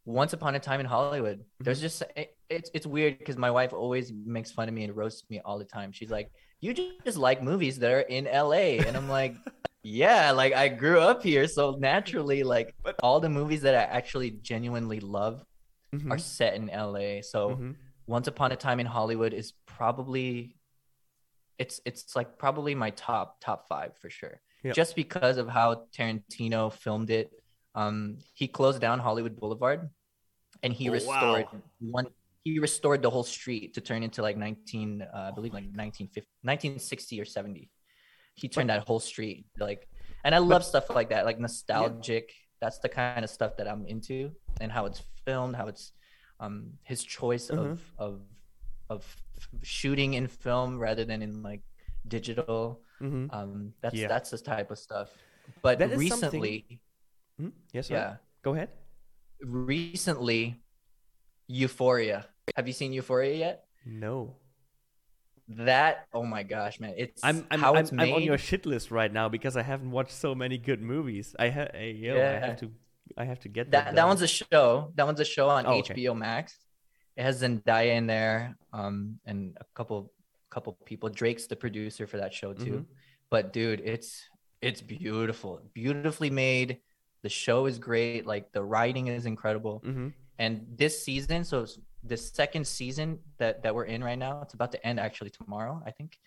Once 0.05 0.33
Upon 0.33 0.55
a 0.55 0.59
Time 0.59 0.79
in 0.79 0.85
Hollywood. 0.87 1.39
Mm-hmm. 1.39 1.63
There's 1.63 1.79
just 1.81 2.01
it, 2.15 2.35
it's 2.51 2.69
it's 2.73 2.85
weird 2.85 3.17
because 3.19 3.37
my 3.37 3.49
wife 3.51 3.73
always 3.73 4.11
makes 4.11 4.51
fun 4.51 4.67
of 4.67 4.73
me 4.73 4.83
and 4.83 4.95
roasts 4.95 5.29
me 5.29 5.39
all 5.45 5.57
the 5.57 5.65
time. 5.65 5.91
She's 5.91 6.11
like, 6.11 6.31
"You 6.59 6.73
just 7.05 7.17
like 7.17 7.41
movies 7.41 7.79
that 7.79 7.91
are 7.91 8.01
in 8.01 8.27
L.A." 8.27 8.79
and 8.79 8.95
I'm 8.97 9.09
like. 9.09 9.35
Yeah, 9.83 10.29
like 10.29 10.53
I 10.53 10.67
grew 10.67 10.99
up 10.99 11.23
here, 11.23 11.47
so 11.47 11.71
naturally, 11.79 12.43
like 12.43 12.75
but- 12.83 12.97
all 13.01 13.19
the 13.19 13.29
movies 13.29 13.63
that 13.63 13.73
I 13.73 13.81
actually 13.97 14.29
genuinely 14.29 14.99
love 14.99 15.43
Mhm. 15.91 16.11
are 16.11 16.19
set 16.19 16.53
in 16.53 16.69
LA. 16.69 17.21
So 17.23 17.39
Mhm. 17.55 17.75
once 18.05 18.27
Upon 18.27 18.51
a 18.51 18.55
Time 18.55 18.79
in 18.79 18.85
Hollywood 18.85 19.33
is 19.33 19.53
probably 19.65 20.55
it's 21.57 21.81
it's 21.83 22.15
like 22.15 22.37
probably 22.37 22.75
my 22.75 22.91
top 22.91 23.41
top 23.41 23.67
five 23.67 23.97
for 23.97 24.11
sure. 24.11 24.39
Yep. 24.63 24.75
Just 24.75 24.95
because 24.95 25.37
of 25.37 25.47
how 25.49 25.87
Tarantino 25.97 26.71
filmed 26.71 27.09
it. 27.09 27.31
Um, 27.73 28.19
he 28.35 28.47
closed 28.47 28.81
down 28.81 28.99
Hollywood 28.99 29.35
Boulevard, 29.39 29.89
and 30.61 30.71
he 30.71 30.89
Oh, 30.89 30.93
restored 30.93 31.47
wow. 31.51 31.61
one. 31.79 32.07
He 32.43 32.57
restored 32.59 33.01
the 33.01 33.09
whole 33.09 33.23
street 33.23 33.73
to 33.75 33.81
turn 33.81 34.01
into 34.03 34.21
like 34.21 34.35
19, 34.37 35.01
uh, 35.03 35.07
I 35.13 35.31
believe 35.31 35.53
like 35.53 35.63
1950, 35.65 36.27
1960 36.41 37.21
or 37.21 37.25
70. 37.25 37.69
He 38.35 38.47
turned 38.49 38.69
that 38.69 38.87
whole 38.87 38.99
street 38.99 39.45
like, 39.59 39.87
and 40.23 40.33
I 40.33 40.39
love 40.39 40.63
stuff 40.65 40.89
like 40.89 41.09
that, 41.09 41.25
like 41.25 41.39
nostalgic. 41.39 42.33
That's 42.59 42.79
the 42.79 42.89
kind 42.89 43.23
of 43.23 43.29
stuff 43.29 43.57
that 43.57 43.67
I'm 43.67 43.85
into, 43.85 44.31
and 44.59 44.71
how 44.71 44.85
it's 44.85 45.01
filmed, 45.25 45.55
how 45.55 45.67
it's 45.67 45.93
um 46.39 46.73
his 46.83 47.03
choice 47.03 47.49
Mhm. 47.51 47.57
of 47.71 47.93
of 47.97 48.21
of 48.89 49.15
shooting 49.63 50.13
in 50.15 50.27
film 50.27 50.77
rather 50.77 51.05
than 51.05 51.21
in 51.21 51.41
like 51.43 51.61
digital. 52.07 52.81
Mhm. 53.01 53.33
Um, 53.33 53.73
that's 53.81 53.95
Yeah. 53.95 54.07
that's 54.07 54.29
the 54.31 54.37
type 54.37 54.69
of 54.71 54.77
stuff. 54.79 55.09
But 55.61 55.79
That 55.79 55.91
is 55.91 56.09
something- 56.09 56.41
recently, 56.41 56.81
Mhm. 57.39 57.51
Yes, 57.73 57.87
sir. 57.87 57.93
yeah, 57.95 58.17
Go 58.43 58.53
ahead. 58.55 58.69
recently, 59.39 60.61
Euphoria. 61.47 62.27
Have 62.55 62.67
you 62.67 62.73
seen 62.73 62.93
Euphoria 62.93 63.35
yet? 63.35 63.63
No. 63.85 64.35
That 65.49 66.07
oh 66.13 66.23
my 66.23 66.43
gosh, 66.43 66.79
man! 66.79 66.93
It's 66.97 67.21
I'm 67.23 67.45
I'm, 67.51 67.59
how 67.59 67.73
I'm, 67.73 67.81
it's 67.81 67.91
I'm 67.91 68.13
on 68.13 68.21
your 68.23 68.37
shit 68.37 68.65
list 68.65 68.89
right 68.89 69.11
now 69.11 69.27
because 69.27 69.57
I 69.57 69.63
haven't 69.63 69.91
watched 69.91 70.13
so 70.13 70.33
many 70.33 70.57
good 70.57 70.81
movies. 70.81 71.35
I 71.37 71.49
have, 71.49 71.71
yo, 71.75 72.13
I 72.13 72.17
Yeah. 72.17 72.45
have 72.45 72.59
to, 72.61 72.71
I 73.17 73.25
have 73.25 73.39
to 73.41 73.49
get 73.49 73.71
that 73.71 73.85
that. 73.85 73.95
that 73.95 74.07
one's 74.07 74.21
a 74.21 74.27
show. 74.27 74.93
That 74.95 75.05
one's 75.05 75.19
a 75.19 75.25
show 75.25 75.49
on 75.49 75.65
Oh, 75.65 75.79
okay. 75.79 75.93
HBO 75.93 76.15
Max. 76.17 76.57
It 77.17 77.23
has 77.23 77.41
Zendaya 77.41 77.97
in 77.97 78.07
there, 78.07 78.55
um, 78.71 79.19
and 79.25 79.57
a 79.59 79.65
couple 79.73 80.13
couple 80.49 80.73
people. 80.85 81.09
Drake's 81.09 81.47
the 81.47 81.57
producer 81.57 82.07
for 82.07 82.17
that 82.17 82.33
show 82.33 82.53
too. 82.53 82.71
Mhm. 82.71 82.85
But 83.29 83.51
dude, 83.51 83.81
it's 83.83 84.23
it's 84.61 84.81
beautiful, 84.81 85.61
beautifully 85.73 86.29
made. 86.29 86.77
The 87.23 87.29
show 87.29 87.65
is 87.65 87.77
great. 87.77 88.25
Like 88.25 88.53
the 88.53 88.63
writing 88.63 89.07
is 89.07 89.25
incredible. 89.25 89.81
Mhm. 89.85 90.13
And 90.39 90.65
this 90.77 91.03
season, 91.03 91.43
so 91.43 91.63
it's 91.63 91.77
the 92.03 92.17
second 92.17 92.65
season 92.67 93.19
that 93.37 93.63
that 93.63 93.73
we're 93.75 93.85
in 93.85 94.03
right 94.03 94.17
now, 94.17 94.41
it's 94.41 94.53
about 94.53 94.71
to 94.73 94.85
end 94.85 94.99
actually 94.99 95.29
tomorrow, 95.29 95.81
I 95.85 95.91
think. 95.91 96.17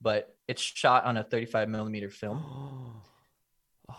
But 0.00 0.36
it's 0.46 0.62
shot 0.62 1.04
on 1.04 1.16
a 1.16 1.24
35 1.24 1.68
millimeter 1.68 2.08
film. 2.10 2.38
Oh, 3.90 3.94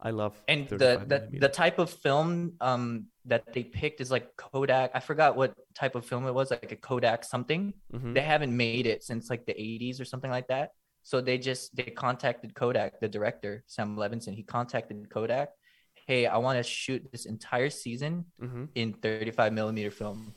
I 0.00 0.10
love 0.10 0.40
and 0.46 0.68
the 0.68 1.02
the, 1.06 1.28
the 1.40 1.48
type 1.48 1.78
of 1.80 1.90
film 1.90 2.52
um 2.60 3.06
that 3.24 3.52
they 3.52 3.64
picked 3.64 4.00
is 4.00 4.10
like 4.10 4.36
Kodak. 4.36 4.92
I 4.94 5.00
forgot 5.00 5.36
what 5.36 5.54
type 5.74 5.94
of 5.96 6.06
film 6.06 6.26
it 6.26 6.32
was, 6.32 6.50
like 6.52 6.70
a 6.72 6.76
Kodak 6.76 7.24
something. 7.24 7.74
Mhm. 7.92 8.14
They 8.14 8.20
haven't 8.20 8.56
made 8.56 8.86
it 8.86 9.02
since 9.02 9.28
like 9.28 9.44
the 9.44 9.54
80s 9.54 10.00
or 10.00 10.04
something 10.04 10.30
like 10.30 10.46
that. 10.48 10.70
So 11.02 11.20
they 11.20 11.36
just 11.36 11.74
they 11.74 11.82
contacted 11.84 12.54
Kodak, 12.54 13.00
the 13.00 13.08
director 13.08 13.64
Sam 13.66 13.96
Levinson. 13.96 14.34
He 14.34 14.44
contacted 14.44 15.10
Kodak. 15.10 15.50
Hey, 16.06 16.26
I 16.26 16.38
want 16.38 16.56
to 16.58 16.62
shoot 16.62 17.02
this 17.12 17.26
entire 17.26 17.68
season 17.68 18.24
Mhm. 18.40 18.68
in 18.76 18.92
35 18.94 19.52
millimeter 19.52 19.90
film, 19.90 20.32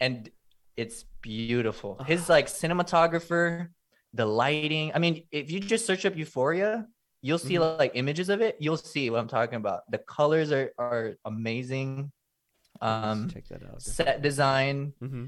and 0.00 0.30
it's 0.76 1.04
beautiful. 1.22 2.02
His 2.06 2.28
like 2.28 2.46
cinematographer, 2.46 3.68
the 4.14 4.26
lighting. 4.26 4.92
I 4.94 4.98
mean, 4.98 5.26
if 5.30 5.50
you 5.50 5.60
just 5.60 5.86
search 5.86 6.06
up 6.06 6.16
Euphoria, 6.16 6.86
you'll 7.22 7.38
see 7.38 7.54
Mhm. 7.54 7.78
like 7.78 7.92
images 7.94 8.28
of 8.28 8.40
it. 8.40 8.56
You'll 8.60 8.76
see 8.78 9.10
what 9.10 9.20
I'm 9.20 9.28
talking 9.28 9.56
about. 9.56 9.82
The 9.90 9.98
colors 9.98 10.50
are 10.52 10.72
are 10.78 11.16
amazing. 11.24 12.10
Let's 12.80 13.06
Um, 13.06 13.28
check 13.30 13.46
that 13.48 13.62
out. 13.64 13.82
set 13.82 14.22
design. 14.22 14.94
hmm 15.00 15.26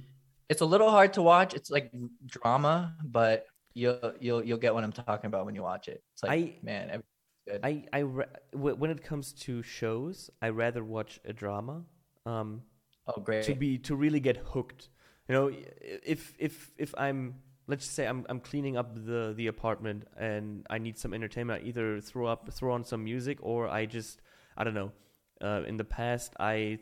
It's 0.48 0.60
a 0.62 0.66
little 0.66 0.90
hard 0.90 1.12
to 1.14 1.22
watch. 1.22 1.54
It's 1.54 1.70
like 1.70 1.92
drama, 2.26 2.96
but 3.04 3.46
you'll 3.74 4.14
you'll 4.20 4.44
you'll 4.44 4.58
get 4.58 4.74
what 4.74 4.84
I'm 4.84 4.92
talking 4.92 5.26
about 5.28 5.44
when 5.46 5.54
you 5.54 5.62
watch 5.62 5.88
it. 5.88 6.02
It's 6.14 6.22
like 6.22 6.32
I- 6.32 6.58
man, 6.62 7.02
good. 7.46 7.60
I 7.64 7.86
I 7.92 8.00
wh- 8.02 8.78
when 8.80 8.90
it 8.90 9.02
comes 9.02 9.32
to 9.44 9.62
shows, 9.62 10.30
I 10.40 10.48
rather 10.50 10.82
watch 10.84 11.20
a 11.24 11.32
drama. 11.32 11.84
Um, 12.26 12.62
oh 13.06 13.20
great. 13.20 13.44
to 13.44 13.54
be 13.54 13.78
to 13.78 13.96
really 13.96 14.20
get 14.20 14.36
hooked. 14.38 14.88
You 15.28 15.34
know, 15.34 15.50
if 15.80 16.34
if 16.38 16.72
if 16.76 16.94
I'm 16.98 17.36
let's 17.66 17.84
just 17.84 17.94
say 17.94 18.06
I'm 18.06 18.26
I'm 18.28 18.40
cleaning 18.40 18.76
up 18.76 18.94
the 18.94 19.32
the 19.36 19.46
apartment 19.46 20.06
and 20.16 20.66
I 20.68 20.78
need 20.78 20.98
some 20.98 21.14
entertainment, 21.14 21.62
I 21.62 21.66
either 21.68 22.00
throw 22.00 22.26
up 22.26 22.52
throw 22.52 22.72
on 22.74 22.84
some 22.84 23.04
music 23.04 23.38
or 23.40 23.68
I 23.68 23.86
just 23.86 24.20
I 24.56 24.64
don't 24.64 24.74
know. 24.74 24.92
Uh, 25.40 25.62
in 25.66 25.76
the 25.76 25.84
past, 25.84 26.34
I 26.38 26.78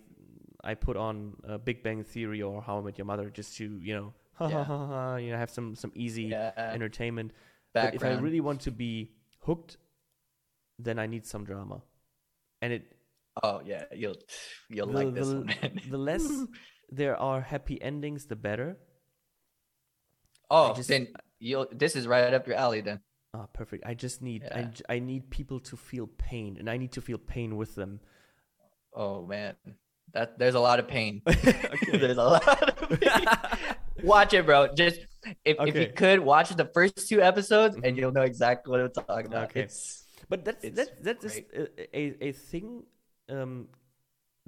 I 0.63 0.75
put 0.75 0.97
on 0.97 1.37
uh, 1.49 1.59
Big 1.59 1.83
Bang 1.83 2.03
Theory 2.05 2.43
or 2.43 2.61
How 2.61 2.79
I 2.79 2.83
Met 2.83 2.99
Your 2.99 3.07
Mother 3.07 3.31
just 3.31 3.57
to 3.59 3.79
you 3.83 3.95
know 3.95 4.15
ha 4.35 4.49
Yeah. 4.49 4.65
ha 4.65 4.87
ha 4.87 5.17
you 5.17 5.31
know 5.33 5.39
have 5.39 5.51
some 5.51 5.75
some 5.75 5.93
easy 5.95 6.25
yeah, 6.25 6.53
entertainment. 6.57 7.33
But 7.73 7.95
if 7.95 8.03
I 8.05 8.13
really 8.15 8.41
want 8.41 8.61
to 8.63 8.71
be 8.73 9.13
hooked, 9.41 9.77
then 10.79 10.99
I 10.99 11.07
need 11.07 11.25
some 11.25 11.45
drama, 11.45 11.83
and 12.61 12.73
it 12.73 12.97
oh 13.43 13.61
yeah, 13.65 13.85
you'll 13.95 14.17
you'll 14.69 14.87
the, 14.89 14.93
like 14.93 15.15
this 15.15 15.29
the, 15.29 15.35
one. 15.37 15.47
man. 15.47 15.81
the 15.89 15.99
less 15.99 16.27
there 16.91 17.17
are 17.17 17.41
happy 17.41 17.81
endings, 17.81 18.27
the 18.27 18.37
better. 18.37 18.77
Oh, 20.51 20.75
just- 20.75 20.89
then 20.89 21.09
you 21.39 21.67
this 21.73 21.97
is 21.97 22.07
right 22.07 22.33
up 22.35 22.47
your 22.47 22.57
alley 22.57 22.81
then. 22.81 23.01
Ah, 23.33 23.47
perfect. 23.53 23.85
I 23.87 23.95
just 23.95 24.23
need 24.23 24.43
I, 24.51 24.59
Yeah. 24.61 24.65
j- 24.75 24.85
I 24.89 24.99
need 24.99 25.31
people 25.31 25.61
to 25.71 25.77
feel 25.77 26.09
pain, 26.19 26.57
and 26.59 26.69
I 26.69 26.77
need 26.77 26.93
to 26.93 27.01
feel 27.01 27.19
pain 27.19 27.57
with 27.57 27.75
them. 27.77 28.01
Oh 28.93 29.25
man. 29.27 29.55
That 30.13 30.37
there's 30.41 30.57
a 30.57 30.61
lot 30.61 30.81
of 30.81 30.89
pain. 30.89 31.23
There's 31.93 32.19
a 32.19 32.25
lot 32.25 32.43
of 32.91 33.01
pain. 33.01 33.27
watch 34.03 34.35
it, 34.35 34.45
bro. 34.45 34.75
Just 34.75 34.99
if, 35.45 35.57
if 35.61 35.77
you 35.77 35.87
could 35.95 36.19
watch 36.19 36.51
the 36.51 36.65
first 36.75 37.07
two 37.09 37.23
episodes 37.23 37.77
and 37.85 37.97
you'll 37.97 38.11
know 38.11 38.23
exactly 38.27 38.73
what 38.73 38.81
I'm 38.81 38.91
talking 38.91 39.27
about. 39.27 39.51
Okay. 39.51 39.61
It's 39.71 40.03
But 40.29 40.45
that's 40.45 40.63
that 40.75 41.05
that 41.05 41.23
is 41.23 41.39
a, 41.55 41.97
a 41.97 42.29
a 42.29 42.33
thing. 42.33 42.83
Um, 43.31 43.69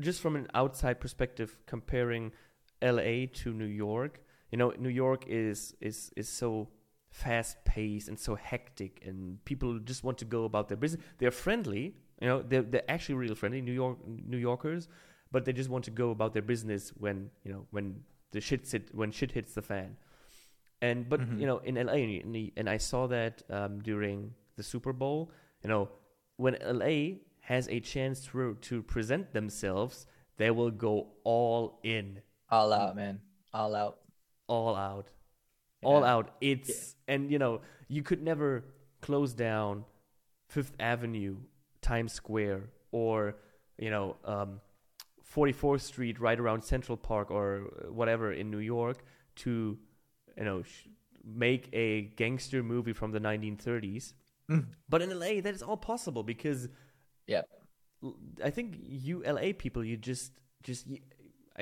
just 0.00 0.20
from 0.20 0.36
an 0.36 0.48
outside 0.54 1.00
perspective, 1.00 1.56
comparing 1.66 2.32
L.A. 2.80 3.26
to 3.26 3.52
New 3.52 3.66
York, 3.66 4.20
you 4.50 4.58
know, 4.58 4.72
New 4.78 4.88
York 4.88 5.24
is 5.28 5.74
is 5.80 6.10
is 6.16 6.28
so 6.28 6.68
fast 7.10 7.62
paced 7.64 8.08
and 8.08 8.18
so 8.18 8.34
hectic, 8.34 9.02
and 9.06 9.42
people 9.44 9.78
just 9.78 10.02
want 10.02 10.18
to 10.18 10.24
go 10.24 10.44
about 10.44 10.68
their 10.68 10.76
business. 10.78 11.02
They're 11.18 11.30
friendly, 11.30 11.94
you 12.20 12.26
know, 12.28 12.42
they're 12.42 12.62
they're 12.62 12.90
actually 12.90 13.16
real 13.16 13.34
friendly, 13.34 13.60
New 13.60 13.72
York 13.72 13.98
New 14.06 14.38
Yorkers, 14.38 14.88
but 15.30 15.44
they 15.44 15.52
just 15.52 15.70
want 15.70 15.84
to 15.84 15.90
go 15.90 16.10
about 16.10 16.32
their 16.32 16.42
business 16.42 16.90
when 16.96 17.30
you 17.44 17.52
know 17.52 17.66
when 17.70 18.02
the 18.32 18.40
shit 18.40 18.66
sit 18.66 18.94
when 18.94 19.10
shit 19.12 19.32
hits 19.32 19.52
the 19.54 19.62
fan. 19.62 19.96
And 20.80 21.08
but 21.08 21.20
Mhm. 21.20 21.38
you 21.40 21.46
know 21.46 21.58
in 21.58 21.76
LA 21.76 22.20
and, 22.24 22.50
and 22.56 22.68
I 22.68 22.78
saw 22.78 23.06
that 23.08 23.42
um, 23.50 23.80
during 23.82 24.34
the 24.56 24.62
Super 24.62 24.92
Bowl. 24.92 25.30
You 25.62 25.68
know 25.68 25.90
when 26.36 26.56
LA 26.64 27.18
has 27.42 27.68
a 27.68 27.80
chance 27.80 28.24
to 28.26 28.54
to 28.62 28.82
present 28.82 29.32
themselves, 29.32 30.06
they 30.36 30.50
will 30.50 30.70
go 30.70 31.08
all 31.24 31.78
in, 31.82 32.20
all 32.50 32.72
out, 32.72 32.96
man. 32.96 33.20
All 33.52 33.74
out. 33.74 33.98
all 34.46 34.74
out, 34.74 35.08
all 35.82 36.04
out. 36.04 36.34
It's 36.40 36.94
and 37.06 37.30
you 37.30 37.38
know 37.38 37.60
you 37.88 38.02
could 38.02 38.22
never 38.22 38.64
close 39.00 39.34
down 39.34 39.84
Fifth 40.48 40.72
Avenue, 40.80 41.36
Times 41.80 42.12
Square, 42.12 42.70
or 42.92 43.36
you 43.78 43.90
know 43.90 44.16
um, 44.24 44.60
44th 45.34 45.80
Street 45.80 46.20
right 46.20 46.38
around 46.38 46.62
Central 46.62 46.96
Park 46.96 47.30
or 47.30 47.70
whatever 47.90 48.32
in 48.32 48.50
New 48.50 48.58
York 48.58 48.98
to 49.36 49.78
you 50.36 50.44
know 50.44 50.62
sh- 50.62 50.88
make 51.24 51.68
a 51.72 52.02
gangster 52.16 52.62
movie 52.62 52.92
from 52.92 53.12
the 53.12 53.20
1930s. 53.20 54.12
Mm. 54.50 54.66
But 54.88 55.02
in 55.02 55.10
LA, 55.18 55.40
that 55.40 55.54
is 55.54 55.62
all 55.62 55.76
possible 55.76 56.22
because 56.22 56.68
Yep. 57.34 57.44
l- 58.04 58.16
I 58.48 58.50
think 58.56 58.68
you 59.06 59.22
LA 59.36 59.52
people, 59.64 59.82
you 59.90 59.96
just 60.10 60.32
just 60.68 60.86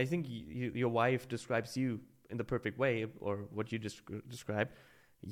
I 0.03 0.05
think 0.11 0.23
you, 0.29 0.73
your 0.83 0.93
wife 1.03 1.23
describes 1.37 1.77
you 1.77 2.01
in 2.31 2.37
the 2.39 2.45
perfect 2.55 2.77
way, 2.79 2.95
or 3.27 3.35
what 3.57 3.67
you 3.73 3.79
just 3.79 3.99
describe. 4.29 4.69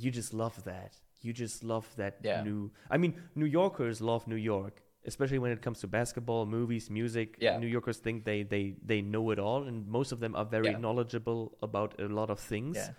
You 0.04 0.10
just 0.20 0.32
love 0.34 0.56
that. 0.64 0.92
You 1.26 1.32
just 1.32 1.62
love 1.64 1.86
that 1.96 2.14
Yeah. 2.24 2.42
new. 2.48 2.70
I 2.94 2.96
mean, 2.98 3.12
New 3.34 3.46
Yorkers 3.60 4.00
love 4.00 4.26
New 4.26 4.42
York. 4.54 4.74
especially 5.10 5.38
when 5.38 5.52
it 5.56 5.62
comes 5.66 5.78
to 5.80 5.86
basketball, 5.86 6.44
movies, 6.44 6.90
music. 6.90 7.28
Yeah. 7.40 7.58
New 7.62 7.70
Yorkers 7.76 7.98
think 8.06 8.24
they 8.24 8.42
they 8.54 8.64
they 8.90 9.00
know 9.12 9.30
it 9.34 9.38
all, 9.38 9.62
and 9.68 9.86
most 9.98 10.12
of 10.12 10.18
them 10.20 10.32
are 10.40 10.44
very 10.56 10.70
Yeah. 10.70 10.80
knowledgeable 10.84 11.40
about 11.68 11.90
a 12.06 12.08
lot 12.20 12.28
of 12.30 12.38
things. 12.52 12.76
Yeah. 12.76 12.92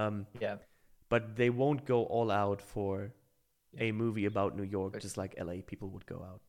Um, 0.00 0.16
Yeah. 0.40 0.56
but 1.08 1.22
they 1.40 1.50
won't 1.50 1.82
go 1.84 1.98
all 2.16 2.30
out 2.30 2.60
for 2.74 3.12
a 3.86 3.92
movie 3.92 4.26
about 4.32 4.56
New 4.56 4.68
York, 4.78 4.92
But- 4.94 5.02
just 5.02 5.16
like 5.22 5.32
LA 5.46 5.56
people 5.70 5.88
would 5.94 6.06
go 6.06 6.18
out. 6.30 6.40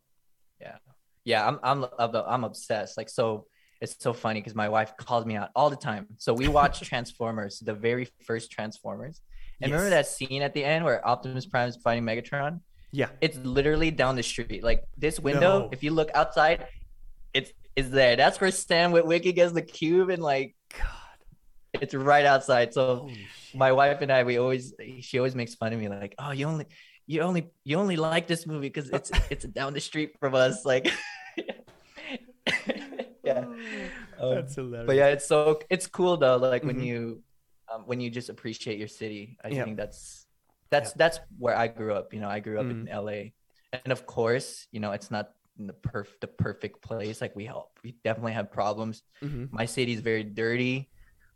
Yeah. 0.62 0.78
Yeah. 1.26 1.48
I'm 1.48 1.60
I'm 1.64 1.86
I'm 2.14 2.44
obsessed. 2.44 2.98
Like 2.98 3.10
so 3.10 3.48
it's 3.82 3.96
so 4.00 4.12
funny 4.14 4.40
because 4.40 4.56
my 4.56 4.70
wife 4.70 4.94
calls 4.98 5.26
me 5.26 5.36
out 5.36 5.50
all 5.56 5.70
the 5.70 5.76
time. 5.76 6.08
So 6.18 6.34
we 6.34 6.48
watch 6.48 6.80
Transformers, 6.90 7.60
the 7.60 7.74
very 7.74 8.08
first 8.26 8.52
Transformers. 8.52 9.22
And 9.62 9.72
remember 9.72 9.90
that 9.92 10.08
scene 10.08 10.42
at 10.42 10.54
the 10.54 10.64
end 10.64 10.86
where 10.86 11.06
Optimus 11.08 11.46
Prime 11.46 11.70
is 11.70 11.76
fighting 11.78 12.04
Megatron? 12.04 12.60
Yeah. 12.92 13.10
It's 13.22 13.38
literally 13.40 13.92
down 13.92 14.16
the 14.16 14.24
street. 14.24 14.64
Like 14.64 14.84
this 14.98 15.20
window, 15.20 15.60
No. 15.62 15.70
if 15.72 15.84
you 15.84 15.92
look 15.92 16.10
outside, 16.14 16.68
it's 17.34 17.52
is 17.76 17.92
there. 17.92 18.16
That's 18.16 18.40
where 18.42 18.50
Stan 18.52 18.92
Witwicky 18.92 19.34
gets 19.36 19.52
the 19.52 19.62
cube 19.62 20.10
and 20.10 20.22
like 20.24 20.56
God. 20.78 21.82
it's 21.82 21.94
right 21.94 22.26
outside. 22.26 22.74
So 22.74 23.10
my 23.54 23.72
wife 23.72 24.02
and 24.02 24.12
I, 24.12 24.24
we 24.24 24.38
always 24.38 24.74
she 25.02 25.20
always 25.20 25.36
makes 25.36 25.54
fun 25.56 25.74
of 25.74 25.80
me 25.80 25.88
like, 25.90 26.16
oh, 26.18 26.32
you 26.32 26.48
only 26.48 26.66
you 27.08 27.22
only 27.22 27.50
you 27.64 27.78
only 27.78 27.96
like 27.96 28.28
this 28.28 28.46
movie 28.46 28.68
because 28.70 28.90
it's 28.90 29.12
it's 29.32 29.46
down 29.46 29.74
the 29.74 29.80
street 29.82 30.14
from 30.20 30.36
us. 30.36 30.66
Like, 30.66 30.92
yeah. 33.24 33.46
Um, 34.20 34.36
That's 34.36 34.56
hilarious. 34.56 34.88
but 34.88 34.96
yeah, 34.96 35.08
it's 35.08 35.28
so 35.28 35.60
it's 35.70 35.88
cool 35.88 36.18
though. 36.18 36.38
Like 36.38 36.64
when 36.64 36.78
Mhm. 36.80 36.86
you 36.86 37.24
um, 37.74 37.84
when 37.86 38.00
you 38.00 38.10
just 38.10 38.30
appreciate 38.30 38.80
your 38.80 38.88
city. 38.88 39.38
I 39.44 39.50
Yeah. 39.50 39.64
think 39.66 39.78
that's 39.78 40.26
that's 40.70 40.94
that's 40.94 41.20
where 41.38 41.56
I 41.56 41.68
grew 41.68 41.94
up. 41.94 42.14
You 42.14 42.22
know, 42.22 42.30
I 42.30 42.40
grew 42.40 42.60
up 42.60 42.66
Mm-hmm. 42.66 42.88
in 42.88 42.94
LA, 42.94 43.32
and 43.74 43.92
of 43.92 44.06
course, 44.06 44.68
you 44.72 44.80
know, 44.80 44.92
it's 44.92 45.12
not 45.12 45.32
the 45.58 45.74
perf 45.74 46.08
the 46.22 46.28
perfect 46.28 46.82
place. 46.82 47.20
Like 47.22 47.36
we 47.36 47.46
help, 47.46 47.80
we 47.84 47.96
definitely 48.04 48.34
have 48.34 48.52
problems. 48.52 49.04
Mhm. 49.24 49.52
My 49.52 49.66
city 49.66 49.92
is 49.94 50.02
very 50.02 50.24
dirty. 50.24 50.90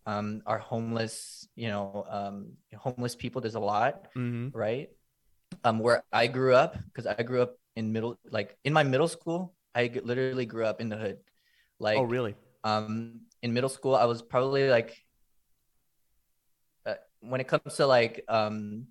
Um, 0.06 0.41
our 0.48 0.57
homeless, 0.57 1.48
you 1.56 1.68
know, 1.69 2.06
um, 2.10 2.57
homeless 2.76 3.15
people. 3.15 3.39
There's 3.41 3.56
a 3.56 3.60
lot, 3.61 4.07
Mhm. 4.18 4.52
right? 4.56 4.89
Um, 5.63 5.79
where 5.79 6.03
I 6.11 6.27
grew 6.27 6.55
up, 6.55 6.77
because 6.85 7.05
I 7.05 7.21
grew 7.23 7.41
up 7.41 7.55
in 7.75 7.91
middle, 7.93 8.17
like 8.29 8.57
in 8.63 8.73
my 8.73 8.83
middle 8.83 9.07
school, 9.07 9.53
I 9.75 9.91
literally 10.03 10.45
grew 10.45 10.65
up 10.65 10.81
in 10.81 10.89
the 10.89 10.97
hood. 10.97 11.17
Like, 11.79 11.99
oh, 11.99 12.03
really? 12.03 12.35
um, 12.63 13.21
in 13.41 13.53
middle 13.53 13.69
school, 13.69 13.95
I 13.95 14.05
was 14.05 14.21
probably 14.21 14.69
like, 14.69 14.97
uh, 16.85 16.95
when 17.21 17.41
it 17.41 17.47
comes 17.47 17.75
to 17.75 17.85
like 17.85 18.23
um, 18.27 18.88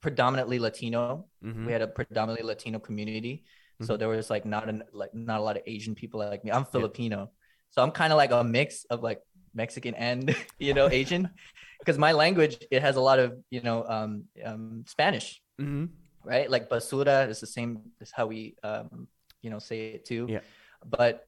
predominantly 0.00 0.58
Latino, 0.58 1.26
Mhm. 1.42 1.66
we 1.66 1.72
had 1.72 1.82
a 1.82 1.88
predominantly 1.88 2.46
Latino 2.46 2.78
community. 2.78 3.44
So 3.80 3.94
Mhm. 3.94 3.98
there 3.98 4.08
was 4.08 4.30
like 4.30 4.44
not 4.44 4.68
an 4.68 4.82
like 4.92 5.14
not 5.14 5.40
a 5.40 5.42
lot 5.42 5.56
of 5.56 5.62
Asian 5.66 5.94
people 5.94 6.20
like 6.20 6.44
me. 6.44 6.50
I'm 6.52 6.64
Filipino, 6.64 7.30
so 7.70 7.82
I'm 7.82 7.92
kind 7.92 8.12
of 8.12 8.16
like 8.16 8.30
a 8.32 8.42
mix 8.44 8.84
of 8.90 9.02
like 9.02 9.20
Mexican 9.54 9.94
and 9.94 10.34
you 10.58 10.74
know 10.74 10.88
Asian, 10.90 11.30
because 11.88 11.98
my 11.98 12.12
language 12.12 12.60
it 12.70 12.82
has 12.84 12.96
a 12.96 13.00
lot 13.00 13.18
of 13.18 13.40
you 13.48 13.64
know 13.64 13.80
um, 13.88 14.24
um 14.44 14.84
Spanish, 14.86 15.40
Mhm. 15.56 15.88
right? 16.20 16.50
Like 16.50 16.68
basura 16.68 17.24
is 17.32 17.40
the 17.40 17.48
same 17.48 17.80
is 18.04 18.12
how 18.12 18.26
we 18.28 18.56
um 18.62 19.08
you 19.40 19.48
know 19.48 19.58
say 19.58 19.96
it 19.96 20.04
too. 20.04 20.28
Yeah. 20.28 20.44
But 20.84 21.24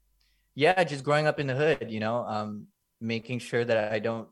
yeah, 0.54 0.84
just 0.84 1.00
growing 1.02 1.24
up 1.26 1.40
in 1.40 1.46
the 1.46 1.54
hood, 1.56 1.88
you 1.88 2.00
know, 2.00 2.26
um, 2.28 2.66
making 3.00 3.38
sure 3.40 3.64
that 3.64 3.90
I 3.90 4.00
don't 4.00 4.28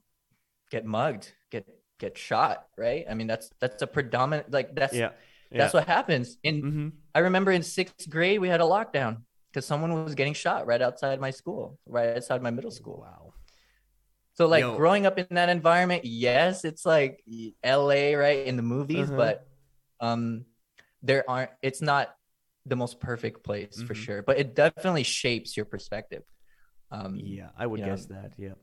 get 0.70 0.84
mugged, 0.84 1.32
get 1.48 1.64
get 1.96 2.18
shot, 2.18 2.68
right? 2.76 3.06
I 3.09 3.14
mean 3.14 3.26
that's 3.26 3.48
that's 3.60 3.80
a 3.80 3.86
predominant 3.88 4.52
like 4.52 4.74
that's 4.76 4.92
Yeah. 4.92 5.16
that's 5.56 5.72
what 5.72 5.88
happens 5.88 6.36
in 6.44 6.60
hmm 6.60 6.88
I 7.14 7.20
remember 7.20 7.50
in 7.56 7.62
sixth 7.64 8.05
grade 8.10 8.38
we 8.38 8.52
had 8.52 8.60
a 8.60 8.68
lockdown 8.68 9.24
because 9.48 9.64
someone 9.64 10.05
was 10.05 10.14
getting 10.14 10.34
shot 10.36 10.66
right 10.68 10.82
outside 10.82 11.20
my 11.24 11.32
school, 11.32 11.80
right 11.88 12.16
outside 12.20 12.42
my 12.44 12.50
middle 12.52 12.70
school. 12.70 13.00
Wow. 13.00 13.32
So 14.39 14.47
like 14.47 14.70
Yo. 14.70 14.73
growing 14.73 15.05
up 15.05 15.19
in 15.19 15.27
that 15.31 15.48
environment, 15.48 16.05
yes, 16.05 16.65
it's 16.65 16.86
like 16.86 17.24
LA, 17.65 18.15
right, 18.15 18.47
in 18.47 18.55
the 18.56 18.62
movies, 18.62 19.10
Uh-huh. 19.10 19.10
but 19.10 19.43
um 19.98 20.44
there 21.02 21.28
aren't 21.28 21.51
it's 21.60 21.82
not 21.82 22.15
the 22.65 22.77
most 22.77 23.01
perfect 23.01 23.43
place 23.43 23.82
for 23.85 23.94
Mhm. 23.94 23.97
sure, 23.97 24.23
but 24.23 24.39
it 24.39 24.55
definitely 24.55 25.02
shapes 25.02 25.56
your 25.56 25.66
perspective. 25.66 26.23
Um 26.93 27.35
Yeah, 27.35 27.51
I 27.56 27.66
would 27.66 27.81
you 27.81 27.85
know, 27.85 27.97
guess 27.97 28.06
that. 28.06 28.32
Yeah. 28.39 28.55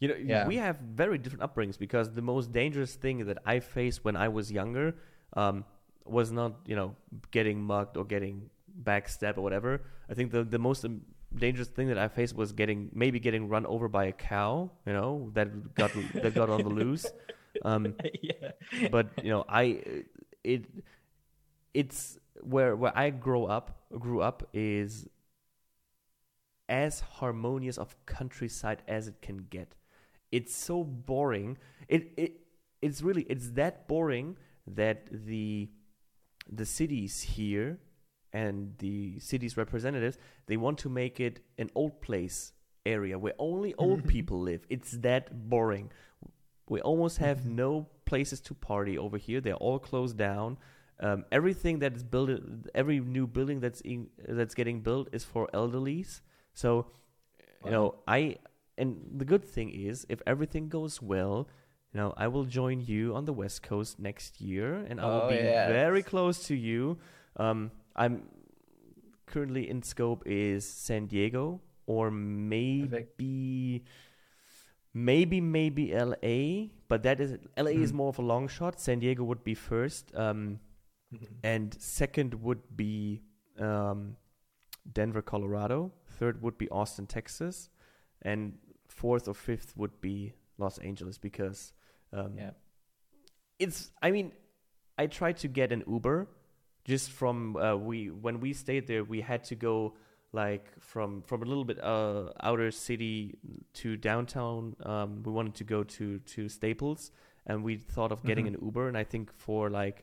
You 0.00 0.08
know, 0.08 0.16
Yeah. 0.24 0.44
we 0.44 0.56
have 0.56 0.78
very 0.78 1.18
different 1.18 1.42
upbringings 1.42 1.78
because 1.78 2.12
the 2.12 2.22
most 2.22 2.52
dangerous 2.52 2.94
thing 2.94 3.26
that 3.26 3.38
I 3.44 3.60
faced 3.60 4.04
when 4.04 4.16
I 4.16 4.28
was 4.28 4.50
younger 4.52 4.94
um, 5.36 5.64
was 6.04 6.30
not, 6.30 6.54
you 6.66 6.76
know, 6.76 6.94
getting 7.32 7.60
mugged 7.60 7.96
or 7.96 8.04
getting 8.04 8.48
backstabbed 8.84 9.38
or 9.38 9.42
whatever. 9.42 9.82
I 10.08 10.14
think 10.14 10.30
the 10.30 10.44
the 10.44 10.58
most 10.58 10.84
um, 10.84 11.00
dangerous 11.34 11.68
thing 11.68 11.88
that 11.88 11.98
I 11.98 12.08
faced 12.08 12.34
was 12.34 12.52
getting 12.52 12.90
maybe 12.92 13.20
getting 13.20 13.48
run 13.48 13.66
over 13.66 13.88
by 13.88 14.06
a 14.06 14.12
cow, 14.12 14.70
you 14.86 14.92
know, 14.92 15.30
that 15.34 15.74
got 15.74 15.90
that 16.14 16.34
got 16.34 16.50
on 16.50 16.62
the 16.62 16.68
loose. 16.70 17.06
Um, 17.62 17.94
yeah. 18.22 18.50
but 18.90 19.08
you 19.22 19.30
know 19.30 19.44
i 19.48 19.82
it 20.44 20.66
it's 21.74 22.18
where 22.40 22.76
where 22.76 22.96
i 22.96 23.10
grow 23.10 23.46
up 23.46 23.82
grew 23.98 24.20
up 24.20 24.48
is 24.52 25.08
as 26.68 27.00
harmonious 27.00 27.78
of 27.78 27.96
countryside 28.06 28.82
as 28.86 29.08
it 29.08 29.20
can 29.22 29.38
get 29.50 29.74
it's 30.30 30.54
so 30.54 30.84
boring 30.84 31.56
it 31.88 32.12
it 32.16 32.40
it's 32.82 33.02
really 33.02 33.22
it's 33.22 33.50
that 33.50 33.88
boring 33.88 34.36
that 34.66 35.06
the 35.10 35.68
the 36.50 36.66
cities 36.66 37.22
here 37.22 37.78
and 38.32 38.74
the 38.78 39.18
city's 39.18 39.56
representatives 39.56 40.18
they 40.46 40.56
want 40.56 40.76
to 40.78 40.88
make 40.88 41.18
it 41.20 41.40
an 41.58 41.70
old 41.74 42.00
place 42.02 42.52
area 42.84 43.18
where 43.18 43.34
only 43.38 43.74
old 43.78 44.06
people 44.14 44.38
live 44.40 44.64
it's 44.68 44.92
that 44.92 45.48
boring 45.48 45.90
we 46.68 46.80
almost 46.82 47.18
have 47.18 47.46
no 47.46 47.86
places 48.04 48.40
to 48.42 48.52
party 48.52 48.98
over 48.98 49.16
here. 49.16 49.40
They're 49.40 49.54
all 49.54 49.78
closed 49.78 50.18
down. 50.18 50.58
Um, 51.00 51.24
everything 51.32 51.78
that 51.78 51.94
is 51.96 52.02
built, 52.02 52.28
every 52.74 53.00
new 53.00 53.26
building 53.26 53.60
that's 53.60 53.80
in, 53.82 54.08
that's 54.28 54.54
getting 54.54 54.82
built 54.82 55.08
is 55.12 55.24
for 55.24 55.48
elderlies. 55.54 56.20
So, 56.52 56.88
you 57.64 57.70
know, 57.70 57.94
I 58.06 58.36
and 58.76 59.00
the 59.16 59.24
good 59.24 59.44
thing 59.44 59.70
is, 59.70 60.04
if 60.10 60.20
everything 60.26 60.68
goes 60.68 61.00
well, 61.00 61.48
you 61.94 62.00
know, 62.00 62.12
I 62.18 62.28
will 62.28 62.44
join 62.44 62.82
you 62.82 63.14
on 63.14 63.24
the 63.24 63.32
West 63.32 63.62
Coast 63.62 63.98
next 63.98 64.38
year, 64.40 64.74
and 64.74 65.00
I 65.00 65.06
will 65.06 65.22
Oh, 65.22 65.28
be 65.30 65.36
yes. 65.36 65.70
very 65.70 66.02
close 66.02 66.46
to 66.48 66.54
you. 66.54 66.98
Um, 67.36 67.70
I'm 67.98 68.22
currently 69.26 69.68
in 69.68 69.82
scope 69.82 70.22
is 70.26 70.64
San 70.66 71.06
Diego 71.06 71.60
or 71.86 72.10
maybe 72.10 73.84
maybe 74.94 75.40
maybe 75.40 75.92
LA, 75.94 76.68
but 76.88 77.02
that 77.02 77.20
is 77.20 77.38
LA 77.56 77.70
is 77.72 77.92
Mhm. 77.92 77.96
more 77.96 78.08
of 78.08 78.18
a 78.18 78.22
long 78.22 78.48
shot. 78.48 78.80
San 78.80 78.98
Diego 79.00 79.24
would 79.24 79.44
be 79.44 79.54
first, 79.54 80.14
um, 80.14 80.60
and 81.42 81.74
second 81.80 82.34
would 82.42 82.62
be 82.76 83.22
um, 83.58 84.16
Denver, 84.92 85.20
Colorado. 85.22 85.92
Third 86.06 86.40
would 86.42 86.56
be 86.58 86.68
Austin, 86.70 87.06
Texas, 87.06 87.70
and 88.22 88.56
fourth 88.86 89.26
or 89.28 89.34
fifth 89.34 89.76
would 89.76 90.00
be 90.00 90.32
Los 90.58 90.78
Angeles 90.78 91.18
because 91.18 91.72
um, 92.12 92.36
Yeah. 92.38 92.52
it's. 93.58 93.90
I 94.00 94.10
mean, 94.12 94.32
I 94.96 95.06
tried 95.08 95.36
to 95.38 95.48
get 95.48 95.72
an 95.72 95.82
Uber 95.86 96.28
just 96.92 97.10
from 97.20 97.36
uh, 97.56 97.76
we 97.88 97.98
when 98.24 98.36
we 98.44 98.50
stayed 98.64 98.84
there. 98.90 99.04
We 99.14 99.20
had 99.20 99.44
to 99.50 99.54
go 99.68 99.76
like 100.32 100.66
from 100.80 101.22
from 101.28 101.42
a 101.42 101.46
little 101.50 101.64
bit 101.70 101.78
uh, 101.82 102.32
outer 102.48 102.70
city 102.70 103.38
to 103.80 103.88
downtown. 103.96 104.74
Um, 104.92 105.22
we 105.24 105.30
wanted 105.38 105.54
to 105.60 105.64
go 105.74 105.84
to 105.96 106.06
to 106.34 106.48
Staples, 106.48 107.10
and 107.46 107.56
we 107.68 107.76
thought 107.94 108.12
of 108.12 108.20
getting 108.24 108.46
Mhm. 108.46 108.54
an 108.54 108.64
Uber. 108.68 108.88
And 108.88 108.96
I 108.96 109.04
think 109.04 109.32
for 109.46 109.70
like 109.70 109.98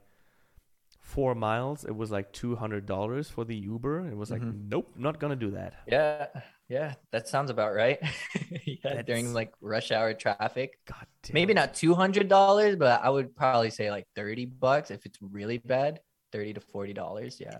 four 1.00 1.36
miles, 1.36 1.86
it 1.86 1.96
was 1.96 2.10
like 2.18 2.32
two 2.42 2.56
hundred 2.56 2.86
dollars 2.86 3.30
for 3.30 3.44
the 3.46 3.56
Uber. 3.56 4.08
It 4.12 4.18
was 4.18 4.32
like, 4.32 4.42
Mhm. 4.42 4.70
nope, 4.70 4.90
not 4.96 5.20
gonna 5.20 5.36
do 5.48 5.52
that. 5.52 5.74
Yeah, 5.88 6.28
yeah, 6.68 6.96
that 7.12 7.28
sounds 7.28 7.52
about 7.52 7.76
right. 7.76 8.00
yeah, 8.84 9.02
during 9.04 9.34
like 9.34 9.54
rush 9.62 9.92
hour 9.92 10.14
traffic. 10.16 10.80
God 10.86 11.06
damn. 11.22 11.34
Maybe 11.34 11.54
not 11.54 11.74
two 11.76 11.94
hundred 11.94 12.28
dollars, 12.28 12.76
but 12.76 13.02
I 13.04 13.10
would 13.10 13.36
probably 13.36 13.70
say 13.70 13.92
like 13.92 14.08
thirty 14.16 14.46
bucks 14.46 14.90
if 14.90 15.06
it's 15.06 15.20
really 15.22 15.60
bad. 15.60 16.02
Thirty 16.36 16.54
to 16.54 16.62
forty 16.74 16.94
dollars, 16.94 17.34
yeah. 17.46 17.60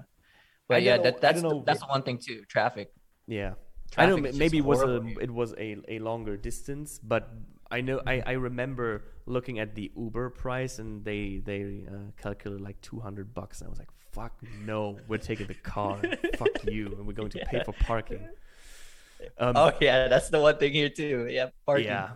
But 0.68 0.84
yeah, 0.84 0.98
know- 0.98 1.04
that, 1.06 1.22
that's 1.22 1.42
know. 1.42 1.64
that's 1.66 1.80
the 1.86 1.88
one 1.96 2.04
thing 2.08 2.18
too. 2.28 2.40
Traffic. 2.56 2.88
Yeah. 3.28 3.54
I 3.98 4.06
know 4.08 4.18
Traffic's 4.18 4.22
ma- 4.22 4.28
just 4.30 4.40
maybe 4.44 4.58
it 4.64 4.66
was 4.72 4.82
a 4.82 5.02
here. 5.06 5.22
it 5.26 5.32
was 5.42 5.50
a, 5.68 5.70
a 5.96 5.98
longer 6.10 6.36
distance, 6.50 7.00
but 7.14 7.24
I 7.72 7.80
know 7.88 8.02
I, 8.06 8.16
I 8.26 8.32
remember 8.50 8.88
looking 9.36 9.60
at 9.64 9.76
the 9.76 9.92
Uber 10.06 10.30
price 10.44 10.80
and 10.82 11.06
they 11.10 11.42
they 11.50 11.62
uh, 11.94 12.12
calculated 12.22 12.62
like 12.70 12.80
two 12.82 13.00
hundred 13.00 13.28
bucks. 13.34 13.62
And 13.62 13.68
I 13.68 13.70
was 13.70 13.80
like, 13.80 13.94
"Fuck 14.12 14.34
no, 14.72 14.98
we're 15.08 15.20
taking 15.32 15.48
the 15.48 15.60
car. 15.76 16.00
Fuck 16.42 16.56
you, 16.66 16.88
and 16.98 17.06
we're 17.08 17.20
going 17.22 17.34
to 17.38 17.46
pay 17.52 17.64
for 17.64 17.74
parking." 17.92 18.24
Um, 19.40 19.54
Oh 19.56 19.72
yeah, 19.80 20.08
that's 20.10 20.30
the 20.30 20.40
one 20.42 20.58
thing 20.58 20.74
here 20.74 20.90
too. 20.90 21.28
Yeah, 21.32 21.48
parking. 21.66 21.86
yeah, 21.88 22.10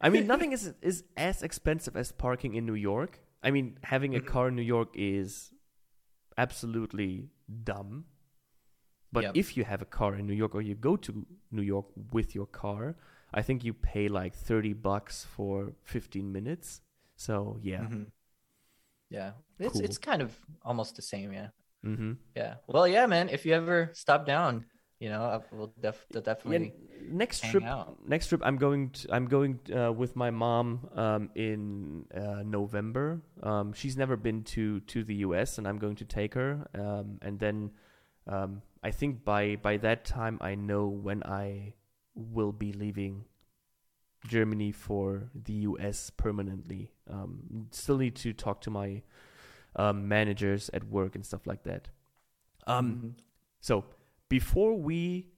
I 0.00 0.08
mean 0.08 0.26
nothing 0.26 0.52
is 0.56 0.72
is 0.80 1.04
as 1.16 1.42
expensive 1.42 1.94
as 1.96 2.12
parking 2.12 2.54
in 2.54 2.64
New 2.64 2.74
York. 2.92 3.20
I 3.42 3.50
mean 3.50 3.78
having 3.84 4.16
a 4.16 4.20
Mhm. 4.20 4.26
car 4.32 4.48
in 4.48 4.56
New 4.56 4.62
York 4.76 4.88
is 4.94 5.52
absolutely 6.36 7.28
dumb. 7.64 8.06
But 9.12 9.24
Yep. 9.24 9.36
if 9.36 9.56
you 9.56 9.64
have 9.64 9.80
a 9.82 9.86
car 9.86 10.14
in 10.16 10.26
New 10.26 10.34
York 10.34 10.54
or 10.54 10.62
you 10.62 10.74
go 10.74 10.96
to 10.96 11.26
New 11.50 11.62
York 11.62 11.86
with 12.12 12.34
your 12.34 12.46
car, 12.46 12.96
I 13.32 13.42
think 13.42 13.64
you 13.64 13.72
pay 13.72 14.08
like 14.08 14.34
30 14.34 14.72
bucks 14.74 15.24
for 15.24 15.72
15 15.84 16.32
minutes. 16.32 16.80
So, 17.16 17.58
yeah. 17.62 17.82
Mhm. 17.86 18.10
Yeah, 19.08 19.32
it's 19.58 19.72
Cool. 19.74 19.82
it's 19.84 19.98
kind 19.98 20.20
of 20.22 20.36
almost 20.62 20.96
the 20.96 21.02
same. 21.02 21.32
Yeah, 21.32 21.50
Mm-hmm. 21.84 22.12
yeah. 22.34 22.56
Well, 22.66 22.88
yeah, 22.88 23.06
man. 23.06 23.28
If 23.28 23.46
you 23.46 23.54
ever 23.54 23.90
stop 23.94 24.26
down, 24.26 24.66
you 25.00 25.08
know, 25.08 25.22
I 25.22 25.40
will 25.54 25.72
def- 25.80 26.06
Yeah, 26.44 26.58
next 27.10 27.40
hang 27.40 27.50
trip 27.50 27.64
out. 27.64 27.96
next 28.06 28.28
trip 28.28 28.40
i'm 28.44 28.56
going 28.56 28.90
to 28.90 29.08
i'm 29.14 29.26
going 29.26 29.58
uh, 29.74 29.92
with 29.92 30.14
my 30.16 30.30
mom 30.30 30.88
um, 30.94 31.28
in 31.34 32.04
uh, 32.14 32.42
november 32.44 33.20
um, 33.42 33.72
she's 33.72 33.96
never 33.96 34.16
been 34.16 34.42
to 34.44 34.80
to 34.80 35.02
the 35.04 35.14
us 35.16 35.58
and 35.58 35.66
i'm 35.66 35.78
going 35.78 35.96
to 35.96 36.04
take 36.04 36.34
her 36.34 36.66
um, 36.74 37.18
and 37.22 37.38
then 37.38 37.70
um, 38.28 38.62
i 38.82 38.90
think 38.90 39.24
by 39.24 39.56
by 39.56 39.76
that 39.76 40.04
time 40.04 40.38
i 40.40 40.54
know 40.54 40.86
when 40.86 41.22
i 41.24 41.72
will 42.14 42.52
be 42.52 42.72
leaving 42.72 43.24
germany 44.26 44.72
for 44.72 45.30
the 45.34 45.54
us 45.78 46.10
permanently 46.16 46.90
um, 47.10 47.66
still 47.70 47.98
need 47.98 48.16
to 48.16 48.32
talk 48.32 48.60
to 48.60 48.70
my 48.70 49.02
um, 49.76 50.08
managers 50.08 50.70
at 50.72 50.84
work 50.84 51.14
and 51.14 51.24
stuff 51.24 51.46
like 51.46 51.62
that 51.64 51.88
um, 52.66 52.98
Mhm. 53.02 53.14
so 53.60 53.84
before 54.28 54.74
we 54.74 55.28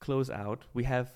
close 0.00 0.30
out, 0.30 0.64
we 0.74 0.84
have 0.84 1.14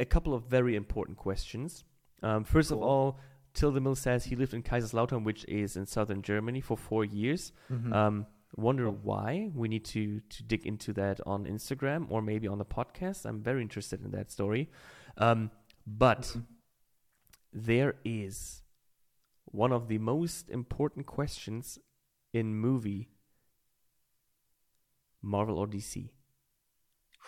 a 0.00 0.04
couple 0.04 0.34
of 0.34 0.44
very 0.44 0.74
important 0.76 1.18
questions. 1.18 1.84
Um, 2.22 2.44
first 2.44 2.70
of 2.70 2.78
all, 2.78 3.18
Tilde 3.54 3.82
Mill 3.82 3.94
says 3.94 4.24
he 4.24 4.36
lived 4.36 4.54
in 4.54 4.62
Kaiserslautern, 4.62 5.24
which 5.24 5.44
is 5.46 5.76
in 5.76 5.86
southern 5.86 6.22
Germany, 6.22 6.60
for 6.60 6.76
four 6.76 7.04
years. 7.04 7.52
Mhm. 7.70 7.92
Um, 7.92 8.26
wonder 8.56 8.90
why? 8.90 9.50
We 9.54 9.68
need 9.68 9.84
to 9.86 10.20
to 10.20 10.42
dig 10.42 10.66
into 10.66 10.92
that 10.94 11.20
on 11.26 11.44
Instagram 11.44 12.06
or 12.10 12.22
maybe 12.22 12.46
on 12.48 12.58
the 12.58 12.64
podcast. 12.64 13.26
I'm 13.26 13.42
very 13.42 13.62
interested 13.62 14.02
in 14.04 14.10
that 14.12 14.30
story. 14.30 14.70
Um, 15.16 15.50
but 15.86 16.22
Mhm. 16.22 16.46
there 17.52 17.96
is 18.04 18.62
one 19.46 19.72
of 19.72 19.88
the 19.88 19.98
most 19.98 20.48
important 20.50 21.06
questions 21.06 21.78
in 22.32 22.54
movie 22.54 23.08
Marvel 25.22 25.58
or 25.58 25.66
DC. 25.66 26.10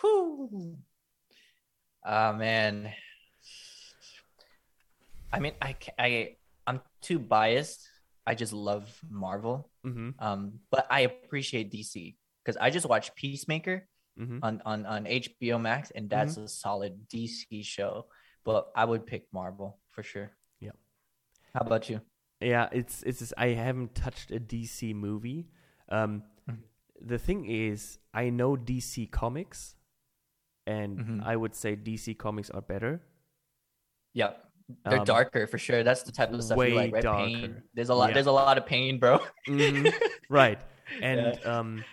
Whew. 0.00 0.76
Ah 2.04 2.32
man. 2.32 2.92
I 5.32 5.38
mean, 5.38 5.52
I 5.62 5.76
I 5.98 6.36
I'm 6.66 6.80
too 7.02 7.18
biased. 7.18 7.88
I 8.26 8.34
just 8.34 8.52
love 8.52 8.88
Marvel. 9.08 9.70
Mm-hmm. 9.84 10.10
Um, 10.18 10.60
but 10.70 10.86
I 10.90 11.00
appreciate 11.00 11.72
DC 11.72 12.16
because 12.44 12.56
I 12.56 12.70
just 12.70 12.86
watched 12.88 13.14
Peacemaker 13.16 13.86
Mm-hmm. 14.18 14.38
on 14.42 14.60
on 14.66 14.84
on 14.84 15.04
HBO 15.06 15.58
Max, 15.58 15.92
and 15.92 16.10
that's 16.10 16.36
a 16.36 16.46
solid 16.46 17.08
DC 17.08 17.64
show. 17.64 18.04
But 18.44 18.68
I 18.76 18.84
would 18.84 19.06
pick 19.06 19.24
Marvel 19.32 19.78
for 19.88 20.02
sure. 20.02 20.32
Yep. 20.60 20.76
How 21.54 21.60
about 21.60 21.88
you? 21.88 22.02
Yeah, 22.40 22.68
it's 22.70 23.02
it's 23.04 23.20
just, 23.20 23.32
I 23.38 23.48
haven't 23.56 23.94
touched 23.94 24.30
a 24.30 24.40
DC 24.40 24.94
movie. 24.94 25.48
Um. 25.88 26.24
The 27.01 27.18
thing 27.18 27.47
is, 27.47 27.98
I 28.12 28.31
know 28.31 28.56
DC 28.56 29.06
comics, 29.10 29.77
and 30.66 30.98
Mhm. 30.98 31.22
I 31.24 31.36
would 31.36 31.55
say 31.55 31.74
DC 31.77 32.14
comics 32.14 32.51
are 32.51 32.60
better. 32.62 33.01
Yeah, 34.12 34.35
they're 34.85 34.98
Um, 35.01 35.05
darker 35.05 35.47
for 35.47 35.59
sure. 35.59 35.82
That's 35.82 36.02
the 36.02 36.12
type 36.12 36.31
of 36.32 36.43
stuff 36.44 36.56
way 36.59 36.70
you 36.70 36.74
like, 36.77 36.93
right? 36.93 37.02
darker. 37.02 37.27
Pain. 37.31 37.62
There's 37.74 37.89
a 37.89 37.94
lot. 37.94 38.09
Yeah. 38.09 38.14
There's 38.14 38.27
a 38.27 38.32
lot 38.32 38.59
of 38.59 38.66
pain, 38.66 38.98
bro. 38.98 39.18
Mhm. 39.48 39.93
right, 40.28 40.60
and 41.02 41.44
um, 41.47 41.85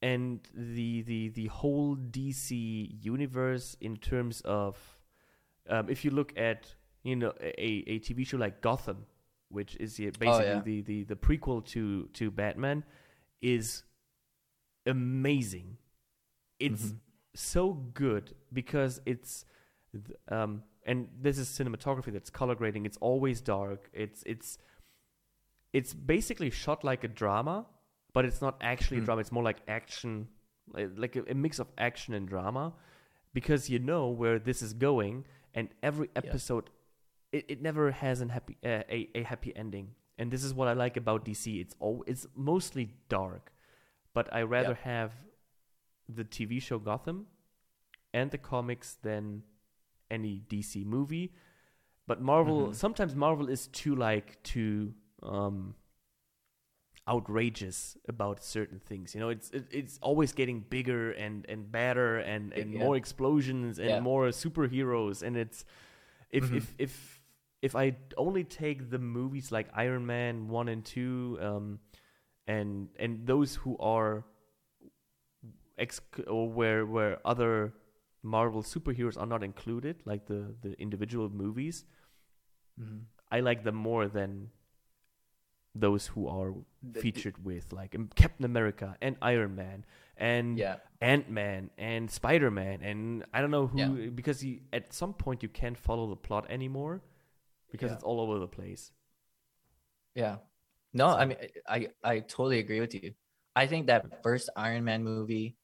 and 0.00 0.40
the 0.54 1.02
the 1.02 1.28
the 1.30 1.46
whole 1.46 1.96
DC 1.96 2.88
universe 3.02 3.76
in 3.80 3.96
terms 3.96 4.40
of, 4.42 4.76
um, 5.68 5.88
if 5.88 6.04
you 6.04 6.10
look 6.10 6.32
at 6.38 6.74
you 7.02 7.16
know 7.16 7.32
a 7.40 7.84
a 7.86 7.98
TV 8.00 8.24
show 8.26 8.36
like 8.38 8.60
Gotham, 8.60 9.06
which 9.48 9.76
is 9.76 9.96
basically 9.96 10.28
Oh, 10.28 10.40
yeah. 10.40 10.60
the, 10.60 10.80
the 10.82 11.04
the 11.04 11.16
prequel 11.16 11.64
to 11.66 12.08
to 12.14 12.30
Batman, 12.30 12.84
is 13.40 13.84
amazing. 14.86 15.78
It's 16.58 16.86
Mhm. 16.92 16.98
so 17.34 17.72
good 17.72 18.34
because 18.52 19.00
it's 19.06 19.44
um 20.28 20.62
and 20.84 21.08
this 21.20 21.38
is 21.38 21.48
cinematography 21.48 22.12
that's 22.12 22.30
color 22.30 22.54
grading. 22.54 22.86
It's 22.86 22.98
always 22.98 23.40
dark. 23.40 23.88
It's 23.92 24.22
it's 24.26 24.58
it's 25.72 25.94
basically 25.94 26.50
shot 26.50 26.84
like 26.84 27.04
a 27.04 27.08
drama 27.08 27.66
but 28.12 28.26
it's 28.26 28.42
not 28.42 28.56
actually 28.60 28.98
a 28.98 29.00
Mhm. 29.00 29.04
drama. 29.06 29.20
It's 29.22 29.32
more 29.32 29.42
like 29.44 29.60
action 29.68 30.28
like 30.74 31.16
a, 31.16 31.24
a 31.30 31.34
mix 31.34 31.58
of 31.58 31.68
action 31.76 32.14
and 32.14 32.28
drama 32.28 32.72
because 33.34 33.68
you 33.70 33.78
know 33.78 34.08
where 34.08 34.38
this 34.38 34.62
is 34.62 34.74
going 34.74 35.24
and 35.54 35.68
every 35.82 36.08
episode 36.14 36.70
it, 37.32 37.44
it 37.48 37.62
never 37.62 37.90
has 37.90 38.20
an 38.20 38.28
happy 38.28 38.56
uh, 38.64 38.82
a, 38.88 39.08
a 39.14 39.22
happy 39.22 39.54
ending. 39.56 39.94
And 40.18 40.30
this 40.30 40.44
is 40.44 40.52
what 40.54 40.68
i 40.68 40.72
like 40.74 40.96
about 40.96 41.24
dc 41.24 41.60
it's 41.60 41.74
all 41.80 42.04
it's 42.06 42.26
mostly 42.36 42.94
dark 43.08 43.50
but 44.14 44.32
i 44.32 44.42
rather 44.42 44.74
have 44.74 45.12
the 46.08 46.24
tv 46.24 46.60
show 46.60 46.78
gotham 46.78 47.26
and 48.12 48.30
the 48.30 48.38
comics 48.38 48.96
than 49.02 49.42
any 50.10 50.42
dc 50.48 50.84
movie 50.84 51.32
but 52.06 52.20
marvel 52.20 52.68
Mhm. 52.68 52.74
sometimes 52.74 53.14
marvel 53.14 53.48
is 53.48 53.68
too 53.68 53.94
like 53.94 54.42
too 54.42 54.94
um 55.22 55.74
outrageous 57.08 57.96
about 58.08 58.44
certain 58.44 58.78
things 58.78 59.12
you 59.12 59.20
know 59.20 59.28
it's 59.28 59.50
it, 59.50 59.66
it's 59.72 59.98
always 60.02 60.32
getting 60.32 60.60
bigger 60.60 61.10
and 61.12 61.44
and 61.48 61.70
better 61.72 62.18
and 62.18 62.52
and 62.52 62.72
Yeah. 62.72 62.78
more 62.78 62.96
explosions 62.96 63.78
and 63.80 63.88
Yeah. 63.90 64.00
more 64.00 64.28
superheroes 64.28 65.22
and 65.22 65.36
it's 65.36 65.64
if 66.30 66.44
Mhm. 66.44 66.56
if 66.58 66.74
if 66.78 67.22
if 67.60 67.74
i 67.74 67.96
only 68.16 68.44
take 68.44 68.88
the 68.90 68.98
movies 69.00 69.50
like 69.50 69.68
iron 69.74 70.06
man 70.06 70.48
1 70.48 70.68
and 70.68 70.84
2 70.84 71.38
um 71.40 71.80
and 72.46 72.88
and 72.98 73.26
those 73.26 73.54
who 73.56 73.76
are 73.78 74.24
ex 75.78 76.00
or 76.26 76.48
where 76.48 76.84
where 76.86 77.18
other 77.24 77.72
marvel 78.22 78.62
superheroes 78.62 79.16
are 79.18 79.26
not 79.26 79.42
included 79.42 79.96
like 80.04 80.26
the 80.26 80.54
the 80.62 80.72
individual 80.80 81.28
movies 81.28 81.84
Mhm. 82.80 83.02
i 83.30 83.40
like 83.40 83.64
them 83.64 83.74
more 83.74 84.08
than 84.08 84.50
those 85.74 86.06
who 86.08 86.28
are 86.28 86.52
The- 86.52 86.92
the- 86.92 87.00
featured 87.00 87.42
with 87.44 87.72
like 87.72 87.94
um, 87.94 88.08
Captain 88.14 88.44
America 88.44 88.94
and 89.00 89.16
Iron 89.22 89.54
Man 89.54 89.86
and 90.18 90.58
Yeah. 90.58 90.76
Ant 91.00 91.30
Man 91.30 91.70
and 91.78 92.10
Spider 92.10 92.50
Man 92.50 92.82
and 92.82 93.24
I 93.32 93.40
don't 93.40 93.50
know 93.50 93.66
who 93.68 93.78
Yeah. 93.78 94.10
because 94.10 94.44
you, 94.44 94.60
at 94.72 94.92
some 94.92 95.14
point 95.14 95.42
you 95.42 95.48
can't 95.48 95.78
follow 95.78 96.06
the 96.10 96.16
plot 96.16 96.44
anymore 96.50 97.00
because 97.70 97.88
Yeah. 97.90 97.94
it's 97.94 98.04
all 98.04 98.20
over 98.20 98.38
the 98.38 98.46
place. 98.48 98.92
Yeah. 100.14 100.36
No, 100.94 101.06
I 101.08 101.24
mean, 101.24 101.38
I, 101.68 101.88
I 102.04 102.20
totally 102.20 102.58
agree 102.58 102.80
with 102.80 102.94
you. 102.94 103.12
I 103.56 103.66
think 103.66 103.86
that 103.86 104.22
first 104.22 104.50
Iron 104.56 104.84
Man 104.84 105.04
movie 105.04 105.56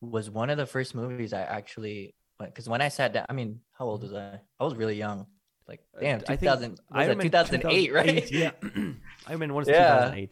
was 0.00 0.30
one 0.30 0.50
of 0.50 0.58
the 0.58 0.66
first 0.66 0.94
movies 0.94 1.32
I 1.32 1.42
actually, 1.42 2.14
because 2.38 2.68
when 2.68 2.80
I 2.80 2.88
sat 2.88 3.12
down, 3.12 3.26
I 3.28 3.32
mean, 3.32 3.60
how 3.72 3.86
old 3.86 4.02
was 4.02 4.12
I? 4.12 4.40
I 4.60 4.64
was 4.64 4.74
really 4.74 4.96
young. 4.96 5.26
Like, 5.68 5.80
Uh, 5.96 6.00
damn, 6.00 6.20
I 6.28 6.36
2000, 6.36 6.70
was 6.70 6.80
Iron 6.92 7.18
that 7.18 7.22
2008, 7.22 7.92
right? 7.92 8.30
Yeah, 8.30 8.50
Iron 9.26 9.40
Man 9.40 9.54
one 9.54 9.62
is 9.62 9.68
Yeah. 9.68 9.88
2008. 9.88 10.30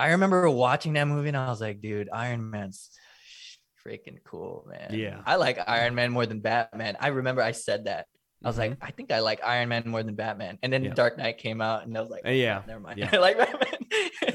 I 0.00 0.10
remember 0.10 0.50
watching 0.50 0.94
that 0.94 1.06
movie 1.06 1.28
and 1.28 1.36
I 1.36 1.48
was 1.48 1.60
like, 1.60 1.80
dude, 1.80 2.08
Iron 2.12 2.50
Man's 2.50 2.90
freaking 3.86 4.18
cool, 4.24 4.66
man. 4.68 4.90
Yeah. 4.94 5.20
I 5.24 5.36
like 5.36 5.58
Iron 5.68 5.94
Man 5.94 6.10
more 6.10 6.26
than 6.26 6.40
Batman. 6.40 6.96
I 6.98 7.08
remember 7.08 7.42
I 7.42 7.52
said 7.52 7.84
that. 7.84 8.06
I 8.44 8.48
was 8.48 8.58
like, 8.58 8.76
I 8.80 8.90
think 8.90 9.12
I 9.12 9.20
like 9.20 9.42
Iron 9.44 9.68
Man 9.68 9.84
more 9.86 10.02
than 10.02 10.14
Batman. 10.14 10.58
And 10.62 10.72
then 10.72 10.82
Mm-hmm. 10.82 10.88
Yeah. 10.88 10.94
Dark 10.94 11.18
Knight 11.18 11.38
came 11.38 11.60
out, 11.60 11.86
and 11.86 11.96
I 11.96 12.00
was 12.00 12.10
like, 12.10 12.22
oh, 12.24 12.30
yeah, 12.30 12.62
never 12.66 12.80
mind. 12.80 12.98
yeah. 12.98 13.10
I 13.12 13.16
like 13.18 13.38
Batman. 13.38 13.68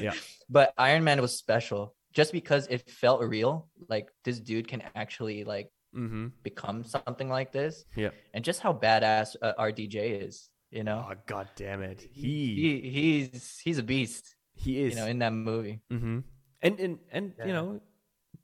Yeah. 0.00 0.12
But 0.48 0.72
Iron 0.78 1.02
Man 1.04 1.20
was 1.20 1.36
special 1.36 1.94
just 2.12 2.30
because 2.32 2.66
it 2.68 2.88
felt 2.90 3.20
real. 3.22 3.68
Like 3.88 4.08
this 4.24 4.38
dude 4.38 4.68
can 4.68 4.82
actually 4.94 5.44
like 5.44 5.70
mm-hmm. 5.94 6.28
become 6.42 6.84
something 6.84 7.28
like 7.28 7.52
this. 7.52 7.84
Yeah. 7.96 8.10
And 8.34 8.44
just 8.44 8.60
how 8.60 8.72
badass 8.72 9.34
uh, 9.42 9.54
RDJ 9.58 10.22
is, 10.26 10.50
you 10.70 10.84
know. 10.84 11.06
Oh 11.10 11.14
god 11.26 11.48
damn 11.56 11.82
it. 11.82 12.00
He 12.12 12.80
he 12.82 12.90
he's 12.90 13.58
he's 13.64 13.78
a 13.78 13.82
beast, 13.82 14.36
he 14.54 14.80
is 14.80 14.94
you 14.94 15.00
know, 15.00 15.06
in 15.06 15.18
that 15.18 15.32
movie. 15.32 15.80
Mm-hmm. 15.92 16.18
And 16.62 16.80
and 16.80 16.98
and 17.10 17.32
Yeah. 17.38 17.46
you 17.46 17.52
know, 17.52 17.80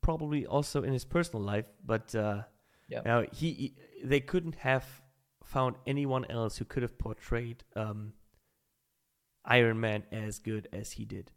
probably 0.00 0.46
also 0.46 0.82
in 0.82 0.92
his 0.92 1.04
personal 1.04 1.44
life, 1.44 1.66
but 1.84 2.14
uh, 2.14 2.42
Yeah. 2.88 2.98
you 2.98 3.04
know, 3.04 3.26
he, 3.32 3.52
he 3.52 3.74
they 4.04 4.20
couldn't 4.20 4.56
have 4.56 4.84
found 5.54 5.76
anyone 5.86 6.24
else 6.28 6.56
who 6.58 6.64
could 6.64 6.82
have 6.82 6.98
portrayed 6.98 7.62
um, 7.76 8.12
Iron 9.44 9.78
Man 9.80 10.02
as 10.10 10.38
good 10.40 10.68
as 10.72 10.92
he 10.92 11.04
did. 11.04 11.30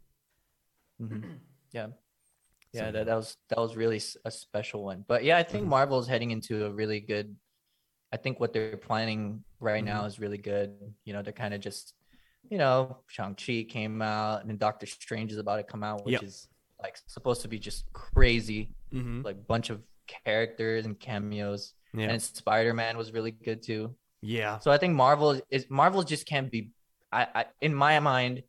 Mhm. 1.00 1.38
Yeah. 1.72 1.88
Yeah, 2.74 2.88
So, 2.88 2.92
that, 2.92 3.06
that 3.06 3.14
was 3.14 3.34
that 3.48 3.56
was 3.58 3.76
really 3.76 3.98
a 4.26 4.30
special 4.30 4.84
one. 4.84 5.02
But 5.08 5.24
yeah, 5.24 5.38
I 5.38 5.42
think 5.42 5.64
Mhm. 5.64 5.68
Marvel 5.70 5.98
is 6.00 6.06
heading 6.06 6.32
into 6.32 6.66
a 6.66 6.70
really 6.70 7.00
good. 7.00 7.34
I 8.12 8.18
think 8.18 8.40
what 8.40 8.52
they're 8.52 8.76
planning 8.76 9.42
right 9.58 9.82
now 9.82 10.02
Mhm. 10.02 10.08
is 10.08 10.18
really 10.20 10.36
good. 10.36 10.68
You 11.06 11.14
know, 11.14 11.22
they're 11.22 11.32
kind 11.44 11.54
of 11.54 11.62
just, 11.62 11.94
you 12.50 12.58
know, 12.58 12.98
Shang 13.06 13.34
Chi 13.36 13.64
came 13.66 14.02
out 14.02 14.42
and 14.42 14.50
then 14.50 14.58
Doctor 14.58 14.84
Strange 14.84 15.32
is 15.32 15.38
about 15.38 15.56
to 15.56 15.62
come 15.64 15.82
out, 15.82 16.04
which 16.04 16.12
Yep. 16.20 16.22
is 16.24 16.48
like 16.82 16.98
supposed 17.06 17.40
to 17.42 17.48
be 17.48 17.58
just 17.58 17.90
crazy, 17.94 18.74
Mm-hmm. 18.92 19.22
like 19.22 19.46
bunch 19.46 19.70
of 19.70 19.82
characters 20.06 20.84
and 20.84 21.00
cameos. 21.00 21.72
Yeah. 21.94 22.10
And 22.10 22.20
Spider 22.22 22.74
Man 22.74 22.98
was 22.98 23.12
really 23.12 23.30
good 23.30 23.62
too. 23.62 23.96
Yeah. 24.22 24.58
So 24.58 24.70
I 24.70 24.78
think 24.78 24.94
Marvel 24.94 25.40
is 25.50 25.66
Marvel 25.68 26.02
just 26.02 26.26
can't 26.26 26.50
be. 26.50 26.70
I, 27.12 27.26
I 27.34 27.44
in 27.60 27.74
my 27.74 27.98
mind, 28.00 28.42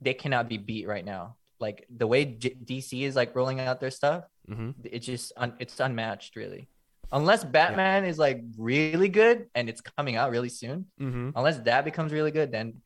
they 0.00 0.14
cannot 0.14 0.48
be 0.48 0.58
beat 0.58 0.86
right 0.88 1.04
now. 1.04 1.36
Like 1.60 1.86
the 1.94 2.06
way 2.06 2.24
DC 2.26 3.02
is 3.02 3.14
like 3.16 3.34
rolling 3.36 3.60
out 3.60 3.80
their 3.80 3.90
stuff, 3.90 4.24
Mm-hmm. 4.50 4.70
it's 4.84 5.06
just 5.06 5.32
un, 5.36 5.54
it's 5.60 5.78
unmatched 5.78 6.34
really. 6.36 6.68
Unless 7.12 7.44
Batman 7.44 8.04
is 8.04 8.18
like 8.18 8.42
really 8.58 9.08
good 9.08 9.46
and 9.54 9.68
it's 9.68 9.80
coming 9.80 10.16
out 10.16 10.30
really 10.32 10.48
soon, 10.48 10.86
Mm-hmm. 11.00 11.30
unless 11.36 11.58
that 11.60 11.84
becomes 11.84 12.12
really 12.12 12.30
good, 12.32 12.50
then 12.50 12.80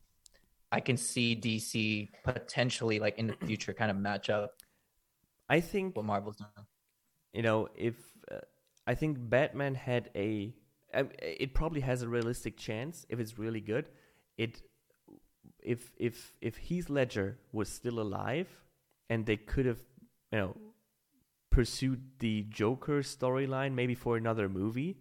I 0.71 0.81
can 0.81 0.97
see 0.97 1.35
DC 1.35 2.09
potentially 2.23 2.99
like 2.99 3.17
in 3.17 3.27
the 3.27 3.37
future 3.47 3.73
kind 3.73 3.89
of 3.89 3.97
match 3.97 4.29
up 4.29 4.51
I 5.49 5.61
think 5.61 5.95
what 5.95 6.03
Marvel's 6.05 6.35
doing. 6.35 6.67
you 7.33 7.41
know 7.41 7.69
if 7.75 7.95
uh, 8.29 8.39
I 8.85 8.93
think 8.95 9.17
Batman 9.17 9.75
had 9.75 10.09
a 10.13 10.53
it 10.93 11.53
probably 11.53 11.81
has 11.81 12.01
a 12.01 12.07
realistic 12.07 12.57
chance 12.57 13.05
if 13.09 13.19
it's 13.19 13.37
really 13.37 13.61
good. 13.61 13.85
It 14.37 14.61
if 15.59 15.91
if 15.97 16.37
if 16.41 16.57
Heath 16.57 16.89
Ledger 16.89 17.39
was 17.51 17.69
still 17.69 17.99
alive 17.99 18.47
and 19.09 19.25
they 19.25 19.37
could 19.37 19.65
have 19.65 19.79
you 20.31 20.39
know 20.39 20.57
pursued 21.49 22.01
the 22.19 22.43
Joker 22.49 23.01
storyline 23.01 23.73
maybe 23.73 23.95
for 23.95 24.17
another 24.17 24.47
movie, 24.47 24.97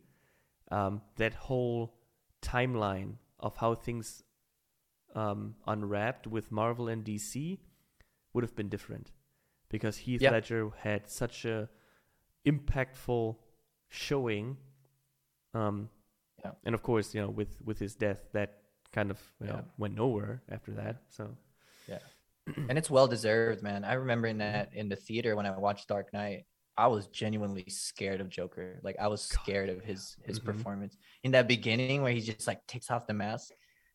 um, 0.70 1.02
that 1.16 1.34
whole 1.34 1.94
timeline 2.42 3.14
of 3.40 3.56
how 3.56 3.74
things 3.74 4.22
um, 5.14 5.54
unwrapped 5.66 6.26
with 6.26 6.50
Marvel 6.50 6.88
and 6.88 7.04
DC 7.04 7.58
would 8.32 8.44
have 8.44 8.54
been 8.56 8.68
different 8.68 9.12
because 9.68 9.98
Heath 9.98 10.22
Yeah. 10.22 10.30
Ledger 10.30 10.70
had 10.78 11.08
such 11.10 11.44
a 11.44 11.68
impactful 12.46 13.36
showing. 13.88 14.56
Um, 15.56 15.88
Yeah. 16.44 16.52
and 16.64 16.74
of 16.74 16.82
course, 16.82 17.14
you 17.14 17.22
know, 17.22 17.30
with 17.30 17.56
with 17.64 17.78
his 17.78 17.94
death, 17.96 18.20
that 18.32 18.50
kind 18.92 19.10
of 19.10 19.18
you 19.40 19.46
Yeah. 19.46 19.52
know 19.52 19.64
went 19.78 19.94
nowhere 19.96 20.42
after 20.50 20.72
that. 20.74 20.96
So 21.08 21.36
yeah, 21.88 22.00
and 22.68 22.78
it's 22.78 22.90
well 22.90 23.08
deserved, 23.08 23.62
man. 23.62 23.84
I 23.84 23.94
remember 23.94 24.28
in 24.28 24.38
that 24.38 24.68
in 24.74 24.88
the 24.88 24.96
theater 24.96 25.36
when 25.36 25.46
I 25.46 25.56
watched 25.58 25.88
Dark 25.88 26.12
Knight, 26.12 26.44
I 26.76 26.88
was 26.88 27.06
genuinely 27.08 27.64
scared 27.68 28.20
of 28.20 28.28
Joker. 28.28 28.80
Like 28.82 28.96
I 29.00 29.08
was 29.08 29.22
scared 29.22 29.68
of 29.70 29.82
his 29.82 30.16
his 30.24 30.38
Mhm. 30.38 30.44
performance 30.44 30.96
in 31.24 31.32
that 31.32 31.48
beginning 31.48 32.02
where 32.02 32.12
he 32.12 32.20
just 32.20 32.46
like 32.46 32.66
takes 32.66 32.90
off 32.90 33.06
the 33.06 33.14
mask. 33.14 33.52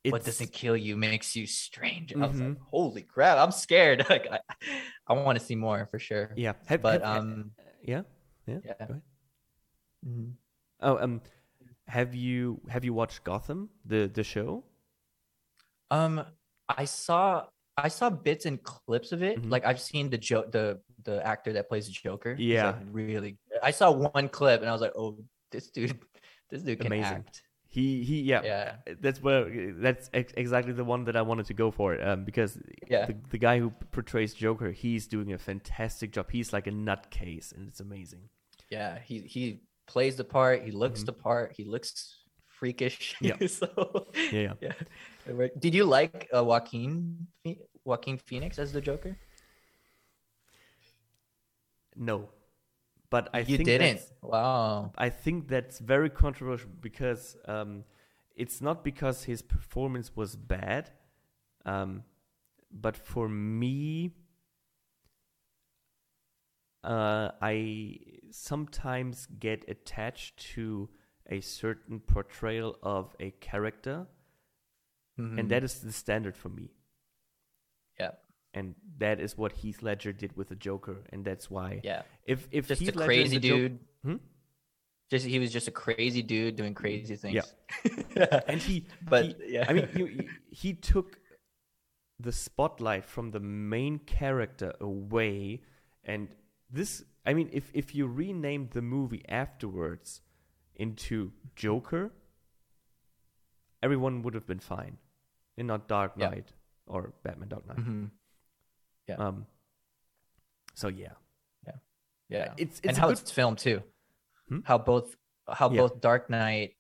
what 0.10 0.26
doesn't 0.26 0.52
kill 0.52 0.76
you 0.76 0.98
makes 0.98 1.36
you 1.36 1.46
strange. 1.46 2.14
I 2.16 2.26
was 2.28 2.40
like, 2.42 2.54
Mhm. 2.54 2.58
holy 2.72 3.04
crap, 3.04 3.38
I'm 3.38 3.52
scared. 3.52 4.00
like 4.10 4.26
I, 4.32 4.40
I 5.08 5.14
want 5.14 5.38
to 5.40 5.46
see 5.46 5.56
more 5.56 5.88
for 5.92 6.00
sure. 6.00 6.34
yeah. 6.36 6.54
Have, 6.66 6.82
But 6.82 7.02
have- 7.02 7.22
um, 7.22 7.52
yeah, 7.84 8.02
yeah. 8.48 8.60
yeah. 8.66 8.74
Go 8.88 8.94
ahead. 8.98 9.02
Mhm. 10.06 10.34
Oh, 10.82 10.98
um, 10.98 11.22
have 11.92 12.16
you 12.16 12.62
have 12.70 12.84
you 12.88 12.94
watched 12.94 13.24
Gotham 13.24 13.70
the 13.86 14.10
the 14.18 14.24
show? 14.24 14.64
Um, 15.90 16.24
I 16.70 16.86
saw 16.86 17.46
I 17.78 17.90
saw 17.90 18.10
bits 18.10 18.46
and 18.46 18.62
clips 18.64 19.12
of 19.12 19.22
it. 19.24 19.42
Mhm. 19.42 19.52
Like 19.52 19.66
I've 19.66 19.80
seen 19.82 20.10
the 20.10 20.18
jo- 20.18 20.48
the 20.50 20.80
the 21.04 21.26
actor 21.26 21.52
that 21.54 21.68
plays 21.70 21.88
Joker. 21.90 22.36
Yeah. 22.40 22.68
like, 22.68 22.76
really. 22.92 23.38
I 23.64 23.72
saw 23.72 23.92
one 23.92 24.30
clip 24.30 24.62
and 24.62 24.70
I 24.70 24.74
was 24.74 24.82
like, 24.82 24.94
oh, 24.96 25.18
this 25.52 25.70
dude, 25.70 25.98
this 26.50 26.62
dude 26.64 26.78
can 26.80 26.88
Amazing. 26.88 27.18
act. 27.28 27.44
He 27.68 28.04
he 28.04 28.22
yeah. 28.22 28.42
Yeah, 28.44 28.76
That's 29.00 29.22
where 29.22 29.74
that's 29.86 30.10
ex- 30.14 30.34
exactly 30.38 30.74
the 30.74 30.84
one 30.84 31.06
that 31.06 31.16
I 31.16 31.22
wanted 31.24 31.46
to 31.48 31.54
go 31.54 31.72
for. 31.72 31.90
Um, 32.02 32.26
because 32.26 32.58
yeah, 32.90 33.06
the 33.08 33.16
the 33.30 33.38
guy 33.38 33.60
who 33.60 33.72
portrays 33.92 34.34
Joker, 34.34 34.72
he's 34.72 35.08
doing 35.08 35.32
a 35.34 35.38
fantastic 35.38 36.12
job. 36.16 36.28
He's 36.32 36.52
like 36.54 36.68
a 36.68 36.72
nutcase, 36.72 37.52
and 37.56 37.68
it's 37.70 37.80
amazing. 37.80 38.24
yeah. 38.70 39.00
He 39.00 39.20
he 39.36 39.44
plays 39.92 40.16
the 40.16 40.24
part. 40.24 40.64
He 40.64 40.72
looks 40.72 41.02
Mhm. 41.02 41.06
the 41.06 41.14
part. 41.14 41.54
He 41.58 41.64
looks 41.66 41.92
freakish. 42.48 43.16
Yeah. 43.22 43.38
so 43.60 43.68
Yeah, 44.32 44.54
yeah. 44.62 44.74
yeah. 45.28 45.48
Did 45.60 45.74
you 45.76 45.86
like 45.86 46.28
uh, 46.36 46.44
Joaquin 46.44 47.28
Joaquin 47.86 48.18
Phoenix 48.18 48.60
as 48.60 48.72
the 48.72 48.82
Joker? 48.82 49.18
No, 51.96 52.30
but 53.10 53.30
I 53.34 53.40
you 53.42 53.58
think 53.58 53.66
didn't. 53.66 54.02
Wow. 54.22 54.92
I 54.98 55.10
think 55.10 55.48
that's 55.48 55.80
very 55.80 56.10
controversial 56.10 56.70
because 56.82 57.36
um, 57.48 57.84
it's 58.36 58.62
not 58.62 58.84
because 58.84 59.24
his 59.26 59.42
performance 59.42 60.16
was 60.16 60.36
bad, 60.36 60.92
um, 61.66 62.04
but 62.72 62.96
for 62.98 63.28
me, 63.30 64.14
uh, 66.84 67.32
I 67.42 68.00
sometimes 68.32 69.28
get 69.40 69.66
attached 69.68 70.38
to 70.56 70.90
a 71.30 71.42
certain 71.42 72.00
portrayal 72.00 72.78
of 72.82 73.16
a 73.20 73.32
character, 73.32 74.08
Mhm. 75.20 75.40
and 75.40 75.50
that 75.52 75.64
is 75.64 75.80
the 75.82 75.92
standard 75.92 76.36
for 76.38 76.50
me. 76.50 76.72
yeah, 78.00 78.12
And 78.54 78.76
that 78.98 79.20
is 79.20 79.38
what 79.38 79.52
Heath 79.54 79.82
Ledger 79.84 80.12
did 80.12 80.36
with 80.36 80.50
the 80.50 80.56
Joker, 80.56 81.04
and 81.12 81.24
that's 81.24 81.50
why 81.52 81.82
yeah. 81.84 82.02
if 82.26 82.48
if 82.52 82.68
Just 82.68 82.82
Heath 82.82 82.96
a 82.96 83.00
Ledger 83.00 83.08
crazy 83.08 83.36
and 83.36 83.44
the 83.44 83.48
Joker- 83.50 83.70
dude. 83.70 83.80
Hmm? 84.04 84.16
Just 85.12 85.26
he 85.26 85.40
was 85.40 85.52
just 85.52 85.68
a 85.68 85.72
crazy 85.72 86.22
dude 86.24 86.56
doing 86.56 86.74
crazy 86.74 87.16
things. 87.18 87.36
Yeah. 87.36 88.42
and 88.48 88.60
he 88.62 88.88
but 89.04 89.26
he- 89.26 89.54
yeah, 89.54 89.66
I 89.70 89.74
mean, 89.74 89.88
he, 89.96 90.28
he 90.50 90.74
took 90.74 91.20
the 92.20 92.32
spotlight 92.32 93.04
from 93.06 93.32
the 93.32 93.40
main 93.40 94.00
character 94.00 94.74
away, 94.80 95.62
and 96.04 96.30
this. 96.72 97.04
I 97.26 97.34
mean, 97.34 97.50
if 97.52 97.70
if 97.74 97.94
you 97.96 98.08
renamed 98.08 98.72
the 98.72 98.82
movie 98.82 99.24
afterwards 99.30 100.22
into 100.76 101.32
Joker, 101.56 102.12
everyone 103.84 104.22
would 104.24 104.34
have 104.34 104.48
been 104.48 104.60
fine, 104.60 104.98
and 105.58 105.68
not 105.68 105.88
Dark 105.88 106.14
Yeah. 106.18 106.30
Knight 106.30 106.54
or 106.88 107.14
Batman 107.24 107.50
Dark 107.50 107.68
Knight. 107.68 107.78
Mhm. 107.78 108.12
Yeah. 109.08 109.16
Um. 109.16 109.48
So 110.74 110.88
yeah, 110.88 111.14
yeah. 112.30 112.54
it's 112.58 112.80
it's 112.80 112.88
and 112.88 112.98
how 112.98 113.08
good, 113.10 113.20
it's 113.20 113.32
filmed 113.32 113.58
too. 113.58 113.84
Hmm? 114.48 114.60
How 114.64 114.78
both 114.78 115.16
how 115.48 115.70
Yeah. 115.70 115.82
both 115.82 116.00
Dark 116.02 116.30
Knight 116.30 116.78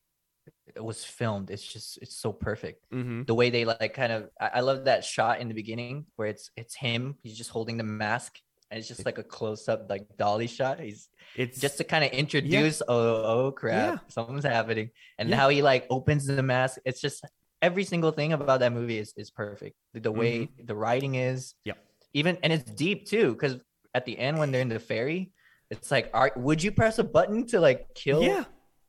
was 0.79 1.03
filmed. 1.03 1.51
It's 1.51 1.65
just 1.65 1.97
it's 2.01 2.15
so 2.15 2.31
perfect. 2.31 2.89
Mhm. 2.89 3.27
The 3.27 3.35
way 3.35 3.49
they 3.49 3.65
like 3.65 3.93
kind 3.93 4.13
of 4.13 4.29
I, 4.39 4.47
I 4.55 4.59
love 4.61 4.85
that 4.85 5.03
shot 5.03 5.41
in 5.41 5.49
the 5.49 5.53
beginning 5.53 6.05
where 6.15 6.29
it's 6.29 6.49
it's 6.55 6.73
him. 6.75 7.17
He's 7.21 7.37
just 7.37 7.49
holding 7.49 7.77
the 7.77 7.83
mask. 7.83 8.39
And 8.71 8.79
it's 8.79 8.87
just 8.87 9.05
like 9.05 9.17
a 9.17 9.23
close 9.23 9.67
up 9.67 9.89
like 9.89 10.07
dolly 10.17 10.47
shot. 10.47 10.79
He's 10.79 11.09
It's 11.35 11.59
just 11.59 11.77
to 11.79 11.83
kind 11.83 12.03
of 12.05 12.11
introduce 12.11 12.81
oh 12.87 13.23
oh 13.35 13.51
crap 13.51 13.75
Yeah. 13.75 13.97
something's 14.07 14.45
happening 14.45 14.89
and 15.19 15.29
Yeah. 15.29 15.35
how 15.35 15.49
he 15.49 15.61
like 15.61 15.85
opens 15.89 16.25
the 16.25 16.41
mask 16.41 16.79
it's 16.85 17.01
just 17.01 17.23
every 17.61 17.83
single 17.83 18.11
thing 18.11 18.31
about 18.33 18.59
that 18.61 18.71
movie 18.73 18.97
is, 18.97 19.13
is 19.17 19.29
perfect 19.29 19.75
the, 19.93 19.99
the 19.99 20.11
way 20.11 20.49
the 20.69 20.73
writing 20.83 21.15
is 21.15 21.39
Mm-hmm. 21.53 21.69
Yeah. 21.69 22.19
even 22.19 22.37
and 22.43 22.51
it's 22.55 22.71
deep 22.85 23.05
too 23.13 23.27
because 23.33 23.59
at 23.93 24.03
the 24.05 24.15
end 24.17 24.39
when 24.39 24.51
they're 24.51 24.61
in 24.67 24.69
the 24.69 24.79
ferry 24.79 25.31
it's 25.69 25.91
like 25.91 26.09
are, 26.13 26.31
would 26.35 26.63
you 26.63 26.71
press 26.71 26.97
a 26.99 27.03
button 27.03 27.45
to 27.51 27.59
like 27.59 27.87
kill 27.93 28.23
yeah, 28.23 28.43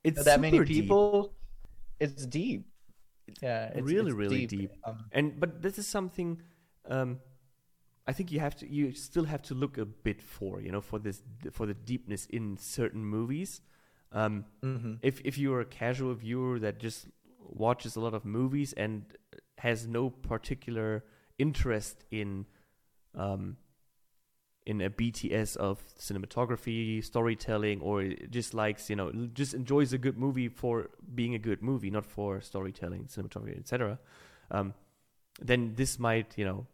it's 0.05 0.25
that 0.25 0.41
many 0.41 0.57
super 0.59 0.65
deep. 0.65 0.83
people 0.85 1.35
it's 2.01 2.25
deep 2.27 2.67
yeah 3.43 3.67
it's 3.75 3.87
Really, 3.93 4.11
it's 4.11 4.23
really 4.23 4.47
deep. 4.47 4.71
Um, 4.87 4.99
and 5.13 5.39
but 5.43 5.63
this 5.63 5.79
is 5.79 5.87
something 5.87 6.41
um 6.91 7.19
i 8.07 8.13
think 8.13 8.33
you 8.33 8.41
have 8.41 8.57
to 8.57 8.69
you 8.69 8.93
still 8.93 9.25
have 9.25 9.43
to 9.43 9.55
look 9.55 9.79
a 9.79 9.85
bit 9.85 10.23
for 10.23 10.61
you 10.61 10.71
know 10.71 10.81
for 10.81 10.99
this 10.99 11.23
for 11.53 11.67
the 11.67 11.75
deepness 11.75 12.27
in 12.27 12.57
certain 12.57 13.05
movies 13.05 13.61
um 14.13 14.45
mhm. 14.63 14.99
if 15.03 15.21
if 15.25 15.39
you're 15.39 15.61
a 15.61 15.65
casual 15.65 16.15
viewer 16.15 16.59
that 16.59 16.79
just 16.79 17.07
watches 17.41 17.97
a 17.97 18.01
lot 18.01 18.15
of 18.15 18.25
movies 18.25 18.73
and 18.75 19.05
has 19.59 19.87
no 19.87 20.11
particular 20.11 21.05
interest 21.39 22.05
in 22.11 22.47
um 23.15 23.57
in 24.67 24.81
a 24.81 24.91
BTS 24.91 25.57
of 25.57 25.81
cinematography, 25.99 27.05
storytelling, 27.05 27.81
or 27.81 28.05
just 28.31 28.55
likes, 28.55 28.89
you 28.89 28.97
know, 28.97 29.11
just 29.35 29.55
enjoys 29.55 29.93
a 29.93 29.99
good 29.99 30.17
movie 30.17 30.49
for 30.49 30.91
being 31.15 31.35
a 31.35 31.39
good 31.39 31.63
movie, 31.63 31.91
not 31.91 32.07
for 32.07 32.41
storytelling, 32.41 33.05
cinematography, 33.05 33.59
etc. 33.59 33.99
Um, 34.51 34.75
then 35.41 35.75
this 35.75 35.99
might, 35.99 36.35
you 36.37 36.45
know, 36.45 36.67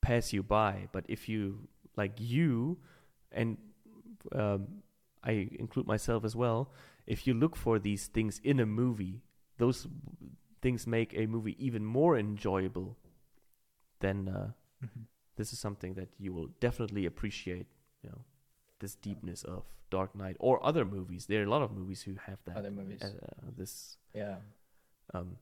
pass 0.00 0.32
you 0.32 0.42
by. 0.42 0.88
But 0.92 1.04
if 1.08 1.28
you 1.28 1.68
like 1.96 2.12
you, 2.18 2.78
and 3.32 3.56
um, 4.32 4.66
I 5.24 5.48
include 5.58 5.86
myself 5.86 6.24
as 6.24 6.36
well, 6.36 6.72
if 7.06 7.26
you 7.26 7.34
look 7.34 7.56
for 7.56 7.78
these 7.78 8.06
things 8.08 8.40
in 8.44 8.60
a 8.60 8.66
movie, 8.66 9.22
those 9.58 9.86
things 10.62 10.86
make 10.86 11.14
a 11.16 11.26
movie 11.26 11.56
even 11.64 11.84
more 11.84 12.18
enjoyable. 12.18 12.96
Then 14.00 14.28
uh, 14.28 14.52
Mhm. 14.82 15.06
this 15.36 15.52
is 15.52 15.58
something 15.58 15.94
that 15.94 16.08
you 16.18 16.32
will 16.32 16.48
definitely 16.60 17.06
appreciate. 17.06 17.66
You 18.02 18.10
know, 18.10 18.24
this 18.78 18.94
deepness 18.94 19.44
of 19.44 19.64
Dark 19.90 20.14
Knight 20.14 20.36
or 20.40 20.64
other 20.64 20.84
movies. 20.84 21.26
There 21.26 21.40
are 21.42 21.44
a 21.46 21.50
lot 21.50 21.62
of 21.62 21.72
movies 21.72 22.02
who 22.02 22.14
have 22.26 22.38
that. 22.46 22.56
other 22.56 22.70
movies 22.70 23.02
Uh, 23.02 23.50
this 23.56 23.98
yeah 24.14 24.36
um, 25.14 25.36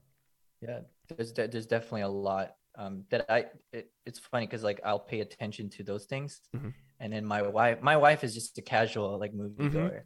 Yeah, 0.60 0.80
there's 1.08 1.32
de- 1.32 1.46
there's 1.48 1.66
definitely 1.66 2.02
a 2.02 2.08
lot 2.08 2.56
um, 2.78 3.04
that 3.10 3.26
I. 3.28 3.46
It, 3.72 3.90
it's 4.06 4.18
funny 4.20 4.46
because 4.46 4.62
like 4.62 4.80
I'll 4.84 4.98
pay 5.12 5.20
attention 5.20 5.68
to 5.76 5.82
those 5.82 6.04
things, 6.06 6.40
Mhm. 6.56 6.72
and 7.00 7.12
then 7.12 7.24
my 7.26 7.42
wife 7.42 7.82
my 7.82 7.96
wife 7.96 8.22
is 8.24 8.32
just 8.34 8.56
a 8.58 8.62
casual 8.62 9.18
like 9.18 9.34
movie 9.34 9.64
Mhm. 9.64 9.72
goer, 9.72 10.04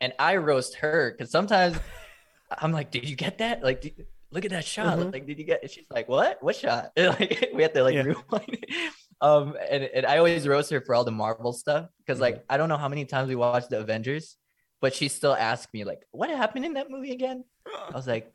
and 0.00 0.12
I 0.18 0.36
roast 0.36 0.76
her 0.76 1.10
because 1.12 1.30
sometimes 1.32 1.76
I'm 2.62 2.72
like, 2.72 2.90
did 2.90 3.08
you 3.08 3.16
get 3.16 3.38
that? 3.38 3.62
Like, 3.64 3.80
did- 3.80 4.06
look 4.30 4.44
at 4.44 4.50
that 4.52 4.64
shot. 4.64 4.98
Mhm. 4.98 5.12
Like, 5.12 5.26
did 5.26 5.38
you 5.38 5.44
get? 5.44 5.62
And 5.62 5.70
she's 5.70 5.86
like, 5.90 6.08
what? 6.08 6.42
What 6.42 6.56
shot? 6.56 6.92
And, 6.96 7.08
like 7.20 7.50
we 7.54 7.62
have 7.62 7.72
to 7.72 7.82
like 7.82 7.94
Yeah. 7.94 8.02
rewind. 8.02 8.48
it. 8.62 8.70
Um, 9.20 9.56
and 9.70 9.84
and 9.84 10.04
I 10.04 10.18
always 10.18 10.46
roast 10.46 10.70
her 10.72 10.82
for 10.82 10.94
all 10.94 11.04
the 11.04 11.12
Marvel 11.12 11.52
stuff 11.54 11.88
because 11.98 12.20
like 12.20 12.34
Mm-hmm. 12.34 12.50
I 12.52 12.56
don't 12.58 12.68
know 12.68 12.76
how 12.76 12.88
many 12.90 13.06
times 13.06 13.28
we 13.30 13.36
watched 13.36 13.70
the 13.70 13.78
Avengers, 13.80 14.36
but 14.82 14.92
she 14.92 15.08
still 15.08 15.32
asks 15.34 15.72
me 15.72 15.84
like, 15.84 16.02
what 16.10 16.28
happened 16.28 16.66
in 16.66 16.74
that 16.74 16.90
movie 16.90 17.12
again? 17.12 17.44
I 17.92 17.94
was 17.94 18.06
like, 18.08 18.34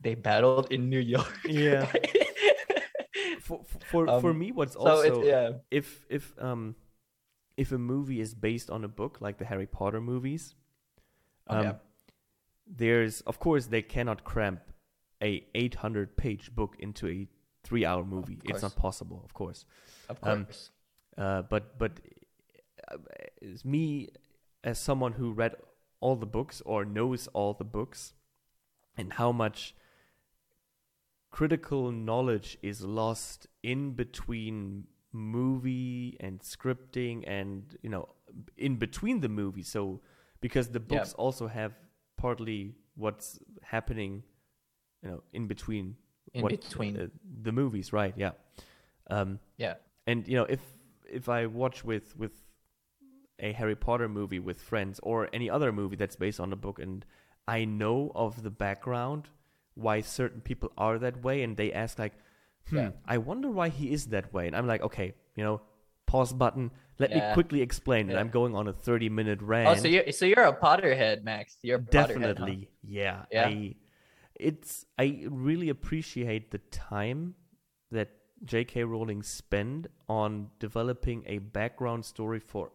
they 0.00 0.14
battled 0.16 0.72
in 0.72 0.88
New 0.90 0.98
York. 0.98 1.30
Yeah. 1.44 1.86
For 3.50 3.80
for, 3.90 4.20
for 4.20 4.30
Um, 4.30 4.38
me 4.38 4.48
what's 4.52 4.74
so 4.74 4.80
also 4.80 5.22
yeah. 5.22 5.52
if 5.70 6.06
if 6.08 6.24
um 6.38 6.74
if 7.56 7.72
a 7.72 7.78
movie 7.78 8.20
is 8.20 8.34
based 8.34 8.70
on 8.70 8.84
a 8.84 8.88
book 8.88 9.20
like 9.20 9.36
the 9.38 9.44
Harry 9.44 9.66
Potter 9.66 10.00
movies, 10.00 10.54
Oh, 11.46 11.58
um, 11.58 11.64
yeah. 11.64 11.72
there's 12.66 13.20
of 13.22 13.38
course 13.38 13.66
they 13.66 13.82
cannot 13.82 14.24
cramp 14.24 14.60
a 15.22 15.44
800 15.54 16.16
page 16.16 16.54
book 16.54 16.76
into 16.78 17.08
a 17.08 17.28
three 17.62 17.84
hour 17.84 18.04
movie. 18.04 18.38
It's 18.44 18.62
not 18.62 18.76
possible, 18.76 19.20
of 19.24 19.34
course. 19.34 19.66
Of 20.08 20.18
um, 20.22 20.44
course. 20.44 20.70
Uh, 21.18 21.42
but 21.42 21.78
but 21.78 21.92
uh, 22.90 22.96
me 23.64 24.08
as 24.64 24.78
someone 24.78 25.12
who 25.12 25.32
read 25.32 25.54
all 26.00 26.16
the 26.16 26.26
books 26.26 26.62
or 26.64 26.84
knows 26.84 27.26
all 27.34 27.52
the 27.52 27.64
books 27.64 28.14
and 28.96 29.12
how 29.14 29.32
much 29.32 29.74
critical 31.30 31.90
knowledge 31.92 32.58
is 32.62 32.82
lost 32.82 33.46
in 33.62 33.92
between 33.92 34.86
movie 35.12 36.16
and 36.20 36.40
scripting 36.40 37.24
and 37.26 37.76
you 37.82 37.88
know 37.90 38.08
in 38.56 38.76
between 38.76 39.20
the 39.20 39.28
movies 39.28 39.68
so 39.68 40.00
because 40.40 40.68
the 40.68 40.78
Yeah. 40.80 40.98
books 40.98 41.12
also 41.14 41.46
have 41.48 41.72
partly 42.16 42.74
what's 42.94 43.38
happening 43.62 44.22
you 45.02 45.10
know 45.10 45.22
in 45.32 45.46
between 45.46 45.96
In 46.34 46.42
what, 46.42 46.50
between. 46.50 46.96
uh, 46.96 47.06
the 47.42 47.52
movies 47.52 47.92
right 47.92 48.14
yeah 48.16 48.32
um 49.10 49.38
yeah. 49.56 49.74
and 50.06 50.28
you 50.28 50.36
know 50.36 50.44
if 50.44 50.60
if 51.08 51.28
i 51.28 51.46
watch 51.46 51.84
with 51.84 52.16
with 52.16 52.32
a 53.40 53.52
harry 53.52 53.74
potter 53.74 54.08
movie 54.08 54.38
with 54.38 54.60
friends 54.60 55.00
or 55.02 55.28
any 55.32 55.48
other 55.50 55.72
movie 55.72 55.96
that's 55.96 56.16
based 56.16 56.38
on 56.40 56.52
a 56.52 56.56
book 56.56 56.78
and 56.78 57.04
i 57.48 57.64
know 57.64 58.12
of 58.14 58.42
the 58.42 58.50
background 58.50 59.28
why 59.74 60.00
certain 60.00 60.40
people 60.40 60.70
are 60.76 60.98
that 60.98 61.22
way 61.22 61.42
and 61.42 61.56
they 61.56 61.72
ask 61.72 61.98
like 61.98 62.12
hmm 62.68 62.76
Yeah. 62.76 62.90
i 63.06 63.18
wonder 63.18 63.50
why 63.50 63.68
he 63.68 63.92
is 63.92 64.06
that 64.06 64.32
way 64.32 64.46
and 64.46 64.56
i'm 64.56 64.66
like 64.66 64.82
okay 64.82 65.14
you 65.36 65.44
know 65.44 65.60
pause 66.06 66.32
button 66.32 66.70
let 66.98 67.12
me 67.12 67.20
quickly 67.34 67.62
explain 67.62 68.10
and 68.10 68.18
i'm 68.18 68.30
going 68.30 68.54
on 68.54 68.66
a 68.68 68.72
30 68.72 69.08
minute 69.08 69.40
rant 69.40 69.78
Oh, 69.78 69.80
so 69.82 69.88
you're 69.88 70.10
so 70.12 70.26
you're 70.26 70.44
a 70.44 70.52
Potterhead, 70.56 71.22
Max. 71.22 71.56
You're 71.62 71.78
Potterhead, 71.78 71.88
huh? 71.96 72.06
definitely 72.08 72.68
yeah 72.82 73.22
Yeah? 73.30 73.46
I, 73.46 73.74
it's 74.34 74.86
i 74.98 75.24
really 75.28 75.68
appreciate 75.68 76.50
the 76.50 76.58
time 76.70 77.34
that 77.92 78.10
jk 78.44 78.88
rowling 78.88 79.22
spent 79.22 79.86
on 80.08 80.48
developing 80.58 81.22
a 81.26 81.38
background 81.38 82.04
story 82.04 82.40
for 82.40 82.70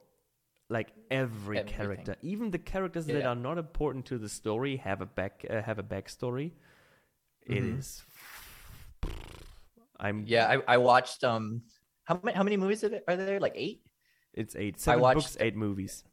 like 0.69 0.93
every 1.11 1.57
Everything. 1.59 1.75
character 1.77 2.15
even 2.21 2.51
the 2.51 2.57
characters 2.59 3.05
that 3.07 3.25
are 3.25 3.35
not 3.35 3.57
important 3.57 4.05
to 4.05 4.17
the 4.17 4.29
story 4.29 4.77
have 4.77 5.01
a 5.01 5.05
back 5.05 5.45
uh, 5.49 5.61
have 5.61 5.77
a 5.79 5.83
backstory 5.83 6.51
It 7.47 7.63
Mhm. 7.63 7.79
is 7.79 8.03
i'm 9.99 10.23
Yeah, 10.27 10.45
I, 10.53 10.75
I 10.75 10.77
watched 10.77 11.23
um 11.23 11.61
how 12.03 12.19
many 12.23 12.35
how 12.37 12.43
many 12.43 12.57
movies 12.57 12.83
are 12.83 12.89
there, 12.89 13.01
are 13.07 13.15
there? 13.15 13.39
Like 13.39 13.53
eight, 13.55 13.81
it's 14.33 14.55
eight 14.55 14.79
seven 14.79 15.01
watched- 15.01 15.15
books 15.33 15.37
eight 15.39 15.55
movies 15.55 16.03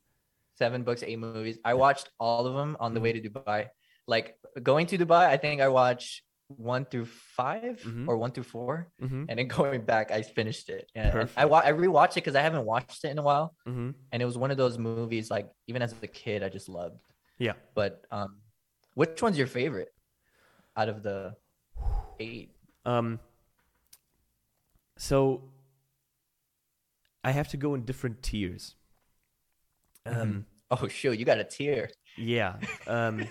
seven 0.55 0.83
books, 0.85 1.03
eight 1.03 1.19
movies. 1.19 1.59
I 1.65 1.75
watched 1.75 2.11
all 2.21 2.47
of 2.47 2.55
them 2.55 2.77
on 2.79 2.95
the 2.95 3.01
Mm-hmm. 3.01 3.05
way 3.05 3.13
to 3.21 3.29
Dubai. 3.29 3.61
Like 4.07 4.37
going 4.63 4.87
to 4.93 4.99
Dubai, 4.99 5.25
I 5.27 5.37
think 5.37 5.61
I 5.61 5.69
watched 5.69 6.23
one 6.49 6.85
through 6.85 7.07
5 7.07 7.81
Mhm. 7.83 8.07
or 8.09 8.15
one 8.19 8.31
through 8.33 8.45
four, 8.45 8.93
mm-hmm, 9.03 9.25
and 9.29 9.35
then 9.39 9.49
going 9.61 9.83
back, 9.93 10.11
I 10.13 10.21
finished 10.23 10.69
it. 10.69 10.85
Yeah, 10.95 11.17
and 11.19 11.31
I 11.37 11.47
wa- 11.47 11.63
I 11.65 11.73
rewatched 11.73 12.13
it 12.13 12.23
because 12.23 12.37
I 12.37 12.43
haven't 12.43 12.67
watched 12.67 13.03
it 13.05 13.11
in 13.15 13.19
a 13.19 13.23
while, 13.31 13.57
mm-hmm. 13.67 13.91
and 14.13 14.23
it 14.23 14.27
was 14.31 14.37
one 14.45 14.51
of 14.55 14.59
those 14.59 14.77
movies 14.79 15.31
like 15.31 15.49
even 15.67 15.81
as 15.83 15.93
a 16.03 16.07
kid 16.07 16.43
I 16.47 16.49
just 16.59 16.69
loved. 16.69 17.01
yeah 17.39 17.55
But 17.75 17.93
um, 18.17 18.31
which 18.95 19.21
one's 19.25 19.39
your 19.43 19.47
favorite 19.61 19.91
out 20.77 20.89
of 20.89 21.03
the 21.03 21.37
eight? 22.21 22.51
Um, 22.85 23.21
so 24.97 25.43
I 27.25 27.31
have 27.31 27.49
to 27.49 27.57
go 27.57 27.75
in 27.75 27.85
different 27.85 28.23
tiers. 28.23 28.75
Um, 30.07 30.47
Oh 30.71 30.89
shoot, 30.89 31.19
you 31.19 31.25
got 31.27 31.39
a 31.39 31.45
tear. 31.45 31.91
yeah, 32.17 32.57
um, 32.87 33.29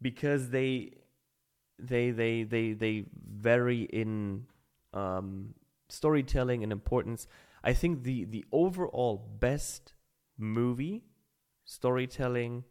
because 0.00 0.50
they 0.50 0.92
they 1.78 2.10
they 2.10 2.42
they 2.42 2.72
they 2.74 3.04
vary 3.16 3.82
in 3.82 4.44
um, 4.92 5.54
storytelling 5.88 6.62
and 6.62 6.70
importance. 6.70 7.26
I 7.62 7.72
think 7.72 8.02
the 8.02 8.24
the 8.26 8.44
overall 8.52 9.16
best 9.40 9.94
movie 10.36 11.02
storytelling, 11.64 12.64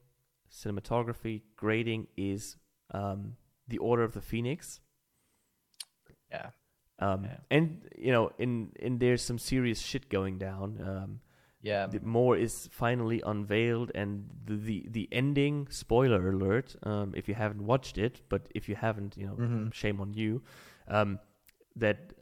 cinematography, 0.52 1.42
grading 1.56 2.08
is 2.16 2.58
um, 2.92 3.36
the 3.68 3.78
Order 3.80 4.04
of 4.04 4.14
the 4.14 4.22
Phoenix. 4.22 4.82
Yeah. 6.32 6.50
Um, 7.00 7.24
Yeah. 7.26 7.38
And 7.52 7.90
you 7.98 8.12
know, 8.12 8.32
in 8.38 8.72
in 8.80 9.00
there's 9.00 9.22
some 9.22 9.38
serious 9.40 9.80
shit 9.80 10.10
going 10.10 10.38
down. 10.40 10.80
Um, 10.82 11.20
Yeah. 11.62 11.88
the 11.88 12.00
more 12.02 12.38
is 12.38 12.68
finally 12.72 13.22
unveiled, 13.26 13.92
and 13.96 14.30
the 14.46 14.56
the, 14.58 14.88
the 14.90 15.08
ending. 15.12 15.68
Spoiler 15.70 16.30
alert! 16.30 16.76
Um, 16.84 17.14
if 17.16 17.28
you 17.28 17.36
haven't 17.36 17.64
watched 17.66 17.98
it, 17.98 18.22
but 18.30 18.42
if 18.56 18.68
you 18.70 18.76
haven't, 18.76 19.18
you 19.18 19.26
know, 19.28 19.36
Mhm. 19.38 19.74
shame 19.74 20.02
on 20.02 20.14
you. 20.14 20.42
Um, 20.88 21.20
that 21.76 22.14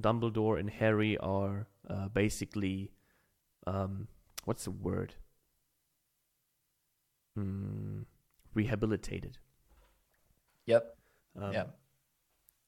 Dumbledore 0.00 0.58
and 0.60 0.70
Harry 0.70 1.16
are 1.18 1.66
uh, 1.88 2.08
basically, 2.08 2.90
um, 3.66 4.08
what's 4.44 4.64
the 4.64 4.70
word? 4.72 5.14
Mm, 7.38 8.04
rehabilitated. 8.54 9.38
Yep. 10.66 10.96
Um, 11.40 11.52
yeah. 11.52 11.64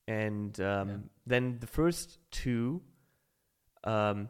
and 0.07 0.59
um, 0.61 0.89
Yeah. 0.89 0.97
then 1.27 1.59
the 1.61 1.67
first 1.67 2.19
two 2.31 2.83
um, 3.85 4.29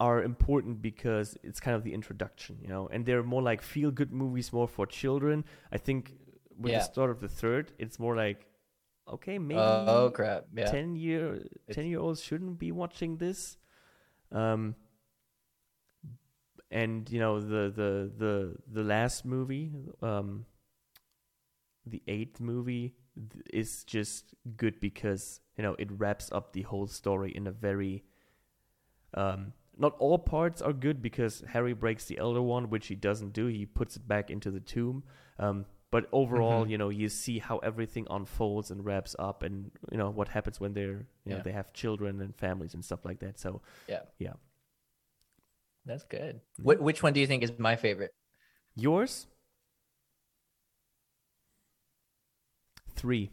are 0.00 0.22
important 0.22 0.82
because 0.82 1.36
it's 1.42 1.60
kind 1.60 1.76
of 1.76 1.84
the 1.84 1.92
introduction, 1.94 2.58
you 2.60 2.68
know, 2.68 2.88
and 2.88 3.04
they're 3.06 3.22
more 3.22 3.42
like 3.42 3.62
feel 3.62 3.90
good 3.90 4.12
movies, 4.12 4.52
more 4.52 4.66
for 4.68 4.86
children. 4.86 5.44
I 5.70 5.78
think 5.78 6.14
with 6.58 6.72
Yeah. 6.72 6.78
the 6.78 6.84
start 6.84 7.10
of 7.10 7.20
the 7.20 7.28
third, 7.28 7.72
it's 7.78 7.98
more 7.98 8.16
like, 8.16 8.46
okay, 9.08 9.38
maybe 9.38 9.60
Oh 9.60 10.10
crap. 10.14 10.46
Yeah. 10.54 10.66
ten 10.70 10.96
year 10.96 11.34
It's- 11.34 11.74
ten 11.76 11.86
year 11.86 12.00
olds 12.00 12.22
shouldn't 12.22 12.58
be 12.58 12.72
watching 12.72 13.16
this. 13.18 13.56
Um, 14.30 14.74
and 16.70 17.08
you 17.10 17.20
know 17.20 17.38
the 17.40 17.70
the 17.70 18.10
the 18.16 18.56
the 18.72 18.82
last 18.82 19.24
movie, 19.26 19.70
um, 20.00 20.46
the 21.86 22.02
eighth 22.08 22.40
movie 22.40 22.94
is 23.52 23.84
just 23.84 24.34
good 24.56 24.80
because 24.80 25.40
you 25.56 25.62
know 25.62 25.74
it 25.78 25.88
wraps 25.92 26.30
up 26.32 26.52
the 26.52 26.62
whole 26.62 26.86
story 26.86 27.30
in 27.34 27.46
a 27.46 27.52
very 27.52 28.04
um 29.14 29.52
not 29.78 29.96
all 29.98 30.18
parts 30.18 30.60
are 30.60 30.72
good 30.72 31.00
because 31.00 31.42
Harry 31.48 31.72
breaks 31.72 32.04
the 32.04 32.18
Elder 32.18 32.42
Wand, 32.42 32.70
which 32.70 32.88
he 32.88 32.94
doesn't 32.94 33.32
do. 33.32 33.46
He 33.46 33.64
puts 33.64 33.96
it 33.96 34.06
back 34.06 34.30
into 34.30 34.50
the 34.50 34.60
tomb. 34.60 35.02
Um, 35.38 35.64
but 35.90 36.08
overall, 36.12 36.66
Mhm. 36.66 36.70
you 36.70 36.76
know, 36.76 36.90
you 36.90 37.08
see 37.08 37.38
how 37.38 37.56
everything 37.58 38.06
unfolds 38.10 38.70
and 38.70 38.84
wraps 38.84 39.16
up, 39.18 39.42
and 39.42 39.70
you 39.90 39.96
know 39.96 40.10
what 40.10 40.28
happens 40.28 40.60
when 40.60 40.74
they're, 40.74 41.06
you 41.24 41.32
know, 41.32 41.40
they 41.40 41.52
have 41.52 41.72
children 41.72 42.20
and 42.20 42.36
families 42.36 42.74
and 42.74 42.84
stuff 42.84 43.04
like 43.06 43.18
that. 43.20 43.38
So 43.40 43.62
yeah, 43.88 44.02
yeah, 44.18 44.34
That's 45.84 46.04
good. 46.04 46.40
Wh- 46.58 46.80
which 46.80 47.02
one 47.02 47.12
do 47.12 47.20
you 47.20 47.26
think 47.26 47.42
is 47.42 47.58
my 47.58 47.76
favorite? 47.76 48.14
yours, 48.74 49.26
three, 52.94 53.30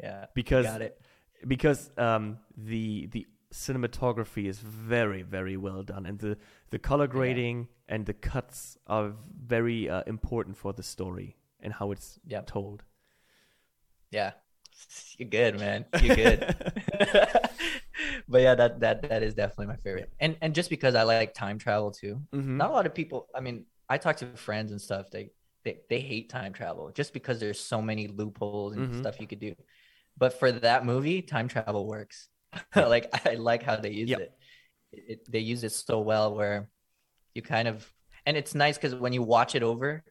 Yeah. 0.00 0.26
because 0.34 0.66
Got 0.66 0.82
it. 0.82 1.00
because 1.46 1.90
um, 1.96 2.38
the 2.56 3.06
the 3.12 3.26
cinematography 3.52 4.46
is 4.46 4.58
very 4.58 5.22
very 5.22 5.56
well 5.56 5.82
done, 5.82 6.06
and 6.06 6.18
the 6.18 6.36
the 6.70 6.78
color 6.78 7.06
grading 7.06 7.68
and 7.88 8.04
the 8.06 8.12
cuts 8.14 8.76
are 8.86 9.12
very 9.46 9.88
uh, 9.88 10.02
important 10.06 10.56
for 10.56 10.72
the 10.72 10.82
story 10.82 11.36
and 11.60 11.72
how 11.72 11.92
it's 11.92 12.18
Yeah. 12.26 12.42
told. 12.46 12.84
Yeah. 14.10 14.32
You're 15.16 15.28
good, 15.30 15.58
man. 15.58 15.86
You're 16.02 16.16
good. 16.16 16.54
but 18.28 18.42
yeah, 18.42 18.54
that 18.54 18.80
that 18.80 19.08
that 19.08 19.22
is 19.22 19.34
definitely 19.34 19.66
my 19.68 19.76
favorite. 19.76 20.12
And 20.20 20.36
and 20.42 20.54
just 20.54 20.68
because 20.68 20.94
I 20.94 21.02
like 21.04 21.32
time 21.32 21.58
travel 21.58 21.90
too. 21.92 22.20
Mhm. 22.34 22.56
Not 22.58 22.70
a 22.70 22.72
lot 22.74 22.86
of 22.86 22.94
people, 22.94 23.28
I 23.34 23.40
mean, 23.40 23.64
I 23.88 23.96
talk 23.98 24.16
to 24.16 24.26
friends 24.36 24.72
and 24.72 24.80
stuff, 24.80 25.10
they 25.10 25.30
they, 25.66 25.78
they 25.90 26.00
hate 26.00 26.30
time 26.30 26.52
travel 26.54 26.90
just 26.94 27.12
because 27.12 27.40
there's 27.40 27.60
so 27.60 27.82
many 27.82 28.08
loopholes 28.08 28.74
and 28.76 28.88
Mhm. 28.88 28.98
stuff 29.00 29.20
you 29.20 29.26
could 29.26 29.40
do. 29.40 29.54
But 30.16 30.32
for 30.40 30.50
that 30.52 30.86
movie, 30.86 31.20
time 31.22 31.48
travel 31.48 31.86
works. 31.86 32.28
like 32.76 33.06
I 33.26 33.34
like 33.34 33.62
how 33.62 33.76
they 33.76 33.90
use 33.90 34.10
Yep. 34.10 34.20
it. 34.20 34.32
it. 34.92 35.20
They 35.30 35.40
use 35.40 35.62
it 35.64 35.72
so 35.72 36.00
well 36.00 36.34
where 36.34 36.70
you 37.34 37.42
kind 37.42 37.68
of 37.68 37.92
and 38.26 38.36
it's 38.36 38.54
nice 38.54 38.76
because 38.78 38.94
when 38.94 39.12
you 39.12 39.22
watch 39.22 39.54
it 39.54 39.62
over, 39.62 40.02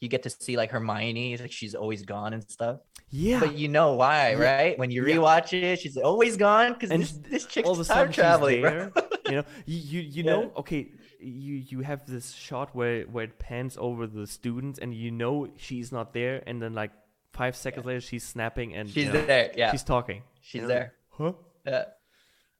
you 0.00 0.08
get 0.08 0.22
to 0.24 0.30
see 0.30 0.56
like 0.56 0.70
Hermione, 0.70 1.36
like 1.38 1.52
she's 1.52 1.74
always 1.74 2.02
gone 2.02 2.32
and 2.34 2.42
stuff. 2.48 2.78
Yeah. 3.10 3.40
But 3.40 3.54
you 3.54 3.68
know 3.68 3.94
why, 3.94 4.32
Yeah. 4.32 4.38
right? 4.48 4.78
When 4.78 4.90
you 4.90 5.06
Yeah. 5.06 5.16
rewatch 5.16 5.52
it, 5.52 5.80
she's 5.80 5.96
always 5.96 6.36
gone 6.36 6.72
because 6.74 6.90
this, 6.90 7.12
this 7.30 7.46
chick's 7.46 7.66
all 7.66 7.74
of 7.74 7.80
a 7.80 7.84
time 7.84 8.12
sudden 8.12 8.12
traveling. 8.12 8.92
you 9.28 9.36
know, 9.36 9.44
you 9.66 9.78
you, 9.92 10.00
you 10.00 10.22
Yeah. 10.26 10.32
know, 10.32 10.52
okay, 10.62 10.92
you 11.20 11.54
you 11.56 11.80
have 11.80 12.06
this 12.06 12.32
shot 12.32 12.74
where 12.74 13.02
where 13.04 13.24
it 13.24 13.38
pans 13.38 13.76
over 13.80 14.06
the 14.06 14.26
students, 14.26 14.78
and 14.78 14.94
you 14.94 15.10
know 15.10 15.48
she's 15.56 15.92
not 15.92 16.12
there, 16.12 16.42
and 16.46 16.60
then 16.62 16.74
like 16.74 16.90
five 17.32 17.56
seconds 17.56 17.84
later 17.86 18.00
she's 18.00 18.22
snapping 18.24 18.74
and 18.74 18.88
She's 18.88 19.06
you 19.06 19.12
know, 19.12 19.24
there. 19.26 19.52
Yeah, 19.56 19.70
she's 19.72 19.82
talking. 19.82 20.22
she's 20.40 20.54
you 20.56 20.60
know, 20.62 20.68
there. 20.68 20.94
Huh? 21.10 21.32
Yeah. 21.66 21.84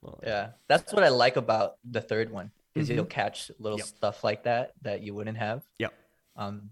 Well, 0.01 0.19
Yeah, 0.23 0.49
that's 0.67 0.91
what 0.93 1.03
I 1.03 1.09
like 1.09 1.35
about 1.37 1.77
the 1.83 2.01
third 2.01 2.29
one 2.29 2.51
is 2.75 2.89
Mhm. 2.89 2.95
you'll 2.95 3.05
catch 3.05 3.51
little 3.57 3.77
Yep. 3.79 3.87
stuff 3.87 4.23
like 4.23 4.43
that 4.43 4.73
that 4.81 5.01
you 5.01 5.13
wouldn't 5.13 5.37
have. 5.37 5.63
Yep. 5.79 5.93
Um, 6.35 6.71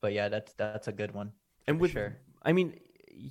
but 0.00 0.12
yeah, 0.12 0.28
that's 0.28 0.52
that's 0.54 0.88
a 0.88 0.92
good 0.92 1.12
one. 1.12 1.32
And 1.66 1.78
with, 1.78 1.92
sure. 1.92 2.16
I 2.42 2.52
mean, 2.52 2.80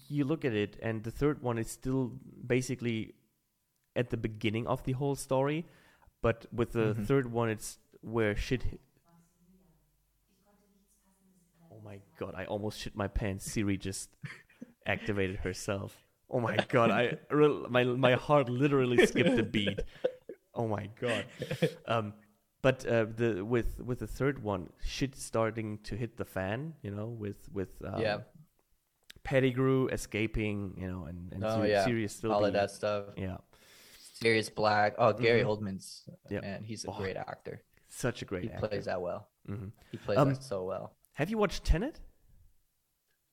you 0.10 0.26
look 0.26 0.46
at 0.46 0.54
it, 0.54 0.78
and 0.82 1.04
the 1.04 1.12
third 1.12 1.42
one 1.42 1.58
is 1.58 1.72
still 1.72 2.14
basically 2.46 3.16
at 3.96 4.10
the 4.12 4.18
beginning 4.18 4.68
of 4.68 4.84
the 4.84 4.92
whole 4.94 5.16
story, 5.16 5.66
but 6.22 6.46
with 6.52 6.72
the 6.72 6.94
Mhm. 6.96 7.06
third 7.06 7.32
one, 7.32 7.50
it's 7.50 7.80
where 8.02 8.36
shit. 8.36 8.64
hi- 8.64 8.80
Oh 11.72 11.80
my 11.84 12.00
god! 12.20 12.34
I 12.36 12.46
almost 12.46 12.80
shit 12.80 12.96
my 12.96 13.08
pants. 13.08 13.46
Siri 13.52 13.78
just 13.78 14.10
activated 14.86 15.38
herself. 15.38 15.96
Oh 16.30 16.40
my 16.40 16.58
god! 16.70 16.92
I 16.92 17.18
my 17.70 17.84
my 17.84 18.14
heart 18.14 18.50
literally 18.50 19.06
skipped 19.06 19.38
a 19.40 19.44
beat. 19.44 19.80
Oh 20.54 20.68
my 20.68 20.90
god! 21.00 21.26
Um, 21.88 22.14
but 22.62 22.86
uh, 22.86 23.06
the 23.16 23.44
with 23.46 23.80
with 23.80 24.00
the 24.00 24.08
third 24.08 24.42
one, 24.44 24.70
shit 24.84 25.16
starting 25.16 25.78
to 25.84 25.96
hit 25.96 26.18
the 26.18 26.26
fan. 26.26 26.74
You 26.82 26.92
know, 26.92 27.08
with 27.08 27.48
with 27.54 27.70
um, 27.86 28.02
yeah, 28.02 28.18
Pettigrew 29.24 29.88
escaping. 29.88 30.74
You 30.78 30.88
know, 30.92 31.06
and 31.06 31.32
and 31.32 31.44
Oh, 31.46 31.62
Siri- 31.62 32.02
yeah. 32.02 32.08
Still 32.08 32.32
all 32.34 32.40
being, 32.40 32.48
of 32.50 32.54
that 32.54 32.72
stuff. 32.72 33.06
Yeah, 33.16 33.38
Sirius 34.20 34.50
Black. 34.50 34.96
Oh, 34.98 35.14
Gary 35.14 35.42
Mhm. 35.44 35.48
Oldman's 35.48 36.08
Yep. 36.30 36.42
man, 36.44 36.64
he's 36.64 36.86
a 36.86 36.90
Oh, 36.92 36.98
great 36.98 37.18
actor. 37.18 37.62
such 37.90 38.22
a 38.22 38.26
great 38.26 38.46
actor. 38.46 38.50
He 38.50 38.56
actor. 38.56 38.68
plays 38.70 38.86
that 38.86 39.02
well. 39.02 39.30
Mhm. 39.48 39.72
He 39.92 39.98
plays 39.98 40.18
Um, 40.18 40.30
that 40.30 40.44
so 40.44 40.64
well. 40.66 40.96
Have 41.14 41.30
you 41.30 41.38
watched 41.38 41.64
Tenet? 41.64 42.00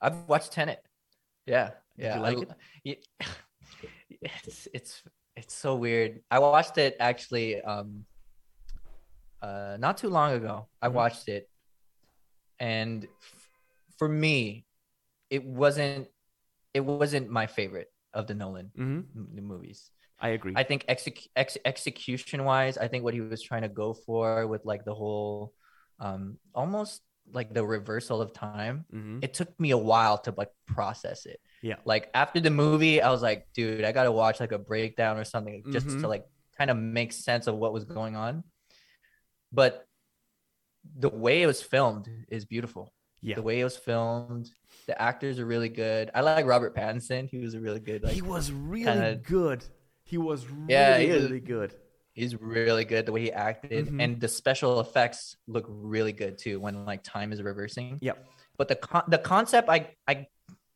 I've 0.01 0.29
watched 0.29 0.53
Tenet. 0.53 0.85
Yeah, 1.47 1.71
Did 1.97 2.05
yeah. 2.05 2.17
I 2.17 2.19
like 2.21 2.37
l- 2.37 2.43
it? 2.85 3.07
yeah, 4.21 4.31
it's 4.45 4.69
it's 4.73 5.03
it's 5.37 5.55
so 5.55 5.77
weird. 5.77 6.23
I 6.31 6.39
watched 6.39 6.79
it 6.79 6.97
actually 7.01 7.61
um 7.63 8.07
uh 9.43 9.77
not 9.81 9.97
too 9.99 10.09
long 10.09 10.33
ago. 10.33 10.69
I 10.81 10.89
Mhm. 10.89 10.93
watched 10.93 11.29
it 11.29 11.51
and 12.59 13.05
f- 13.05 13.51
for 13.99 14.09
me 14.09 14.67
it 15.31 15.45
wasn't 15.45 16.09
it 16.73 16.81
wasn't 16.81 17.29
my 17.31 17.47
favorite 17.47 17.93
of 18.15 18.27
the 18.27 18.35
Nolan 18.35 18.71
Mm-hmm. 18.77 19.19
m- 19.19 19.31
the 19.35 19.43
movies. 19.43 19.91
I 20.21 20.29
agree. 20.31 20.53
I 20.57 20.63
think 20.63 20.85
exec- 20.89 21.29
ex- 21.37 21.59
execution 21.65 22.45
wise, 22.45 22.79
I 22.79 22.89
think 22.89 23.05
what 23.05 23.15
he 23.15 23.21
was 23.21 23.43
trying 23.43 23.63
to 23.63 23.69
go 23.69 23.93
for 23.95 24.47
with 24.47 24.65
like 24.65 24.85
the 24.85 24.95
whole 24.95 25.53
um 26.01 26.39
almost 26.55 27.03
like 27.33 27.55
the 27.55 27.65
reversal 27.65 28.21
of 28.21 28.33
time 28.35 28.85
mm-hmm. 28.93 29.21
it 29.23 29.33
took 29.33 29.49
me 29.59 29.71
a 29.71 29.79
while 29.79 30.19
to 30.19 30.35
like 30.37 30.51
process 30.67 31.25
it. 31.27 31.41
Yeah. 31.63 31.77
Like 31.85 32.11
after 32.15 32.39
the 32.41 32.51
movie, 32.51 33.01
I 33.01 33.11
was 33.11 33.23
like, 33.23 33.47
dude, 33.55 33.85
I 33.85 33.93
gotta 33.93 34.13
watch 34.13 34.41
like 34.41 34.53
a 34.53 34.59
breakdown 34.59 35.17
or 35.17 35.25
something 35.25 35.63
just 35.71 35.87
Mhm. 35.87 36.01
to 36.03 36.09
like 36.09 36.25
kind 36.59 36.71
of 36.71 36.77
make 36.77 37.13
sense 37.13 37.47
of 37.47 37.57
what 37.57 37.73
was 37.73 37.85
going 37.85 38.15
on. 38.17 38.45
But 39.53 39.87
the 40.99 41.09
way 41.09 41.43
it 41.43 41.47
was 41.47 41.63
filmed 41.63 42.09
is 42.29 42.45
beautiful. 42.45 42.93
Yeah. 43.23 43.37
The 43.37 43.43
way 43.43 43.61
it 43.61 43.65
was 43.65 43.77
filmed, 43.77 44.51
the 44.87 45.01
actors 45.01 45.39
are 45.39 45.47
really 45.47 45.71
good. 45.71 46.11
I 46.15 46.21
like 46.21 46.45
Robert 46.45 46.77
Pattinson. 46.77 47.27
He 47.29 47.39
was 47.39 47.55
a 47.55 47.61
really 47.61 47.81
good 47.81 48.03
like 48.03 48.13
he 48.13 48.21
was 48.23 48.53
really 48.53 48.85
kinda- 48.85 49.17
good. 49.27 49.65
He 50.05 50.19
was 50.19 50.47
really, 50.49 50.73
Yeah, 50.73 50.99
he 50.99 51.11
was- 51.11 51.25
really 51.25 51.41
good. 51.41 51.75
he's 52.13 52.41
really 52.41 52.85
good 52.85 53.07
the 53.07 53.13
way 53.13 53.23
he 53.23 53.33
acted 53.33 53.89
Mhm. 53.89 54.03
and 54.03 54.21
the 54.21 54.29
special 54.29 54.79
effects 54.81 55.37
look 55.49 55.65
really 55.69 56.13
good 56.13 56.39
too 56.39 56.61
when 56.61 56.85
like 56.85 57.03
time 57.03 57.33
is 57.33 57.43
reversing. 57.43 57.99
Yep. 58.03 58.25
But 58.57 58.69
the 58.69 58.77
con- 58.77 59.03
the 59.09 59.19
concept 59.19 59.69
I 59.69 59.95
I 60.07 60.27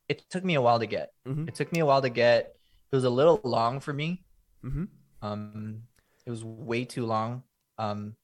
it 0.09 0.25
took 0.31 0.43
me 0.45 0.55
a 0.55 0.61
while 0.63 0.79
to 0.81 0.87
get. 0.87 1.13
Mm-hmm. 1.29 1.49
It 1.49 1.55
took 1.55 1.71
me 1.71 1.81
a 1.81 1.87
while 1.87 2.01
to 2.03 2.09
get. 2.11 2.57
It 2.91 2.97
was 2.97 3.05
a 3.05 3.11
little 3.11 3.41
long 3.45 3.79
for 3.79 3.93
me. 3.93 4.25
Mm-hmm. 4.65 4.85
Um, 5.23 5.83
it 6.27 6.31
was 6.31 6.43
way 6.45 6.85
too 6.87 7.05
long. 7.07 7.43
Um, 7.77 8.17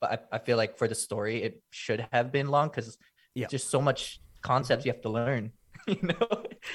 but 0.00 0.08
I, 0.32 0.36
I 0.36 0.38
feel 0.38 0.56
like 0.56 0.78
for 0.78 0.86
the 0.88 0.94
story, 0.94 1.42
it 1.42 1.60
should 1.70 2.06
have 2.12 2.30
been 2.32 2.46
long 2.48 2.68
because 2.68 2.96
Yeah. 3.34 3.48
just 3.48 3.68
so 3.70 3.80
much 3.82 4.20
concepts 4.42 4.84
you 4.86 4.92
have 4.92 5.02
to 5.02 5.08
learn. 5.10 5.52
you 5.88 5.98
know, 6.02 6.28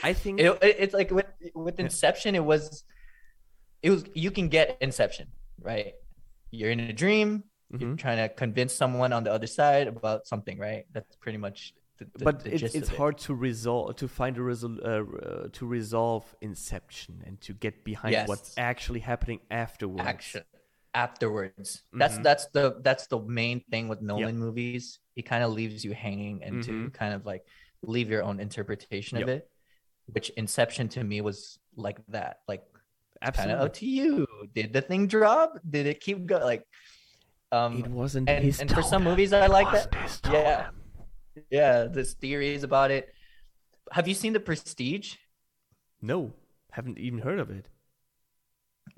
I 0.03 0.11
think 0.14 0.39
it, 0.41 0.51
it- 0.61 0.76
it's 0.80 0.93
like 0.93 1.09
with 1.11 1.27
with. 1.55 1.80
Inception, 1.80 2.35
it 2.35 2.43
was, 2.43 2.84
it 3.88 3.91
was 3.93 4.01
you 4.26 4.31
can 4.38 4.47
get 4.57 4.65
Inception 4.88 5.27
right. 5.72 5.93
You're 6.57 6.72
in 6.76 6.80
a 6.93 6.93
dream. 7.03 7.30
You're 7.72 7.91
Mhm. 7.91 7.97
trying 8.03 8.19
to 8.23 8.27
convince 8.43 8.73
someone 8.81 9.11
on 9.18 9.22
the 9.27 9.31
other 9.38 9.49
side 9.59 9.85
about 9.95 10.19
something, 10.31 10.57
right? 10.68 10.84
That's 10.95 11.14
pretty 11.23 11.39
much. 11.45 11.57
The, 11.99 12.05
the, 12.19 12.26
but 12.30 12.35
the 12.43 12.49
it's 12.53 12.61
gist 12.61 12.76
it's 12.80 12.89
of 12.89 12.93
it. 12.93 13.01
hard 13.01 13.15
to 13.27 13.31
resolve 13.49 13.95
to 14.01 14.07
find 14.19 14.34
a 14.41 14.43
resol- 14.51 14.84
uh, 14.91 15.03
uh, 15.27 15.47
to 15.57 15.64
resolve 15.80 16.23
Inception 16.49 17.14
and 17.27 17.35
to 17.47 17.51
get 17.65 17.76
behind 17.91 18.11
Yes. 18.18 18.27
what's 18.31 18.51
actually 18.72 19.01
happening 19.11 19.39
afterwards. 19.64 20.07
action 20.15 20.43
afterwards. 21.05 21.68
That's 22.01 22.18
Mhm. 22.18 22.23
that's 22.27 22.45
the 22.55 22.65
that's 22.88 23.05
the 23.14 23.19
main 23.41 23.57
thing 23.72 23.85
with 23.91 24.01
Nolan 24.09 24.38
movies. 24.45 24.84
He 25.18 25.22
kind 25.31 25.43
of 25.45 25.49
leaves 25.59 25.84
you 25.85 25.91
hanging 26.07 26.35
and 26.45 26.55
to 26.68 26.72
Mhm. 26.72 26.93
kind 27.01 27.14
of 27.18 27.22
like 27.31 27.43
leave 27.93 28.09
your 28.14 28.23
own 28.30 28.38
interpretation 28.47 29.15
of 29.23 29.27
it. 29.35 29.43
Which 30.15 30.30
Inception 30.43 30.85
to 30.95 31.03
me 31.11 31.18
was 31.30 31.38
like 31.85 31.99
that. 32.15 32.34
Like 32.51 32.64
kind 33.22 33.52
Absolutely. 33.52 33.53
of 33.53 33.61
up 33.61 33.73
to 33.73 33.85
you. 33.85 34.27
Did 34.56 34.73
the 34.73 34.81
thing 34.81 35.07
drop? 35.07 35.60
Did 35.68 35.88
it 35.88 35.99
keep 35.99 36.26
going? 36.26 36.44
Like 36.44 36.64
um 37.52 37.80
it 37.80 37.88
wasn't 37.88 38.30
and, 38.30 38.44
and 38.60 38.72
for 38.72 38.84
some 38.84 39.03
movies 39.03 39.31
I 39.34 39.48
like 39.48 39.72
that. 39.72 40.19
Yeah. 40.31 40.69
Yeah, 41.49 41.84
there's 41.85 42.14
theories 42.15 42.64
about 42.64 42.91
it. 42.91 43.14
Have 43.91 44.07
you 44.07 44.14
seen 44.14 44.34
The 44.34 44.39
Prestige? 44.39 45.15
No, 46.02 46.34
haven't 46.72 46.98
even 46.99 47.19
heard 47.19 47.39
of 47.39 47.49
it. 47.52 47.69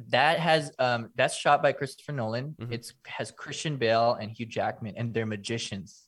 That 0.10 0.40
has 0.40 0.72
um 0.80 1.10
that's 1.16 1.36
shot 1.36 1.62
by 1.62 1.74
Christopher 1.74 2.14
Nolan. 2.14 2.56
Mhm. 2.60 2.72
It's 2.72 2.94
has 3.06 3.32
Christian 3.32 3.78
Bale 3.78 4.14
and 4.14 4.32
Hugh 4.32 4.46
Jackman 4.46 4.96
and 4.98 5.14
they're 5.14 5.26
magicians. 5.26 6.08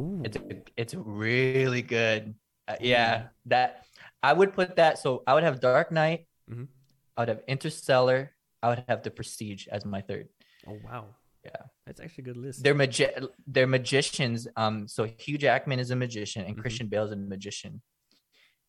Ooh. 0.00 0.22
It's 0.24 0.36
it's 0.76 0.94
really 0.94 1.82
good. 1.82 2.34
Uh, 2.66 2.76
yeah, 2.80 3.28
that 3.46 3.84
I 4.22 4.32
would 4.32 4.52
put 4.54 4.76
that. 4.76 4.98
So 4.98 5.22
I 5.26 5.34
would 5.34 5.44
have 5.44 5.60
Dark 5.60 5.92
Knight. 5.92 6.26
Mhm. 6.50 6.68
I 7.18 7.22
would 7.22 7.28
have 7.28 7.42
Interstellar. 7.48 8.30
I 8.62 8.68
would 8.70 8.84
have 8.88 9.02
The 9.02 9.10
Prestige 9.10 9.66
as 9.68 9.84
my 9.84 10.00
third. 10.00 10.28
oh 10.68 10.78
wow. 10.84 11.16
Yeah. 11.44 11.62
That's 11.86 12.00
actually 12.00 12.22
a 12.22 12.24
good 12.26 12.36
list. 12.36 12.62
They're 12.62 12.74
magi- 12.74 13.10
they're 13.46 13.66
magicians. 13.66 14.46
Um, 14.56 14.86
so 14.86 15.04
Hugh 15.04 15.36
Jackman 15.38 15.78
is 15.80 15.90
a 15.90 15.96
magician 15.96 16.44
and 16.44 16.56
Mhm. 16.56 16.60
Christian 16.60 16.86
Bale 16.88 17.04
is 17.04 17.12
a 17.12 17.16
magician. 17.16 17.82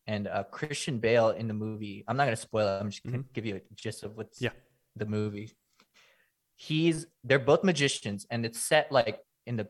And 0.06 0.26
uh, 0.26 0.44
Christian 0.44 0.98
Bale 0.98 1.30
in 1.30 1.46
the 1.46 1.54
movie, 1.54 2.04
I'm 2.08 2.16
not 2.16 2.24
gonna 2.24 2.36
spoil 2.36 2.66
it. 2.66 2.80
I'm 2.80 2.90
just 2.90 3.04
gonna 3.04 3.22
give 3.34 3.46
you 3.46 3.56
a 3.56 3.60
gist 3.74 4.02
of 4.02 4.16
what's 4.16 4.40
Yeah. 4.42 4.50
the 4.96 5.06
movie. 5.06 5.52
He's 6.56 7.06
they're 7.24 7.38
both 7.38 7.62
magicians, 7.64 8.26
and 8.30 8.44
it's 8.44 8.58
set 8.58 8.90
like 8.90 9.20
in 9.46 9.56
the 9.56 9.68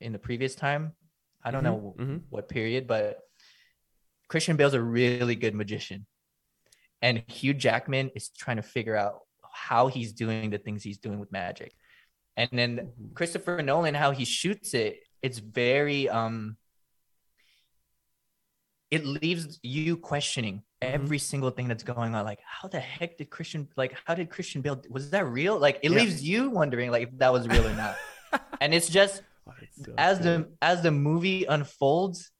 in 0.00 0.12
the 0.12 0.18
previous 0.18 0.54
time. 0.54 0.94
I 1.44 1.50
don't 1.50 1.62
Mhm, 1.62 1.64
know 1.64 1.94
mhm. 1.98 2.22
what 2.30 2.48
period, 2.48 2.86
but 2.86 3.20
Christian 4.28 4.56
Bale's 4.56 4.74
a 4.74 4.80
really 4.82 5.36
good 5.36 5.54
magician, 5.54 6.06
and 7.02 7.22
Hugh 7.28 7.52
Jackman 7.54 8.10
is 8.14 8.30
trying 8.30 8.56
to 8.56 8.62
figure 8.62 8.96
out 8.96 9.20
how 9.52 9.88
he's 9.88 10.12
doing 10.12 10.48
the 10.50 10.58
things 10.58 10.82
he's 10.82 10.98
doing 10.98 11.18
with 11.20 11.30
magic. 11.30 11.74
And 12.38 12.48
then 12.52 12.92
Christopher 13.14 13.60
Nolan, 13.60 13.94
how 13.94 14.12
he 14.12 14.24
shoots 14.24 14.72
it, 14.72 15.00
it's 15.22 15.38
very 15.38 16.08
um 16.08 16.56
it 18.90 19.04
leaves 19.06 19.58
you 19.62 19.96
questioning 19.96 20.56
Mhm. 20.58 20.62
every 20.94 21.18
single 21.18 21.50
thing 21.50 21.68
that's 21.68 21.82
going 21.82 22.14
on. 22.14 22.24
Like, 22.24 22.40
how 22.44 22.68
the 22.68 22.80
heck 22.80 23.16
did 23.18 23.30
Christian 23.30 23.68
like 23.76 23.96
how 24.06 24.14
did 24.14 24.28
Christian 24.30 24.60
Bale 24.62 24.82
was 24.90 25.10
that 25.10 25.26
real? 25.26 25.58
Like 25.58 25.78
it 25.82 25.90
Yeah. 25.90 25.98
leaves 26.00 26.22
you 26.22 26.50
wondering 26.50 26.90
like 26.90 27.04
if 27.08 27.18
that 27.18 27.32
was 27.32 27.46
real 27.48 27.66
or 27.66 27.74
not. 27.74 27.96
and 28.60 28.74
it's 28.74 28.88
just 28.88 29.22
Oh, 29.46 29.52
it's 29.60 29.84
so 29.84 29.92
as 29.98 30.18
good. 30.18 30.24
the 30.44 30.52
as 30.62 30.82
the 30.82 30.90
movie 30.90 31.44
unfolds 31.44 32.30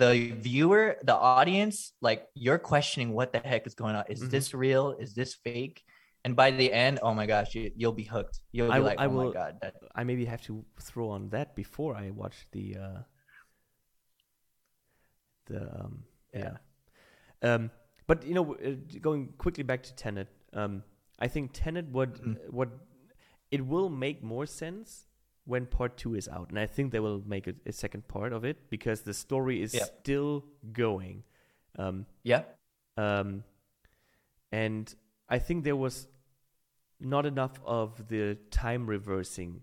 the 0.00 0.32
viewer 0.40 0.96
the 1.04 1.14
audience 1.14 1.92
like 2.00 2.20
you're 2.34 2.58
questioning 2.72 3.12
what 3.12 3.28
the 3.32 3.38
heck 3.40 3.66
is 3.66 3.74
going 3.74 3.94
on 3.94 4.04
is 4.08 4.20
Mhm. 4.22 4.30
this 4.30 4.46
real 4.54 4.86
is 5.04 5.12
this 5.14 5.34
fake 5.34 5.84
and 6.24 6.32
by 6.34 6.48
the 6.50 6.72
end 6.72 6.98
oh 7.02 7.12
my 7.12 7.26
gosh 7.26 7.54
you, 7.54 7.70
you'll 7.76 7.92
be 8.04 8.08
hooked 8.14 8.40
you'll 8.52 8.68
be 8.68 8.72
I 8.72 8.78
like 8.78 8.98
I 8.98 9.06
oh 9.06 9.10
my 9.12 9.32
god 9.40 9.52
that, 9.60 9.74
I 9.94 10.02
maybe 10.04 10.24
have 10.24 10.40
to 10.48 10.64
throw 10.80 11.10
on 11.10 11.28
that 11.30 11.54
before 11.54 11.92
I 11.94 12.08
watch 12.10 12.46
the 12.52 12.66
uh 12.86 13.00
the 15.46 15.60
um 15.80 16.04
yeah. 16.32 16.56
Yeah. 17.42 17.54
Um 17.54 17.70
but 18.06 18.24
you 18.24 18.34
know 18.34 18.54
uh, 18.54 18.76
going 19.00 19.34
quickly 19.36 19.64
back 19.64 19.82
to 19.82 19.92
Tenet 19.94 20.28
um 20.54 20.82
I 21.18 21.28
think 21.28 21.50
Tenet 21.52 21.86
would 21.92 22.14
Mhm. 22.14 22.50
what 22.50 22.68
it 23.50 23.66
will 23.66 23.90
make 23.90 24.22
more 24.22 24.46
sense 24.46 25.06
when 25.44 25.66
part 25.66 25.96
two 25.96 26.14
is 26.14 26.28
out, 26.28 26.50
and 26.50 26.58
I 26.58 26.66
think 26.66 26.92
they 26.92 27.00
will 27.00 27.22
make 27.26 27.46
a, 27.48 27.54
a 27.66 27.72
second 27.72 28.06
part 28.08 28.32
of 28.32 28.44
it 28.44 28.70
because 28.70 29.02
the 29.02 29.12
story 29.14 29.60
is 29.62 29.74
Yeah. 29.74 29.84
still 29.84 30.44
going. 30.72 31.24
Um, 31.78 32.06
Yeah. 32.22 32.44
um, 32.96 33.42
and 34.52 34.94
I 35.28 35.38
think 35.38 35.64
there 35.64 35.76
was 35.76 36.06
not 37.00 37.26
enough 37.26 37.58
of 37.64 38.08
the 38.08 38.36
time 38.50 38.86
reversing. 38.86 39.62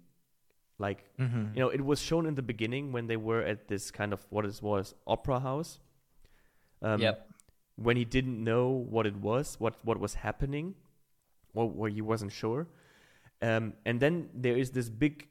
Like, 0.77 1.05
Mm-hmm. 1.17 1.53
you 1.53 1.59
know, 1.59 1.69
it 1.69 1.81
was 1.85 2.01
shown 2.01 2.25
in 2.25 2.35
the 2.35 2.41
beginning 2.41 2.91
when 2.91 3.07
they 3.07 3.17
were 3.17 3.41
at 3.41 3.67
this 3.67 3.91
kind 3.91 4.11
of 4.13 4.25
what 4.29 4.45
it 4.45 4.59
was 4.61 4.95
opera 5.07 5.39
house. 5.39 5.79
Um, 6.81 7.01
yep. 7.01 7.29
When 7.75 7.95
he 7.95 8.03
didn't 8.03 8.43
know 8.43 8.67
what 8.69 9.05
it 9.05 9.15
was, 9.15 9.55
what 9.59 9.75
what 9.85 9.99
was 9.99 10.15
happening, 10.15 10.75
or 11.53 11.69
where 11.69 11.89
he 11.89 12.01
wasn't 12.01 12.31
sure. 12.33 12.67
Um, 13.41 13.73
and 13.85 14.01
then 14.01 14.29
there 14.33 14.57
is 14.57 14.71
this 14.71 14.89
big 14.89 15.28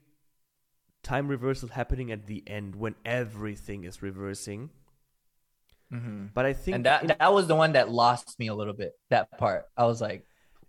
time 1.03 1.29
reversal 1.29 1.69
happening 1.69 2.11
at 2.12 2.27
the 2.27 2.43
end 2.47 2.77
when 2.77 2.95
everything 3.05 3.85
is 3.85 4.03
reversing. 4.03 4.70
Mm-hmm. 5.93 6.27
But 6.35 6.45
I 6.45 6.53
think 6.53 6.75
And 6.77 6.87
that 6.87 7.03
in- 7.03 7.15
that 7.19 7.33
was 7.33 7.47
the 7.47 7.55
one 7.57 7.73
that 7.73 7.91
lost 7.91 8.39
me 8.39 8.49
a 8.49 8.55
little 8.55 8.75
bit. 8.75 8.93
That 9.11 9.39
part, 9.39 9.66
I 9.77 9.85
was 9.87 10.01
like, 10.03 10.27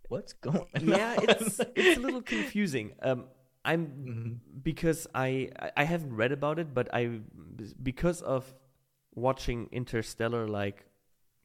"What's 0.08 0.34
going?" 0.34 0.66
yeah, 0.82 1.16
on? 1.18 1.26
it's 1.30 1.60
it's 1.76 1.98
a 1.98 2.02
little 2.06 2.22
confusing. 2.22 2.94
Um, 3.02 3.26
I'm 3.66 3.88
Mhm. 3.88 4.64
because 4.64 5.08
I 5.14 5.50
I- 5.60 5.72
I 5.78 5.84
haven't 5.84 6.16
read 6.16 6.32
about 6.32 6.58
it, 6.60 6.74
but 6.74 6.88
I 6.94 7.20
because 7.84 8.22
of 8.22 8.54
watching 9.14 9.68
Interstellar 9.74 10.48
like 10.48 10.86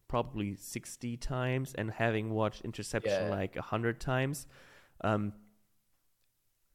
probably 0.07 0.55
sixty 0.55 1.17
times 1.17 1.75
and 1.75 1.91
having 1.91 2.31
watched 2.31 2.61
Interception 2.65 3.25
Yeah. 3.29 3.35
like 3.35 3.57
a 3.57 3.63
hundred 3.63 3.99
times, 4.01 4.47
um, 5.03 5.33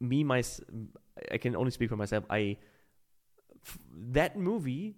me 0.02 0.26
my 0.26 0.44
I 1.32 1.38
can 1.38 1.56
only 1.56 1.72
speak 1.72 1.90
for 1.90 1.98
myself. 1.98 2.24
I 2.30 2.58
f- 3.66 3.80
that 4.12 4.38
movie 4.38 4.96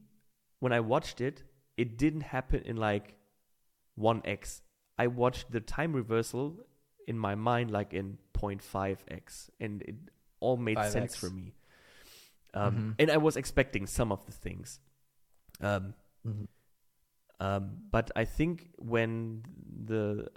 when 0.60 0.72
I 0.74 0.80
watched 0.80 1.22
it, 1.22 1.44
it 1.78 1.98
didn't 1.98 2.22
happen 2.22 2.62
in 2.66 2.78
like 2.78 3.16
one 3.96 4.22
x. 4.26 4.62
I 4.98 5.08
watched 5.08 5.52
the 5.52 5.60
time 5.60 5.94
reversal 5.94 6.60
in 7.08 7.18
my 7.18 7.34
mind 7.36 7.72
like 7.72 7.94
in 7.94 8.18
0.5x, 8.34 9.50
and 9.60 9.82
it 9.84 9.96
all 10.40 10.58
made 10.58 10.78
sense 10.86 11.16
5x. 11.16 11.20
for 11.20 11.30
me. 11.30 11.54
Um, 12.54 12.76
Mhm. 12.76 12.96
And 13.00 13.12
I 13.12 13.18
was 13.18 13.38
expecting 13.38 13.88
some 13.88 14.12
of 14.12 14.26
the 14.26 14.32
things. 14.32 14.80
Um, 15.62 15.94
Mhm. 16.26 16.48
um, 17.40 17.78
but 17.92 18.12
I 18.16 18.26
think 18.26 18.72
when 18.78 19.44
the 19.86 20.30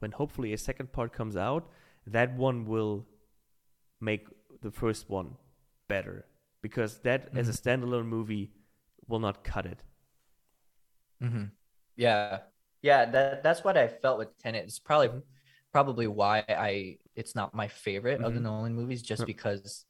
when 0.00 0.12
hopefully 0.12 0.52
a 0.52 0.58
second 0.58 0.92
part 0.92 1.12
comes 1.12 1.36
out, 1.36 1.70
that 2.06 2.34
one 2.36 2.64
will 2.66 3.06
make 4.00 4.28
the 4.62 4.70
first 4.70 5.08
one 5.10 5.36
better 5.88 6.26
because 6.62 6.98
that 7.00 7.30
as 7.34 7.48
a 7.48 7.52
standalone 7.52 8.06
movie 8.06 8.52
will 9.08 9.20
not 9.20 9.44
cut 9.44 9.66
it. 9.66 9.82
Mm-hmm. 11.22 11.44
Yeah, 11.96 12.40
yeah. 12.82 13.06
That 13.10 13.42
that's 13.42 13.64
what 13.64 13.76
I 13.76 13.88
felt 13.88 14.18
with 14.18 14.36
Tenet. 14.38 14.64
It's 14.64 14.78
probably 14.78 15.10
Mhm. 15.10 15.22
probably 15.72 16.06
why 16.06 16.44
I 16.48 16.98
it's 17.16 17.34
not 17.34 17.54
my 17.54 17.68
favorite 17.68 18.22
of 18.22 18.34
the 18.34 18.40
Mhm. 18.40 18.42
Nolan 18.42 18.74
movies, 18.74 19.02
just 19.02 19.24
Yep. 19.24 19.26
because 19.26 19.84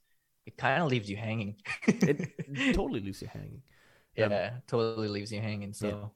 it 0.46 0.56
kind 0.56 0.82
of 0.82 0.90
leaves 0.90 1.10
you 1.10 1.16
hanging. 1.16 1.56
It 2.04 2.22
totally 2.72 3.00
leaves 3.00 3.20
you 3.22 3.28
hanging. 3.28 3.62
Um, 4.18 4.32
yeah, 4.32 4.60
totally 4.66 5.08
leaves 5.08 5.32
you 5.32 5.40
hanging. 5.40 5.72
So, 5.72 6.12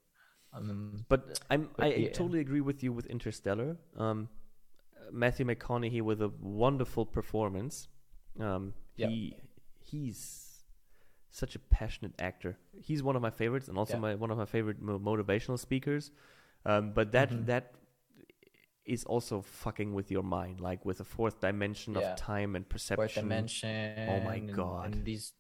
um, 0.52 1.06
But 1.08 1.38
I'm 1.50 1.70
But 1.76 1.88
I 1.88 1.92
yeah. 1.96 2.08
totally 2.12 2.40
agree 2.40 2.60
with 2.60 2.82
you 2.82 2.92
with 2.92 3.06
Interstellar. 3.06 3.76
Um, 3.96 4.28
Matthew 5.12 5.46
McConaughey 5.46 6.02
with 6.02 6.22
a 6.22 6.28
wonderful 6.28 7.06
performance. 7.06 7.88
Um, 8.40 8.74
Yep. 8.96 9.10
he 9.10 9.36
he's 9.84 10.64
such 11.30 11.54
a 11.54 11.58
passionate 11.58 12.12
actor. 12.20 12.58
He's 12.78 13.02
one 13.02 13.16
of 13.16 13.22
my 13.22 13.30
favorites, 13.30 13.68
and 13.68 13.78
also 13.78 13.94
Yeah. 13.94 14.00
my 14.00 14.14
one 14.14 14.30
of 14.30 14.38
my 14.38 14.44
favorite 14.44 14.80
mo- 14.80 14.98
motivational 14.98 15.58
speakers. 15.58 16.10
Um, 16.64 16.92
but 16.92 17.12
that 17.12 17.30
Mhm. 17.30 17.46
that 17.46 17.74
is 18.84 19.04
also 19.04 19.40
fucking 19.42 19.94
with 19.94 20.10
your 20.10 20.22
mind, 20.24 20.60
like 20.60 20.84
with 20.84 21.00
a 21.00 21.04
fourth 21.04 21.40
dimension 21.40 21.94
Yeah. 21.94 22.00
of 22.12 22.16
time 22.18 22.56
and 22.56 22.68
perception. 22.68 22.96
fourth 22.98 23.14
dimension. 23.14 24.08
Oh 24.08 24.20
my 24.20 24.40
God. 24.40 24.94
And 24.94 25.04
these, 25.04 25.32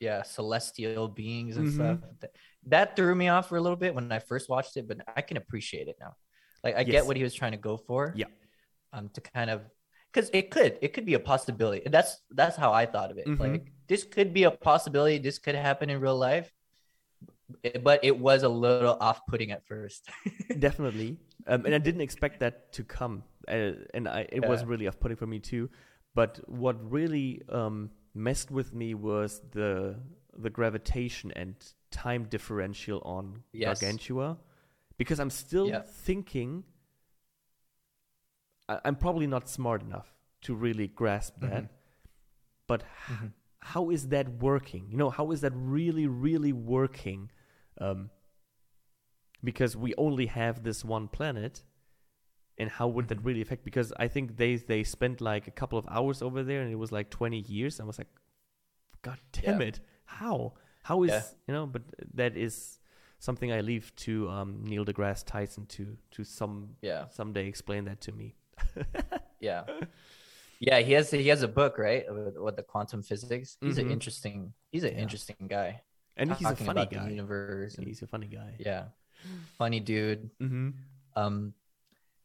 yeah, 0.00 0.22
celestial 0.22 1.08
beings 1.08 1.56
and 1.56 1.68
Mhm. 1.68 1.74
stuff. 1.74 2.00
That, 2.20 2.32
that 2.64 2.96
threw 2.96 3.14
me 3.14 3.28
off 3.28 3.48
for 3.48 3.56
a 3.56 3.60
little 3.60 3.76
bit 3.76 3.94
when 3.94 4.10
I 4.10 4.18
first 4.18 4.48
watched 4.48 4.76
it, 4.76 4.88
but 4.88 4.98
I 5.16 5.22
can 5.22 5.36
appreciate 5.36 5.86
it 5.88 5.96
now. 6.00 6.16
Like 6.64 6.74
I 6.74 6.80
Yes. 6.80 6.88
get 6.90 7.06
what 7.06 7.16
he 7.16 7.22
was 7.22 7.34
trying 7.34 7.52
to 7.52 7.58
go 7.58 7.76
for. 7.76 8.12
Yeah. 8.16 8.26
Um, 8.92 9.10
to 9.10 9.20
kind 9.20 9.48
of, 9.50 9.62
because 10.16 10.30
it 10.32 10.50
could, 10.50 10.78
it 10.80 10.94
could 10.94 11.04
be 11.04 11.12
a 11.14 11.20
possibility. 11.20 11.82
and 11.84 11.92
That's 11.92 12.22
that's 12.30 12.56
how 12.56 12.72
I 12.72 12.86
thought 12.86 13.10
of 13.10 13.18
it. 13.18 13.26
Mhm. 13.26 13.38
Like 13.38 13.72
this 13.86 14.02
could 14.04 14.32
be 14.32 14.44
a 14.44 14.50
possibility. 14.50 15.18
This 15.18 15.38
could 15.38 15.54
happen 15.54 15.90
in 15.90 16.00
real 16.00 16.16
life. 16.16 16.50
But 17.82 18.00
it 18.02 18.18
was 18.18 18.42
a 18.42 18.48
little 18.48 18.96
off-putting 19.00 19.52
at 19.52 19.64
first. 19.66 20.08
Definitely, 20.58 21.16
um, 21.46 21.64
and 21.64 21.74
I 21.74 21.78
didn't 21.78 22.00
expect 22.00 22.40
that 22.40 22.72
to 22.72 22.82
come, 22.82 23.22
uh, 23.46 23.72
and 23.94 24.08
I, 24.08 24.26
it 24.32 24.44
was 24.44 24.64
really 24.64 24.88
off-putting 24.88 25.16
for 25.16 25.28
me 25.28 25.38
too. 25.38 25.70
But 26.14 26.40
what 26.48 26.76
really 26.90 27.42
um, 27.48 27.90
messed 28.14 28.50
with 28.50 28.74
me 28.74 28.94
was 28.94 29.42
the 29.52 29.94
the 30.36 30.50
gravitation 30.50 31.30
and 31.36 31.54
time 31.92 32.24
differential 32.24 33.00
on 33.04 33.44
Yes. 33.52 33.80
Gargantua, 33.80 34.38
because 34.98 35.20
I'm 35.20 35.30
still 35.30 35.68
Yeah. 35.68 35.82
thinking 36.04 36.64
I, 38.68 38.80
I'm 38.84 38.96
probably 38.96 39.26
not 39.26 39.48
smart 39.48 39.82
enough 39.82 40.12
to 40.42 40.54
really 40.54 40.88
grasp 40.88 41.34
that. 41.40 41.64
Mhm. 41.64 41.68
But 42.68 42.82
h- 43.10 43.30
how 43.60 43.90
is 43.90 44.08
that 44.08 44.28
working? 44.42 44.88
You 44.90 44.96
know, 44.96 45.10
how 45.10 45.30
is 45.30 45.40
that 45.40 45.52
really, 45.54 46.06
really 46.06 46.52
working? 46.52 47.30
Um, 47.80 48.10
because 49.44 49.76
we 49.76 49.94
only 49.96 50.26
have 50.26 50.62
this 50.62 50.84
one 50.84 51.08
planet, 51.08 51.62
and 52.58 52.70
how 52.70 52.88
would 52.88 53.08
that 53.08 53.18
Mhm. 53.18 53.24
really 53.26 53.42
affect? 53.42 53.64
Because 53.64 53.92
I 53.98 54.08
think 54.08 54.36
they 54.36 54.56
they 54.56 54.82
spent 54.82 55.20
like 55.20 55.46
a 55.46 55.50
couple 55.50 55.78
of 55.78 55.86
hours 55.88 56.22
over 56.22 56.42
there, 56.42 56.62
and 56.62 56.70
it 56.72 56.76
was 56.76 56.90
like 56.90 57.10
twenty 57.10 57.40
years. 57.40 57.80
I 57.80 57.84
was 57.84 57.98
like, 57.98 58.08
God 59.02 59.20
damn 59.32 59.60
Yeah. 59.60 59.68
it! 59.68 59.80
How? 60.06 60.54
How 60.82 61.02
is 61.02 61.10
Yeah. 61.10 61.22
you 61.48 61.54
know? 61.54 61.66
But 61.66 61.82
that 62.14 62.36
is 62.36 62.80
something 63.18 63.52
I 63.52 63.60
leave 63.60 63.94
to 63.96 64.28
um, 64.30 64.64
Neil 64.64 64.84
deGrasse 64.84 65.24
Tyson 65.24 65.66
to 65.66 65.96
to 66.12 66.24
some 66.24 66.76
Yeah. 66.82 67.08
someday 67.08 67.46
explain 67.46 67.84
that 67.84 68.00
to 68.02 68.12
me. 68.12 68.34
Yeah. 69.40 69.64
Yeah, 70.58 70.78
he 70.78 70.92
has 70.94 71.10
he 71.10 71.28
has 71.28 71.42
a 71.42 71.48
book, 71.48 71.76
right? 71.76 72.06
With 72.08 72.56
the 72.56 72.62
quantum 72.62 73.02
physics. 73.02 73.58
He's 73.60 73.76
Mhm. 73.76 73.80
an 73.82 73.90
interesting 73.90 74.54
he's 74.72 74.84
an 74.84 74.94
Yeah. 74.94 75.02
interesting 75.02 75.36
guy. 75.48 75.82
And 76.16 76.32
he's 76.32 76.48
a 76.48 76.56
funny 76.56 76.70
about 76.80 76.88
the 76.88 76.96
guy. 76.96 77.08
universe. 77.10 77.76
and- 77.76 77.86
He's 77.86 78.00
a 78.00 78.06
funny 78.06 78.26
guy. 78.26 78.56
yeah. 78.58 78.84
Funny 79.58 79.80
dude. 79.80 80.30
Mm-hmm. 80.40 80.70
Um 81.14 81.52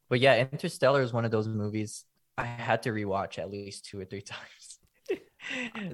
but 0.08 0.20
yeah, 0.20 0.40
Interstellar 0.50 1.02
is 1.02 1.12
one 1.12 1.26
of 1.26 1.30
those 1.30 1.46
movies 1.46 2.06
I 2.38 2.44
had 2.46 2.82
to 2.84 2.90
rewatch 2.90 3.38
at 3.38 3.50
least 3.50 3.84
two 3.84 4.00
or 4.00 4.06
three 4.06 4.22
times 4.34 4.80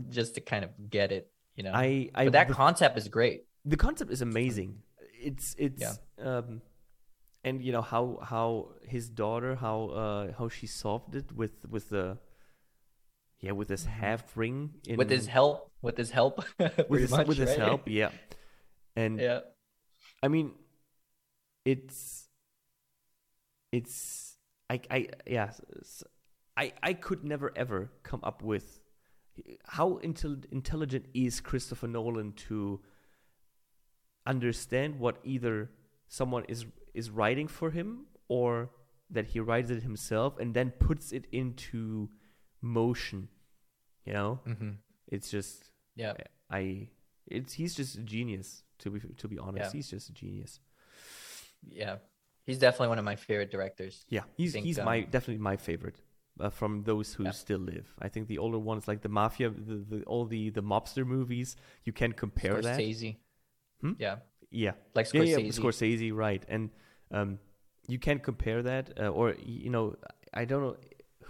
just 0.08 0.36
to 0.36 0.40
kind 0.40 0.64
of 0.64 0.70
get 0.90 1.10
it, 1.10 1.32
you 1.56 1.64
know. 1.64 1.72
I, 1.74 2.10
I 2.14 2.24
but 2.26 2.32
that 2.34 2.48
the, 2.48 2.54
concept 2.54 2.96
is 2.98 3.08
great. 3.08 3.46
the 3.64 3.76
concept 3.76 4.12
is 4.12 4.22
amazing. 4.22 4.78
It's 5.20 5.56
it's 5.58 5.82
Yeah. 5.82 5.94
um, 6.24 6.62
and 7.44 7.62
you 7.62 7.72
know 7.72 7.82
how 7.82 8.18
how 8.22 8.70
his 8.82 9.08
daughter 9.08 9.54
how 9.56 9.88
uh 9.90 10.32
how 10.38 10.48
she 10.48 10.66
solved 10.66 11.14
it 11.14 11.30
with 11.32 11.64
with 11.68 11.88
the 11.90 12.18
yeah 13.40 13.52
with 13.52 13.68
this 13.68 13.84
Mhm. 13.84 13.90
half 14.00 14.36
ring 14.36 14.74
in, 14.86 14.96
With 14.96 15.10
his 15.10 15.26
help, 15.26 15.70
with 15.82 15.96
his 15.96 16.10
help. 16.10 16.42
with 16.88 17.00
his, 17.02 17.10
much, 17.10 17.26
with 17.28 17.38
his 17.38 17.54
help 17.56 17.82
yeah 17.88 18.10
and 18.96 19.20
Yeah. 19.20 19.40
I 20.22 20.26
mean, 20.28 20.52
it's 21.64 22.28
it's 23.72 24.36
I 24.68 24.80
I 24.90 25.08
yeah 25.26 25.52
i 26.56 26.72
i 26.82 26.92
could 26.94 27.22
never 27.24 27.52
ever 27.54 27.90
come 28.02 28.20
up 28.24 28.42
with 28.42 28.80
how 29.66 29.98
intel- 30.02 30.44
intelligent 30.50 31.06
is 31.14 31.40
Christopher 31.40 31.86
Nolan 31.86 32.32
to 32.48 32.80
understand 34.26 34.98
what 34.98 35.18
either 35.24 35.70
someone 36.08 36.44
is 36.48 36.66
is 37.00 37.06
writing 37.18 37.48
for 37.58 37.68
him 37.78 37.88
or 38.28 38.70
that 39.16 39.26
he 39.32 39.38
writes 39.48 39.70
it 39.76 39.82
himself 39.82 40.38
and 40.40 40.54
then 40.58 40.68
puts 40.88 41.12
it 41.18 41.24
into 41.32 42.08
motion 42.60 43.28
you 44.06 44.12
know 44.18 44.40
hmm 44.44 44.72
it's 45.14 45.30
just 45.36 45.70
Yeah. 45.96 46.14
I 46.50 46.62
it's 47.26 47.52
he's 47.58 47.74
just 47.80 47.92
a 47.96 48.04
genius 48.14 48.48
to 48.82 48.90
be 48.90 49.00
to 49.22 49.26
be 49.28 49.38
honest. 49.38 49.74
Yeah. 49.74 49.78
He's 49.78 49.90
just 49.90 50.08
a 50.10 50.12
genius. 50.12 50.60
Yeah. 51.68 51.96
He's 52.46 52.58
definitely 52.58 52.88
one 52.88 52.98
of 52.98 53.04
my 53.04 53.16
favorite 53.16 53.50
directors. 53.50 54.04
Yeah, 54.08 54.24
he's 54.36 54.52
think, 54.52 54.64
he's 54.66 54.78
my 54.78 54.98
um, 55.00 55.06
definitely 55.10 55.42
my 55.42 55.56
favorite 55.56 56.00
uh, 56.40 56.48
from 56.50 56.82
those 56.84 57.14
who 57.14 57.24
Yeah. 57.24 57.32
still 57.32 57.58
live. 57.58 57.86
I 58.00 58.08
think 58.08 58.28
the 58.28 58.38
older 58.38 58.58
ones 58.58 58.88
like 58.88 59.02
the 59.02 59.08
mafia, 59.20 59.50
the, 59.50 59.76
the 59.90 59.98
all 60.04 60.24
the 60.24 60.50
the 60.50 60.62
mobster 60.62 61.04
movies, 61.16 61.56
you 61.84 61.92
can 61.92 62.12
compare 62.12 62.54
that. 62.62 62.80
Scorsese. 62.80 63.16
Hmm? 63.82 63.92
Yeah. 63.98 64.16
Yeah, 64.50 64.72
Like 64.94 65.12
yeah, 65.12 65.22
yeah, 65.22 65.38
Scorsese, 65.58 66.10
right? 66.14 66.42
And 66.48 66.70
um, 67.10 67.38
you 67.88 67.98
can 67.98 68.18
compare 68.18 68.62
that, 68.62 68.90
uh, 69.00 69.08
or 69.08 69.34
you 69.38 69.70
know, 69.70 69.96
I 70.34 70.44
don't 70.44 70.62
know. 70.62 70.76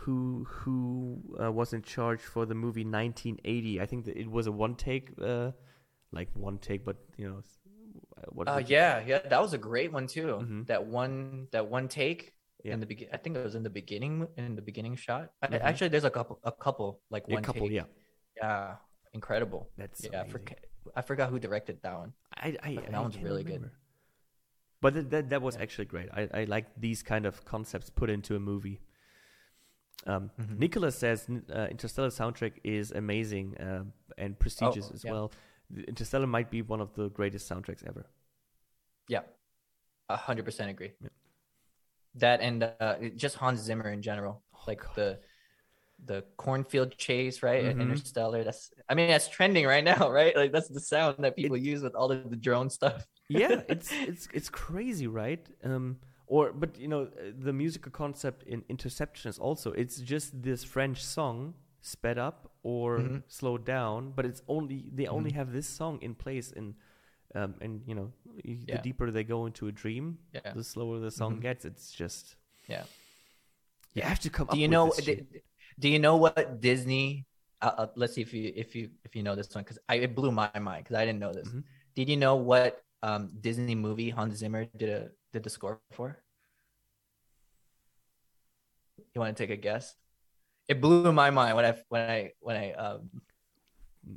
who 0.04 0.46
who 0.48 1.20
uh, 1.42 1.50
was 1.52 1.72
in 1.72 1.82
charge 1.82 2.20
for 2.20 2.46
the 2.46 2.54
movie 2.54 2.84
1980. 2.84 3.80
I 3.80 3.86
think 3.86 4.04
that 4.06 4.16
it 4.16 4.30
was 4.30 4.46
a 4.46 4.52
one 4.52 4.74
take, 4.74 5.10
uh, 5.20 5.50
like 6.12 6.28
one 6.34 6.58
take, 6.58 6.84
but 6.84 6.96
you 7.16 7.28
know, 7.28 7.40
uh, 8.16 8.22
what? 8.30 8.48
Uh, 8.48 8.62
yeah, 8.66 9.02
yeah, 9.06 9.18
that 9.18 9.40
was 9.42 9.52
a 9.54 9.58
great 9.58 9.92
one 9.92 10.06
too. 10.06 10.38
Mhm. 10.40 10.66
That 10.66 10.86
one, 10.86 11.48
that 11.52 11.66
one 11.68 11.88
take 11.88 12.32
Yeah. 12.64 12.74
in 12.74 12.80
the 12.80 12.86
begin. 12.86 13.08
I 13.12 13.18
think 13.18 13.36
it 13.36 13.44
was 13.44 13.54
in 13.54 13.62
the 13.62 13.70
beginning, 13.80 14.26
in 14.36 14.54
the 14.56 14.62
beginning 14.62 14.96
shot. 14.96 15.24
I- 15.42 15.48
Mhm. 15.48 15.60
Actually, 15.60 15.90
there's 15.94 16.08
a 16.12 16.14
couple, 16.18 16.38
a 16.42 16.52
couple, 16.52 17.00
like 17.10 17.24
a 17.28 17.34
one 17.34 17.42
couple, 17.42 17.66
take. 17.68 17.72
yeah. 17.78 17.86
Yeah, 18.36 18.76
incredible. 19.12 19.62
That's 19.76 20.04
yeah, 20.04 20.22
I, 20.22 20.28
forget, 20.28 20.58
I 20.94 21.02
forgot 21.02 21.30
who 21.30 21.38
directed 21.38 21.82
that 21.82 21.96
one. 21.98 22.12
I, 22.34 22.56
I, 22.62 22.70
that 22.92 23.02
one's 23.02 23.18
really 23.18 23.44
good. 23.44 23.70
But 24.80 24.94
that 24.94 25.10
that, 25.10 25.28
that 25.30 25.42
was 25.42 25.56
Yeah. 25.56 25.62
actually 25.62 25.86
great. 25.86 26.08
I, 26.12 26.28
I 26.32 26.44
like 26.44 26.66
these 26.80 27.02
kind 27.02 27.26
of 27.26 27.44
concepts 27.44 27.90
put 27.90 28.10
into 28.10 28.36
a 28.36 28.40
movie. 28.40 28.80
Um, 30.06 30.30
Mhm. 30.40 30.58
Nicholas 30.58 30.96
says 30.96 31.26
uh, 31.28 31.66
Interstellar 31.70 32.08
soundtrack 32.10 32.52
is 32.64 32.92
amazing 32.92 33.56
uh, 33.58 33.84
and 34.16 34.38
prestigious 34.38 34.88
Oh, 34.90 34.94
as 34.94 35.04
yeah. 35.04 35.12
well. 35.12 35.32
Interstellar 35.88 36.26
might 36.26 36.50
be 36.50 36.62
one 36.62 36.80
of 36.80 36.94
the 36.94 37.10
greatest 37.10 37.48
soundtracks 37.50 37.84
ever. 37.86 38.06
Yeah, 39.08 39.22
a 40.08 40.16
hundred 40.16 40.44
percent 40.44 40.70
agree. 40.70 40.92
Yeah. 41.00 41.08
That 42.14 42.40
and 42.40 42.62
uh, 42.80 42.96
just 43.16 43.36
Hans 43.36 43.60
Zimmer 43.60 43.90
in 43.90 44.00
general, 44.02 44.42
Oh, 44.54 44.62
like 44.66 44.80
God. 44.82 44.94
the 44.94 45.20
the 46.04 46.24
cornfield 46.36 46.96
chase, 46.96 47.42
right? 47.42 47.64
Mhm. 47.64 47.80
Interstellar. 47.82 48.44
That's 48.44 48.70
I 48.88 48.94
mean 48.94 49.08
that's 49.10 49.28
trending 49.28 49.66
right 49.66 49.82
now, 49.84 50.08
right? 50.20 50.34
Like 50.36 50.52
that's 50.52 50.68
the 50.68 50.80
sound 50.80 51.16
that 51.24 51.34
people 51.34 51.56
use 51.56 51.82
with 51.82 51.94
all 51.96 52.12
of 52.12 52.30
the 52.30 52.36
drone 52.36 52.70
stuff. 52.70 53.04
Yeah, 53.28 53.62
it's 53.68 53.90
it's 53.92 54.28
it's 54.32 54.48
crazy, 54.50 55.06
right? 55.06 55.46
Um, 55.64 55.98
or 56.26 56.52
but 56.52 56.78
you 56.78 56.88
know 56.88 57.08
the 57.38 57.52
musical 57.52 57.90
concept 57.92 58.42
in 58.44 58.64
Interception 58.68 59.28
is 59.30 59.38
also 59.38 59.72
it's 59.72 59.98
just 60.00 60.42
this 60.42 60.64
French 60.64 61.02
song 61.04 61.54
sped 61.80 62.18
up 62.18 62.50
or 62.62 62.98
Mhm. 62.98 63.22
slowed 63.28 63.64
down, 63.64 64.12
but 64.16 64.26
it's 64.26 64.42
only 64.48 64.90
they 64.92 65.06
only 65.06 65.30
Mhm. 65.30 65.34
have 65.34 65.52
this 65.52 65.66
song 65.66 65.98
in 66.02 66.14
place 66.14 66.52
in. 66.52 66.74
Um, 67.34 67.54
and 67.60 67.82
you 67.86 67.94
know, 67.94 68.10
the 68.42 68.58
Yeah. 68.66 68.80
deeper 68.80 69.10
they 69.10 69.22
go 69.22 69.44
into 69.44 69.68
a 69.68 69.72
dream, 69.72 70.18
Yeah. 70.32 70.54
the 70.54 70.64
slower 70.64 70.98
the 70.98 71.10
song 71.10 71.36
Mhm. 71.36 71.42
gets. 71.42 71.64
It's 71.66 71.92
just 71.92 72.36
Yeah. 72.68 72.84
you 73.94 74.02
have 74.02 74.18
to 74.20 74.30
come 74.30 74.48
up. 74.48 74.54
Do 74.54 74.58
you 74.60 74.66
with 74.68 74.72
know? 74.72 74.86
this 74.90 75.04
Do, 75.04 75.40
do 75.78 75.88
you 75.90 75.98
know 75.98 76.16
what 76.16 76.60
Disney? 76.62 77.26
Uh, 77.60 77.72
uh, 77.78 77.86
let's 77.96 78.14
see 78.14 78.22
if 78.22 78.32
you 78.32 78.50
if 78.56 78.74
you 78.74 78.90
if 79.04 79.14
you 79.14 79.22
know 79.22 79.34
this 79.36 79.54
one 79.54 79.62
because 79.62 79.78
I 79.90 79.96
it 79.96 80.14
blew 80.14 80.32
my 80.32 80.50
mind 80.58 80.84
because 80.84 80.96
I 80.96 81.04
didn't 81.04 81.18
know 81.20 81.32
this. 81.34 81.48
Mhm. 81.48 81.64
Did 81.94 82.08
you 82.08 82.16
know 82.16 82.36
what 82.36 82.82
um, 83.02 83.30
Disney 83.40 83.74
movie 83.74 84.10
Hans 84.10 84.36
Zimmer 84.36 84.66
did 84.76 84.88
a 84.88 85.10
did 85.32 85.42
the 85.42 85.50
score 85.50 85.80
for? 85.92 86.18
You 89.14 89.20
want 89.20 89.36
to 89.36 89.42
take 89.42 89.50
a 89.50 89.60
guess? 89.60 89.94
It 90.68 90.80
blew 90.80 91.12
my 91.12 91.30
mind 91.30 91.56
when 91.56 91.64
I 91.64 91.74
when 91.88 92.02
I 92.02 92.32
when 92.40 92.56
I 92.56 92.72
um, 92.72 93.10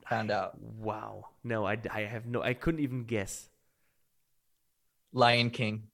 found 0.08 0.32
out. 0.32 0.60
Wow, 0.60 1.28
no, 1.44 1.66
I, 1.66 1.78
I 1.90 2.02
have 2.02 2.26
no, 2.26 2.42
I 2.42 2.54
couldn't 2.54 2.82
even 2.82 3.06
guess. 3.06 3.50
Lion 5.14 5.50
King. 5.50 5.88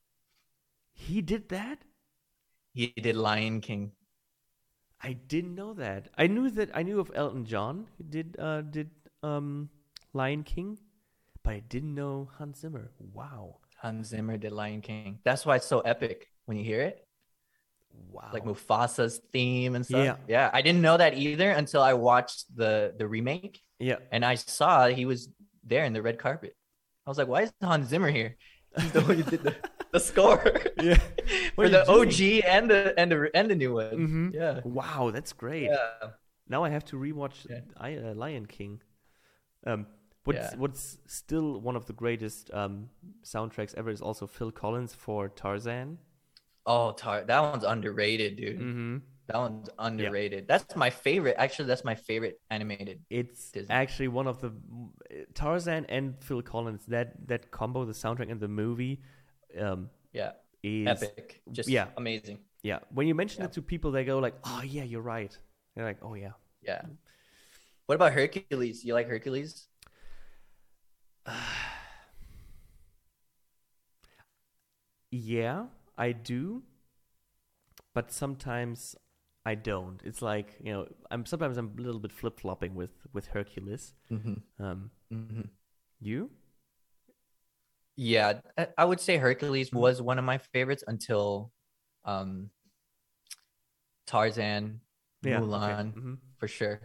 He 0.93 1.21
did 1.21 1.49
that. 1.49 1.79
He 2.73 2.93
did 2.97 3.15
Lion 3.15 3.61
King. 3.61 3.91
I 5.01 5.13
didn't 5.13 5.55
know 5.55 5.73
that. 5.73 6.09
I 6.17 6.27
knew 6.27 6.49
that 6.51 6.69
I 6.73 6.83
knew 6.83 6.99
of 6.99 7.11
Elton 7.13 7.45
John. 7.45 7.87
He 7.97 8.03
did 8.03 8.35
uh 8.39 8.61
did 8.61 8.89
um 9.21 9.69
Lion 10.13 10.43
King, 10.43 10.77
but 11.47 11.53
I 11.55 11.59
didn't 11.59 11.95
know 11.95 12.29
Hans 12.37 12.59
Zimmer. 12.59 12.91
Wow. 13.13 13.59
Hans 13.77 14.09
Zimmer 14.09 14.37
did 14.37 14.51
Lion 14.51 14.81
King. 14.81 15.19
That's 15.23 15.45
why 15.45 15.55
it's 15.55 15.65
so 15.65 15.79
epic 15.79 16.27
when 16.45 16.57
you 16.57 16.63
hear 16.65 16.81
it. 16.81 17.07
Wow. 18.11 18.29
like 18.33 18.43
Mufasa's 18.43 19.21
theme 19.31 19.73
and 19.73 19.85
stuff. 19.85 20.03
Yeah. 20.05 20.15
yeah. 20.27 20.49
I 20.53 20.61
didn't 20.61 20.81
know 20.81 20.97
that 20.97 21.17
either 21.17 21.49
until 21.49 21.81
I 21.81 21.93
watched 21.93 22.45
the 22.55 22.93
the 22.97 23.07
remake 23.07 23.61
yeah. 23.79 23.95
and 24.11 24.25
I 24.25 24.35
saw 24.35 24.87
he 24.87 25.05
was 25.05 25.29
there 25.63 25.85
in 25.85 25.93
the 25.93 26.01
red 26.01 26.19
carpet. 26.19 26.53
I 27.05 27.09
was 27.09 27.17
like, 27.17 27.29
why 27.29 27.43
is 27.43 27.53
Hans 27.61 27.87
Zimmer 27.87 28.11
here? 28.11 28.35
He's 28.77 28.91
the 28.91 29.01
one 29.01 29.15
who 29.15 29.23
did 29.23 29.41
the, 29.41 29.55
the 29.93 29.99
score 29.99 30.61
Yeah. 30.81 30.99
for 31.55 31.69
the 31.69 31.89
OG 31.89 32.43
and 32.45 32.69
the 32.69 32.93
and 32.99 33.11
the 33.11 33.31
and 33.33 33.49
the 33.49 33.55
new 33.55 33.73
one. 33.73 33.95
Mhm. 33.95 34.33
Yeah. 34.33 34.59
Wow, 34.65 35.11
that's 35.13 35.31
great. 35.31 35.69
Yeah. 35.71 36.09
Now 36.49 36.65
I 36.65 36.69
have 36.69 36.83
to 36.91 36.97
rewatch 36.97 37.49
Yeah. 37.49 37.61
I, 37.77 37.95
uh, 37.95 38.13
Lion 38.15 38.45
King. 38.45 38.81
Um 39.65 39.87
what's 40.27 40.51
Yeah. 40.51 40.57
what's 40.63 40.97
still 41.07 41.59
one 41.69 41.75
of 41.75 41.85
the 41.89 41.93
greatest 42.03 42.43
um 42.53 42.89
soundtracks 43.23 43.73
ever 43.75 43.89
is 43.97 44.01
also 44.01 44.27
Phil 44.27 44.51
Collins 44.51 44.93
for 44.93 45.29
Tarzan. 45.29 45.97
Oh, 46.65 46.91
tar- 46.91 47.23
that 47.31 47.39
one's 47.51 47.63
underrated, 47.63 48.35
dude. 48.41 48.59
Mhm. 48.59 49.01
That 49.27 49.37
one's 49.45 49.69
underrated. 49.79 50.47
That's 50.47 50.75
my 50.75 50.89
favorite. 50.89 51.35
Actually, 51.37 51.67
that's 51.71 51.83
my 51.91 51.95
favorite 51.95 52.35
animated. 52.49 52.97
It's 53.09 53.51
Disney. 53.51 53.73
actually 53.83 54.09
one 54.09 54.27
of 54.27 54.39
the 54.43 54.51
Tarzan 55.33 55.85
and 55.89 56.15
Phil 56.25 56.41
Collins 56.41 56.85
that 56.87 57.07
that 57.27 57.51
combo, 57.51 57.85
the 57.85 57.93
soundtrack 58.03 58.29
and 58.31 58.39
the 58.39 58.47
movie, 58.63 59.01
um, 59.59 59.89
Yeah. 60.13 60.31
is 60.63 60.87
Epic. 60.87 61.41
Just 61.51 61.69
yeah. 61.69 61.87
amazing. 61.97 62.39
yeah. 62.63 62.79
When 62.97 63.05
you 63.07 63.15
mention 63.15 63.41
Yeah. 63.41 63.47
it 63.47 63.53
to 63.53 63.61
people, 63.61 63.91
they 63.91 64.05
go 64.05 64.19
like, 64.19 64.35
"Oh 64.43 64.61
yeah, 64.75 64.83
you're 64.91 65.07
right." 65.15 65.33
They're 65.73 65.85
like, 65.91 65.99
"Oh 66.01 66.15
yeah." 66.15 66.33
Yeah. 66.61 66.81
What 67.85 67.95
about 67.95 68.11
Hercules? 68.13 68.83
You 68.85 68.93
like 68.93 69.07
Hercules? 69.07 69.67
Yeah, 75.17 75.65
I 75.97 76.11
do, 76.11 76.61
but 77.95 78.11
sometimes 78.11 78.95
I 79.45 79.55
don't. 79.55 79.99
It's 80.03 80.21
like 80.21 80.55
you 80.63 80.71
know, 80.73 80.87
I'm 81.09 81.25
sometimes 81.25 81.57
I'm 81.57 81.73
a 81.77 81.81
little 81.81 81.99
bit 81.99 82.11
flip 82.11 82.39
flopping 82.39 82.75
with 82.75 82.91
with 83.13 83.27
Hercules. 83.27 83.93
Mm-hmm. 84.11 84.63
Um, 84.63 84.91
Mm-hmm. 85.11 85.41
you? 86.01 86.29
Yeah, 87.95 88.41
I- 88.77 88.85
would 88.85 88.99
say 88.99 89.17
Hercules 89.17 89.69
Mhm. 89.71 89.79
was 89.79 90.01
one 90.01 90.19
of 90.19 90.25
my 90.25 90.37
favorites 90.37 90.83
until 90.87 91.51
um 92.05 92.51
Tarzan, 94.05 94.81
Yeah. 95.23 95.39
Mulan, 95.39 95.79
Okay. 95.89 95.99
hmm 95.99 96.13
for 96.37 96.47
sure. 96.47 96.79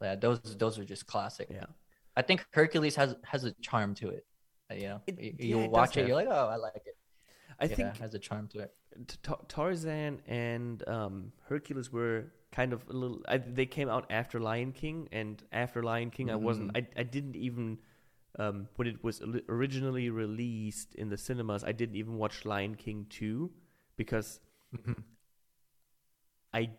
Yeah, 0.00 0.14
those 0.14 0.40
those 0.56 0.78
are 0.78 0.84
just 0.84 1.06
classic. 1.06 1.48
Yeah. 1.50 1.66
I 2.16 2.22
think 2.22 2.46
Hercules 2.52 2.94
has 2.96 3.16
has 3.24 3.44
a 3.44 3.52
charm 3.54 3.94
to 3.96 4.10
it. 4.10 4.24
Uh, 4.70 4.74
You 4.74 4.88
know, 4.90 5.00
It- 5.06 5.18
you, 5.18 5.32
yeah, 5.38 5.46
you 5.46 5.60
it 5.62 5.70
watch 5.70 5.96
it, 5.96 6.00
have. 6.00 6.08
you're 6.08 6.16
like, 6.16 6.28
oh, 6.30 6.48
I 6.48 6.56
like 6.56 6.82
it. 6.86 6.93
I 7.60 7.68
yeah, 7.68 7.74
think 7.76 7.88
it 7.94 7.98
has 7.98 8.14
a 8.14 8.18
charm 8.18 8.48
to 8.48 8.60
it. 8.60 8.74
T- 9.08 9.32
Tarzan 9.48 10.20
and 10.26 10.86
um, 10.88 11.32
Hercules 11.48 11.92
were 11.92 12.32
kind 12.52 12.72
of 12.72 12.88
a 12.88 12.92
little. 12.92 13.22
I, 13.26 13.38
they 13.38 13.66
came 13.66 13.88
out 13.88 14.06
after 14.10 14.38
Lion 14.40 14.72
King, 14.72 15.08
and 15.10 15.42
after 15.52 15.82
Lion 15.82 16.10
King, 16.10 16.30
I 16.30 16.36
wasn't. 16.36 16.70
I 16.76 16.86
I 16.96 17.02
didn't 17.02 17.34
even 17.36 17.78
um, 18.38 18.68
when 18.76 18.86
it 18.88 19.02
was 19.02 19.20
originally 19.48 20.10
released 20.10 20.94
in 20.94 21.08
the 21.08 21.16
cinemas. 21.16 21.64
I 21.64 21.72
didn't 21.72 21.96
even 21.96 22.18
watch 22.18 22.44
Lion 22.44 22.76
King 22.76 23.06
two 23.10 23.50
because 23.96 24.40
I 26.52 26.70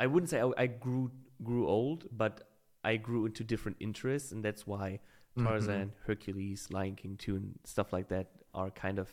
I 0.00 0.06
wouldn't 0.06 0.30
say 0.30 0.40
I, 0.40 0.50
I 0.56 0.66
grew 0.66 1.10
grew 1.42 1.68
old, 1.68 2.06
but 2.12 2.48
I 2.84 2.96
grew 2.96 3.26
into 3.26 3.44
different 3.44 3.76
interests, 3.80 4.32
and 4.32 4.44
that's 4.44 4.66
why 4.66 5.00
Mhm. 5.36 5.44
Tarzan, 5.44 5.92
Hercules, 6.06 6.68
Lion 6.70 6.96
King 6.96 7.16
two, 7.16 7.36
and 7.36 7.58
stuff 7.64 7.92
like 7.92 8.08
that 8.08 8.28
are 8.54 8.70
kind 8.70 8.98
of 8.98 9.12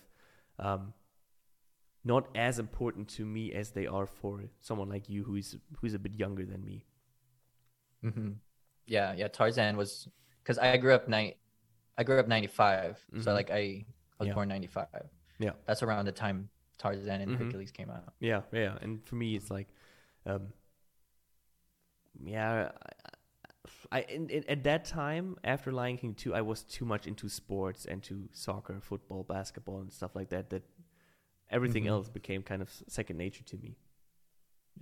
um, 0.60 0.94
not 2.04 2.28
as 2.36 2.60
important 2.60 3.08
to 3.10 3.26
me 3.26 3.52
as 3.54 3.72
they 3.72 3.88
are 3.88 4.06
for 4.06 4.44
someone 4.62 4.90
like 4.90 5.10
you 5.10 5.24
who's 5.24 5.56
who's 5.82 5.94
a 5.94 6.00
bit 6.00 6.14
younger 6.14 6.46
than 6.46 6.64
me. 6.64 6.86
hmm 8.02 8.32
Yeah, 8.86 9.14
yeah. 9.14 9.28
Tarzan 9.28 9.78
was 9.78 10.08
because 10.44 10.58
I 10.60 10.78
grew 10.78 10.94
up 10.94 11.08
night. 11.08 11.38
I 11.98 12.04
grew 12.04 12.20
up 12.20 12.28
ninety 12.28 12.48
Mhm. 13.14 13.24
so 13.24 13.34
like 13.34 13.50
I 13.50 13.86
I 14.20 14.20
was 14.20 14.28
Yeah. 14.28 14.34
born 14.36 14.50
ninety 14.50 14.68
five. 14.68 15.10
Yeah. 15.40 15.52
that's 15.66 15.84
around 15.84 16.06
the 16.06 16.12
time 16.14 16.50
Tarzan 16.78 17.22
and 17.22 17.32
Mhm. 17.32 17.38
Hercules 17.38 17.72
came 17.72 17.90
out. 17.90 18.14
Yeah, 18.20 18.44
yeah, 18.52 18.78
and 18.82 19.04
for 19.06 19.16
me, 19.16 19.36
it's 19.36 19.50
like, 19.52 19.68
um, 20.26 20.54
yeah, 22.24 22.72
I, 23.06 23.15
I 23.98 24.00
in, 24.16 24.24
in, 24.30 24.44
at 24.56 24.62
that 24.70 24.82
time 24.86 25.26
after 25.44 25.70
Lion 25.80 25.98
King 26.02 26.14
two, 26.22 26.32
I 26.40 26.42
was 26.52 26.60
too 26.78 26.86
much 26.94 27.04
into 27.12 27.26
sports 27.30 27.82
and 27.92 28.00
to 28.04 28.16
soccer, 28.34 28.78
football, 28.82 29.24
basketball, 29.36 29.80
and 29.84 29.92
stuff 30.00 30.14
like 30.20 30.30
that. 30.30 30.46
That 30.50 30.64
everything 31.58 31.84
Mhm. 31.86 31.94
else 31.96 32.08
became 32.10 32.42
kind 32.52 32.62
of 32.62 32.70
second 32.88 33.18
nature 33.18 33.44
to 33.52 33.58
me. 33.58 33.72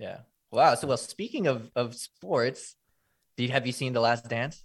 Yeah. 0.04 0.18
Wow. 0.50 0.74
So 0.74 0.86
well, 0.88 0.96
speaking 1.14 1.46
of 1.46 1.58
of 1.82 1.94
sports, 1.94 2.76
you 3.36 3.48
have 3.56 3.66
you 3.68 3.72
seen 3.72 3.92
The 3.92 4.00
Last 4.08 4.28
Dance? 4.28 4.64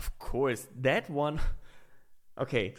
Of 0.00 0.06
course, 0.18 0.66
that 0.82 1.10
one. 1.10 1.40
Okay, 2.38 2.74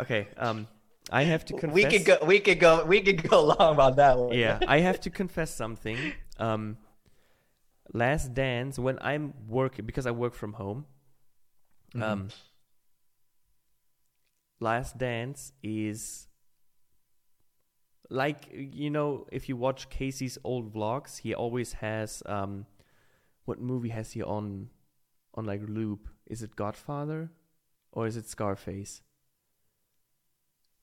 okay. 0.00 0.22
Um, 0.38 0.66
I 1.10 1.24
have 1.24 1.44
to 1.46 1.52
confess. 1.54 1.74
We 1.74 1.84
could 1.84 2.04
go. 2.06 2.16
We 2.24 2.40
could 2.40 2.60
go. 2.60 2.72
We 2.92 2.98
could 3.02 3.20
go 3.28 3.44
long 3.52 3.74
about 3.74 3.96
that 3.96 4.16
one. 4.16 4.32
yeah, 4.32 4.58
I 4.66 4.78
have 4.80 4.98
to 5.06 5.10
confess 5.10 5.50
something. 5.54 5.98
Um, 6.38 6.78
Last 7.92 8.34
Dance, 8.34 8.78
when 8.78 8.98
I'm 9.00 9.34
working, 9.48 9.86
because 9.86 10.06
I 10.06 10.10
work 10.10 10.34
from 10.34 10.54
home, 10.54 10.86
Mhm. 11.94 12.02
um, 12.02 12.28
Last 14.60 14.98
Dance 14.98 15.52
is 15.62 16.28
like 18.08 18.48
you 18.52 18.90
know, 18.90 19.26
if 19.32 19.48
you 19.48 19.56
watch 19.56 19.88
Casey's 19.90 20.38
old 20.44 20.72
vlogs, 20.72 21.18
he 21.18 21.34
always 21.34 21.74
has 21.74 22.22
um, 22.26 22.66
what 23.44 23.60
movie 23.60 23.90
has 23.90 24.12
he 24.12 24.22
on 24.22 24.70
on 25.34 25.44
like 25.44 25.60
loop? 25.68 26.08
Is 26.26 26.42
it 26.42 26.56
Godfather 26.56 27.30
or 27.92 28.06
is 28.06 28.16
it 28.16 28.26
Scarface? 28.28 29.02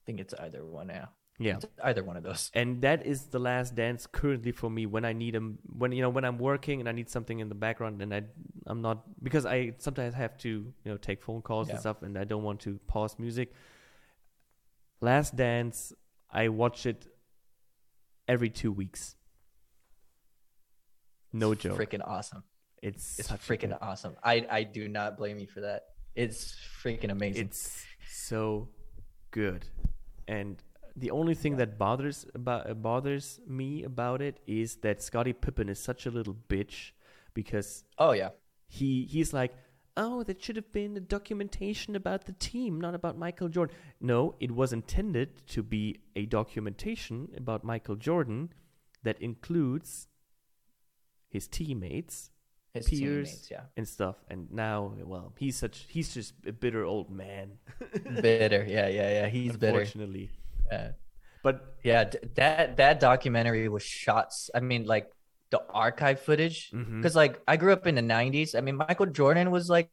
think 0.06 0.20
it's 0.20 0.34
either 0.34 0.64
one 0.64 0.88
now. 0.88 1.08
Yeah. 1.38 1.56
It's 1.56 1.66
either 1.82 2.04
one 2.04 2.16
of 2.16 2.22
those. 2.22 2.50
and 2.54 2.80
that 2.82 3.04
is 3.04 3.26
the 3.26 3.40
last 3.40 3.74
dance 3.74 4.06
currently 4.06 4.52
for 4.52 4.70
me 4.70 4.86
when 4.86 5.04
i 5.04 5.12
need 5.12 5.34
them 5.34 5.58
when 5.66 5.90
you 5.90 6.00
know 6.00 6.08
when 6.08 6.24
i'm 6.24 6.38
working 6.38 6.78
and 6.80 6.88
i 6.88 6.92
need 6.92 7.10
something 7.10 7.40
in 7.40 7.48
the 7.48 7.56
background 7.56 8.00
and 8.02 8.14
i 8.14 8.22
i'm 8.68 8.80
not 8.82 9.02
because 9.22 9.44
i 9.44 9.72
sometimes 9.78 10.14
have 10.14 10.38
to 10.38 10.48
you 10.48 10.90
know 10.90 10.96
take 10.96 11.20
phone 11.22 11.42
calls 11.42 11.66
Yeah. 11.66 11.72
and 11.74 11.80
stuff 11.80 12.02
and 12.02 12.16
i 12.16 12.22
don't 12.22 12.44
want 12.44 12.60
to 12.60 12.78
pause 12.86 13.18
music 13.18 13.52
last 15.00 15.34
dance 15.34 15.92
i 16.30 16.48
watch 16.48 16.86
it 16.86 17.04
every 18.28 18.48
two 18.50 18.70
weeks 18.70 19.16
no 21.32 21.54
joke 21.54 21.76
Freaking 21.78 22.06
awesome. 22.06 22.44
it's 22.82 23.18
It's 23.18 23.28
freaking 23.28 23.70
good- 23.70 23.78
awesome. 23.80 24.14
I 24.22 24.46
I 24.50 24.62
do 24.62 24.88
not 24.88 25.16
blame 25.16 25.38
you 25.38 25.46
for 25.48 25.62
that. 25.62 25.82
It's 26.14 26.54
freaking 26.82 27.10
amazing. 27.10 27.46
It's 27.46 27.84
so 28.08 28.68
good, 29.32 29.66
and 30.28 30.62
the 30.96 31.10
only 31.10 31.34
thing 31.34 31.56
that 31.56 31.78
bothers 31.78 32.26
about 32.34 32.70
uh, 32.70 32.74
bothers 32.74 33.40
me 33.46 33.82
about 33.82 34.22
it 34.22 34.38
is 34.46 34.76
that 34.76 35.02
Scottie 35.02 35.32
Pippen 35.32 35.68
is 35.68 35.78
such 35.78 36.06
a 36.06 36.10
little 36.10 36.36
bitch 36.48 36.92
because 37.34 37.84
oh 37.98 38.12
yeah. 38.12 38.30
he 38.68 39.04
he's 39.04 39.32
like, 39.32 39.52
oh, 39.96 40.22
that 40.24 40.42
should 40.42 40.56
have 40.56 40.72
been 40.72 40.96
a 40.96 41.00
documentation 41.00 41.96
about 41.96 42.26
the 42.26 42.32
team, 42.32 42.80
not 42.80 42.94
about 42.94 43.18
Michael 43.18 43.48
Jordan. 43.48 43.76
No, 44.00 44.34
it 44.40 44.52
was 44.52 44.72
intended 44.72 45.46
to 45.48 45.62
be 45.62 46.00
a 46.16 46.26
documentation 46.26 47.28
about 47.36 47.64
Michael 47.64 47.96
Jordan 47.96 48.52
that 49.02 49.20
includes 49.20 50.08
his 51.28 51.48
teammates 51.48 52.30
His 52.72 52.88
peers 52.88 53.30
teammates, 53.30 53.50
yeah. 53.50 53.60
and 53.76 53.86
stuff. 53.86 54.16
And 54.28 54.50
now, 54.52 54.94
well, 55.04 55.32
he's 55.38 55.56
such 55.56 55.86
he's 55.88 56.14
just 56.14 56.34
a 56.46 56.52
bitter 56.52 56.84
old 56.84 57.10
man. 57.10 57.58
bitter. 58.22 58.64
Yeah, 58.68 58.88
yeah, 58.88 59.10
yeah. 59.10 59.26
He's 59.28 59.56
bitter. 59.56 59.84
Yeah. 60.70 60.92
But 61.42 61.76
Yeah, 61.84 62.04
d- 62.04 62.18
that 62.36 62.76
that 62.78 63.00
documentary 63.00 63.68
was 63.68 63.82
shots. 63.82 64.50
I 64.54 64.60
mean, 64.60 64.86
like 64.86 65.10
the 65.50 65.62
archive 65.72 66.20
footage, 66.20 66.74
because 67.00 67.14
like 67.16 67.40
I 67.46 67.56
grew 67.56 67.72
up 67.72 67.86
in 67.86 67.94
the 67.96 68.02
'90s. 68.02 68.54
I 68.54 68.60
mean, 68.62 68.76
Michael 68.76 69.06
Jordan 69.06 69.50
was 69.50 69.68
like 69.68 69.90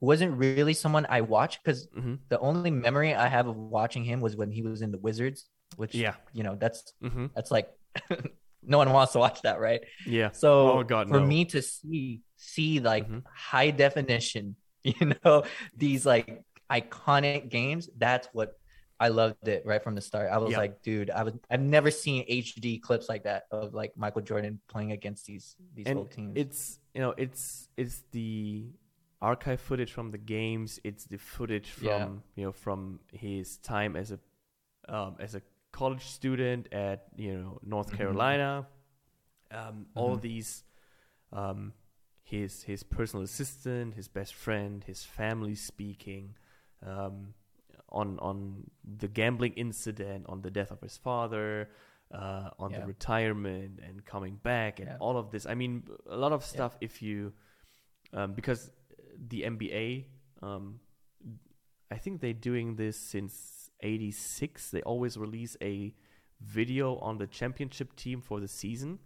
wasn't 0.00 0.36
really 0.38 0.74
someone 0.74 1.06
I 1.08 1.22
watched 1.22 1.62
because 1.64 1.88
mhm, 1.92 2.18
the 2.28 2.38
only 2.40 2.70
memory 2.70 3.14
I 3.14 3.28
have 3.28 3.46
of 3.48 3.56
watching 3.56 4.04
him 4.04 4.20
was 4.20 4.36
when 4.36 4.50
he 4.50 4.62
was 4.62 4.82
in 4.82 4.92
the 4.92 4.98
Wizards, 4.98 5.46
which 5.76 5.94
Yeah. 5.94 6.14
you 6.32 6.42
know 6.44 6.56
that's 6.56 6.92
mhm, 7.00 7.30
that's 7.34 7.50
like 7.50 7.70
no 8.62 8.78
one 8.78 8.92
wants 8.92 9.12
to 9.14 9.18
watch 9.18 9.42
that, 9.42 9.60
right? 9.60 9.80
yeah, 10.04 10.30
So 10.32 10.80
Oh, 10.80 10.82
God, 10.84 11.08
for 11.08 11.20
no. 11.20 11.20
me 11.20 11.44
to 11.46 11.62
see 11.62 12.20
see 12.36 12.80
like 12.80 13.08
Mhm. 13.08 13.22
high 13.24 13.70
definition, 13.70 14.56
you 14.84 15.14
know, 15.24 15.44
these 15.76 16.04
like 16.06 16.42
iconic 16.70 17.48
games, 17.50 17.88
that's 17.98 18.28
what 18.32 18.59
I 19.00 19.08
loved 19.08 19.48
it 19.48 19.64
right 19.66 19.82
from 19.82 19.94
the 19.96 20.00
start. 20.02 20.30
I 20.30 20.38
was 20.38 20.52
Yeah. 20.52 20.58
like, 20.58 20.82
dude, 20.82 21.10
I 21.10 21.22
was 21.24 21.34
I've 21.50 21.60
never 21.60 21.90
seen 21.90 22.24
HD 22.28 22.78
clips 22.78 23.08
like 23.08 23.24
that 23.24 23.44
of 23.50 23.74
like 23.74 23.92
Michael 23.96 24.22
Jordan 24.22 24.60
playing 24.68 24.92
against 24.92 25.26
these 25.26 25.56
these 25.74 25.86
and 25.88 25.98
old 25.98 26.10
teams. 26.12 26.36
it's 26.36 26.78
you 26.94 27.00
know 27.00 27.14
it's 27.16 27.68
it's 27.76 28.02
the 28.12 28.66
archive 29.22 29.60
footage 29.60 29.92
from 29.92 30.10
the 30.10 30.18
games. 30.18 30.80
It's 30.84 31.04
the 31.04 31.18
footage 31.18 31.70
from 31.70 31.86
Yeah. 31.86 32.08
you 32.36 32.44
know 32.46 32.52
from 32.52 33.00
his 33.12 33.58
time 33.58 33.96
as 33.96 34.12
a 34.12 34.18
um, 34.88 35.16
as 35.20 35.34
a 35.34 35.42
college 35.72 36.04
student 36.06 36.72
at 36.72 37.06
you 37.16 37.36
know 37.36 37.58
North 37.62 37.92
Mhm. 37.92 37.96
Carolina. 37.96 38.66
Um, 39.52 39.86
All 39.96 40.16
Mhm. 40.16 40.20
these, 40.20 40.64
um, 41.32 41.72
his 42.22 42.62
his 42.64 42.82
personal 42.82 43.24
assistant, 43.24 43.94
his 43.94 44.08
best 44.08 44.34
friend, 44.34 44.84
his 44.84 45.04
family 45.04 45.54
speaking. 45.54 46.36
Um, 46.86 47.34
on 47.92 48.18
on 48.20 48.70
the 48.84 49.08
gambling 49.08 49.52
incident, 49.54 50.26
on 50.28 50.42
the 50.42 50.50
death 50.50 50.70
of 50.70 50.80
his 50.80 50.96
father, 50.96 51.68
uh, 52.12 52.50
on 52.58 52.72
the 52.72 52.86
retirement 52.86 53.80
and 53.86 54.04
coming 54.04 54.36
back, 54.36 54.80
and 54.80 54.88
Yeah. 54.88 54.96
all 55.00 55.16
of 55.16 55.30
this. 55.30 55.46
I 55.46 55.54
mean, 55.54 55.84
a 56.06 56.16
lot 56.16 56.32
of 56.32 56.44
stuff. 56.44 56.76
If 56.80 57.02
you, 57.02 57.32
um, 58.12 58.34
because 58.34 58.70
the 59.28 59.42
NBA, 59.44 60.06
um, 60.42 60.80
I 61.90 61.98
think 61.98 62.20
they're 62.20 62.32
doing 62.32 62.76
this 62.76 62.96
since 62.96 63.70
'86. 63.80 64.70
They 64.70 64.82
always 64.82 65.16
release 65.16 65.56
a 65.60 65.94
video 66.40 66.96
on 66.98 67.18
the 67.18 67.26
championship 67.26 67.94
team 67.96 68.20
for 68.22 68.40
the 68.40 68.48
season, 68.48 68.98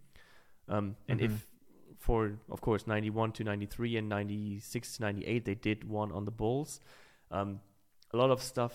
um, 0.69 0.97
and 1.09 1.20
Mhm. 1.20 1.24
if 1.24 1.48
for 1.98 2.39
of 2.51 2.61
course 2.61 2.86
91 2.86 3.32
to 3.32 3.43
93 3.44 3.97
and 3.97 4.09
96 4.11 4.97
to 4.97 5.02
98 5.02 5.44
they 5.47 5.55
did 5.55 5.85
one 5.89 6.12
on 6.12 6.24
the 6.27 6.31
bulls 6.31 6.81
um, 7.31 7.61
a 8.15 8.16
lot 8.16 8.31
of 8.31 8.41
stuff 8.43 8.74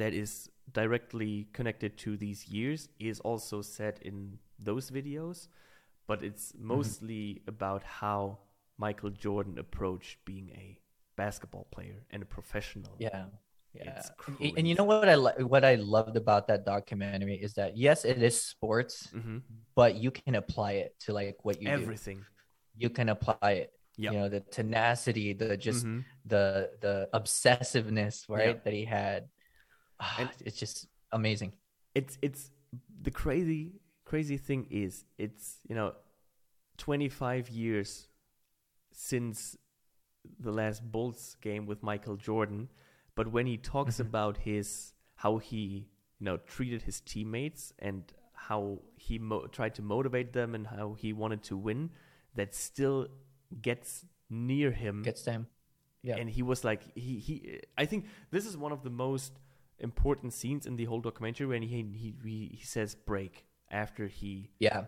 that 0.00 0.12
is 0.12 0.48
directly 0.80 1.46
connected 1.56 1.96
to 2.04 2.16
these 2.16 2.40
years 2.48 2.88
is 2.98 3.20
also 3.20 3.62
said 3.62 3.94
in 4.02 4.38
those 4.68 4.90
videos, 4.90 5.48
but 6.08 6.18
it's 6.28 6.52
Mm-hmm. 6.52 6.66
mostly 6.74 7.22
about 7.54 7.82
how 8.00 8.38
Michael 8.78 9.10
Jordan 9.24 9.58
approached 9.58 10.16
being 10.24 10.48
a 10.64 10.78
basketball 11.16 11.66
player 11.74 11.98
and 12.12 12.22
a 12.22 12.26
professional. 12.26 12.94
yeah. 12.98 13.26
Yeah. 13.74 13.92
It's 13.98 14.10
And- 14.40 14.56
And 14.58 14.64
you 14.68 14.74
know 14.78 14.84
what 14.92 15.08
I 15.14 15.16
li- 15.26 15.44
what 15.54 15.64
I 15.72 15.74
loved 15.96 16.16
about 16.16 16.42
that 16.48 16.64
documentary 16.64 17.36
is 17.46 17.52
that 17.60 17.70
yes, 17.76 17.98
it 18.12 18.18
is 18.22 18.36
sports, 18.52 18.94
hmm 19.12 19.38
but 19.74 19.90
you 20.04 20.10
can 20.10 20.34
apply 20.42 20.72
it 20.84 20.90
to 21.04 21.12
like 21.20 21.36
what 21.44 21.56
you 21.60 21.68
do. 21.68 21.72
Everything. 21.82 22.18
You 22.82 22.88
can 22.98 23.08
apply 23.16 23.52
it. 23.64 23.70
Yeah. 23.98 24.10
You 24.12 24.18
know, 24.18 24.28
the 24.28 24.40
tenacity, 24.40 25.32
the 25.32 25.56
just 25.56 25.84
Mhm. 25.86 26.04
the 26.24 26.70
the 26.80 27.08
obsessiveness 27.14 28.28
right 28.28 28.56
Yeah. 28.56 28.62
that 28.64 28.72
he 28.72 28.84
had 28.84 29.28
And- 30.18 30.30
it's 30.44 30.58
just 30.58 30.86
amazing 31.12 31.52
It's 31.94 32.18
it's 32.20 32.50
the 33.02 33.10
crazy 33.10 33.80
crazy 34.04 34.36
thing 34.36 34.66
is 34.70 35.04
it's 35.18 35.60
you 35.68 35.74
know 35.74 35.94
25 36.76 37.48
years 37.48 38.08
since 38.92 39.56
the 40.40 40.52
last 40.52 40.82
Bulls 40.92 41.36
game 41.40 41.66
with 41.66 41.82
Michael 41.82 42.16
Jordan, 42.16 42.68
but 43.14 43.28
when 43.28 43.46
he 43.46 43.56
talks 43.56 43.96
Mhm. 43.96 44.06
about 44.08 44.36
his 44.38 44.92
how 45.16 45.38
he 45.38 45.88
you 46.18 46.24
know 46.26 46.36
treated 46.38 46.82
his 46.82 47.00
teammates 47.00 47.72
and 47.78 48.12
how 48.34 48.82
he 48.96 49.18
mo- 49.18 49.46
tried 49.46 49.74
to 49.76 49.82
motivate 49.82 50.32
them 50.32 50.54
and 50.54 50.66
how 50.66 50.94
he 50.94 51.12
wanted 51.12 51.42
to 51.44 51.56
win, 51.56 51.90
that 52.34 52.54
still 52.54 53.08
gets 53.62 54.04
near 54.30 54.70
him 54.70 55.02
gets 55.02 55.22
them 55.22 55.46
yeah 56.02 56.16
and 56.16 56.28
he 56.30 56.42
was 56.42 56.64
like 56.64 56.82
he 56.94 57.18
he 57.18 57.60
i 57.78 57.84
think 57.84 58.06
this 58.30 58.44
is 58.46 58.56
one 58.56 58.72
of 58.72 58.82
the 58.82 58.90
most 58.90 59.32
important 59.78 60.32
scenes 60.32 60.66
in 60.66 60.76
the 60.76 60.84
whole 60.84 61.00
documentary 61.00 61.46
when 61.46 61.62
he 61.62 61.82
he 62.02 62.14
he, 62.24 62.56
he 62.58 62.64
says 62.64 62.94
break 62.94 63.44
after 63.70 64.06
he 64.06 64.50
yeah 64.58 64.84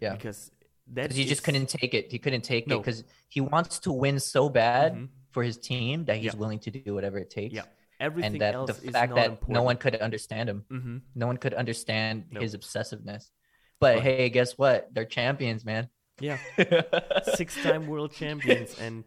Yeah. 0.00 0.14
because 0.14 0.50
that 0.88 1.02
because 1.04 1.16
he 1.16 1.24
just 1.24 1.44
couldn't 1.44 1.68
take 1.68 1.94
it 1.94 2.10
he 2.10 2.18
couldn't 2.18 2.42
take 2.42 2.64
it 2.66 2.76
because 2.76 3.04
he 3.28 3.40
wants 3.40 3.78
to 3.80 3.92
win 3.92 4.18
so 4.18 4.48
bad 4.48 4.94
Mhm. 4.94 5.08
for 5.30 5.42
his 5.42 5.56
team 5.58 6.04
that 6.06 6.16
he's 6.16 6.34
Yeah. 6.34 6.40
willing 6.40 6.58
to 6.60 6.70
do 6.70 6.94
whatever 6.94 7.18
it 7.18 7.30
takes 7.30 7.54
yeah 7.54 7.62
everything 8.00 8.32
and 8.32 8.40
that 8.42 8.54
the 8.66 8.72
is 8.88 8.90
fact 8.90 9.14
that 9.14 9.26
important. 9.30 9.50
no 9.50 9.62
one 9.62 9.76
could 9.76 9.94
understand 9.96 10.48
him 10.48 10.64
mm-hmm. 10.70 10.96
no 11.14 11.26
one 11.26 11.36
could 11.36 11.54
understand 11.54 12.24
No. 12.30 12.40
his 12.40 12.54
obsessiveness 12.56 13.30
but 13.78 13.96
Right. 13.96 14.02
hey 14.02 14.28
guess 14.30 14.58
what 14.58 14.88
they're 14.92 15.04
champions 15.04 15.64
man 15.64 15.88
yeah 16.22 16.38
six-time 17.40 17.86
world 17.86 18.12
champions 18.12 18.70
and 18.84 19.04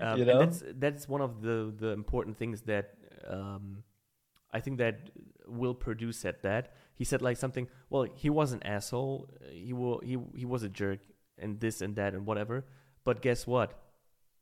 um, 0.00 0.18
You 0.18 0.24
and 0.24 0.26
know? 0.26 0.38
that's 0.42 0.58
that's 0.84 1.08
one 1.08 1.22
of 1.28 1.32
the 1.46 1.72
the 1.82 1.90
important 2.02 2.34
things 2.42 2.62
that 2.62 2.86
um 3.36 3.84
I 4.56 4.60
think 4.64 4.78
that 4.78 4.94
Will 5.46 5.74
Perdue 5.84 6.12
said 6.12 6.36
that 6.42 6.72
he 6.94 7.04
said 7.04 7.20
like 7.22 7.36
something. 7.36 7.68
Well, 7.90 8.04
he 8.22 8.30
was 8.30 8.52
an 8.52 8.62
asshole. 8.64 9.28
He 9.68 9.72
will 9.80 9.98
he 10.00 10.16
he 10.34 10.46
was 10.54 10.62
a 10.62 10.68
jerk 10.80 11.00
and 11.38 11.60
this 11.60 11.80
and 11.84 11.94
that 11.96 12.14
and 12.14 12.26
whatever. 12.26 12.64
But 13.04 13.20
guess 13.22 13.46
what? 13.46 13.70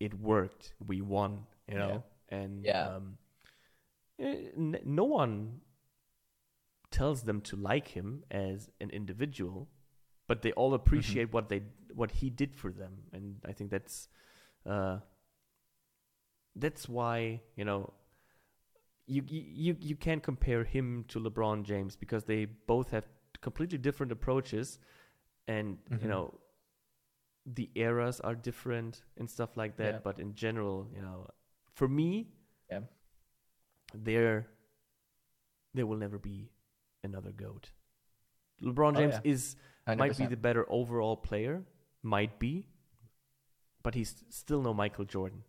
It 0.01 0.12
worked. 0.32 0.74
We 0.90 1.02
won. 1.02 1.32
You 1.68 1.78
know. 1.82 2.02
And 2.28 2.64
Yeah. 2.64 2.86
um, 2.97 3.18
eh, 4.18 4.51
n- 4.56 4.80
no 4.84 5.05
one 5.05 5.60
tells 6.90 7.22
them 7.24 7.40
to 7.43 7.56
like 7.56 7.88
him 7.88 8.24
as 8.30 8.70
an 8.80 8.90
individual, 8.90 9.68
but 10.28 10.43
they 10.43 10.52
all 10.52 10.72
appreciate 10.74 11.32
what 11.32 11.48
they 11.48 11.62
what 11.97 12.10
he 12.20 12.28
did 12.31 12.55
for 12.55 12.70
them, 12.70 12.93
and 13.12 13.36
I 13.51 13.52
think 13.52 13.70
that's 13.70 14.09
uh, 14.66 14.98
that's 16.55 16.89
why 16.89 17.40
you 17.56 17.64
know 17.64 17.93
you 19.06 19.23
you 19.28 19.77
you 19.81 19.97
can't 19.97 20.23
compare 20.23 20.64
him 20.64 21.05
to 21.09 21.20
LeBron 21.20 21.64
James 21.64 21.97
because 21.97 22.24
they 22.24 22.44
both 22.44 22.90
have 22.90 23.06
completely 23.40 23.78
different 23.78 24.12
approaches, 24.12 24.78
and 25.48 25.78
you 25.90 25.97
Mhm. 25.98 26.09
know 26.09 26.40
the 27.59 27.70
eras 27.77 28.20
are 28.20 28.35
different 28.35 29.02
and 29.16 29.31
stuff 29.31 29.56
like 29.56 29.77
that. 29.77 29.93
Yeah. 29.94 30.01
But 30.02 30.18
in 30.18 30.35
general, 30.35 30.89
you 30.94 31.01
know, 31.01 31.28
for 31.74 31.89
me, 31.89 32.09
Yeah. 32.70 32.82
there 33.94 34.47
there 35.74 35.86
will 35.86 35.98
never 35.98 36.18
be 36.18 36.51
another 37.05 37.32
goat. 37.32 37.70
LeBron 38.62 38.94
Oh, 38.97 39.01
James 39.01 39.14
yeah. 39.14 39.31
is 39.32 39.56
might 39.86 40.16
be 40.18 40.27
the 40.27 40.36
better 40.36 40.64
overall 40.68 41.16
player, 41.16 41.64
might 42.07 42.39
be, 42.39 42.69
but 43.83 43.95
he's 43.95 44.15
still 44.31 44.62
no 44.62 44.73
Michael 44.73 45.05
Jordan. 45.05 45.43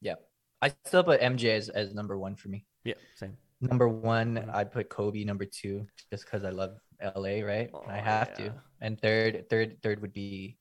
Yeah. 0.00 0.16
I 0.60 0.72
still 0.84 1.02
put 1.02 1.20
MJ 1.20 1.56
as, 1.56 1.68
as 1.70 1.94
number 1.94 2.16
one 2.18 2.36
for 2.36 2.48
me. 2.48 2.66
Yeah, 2.84 2.94
same. 3.16 3.36
Number 3.60 3.88
one. 3.88 4.50
I 4.52 4.64
put 4.64 4.88
Kobe 4.88 5.24
number 5.24 5.44
two, 5.44 5.86
just 6.10 6.24
because 6.24 6.44
I 6.44 6.50
love 6.50 6.76
LA, 7.16 7.40
right? 7.42 7.70
Oh, 7.72 7.82
I 7.88 7.96
have 7.98 8.30
yeah. 8.38 8.46
to. 8.46 8.54
And 8.80 9.00
third, 9.00 9.48
third, 9.50 9.82
third 9.82 10.00
would 10.02 10.12
be, 10.12 10.58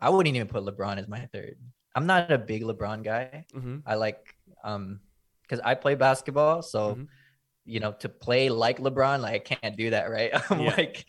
I 0.00 0.10
wouldn't 0.10 0.34
even 0.34 0.48
put 0.48 0.64
LeBron 0.64 0.98
as 0.98 1.06
my 1.08 1.26
third. 1.32 1.56
I'm 1.94 2.06
not 2.06 2.30
a 2.32 2.38
big 2.38 2.62
LeBron 2.62 3.02
guy. 3.04 3.44
hmm 3.52 3.78
I 3.86 3.94
like, 3.94 4.34
um, 4.64 5.00
because 5.42 5.60
I 5.64 5.74
play 5.74 5.94
basketball, 5.94 6.62
so 6.62 6.94
Mhm. 6.96 7.06
you 7.64 7.80
know, 7.80 7.92
to 8.00 8.08
play 8.08 8.48
like 8.48 8.78
LeBron, 8.78 9.20
like 9.22 9.34
I 9.34 9.38
can't 9.54 9.76
do 9.76 9.90
that, 9.90 10.10
right? 10.10 10.30
I'm 10.50 10.60
Yeah. 10.60 10.74
like 10.76 11.04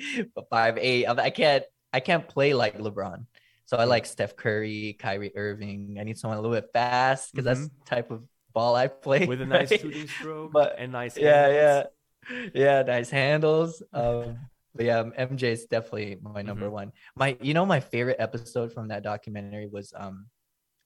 five 0.50 0.78
eight. 0.78 1.06
I'm- 1.06 1.20
I 1.20 1.30
can't, 1.30 1.64
I 1.94 2.00
can't 2.00 2.28
play 2.28 2.54
like 2.54 2.78
LeBron. 2.78 3.26
So 3.66 3.78
I 3.78 3.84
like 3.84 4.06
Steph 4.06 4.36
Curry, 4.36 4.96
Kyrie 4.98 5.36
Irving. 5.36 5.98
I 6.00 6.04
need 6.04 6.18
someone 6.18 6.38
a 6.38 6.42
little 6.42 6.56
bit 6.56 6.70
fast 6.72 7.32
because 7.34 7.46
that's 7.46 7.68
the 7.68 7.86
type 7.86 8.12
of 8.12 8.24
ball 8.54 8.76
I 8.76 8.88
play. 8.88 9.26
With 9.26 9.42
a 9.42 9.46
nice 9.58 9.72
right? 9.72 9.82
shooting 9.82 10.08
stroke 10.08 10.52
But- 10.54 10.76
and 10.78 10.92
nice. 10.92 11.18
yeah, 11.18 11.48
handles. 11.48 11.92
yeah, 12.32 12.50
yeah, 12.54 12.82
nice 12.84 13.10
handles. 13.10 13.84
Um, 13.94 14.38
but 14.76 14.86
yeah, 14.86 15.04
MJ 15.04 15.44
is 15.52 15.66
definitely 15.66 16.18
my 16.22 16.42
number 16.44 16.68
Mhm. 16.68 16.72
one. 16.72 16.92
My, 17.16 17.36
you 17.42 17.54
know, 17.54 17.66
my 17.66 17.80
favorite 17.80 18.18
episode 18.20 18.72
from 18.74 18.88
that 18.90 19.04
documentary 19.04 19.68
was 19.68 19.92
um 19.96 20.28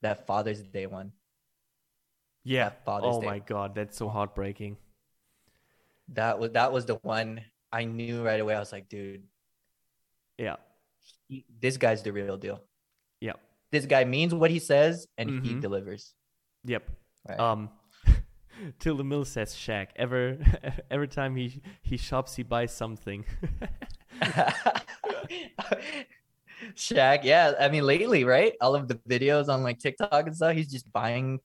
that 0.02 0.26
Father's 0.26 0.62
Day 0.64 0.88
one. 0.88 1.12
Yeah. 2.44 2.70
Father's 2.86 3.16
Oh 3.18 3.22
Day. 3.22 3.28
my 3.28 3.40
God, 3.40 3.76
that's 3.76 3.98
so 3.98 4.08
heartbreaking. 4.10 4.78
That 6.10 6.40
was 6.40 6.52
that 6.54 6.72
was 6.72 6.86
the 6.86 6.96
one 7.04 7.42
I 7.72 7.84
knew 7.86 8.24
right 8.24 8.40
away. 8.40 8.56
I 8.56 8.60
was 8.60 8.72
like, 8.72 8.90
dude, 8.90 9.24
Yeah. 10.38 10.56
He, 11.32 11.46
this 11.62 11.78
guy's 11.78 12.04
the 12.04 12.12
real 12.12 12.36
deal. 12.38 12.62
Yeah. 13.22 13.34
This 13.72 13.86
guy 13.86 14.04
means 14.04 14.34
what 14.36 14.52
he 14.52 14.60
says 14.60 15.08
and 15.18 15.30
he 15.46 15.54
Mhm. 15.54 15.62
delivers. 15.62 16.14
Yep. 16.66 16.90
Right. 17.30 17.40
Um, 17.40 17.70
the 18.84 19.04
Mill 19.04 19.24
says 19.26 19.54
Shaq. 19.56 19.88
Ever, 19.96 20.38
every 20.92 21.08
time 21.08 21.36
he 21.38 21.62
he 21.82 21.96
shops, 21.98 22.36
he 22.36 22.44
buys 22.44 22.74
something. 22.74 23.24
Shaq, 26.76 27.24
yeah. 27.24 27.54
I 27.60 27.70
mean, 27.70 27.84
lately, 27.84 28.24
right? 28.24 28.54
All 28.62 28.76
of 28.76 28.88
the 28.88 28.96
videos 29.10 29.48
on 29.50 29.64
like 29.64 29.80
TikTok 29.80 30.28
and 30.28 30.36
stuff, 30.36 30.54
he's 30.56 30.70
just 30.72 30.92
buying 30.92 31.40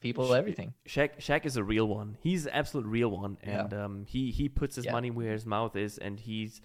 people 0.00 0.32
everything. 0.34 0.74
Shaq, 0.86 1.18
Shaq 1.18 1.44
is 1.46 1.56
a 1.56 1.64
real 1.64 1.88
one. 1.88 2.16
He's 2.22 2.46
an 2.46 2.52
absolute 2.52 2.86
real 2.86 3.08
one, 3.10 3.36
Yeah. 3.42 3.62
and 3.64 3.74
um, 3.74 4.04
he 4.06 4.30
he 4.30 4.48
puts 4.48 4.76
his 4.76 4.84
Yeah. 4.84 4.92
money 4.92 5.10
where 5.10 5.32
his 5.32 5.46
mouth 5.46 5.76
is, 5.76 5.98
and 5.98 6.20
he's 6.20 6.60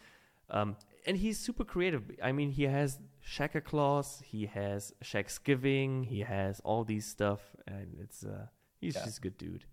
um, 0.50 0.76
and 1.06 1.18
he's 1.18 1.40
super 1.40 1.64
creative. 1.64 2.04
I 2.22 2.32
mean, 2.32 2.52
he 2.52 2.64
has 2.64 3.00
Shaq-a-Claus, 3.24 4.22
he 4.26 4.46
has 4.48 4.94
Shaq's 5.04 5.38
Giving, 5.38 6.04
he 6.04 6.22
has 6.22 6.60
all 6.62 6.84
these 6.84 7.06
stuff, 7.06 7.56
and 7.68 7.96
it's 8.00 8.24
uh, 8.24 8.48
he's 8.80 8.96
Yeah. 8.96 9.06
just 9.06 9.18
a 9.20 9.22
good 9.22 9.38
dude. 9.38 9.66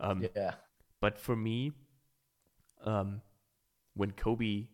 Um, 0.00 0.22
Yeah. 0.34 0.54
But 1.00 1.18
for 1.18 1.36
me, 1.36 1.72
um, 2.84 3.22
when 3.94 4.12
Kobe 4.12 4.68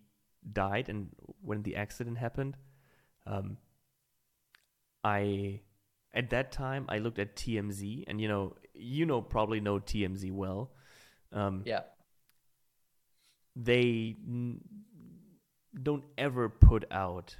died 0.52 0.88
and 0.88 1.10
when 1.42 1.62
the 1.62 1.76
accident 1.76 2.18
happened, 2.18 2.56
um, 3.26 3.58
I 5.02 5.60
at 6.12 6.30
that 6.30 6.52
time 6.52 6.86
I 6.88 6.98
looked 6.98 7.18
at 7.18 7.36
TMZ, 7.36 8.04
and 8.06 8.20
you 8.20 8.28
know, 8.28 8.56
you 8.74 9.04
know, 9.06 9.20
probably 9.22 9.60
know 9.60 9.78
TMZ 9.80 10.30
well. 10.32 10.72
Um, 11.32 11.62
Yeah. 11.66 11.82
They 13.56 14.16
don't 15.82 16.04
ever 16.18 16.48
put 16.48 16.84
out 16.90 17.36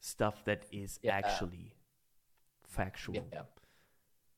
stuff 0.00 0.44
that 0.44 0.64
is 0.72 0.98
Yeah. 1.02 1.12
actually 1.12 1.74
factual. 2.66 3.26
Yeah. 3.32 3.42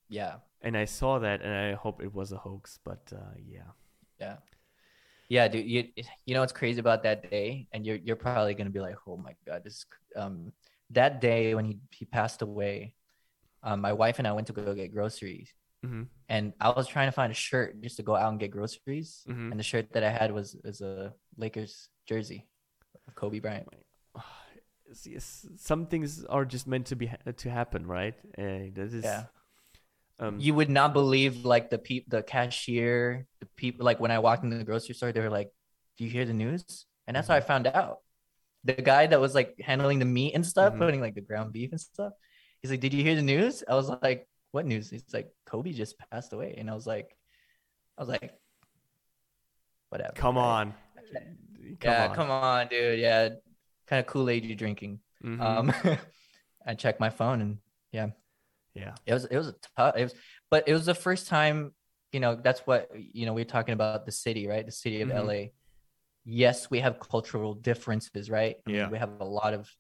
Yeah. 0.09 0.37
And 0.63 0.77
I 0.77 0.85
saw 0.85 1.19
that, 1.21 1.43
and 1.43 1.53
I 1.53 1.75
hope 1.75 2.03
it 2.03 2.13
was 2.15 2.33
a 2.33 2.39
hoax, 2.39 2.79
but 2.85 3.13
uh, 3.13 3.35
yeah. 3.47 3.71
Yeah. 4.19 4.37
Yeah, 5.29 5.49
dude. 5.49 5.67
You 5.67 5.89
you 6.25 6.35
know 6.35 6.41
what's 6.41 6.53
crazy 6.53 6.81
about 6.81 7.03
that 7.03 7.29
day, 7.31 7.67
and 7.73 7.85
you're 7.85 7.97
you're 7.97 8.17
probably 8.17 8.55
gonna 8.55 8.71
be 8.71 8.81
like, 8.81 8.97
oh 9.07 9.17
my 9.17 9.35
god, 9.47 9.65
this 9.65 9.85
um 10.15 10.53
that 10.91 11.21
day 11.21 11.55
when 11.55 11.65
he 11.65 11.79
he 11.91 12.05
passed 12.05 12.43
away, 12.43 12.95
um, 13.63 13.81
my 13.81 13.93
wife 13.93 14.19
and 14.19 14.29
I 14.29 14.33
went 14.33 14.47
to 14.49 14.53
go 14.53 14.75
get 14.75 14.93
groceries, 14.95 15.53
hmm 15.83 16.05
and 16.29 16.53
I 16.61 16.71
was 16.71 16.87
trying 16.87 17.09
to 17.09 17.13
find 17.13 17.31
a 17.33 17.35
shirt 17.35 17.81
just 17.83 17.97
to 17.99 18.03
go 18.05 18.15
out 18.17 18.31
and 18.31 18.41
get 18.41 18.51
groceries, 18.53 19.27
Mhm. 19.29 19.51
and 19.51 19.59
the 19.59 19.65
shirt 19.65 19.93
that 19.93 20.05
I 20.05 20.11
had 20.11 20.33
was 20.33 20.57
was 20.65 20.81
a 20.81 21.13
Lakers 21.37 21.89
jersey 22.07 22.47
Kobe 23.15 23.39
Bryant. 23.41 23.69
yes, 25.05 25.47
some 25.57 25.87
things 25.87 26.25
are 26.25 26.45
just 26.45 26.67
meant 26.67 26.87
to 26.87 26.97
be 26.97 27.11
to 27.37 27.51
happen, 27.51 27.87
right? 27.87 28.15
That 28.37 28.77
is, 28.93 29.05
Yeah. 29.05 29.25
Um, 30.19 30.41
You 30.41 30.55
would 30.55 30.71
not 30.71 30.95
believe 30.95 31.45
like 31.45 31.69
the 31.69 31.77
peop 31.79 32.09
the 32.09 32.23
cashier, 32.23 33.27
the 33.41 33.47
people 33.57 33.85
like 33.85 34.01
when 34.01 34.11
I 34.11 34.19
walked 34.19 34.45
into 34.45 34.57
the 34.57 34.65
grocery 34.65 34.95
store, 34.95 35.13
they 35.13 35.21
were 35.21 35.29
like, 35.31 35.53
"Do 35.99 36.05
you 36.05 36.11
hear 36.11 36.25
the 36.25 36.33
news?" 36.33 36.87
And 37.07 37.15
that's 37.15 37.29
how 37.29 37.35
I 37.37 37.41
found 37.41 37.67
out. 37.67 38.01
The 38.65 38.75
guy 38.81 39.07
that 39.07 39.21
was 39.21 39.35
like 39.35 39.61
handling 39.61 39.99
the 40.01 40.07
meat 40.09 40.33
and 40.35 40.45
stuff, 40.45 40.73
Mhm. 40.73 40.79
putting 40.79 41.01
like 41.03 41.15
the 41.15 41.21
ground 41.21 41.53
beef 41.53 41.71
and 41.71 41.81
stuff. 41.81 42.15
He's 42.63 42.71
like, 42.71 42.81
"Did 42.81 42.95
you 42.95 43.03
hear 43.05 43.15
the 43.15 43.23
news?" 43.23 43.63
I 43.69 43.75
was 43.75 43.91
like, 43.91 44.27
"What 44.53 44.65
news?" 44.65 44.89
He's 44.89 45.05
like, 45.13 45.29
"Kobe 45.45 45.73
just 45.73 45.99
passed 46.11 46.33
away," 46.33 46.55
and 46.57 46.71
I 46.71 46.75
was 46.75 46.87
like, 46.87 47.13
"I 47.99 48.03
was 48.03 48.09
like, 48.09 48.33
whatever." 49.91 50.13
come 50.15 50.37
right? 50.37 50.73
On. 51.73 51.77
yeah, 51.83 52.15
come 52.15 52.31
on, 52.31 52.69
dude. 52.69 52.99
Yeah, 52.99 53.31
kind 53.87 54.01
of 54.01 54.07
Kool 54.07 54.31
Aid 54.31 54.45
you 54.45 54.55
drinking. 54.55 55.01
Mhm. 55.25 55.41
Um, 55.41 55.73
I 56.67 56.75
checked 56.75 57.01
my 57.01 57.11
phone 57.11 57.41
and 57.41 57.59
yeah, 57.93 58.09
yeah. 58.75 58.95
it 59.07 59.15
was 59.15 59.25
it 59.27 59.37
was 59.37 59.49
a 59.49 59.55
tough. 59.77 59.97
It 59.97 60.05
was, 60.05 60.15
but 60.51 60.69
it 60.69 60.73
was 60.73 60.87
the 60.87 60.95
first 60.95 61.29
time. 61.29 61.73
You 62.13 62.21
know, 62.21 62.35
that's 62.37 62.61
what 62.67 62.89
you 62.95 63.27
know. 63.27 63.33
We're 63.35 63.45
talking 63.45 63.73
about 63.75 64.07
the 64.07 64.13
city, 64.13 64.47
right? 64.47 64.65
The 64.65 64.73
city 64.73 65.03
of 65.03 65.09
Mhm. 65.11 65.27
LA. 65.27 65.51
Yes, 66.25 66.71
we 66.71 66.81
have 66.81 66.99
cultural 66.99 67.55
differences, 67.55 68.31
right? 68.31 68.57
I 68.67 68.71
mean, 68.71 68.77
Yeah. 68.77 68.89
we 68.91 68.99
have 68.99 69.21
a 69.21 69.25
lot 69.25 69.55
of 69.55 69.71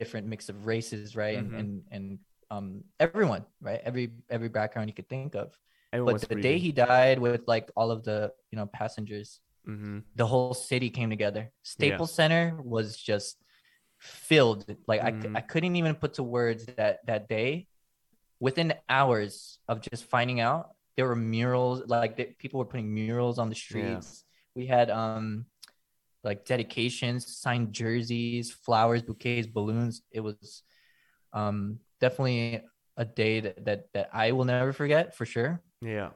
different 0.00 0.26
mix 0.26 0.48
of 0.48 0.66
races, 0.66 1.14
right? 1.16 1.38
Mhm. 1.38 1.40
And 1.40 1.54
and 1.58 1.82
and 1.90 2.18
um, 2.50 2.84
everyone, 3.00 3.44
right? 3.60 3.80
Every 3.84 4.12
every 4.30 4.48
background 4.48 4.88
you 4.90 4.94
could 4.94 5.08
think 5.08 5.34
of. 5.34 5.56
Everyone 5.92 6.14
But 6.18 6.28
the 6.28 6.36
day 6.36 6.58
he 6.58 6.72
died, 6.72 7.18
with 7.18 7.42
like 7.46 7.70
all 7.76 7.90
of 7.90 8.02
the 8.04 8.32
you 8.50 8.56
know 8.58 8.66
passengers, 8.66 9.40
Mhm. 9.66 10.02
the 10.16 10.26
whole 10.26 10.54
city 10.54 10.90
came 10.90 11.10
together. 11.10 11.52
Staples 11.62 12.12
Center 12.12 12.60
was 12.62 12.96
just 12.96 13.38
filled. 13.98 14.64
Like 14.88 15.00
I, 15.02 15.12
Mhm. 15.12 15.36
I 15.36 15.40
couldn't 15.40 15.76
even 15.76 15.94
put 15.94 16.14
to 16.14 16.22
words 16.22 16.66
that 16.66 17.06
that 17.06 17.28
day. 17.28 17.68
Within 18.40 18.74
hours 18.88 19.60
of 19.68 19.80
just 19.80 20.04
finding 20.04 20.40
out, 20.40 20.74
there 20.96 21.06
were 21.06 21.14
murals. 21.16 21.86
Like 21.86 22.16
the, 22.16 22.24
people 22.38 22.58
were 22.58 22.66
putting 22.66 22.92
murals 22.92 23.38
on 23.38 23.48
the 23.48 23.54
streets. 23.54 24.24
We 24.56 24.66
had 24.66 24.90
um 24.90 25.46
like 26.24 26.44
dedications, 26.44 27.26
signed 27.38 27.72
jerseys, 27.72 28.50
flowers, 28.50 29.02
bouquets, 29.02 29.46
balloons. 29.46 30.02
It 30.10 30.20
was 30.20 30.62
um 31.32 31.78
definitely 32.00 32.62
a 32.96 33.04
day 33.04 33.40
that 33.40 33.64
that, 33.64 33.80
that 33.94 34.10
I 34.12 34.32
will 34.32 34.44
never 34.44 34.72
forget 34.72 35.14
for 35.16 35.24
sure 35.24 35.62
Yeah. 35.80 36.10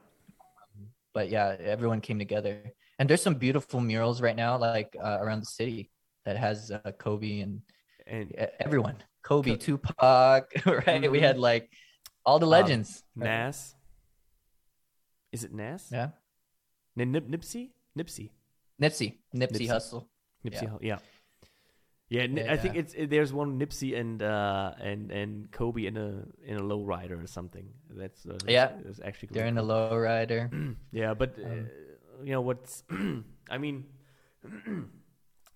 but 1.15 1.31
yeah, 1.31 1.57
everyone 1.61 2.01
came 2.01 2.19
together. 2.19 2.73
And 2.99 3.09
there's 3.11 3.23
some 3.23 3.35
beautiful 3.35 3.81
murals 3.81 4.21
right 4.23 4.37
now, 4.37 4.57
like 4.59 4.97
uh, 5.03 5.19
around 5.21 5.41
the 5.41 5.47
city, 5.53 5.91
that 6.25 6.37
has 6.37 6.71
uh, 6.71 6.93
Kobe 6.99 7.41
and 7.41 7.61
And 8.07 8.33
everyone. 8.61 8.97
Kobe, 9.23 9.51
Co- 9.51 9.57
Tupac, 9.57 10.45
right? 10.87 11.11
We 11.11 11.19
Mhm. 11.19 11.27
had 11.29 11.39
like 11.39 11.71
all 12.25 12.39
the 12.39 12.47
Um, 12.47 12.51
legends. 12.59 13.03
right? 13.17 13.47
Nas. 13.51 13.75
Is 15.33 15.45
it 15.45 15.53
Nas? 15.53 15.91
Yeah, 15.93 16.11
N- 16.99 17.13
Nip- 17.13 17.29
Nipsey? 17.29 17.71
Nipsey. 17.99 18.31
Nipsey, 18.81 19.19
Nipsey. 19.35 19.67
Hussle. 19.69 20.07
Nipsey. 20.45 20.63
Yeah. 20.63 20.69
Hussle, 20.71 20.83
Yeah. 20.83 20.99
Yeah, 22.09 22.27
Ni- 22.31 22.47
I 22.49 22.57
think 22.57 22.77
it's 22.77 22.95
it, 22.95 23.11
there's 23.11 23.33
one 23.33 23.59
Nipsey 23.59 23.99
and 23.99 24.23
uh 24.23 24.75
and 24.81 25.11
and 25.11 25.51
Kobe 25.51 25.87
in 25.87 25.97
a 25.97 26.23
in 26.47 26.57
a 26.57 26.63
low 26.63 26.85
rider 26.85 27.19
or 27.21 27.27
something. 27.27 27.67
That's 27.91 28.25
uh, 28.27 28.39
Yeah. 28.47 28.79
that's 28.85 29.01
actually 29.03 29.31
They're 29.35 29.43
really 29.51 29.59
in 29.59 29.59
a 29.59 29.67
cool. 29.67 29.91
low 29.91 29.99
rider. 29.99 30.49
Yeah, 30.93 31.15
but 31.15 31.35
uh, 31.39 31.51
Um, 31.51 31.67
you 32.25 32.33
know 32.33 32.41
what's 32.41 32.85
I 33.51 33.59
mean 33.59 33.87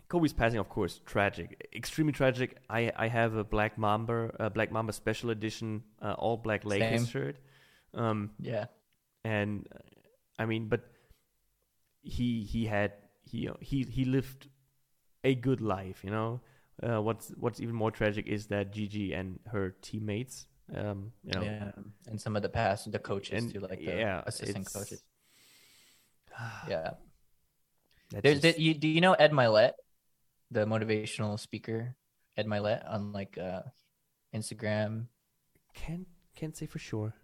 Kobe's 0.09 0.33
passing 0.33 0.59
of 0.59 0.69
course 0.69 1.01
tragic, 1.07 1.69
extremely 1.75 2.13
tragic. 2.13 2.57
I 2.69 2.93
I 2.97 3.09
have 3.09 3.35
a 3.37 3.45
Black 3.45 3.79
Mamba 3.79 4.35
uh, 4.41 4.49
Black 4.49 4.73
Mamba 4.73 4.93
special 4.93 5.31
edition 5.31 5.83
uh, 6.03 6.15
all 6.19 6.37
black 6.37 6.65
Lakers 6.65 7.03
Same. 7.03 7.07
shirt. 7.07 7.37
Um 7.95 8.31
Yeah, 8.41 8.67
and 9.25 9.67
I 10.39 10.47
mean, 10.47 10.69
but 10.69 10.83
he 12.03 12.43
he 12.43 12.67
had 12.67 12.93
he 13.23 13.49
he 13.61 13.85
he 13.85 14.05
lived 14.05 14.49
a 15.25 15.35
good 15.35 15.61
life, 15.61 16.03
you 16.05 16.11
know. 16.11 16.41
Uh, 16.83 17.01
what's 17.01 17.29
what's 17.37 17.61
even 17.61 17.75
more 17.75 17.91
tragic 17.91 18.27
is 18.27 18.47
that 18.47 18.73
Gigi 18.73 19.13
and 19.13 19.39
her 19.53 19.77
teammates, 19.83 20.47
um, 20.75 21.13
you 21.25 21.35
know, 21.35 21.43
yeah, 21.43 21.73
and 22.09 22.19
some 22.19 22.37
of 22.37 22.43
the 22.43 22.49
past, 22.49 22.91
the 22.91 22.99
coaches 22.99 23.45
and 23.45 23.53
too, 23.53 23.61
like 23.61 23.85
the 23.85 23.93
yeah, 23.93 24.23
assistant 24.27 24.73
coaches. 24.73 25.03
Yeah, 26.69 26.91
just- 28.23 28.59
you, 28.59 28.75
do 28.75 28.89
you 28.89 29.01
know 29.01 29.15
Ed 29.15 29.33
Mylett? 29.33 29.73
the 30.53 30.67
motivational 30.67 31.39
speaker 31.39 31.95
Ed 32.37 32.47
Mylett 32.47 32.83
on 32.93 33.13
like 33.13 33.39
uh, 33.39 33.63
Instagram. 34.35 35.07
Can't 35.75 36.07
can't 36.35 36.57
say 36.57 36.67
for 36.67 36.79
sure. 36.81 37.15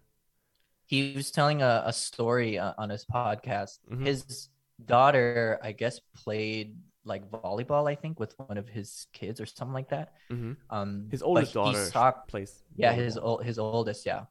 He 0.85 1.13
was 1.13 1.31
telling 1.31 1.61
a, 1.61 1.83
a 1.85 1.91
story 1.91 2.57
uh, 2.57 2.71
on 2.77 2.89
his 2.89 3.03
podcast. 3.05 3.79
Mhm. 3.91 4.05
His 4.05 4.47
daughter, 4.85 5.59
I 5.61 5.73
guess, 5.73 5.99
played 6.15 6.77
like 7.03 7.29
volleyball. 7.29 7.89
I 7.89 7.95
think 7.95 8.17
with 8.19 8.33
one 8.39 8.57
of 8.57 8.69
his 8.69 9.07
kids 9.11 9.41
or 9.41 9.45
something 9.45 9.73
like 9.73 9.89
that. 9.89 10.13
hmm 10.29 10.53
Um, 10.69 11.07
His 11.11 11.21
oldest 11.21 11.53
daughter 11.53 11.83
saw 11.85 12.11
plays. 12.11 12.63
Yeah, 12.77 12.93
his 12.93 13.17
old 13.17 13.43
his 13.43 13.59
oldest, 13.59 14.05
yeah. 14.05 14.25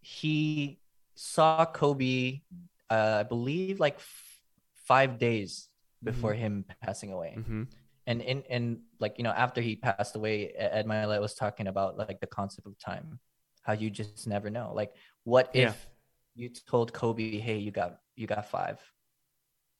He 0.00 0.78
saw 1.16 1.64
Kobe, 1.66 2.42
uh, 2.90 3.18
I 3.20 3.22
believe, 3.24 3.80
like 3.80 3.96
f- 3.96 4.40
five 4.86 5.18
days 5.18 5.68
before 6.02 6.34
him 6.34 6.64
passing 6.82 7.12
away. 7.12 7.34
Mhm. 7.38 7.66
And 8.06 8.22
in 8.22 8.42
and 8.48 8.80
like 9.00 9.18
you 9.18 9.24
know, 9.24 9.30
after 9.32 9.60
he 9.60 9.76
passed 9.76 10.16
away, 10.16 10.50
Ed 10.52 10.86
Mylett 10.86 11.20
was 11.20 11.34
talking 11.34 11.66
about 11.66 11.98
like 11.98 12.20
the 12.20 12.26
concept 12.26 12.66
of 12.66 12.78
time, 12.78 13.20
how 13.62 13.74
you 13.74 13.90
just 13.90 14.26
never 14.26 14.48
know. 14.50 14.72
Like, 14.74 14.94
what 15.24 15.50
Yeah. 15.54 15.70
if 15.70 15.88
you 16.34 16.48
told 16.48 16.92
Kobe, 16.92 17.38
"Hey, 17.38 17.58
you 17.58 17.70
got 17.70 18.00
you 18.16 18.26
got 18.26 18.46
five, 18.48 18.80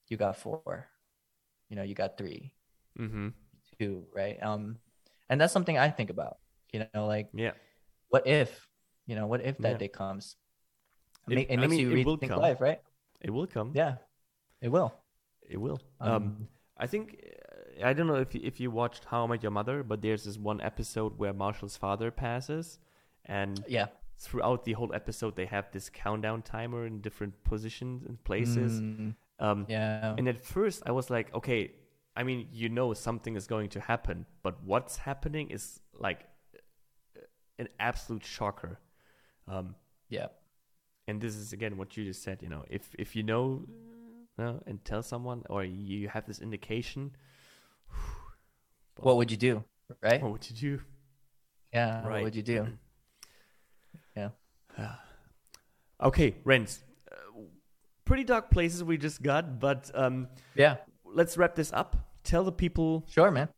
you 0.09 0.17
got 0.17 0.37
four, 0.37 0.89
you 1.71 1.77
know, 1.77 1.83
you 1.83 1.95
got 1.95 2.19
three, 2.19 2.53
Mhm. 2.99 3.33
two, 3.79 4.07
right?" 4.13 4.37
Um, 4.43 4.79
and 5.31 5.41
that's 5.41 5.53
something 5.53 5.79
I 5.79 5.89
think 5.91 6.11
about. 6.11 6.39
You 6.73 6.85
know, 6.93 7.07
like 7.07 7.31
Yeah. 7.33 7.55
what 8.09 8.27
if 8.27 8.69
you 9.07 9.17
know 9.17 9.27
what 9.27 9.41
if 9.41 9.57
that 9.59 9.73
Yeah. 9.73 9.79
day 9.79 9.89
comes 9.89 10.37
It- 11.29 11.33
it, 11.33 11.35
ma- 11.37 11.41
it 11.41 11.53
I 11.53 11.57
makes 11.57 11.71
mean, 11.71 11.81
you 11.81 11.91
rethink 12.05 12.37
life 12.37 12.61
right 12.61 12.81
It 13.20 13.31
will 13.31 13.47
come. 13.47 13.73
yeah 13.74 13.97
it 14.61 14.69
will 14.70 14.93
It 15.49 15.59
will. 15.59 15.81
um, 16.01 16.12
Um, 16.12 16.49
I 16.77 16.86
think 16.86 17.05
uh, 17.82 17.89
I 17.89 17.93
don't 17.93 18.07
know 18.07 18.16
if 18.27 18.35
you, 18.35 18.40
if 18.45 18.61
you 18.61 18.70
watched 18.70 19.05
How 19.05 19.24
I 19.24 19.27
Met 19.28 19.43
Your 19.43 19.53
Mother, 19.53 19.82
but 19.82 20.01
there's 20.03 20.24
this 20.24 20.39
one 20.39 20.61
episode 20.61 21.19
where 21.19 21.32
Marshall's 21.32 21.77
father 21.77 22.11
passes, 22.11 22.78
and 23.24 23.65
yeah 23.69 23.86
throughout 24.20 24.65
the 24.65 24.73
whole 24.73 24.93
episode 24.95 25.36
they 25.36 25.47
have 25.47 25.66
this 25.70 25.89
countdown 25.90 26.43
timer 26.43 26.86
in 26.86 27.01
different 27.01 27.35
positions 27.45 28.03
and 28.09 28.23
places. 28.24 28.81
Mm, 28.81 29.15
Um, 29.39 29.65
yeah 29.69 30.15
And 30.19 30.27
at 30.28 30.45
first 30.45 30.82
I 30.86 30.93
was 30.93 31.09
like, 31.11 31.32
okay, 31.35 31.70
I 32.16 32.24
mean, 32.24 32.49
you 32.53 32.69
know 32.69 32.95
something 32.95 33.36
is 33.36 33.47
going 33.47 33.69
to 33.70 33.81
happen, 33.81 34.27
but 34.43 34.55
what's 34.65 34.97
happening 34.97 35.51
is 35.51 35.81
like 36.07 36.20
an 37.59 37.69
absolute 37.78 38.24
shocker. 38.24 38.78
Um, 39.47 39.74
yeah 40.09 40.28
and 41.09 41.21
this 41.21 41.35
is 41.35 41.53
again 41.53 41.77
what 41.77 41.97
you 41.97 42.05
just 42.05 42.23
said. 42.23 42.39
You 42.43 42.51
know, 42.51 42.65
if 42.71 42.83
if 42.99 43.17
you 43.17 43.25
know, 43.25 43.65
uh, 44.39 44.55
and 44.67 44.85
tell 44.85 45.03
someone, 45.03 45.43
or 45.49 45.65
you 45.65 46.09
have 46.09 46.27
this 46.27 46.39
indication, 46.39 47.17
what 49.01 49.17
would 49.17 49.31
you 49.31 49.37
do 49.37 49.65
right 50.03 50.23
what 50.23 50.33
would 50.33 50.51
you 50.51 50.57
do? 50.57 50.83
yeah 51.73 52.03
right. 52.03 52.13
what 52.13 52.23
would 52.25 52.37
you 52.37 52.43
do 52.43 52.67
Yeah. 54.79 54.95
Okay, 56.01 56.37
Renz. 56.45 56.81
Uh, 57.11 57.41
pretty 58.05 58.25
dark 58.25 58.51
places 58.51 58.85
we 58.85 58.97
just 58.99 59.23
got, 59.23 59.59
but 59.59 59.91
um, 59.95 60.29
yeah 60.55 60.77
let's 61.05 61.37
wrap 61.37 61.55
this 61.55 61.73
up. 61.73 61.97
Tell 62.23 62.45
the 62.45 62.53
people 62.53 63.05
sure 63.09 63.31
man 63.31 63.49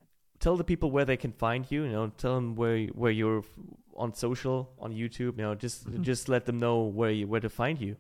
tell 0.41 0.57
the 0.57 0.65
people 0.65 0.91
where 0.91 1.05
they 1.05 1.17
can 1.17 1.33
find 1.33 1.65
you. 1.71 1.85
You 1.85 1.93
know, 1.93 2.09
tell 2.17 2.35
them 2.35 2.57
where 2.57 2.87
where 2.89 3.13
you're 3.13 3.45
on 3.97 4.15
social, 4.15 4.71
on 4.79 4.93
YouTube. 4.93 5.37
You 5.39 5.45
know, 5.47 5.55
just 5.55 5.87
Mhm. 5.87 6.01
just 6.03 6.29
let 6.29 6.45
them 6.47 6.59
know 6.59 6.77
where 6.99 7.11
you 7.11 7.27
where 7.29 7.41
to 7.41 7.51
find 7.51 7.81
you. 7.81 7.97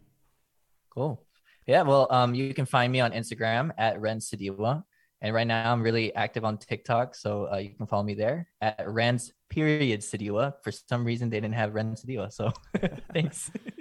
cool 0.94 1.22
yeah 1.66 1.82
well 1.82 2.06
um 2.10 2.34
you 2.34 2.52
can 2.52 2.66
find 2.66 2.90
me 2.90 2.98
on 3.06 3.12
instagram 3.12 3.70
at 3.78 3.94
Renz 4.04 4.22
Sadiwa. 4.30 4.82
and 5.22 5.30
right 5.36 5.46
now 5.46 5.70
i'm 5.72 5.82
really 5.88 6.08
active 6.24 6.42
on 6.44 6.58
tiktok 6.58 7.14
so 7.14 7.30
uh, 7.52 7.58
you 7.64 7.70
can 7.78 7.86
follow 7.86 8.02
me 8.02 8.14
there 8.24 8.48
at 8.60 8.78
renz 8.98 9.30
period 9.50 10.00
Sadiwa. 10.00 10.44
for 10.64 10.72
some 10.72 11.04
reason 11.04 11.30
they 11.30 11.38
didn't 11.38 11.54
have 11.62 11.70
Renz 11.78 12.02
Sadiwa, 12.04 12.26
so 12.32 12.44
thanks 13.14 13.38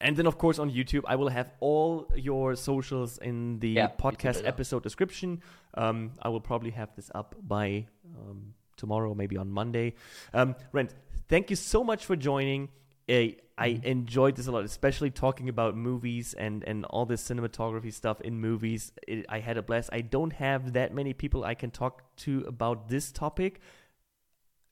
And 0.00 0.16
then, 0.16 0.26
of 0.26 0.38
course, 0.38 0.58
on 0.58 0.70
YouTube, 0.70 1.02
I 1.06 1.16
will 1.16 1.28
have 1.28 1.50
all 1.60 2.10
your 2.14 2.56
socials 2.56 3.18
in 3.18 3.58
the 3.60 3.68
Yeah, 3.68 3.88
podcast 3.98 4.46
episode 4.46 4.82
description. 4.82 5.42
Um, 5.74 6.12
I 6.22 6.28
will 6.30 6.40
probably 6.40 6.70
have 6.70 6.88
this 6.96 7.10
up 7.14 7.34
by 7.46 7.86
um, 8.18 8.54
tomorrow, 8.76 9.14
maybe 9.14 9.36
on 9.36 9.50
Monday. 9.50 9.94
Um, 10.32 10.56
Renz, 10.72 10.92
thank 11.28 11.50
you 11.50 11.56
so 11.56 11.84
much 11.84 12.06
for 12.06 12.16
joining. 12.16 12.70
I, 13.10 13.36
I 13.58 13.70
Mhm. 13.72 13.84
enjoyed 13.84 14.36
this 14.36 14.46
a 14.46 14.52
lot, 14.52 14.64
especially 14.64 15.10
talking 15.10 15.50
about 15.50 15.76
movies 15.76 16.32
and, 16.32 16.64
and 16.64 16.86
all 16.86 17.04
this 17.04 17.22
cinematography 17.28 17.92
stuff 17.92 18.20
in 18.22 18.40
movies. 18.40 18.92
It, 19.06 19.26
I 19.28 19.40
had 19.40 19.58
a 19.58 19.62
blast. 19.62 19.90
I 19.92 20.00
don't 20.00 20.32
have 20.32 20.72
that 20.72 20.94
many 20.94 21.12
people 21.12 21.44
I 21.44 21.54
can 21.54 21.70
talk 21.70 22.16
to 22.24 22.44
about 22.48 22.88
this 22.88 23.12
topic. 23.12 23.60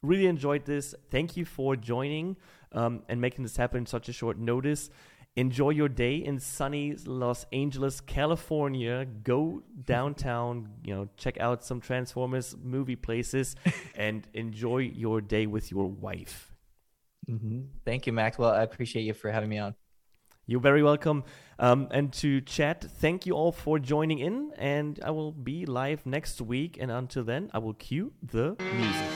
Really 0.03 0.27
enjoyed 0.27 0.65
this. 0.65 0.95
Thank 1.11 1.37
you 1.37 1.45
for 1.45 1.77
joining 1.77 2.37
um, 2.73 3.03
and 3.09 3.21
making 3.21 3.43
this 3.43 3.57
happen 3.57 3.79
in 3.81 3.87
such 3.87 4.09
a 4.09 4.13
short 4.13 4.39
notice. 4.39 4.89
Enjoy 5.39 5.71
your 5.71 5.89
day 5.89 6.17
in 6.17 6.41
sunny 6.41 6.97
Los 7.07 7.47
Angeles, 7.53 8.01
California. 8.01 9.05
Go 9.05 9.63
downtown, 9.85 10.69
you 10.83 10.93
know, 10.93 11.09
check 11.17 11.39
out 11.39 11.63
some 11.65 11.81
Transformers 11.81 12.57
movie 12.61 12.97
places 12.97 13.55
and 13.95 14.27
enjoy 14.35 14.79
your 14.79 15.21
day 15.21 15.47
with 15.47 15.71
your 15.71 15.87
wife. 15.87 16.53
hmm 17.29 17.61
Thank 17.85 18.09
you, 18.09 18.13
Maxwell. 18.13 18.51
I 18.51 18.65
appreciate 18.65 19.05
you 19.05 19.15
for 19.15 19.31
having 19.31 19.49
me 19.49 19.59
on. 19.59 19.77
You're 20.49 20.59
very 20.59 20.83
welcome. 20.83 21.23
Um, 21.61 21.87
and 21.93 22.13
to 22.15 22.41
chat, 22.41 22.83
thank 22.83 23.25
you 23.25 23.35
all 23.35 23.53
for 23.53 23.79
joining 23.79 24.19
in. 24.19 24.51
And 24.59 24.99
I 25.05 25.13
will 25.13 25.31
be 25.31 25.67
live 25.67 26.05
next 26.05 26.41
week. 26.41 26.79
And 26.81 26.91
until 26.91 27.23
then, 27.23 27.49
I 27.55 27.59
will 27.59 27.75
cue 27.75 28.13
the 28.25 28.57
music. 28.75 29.07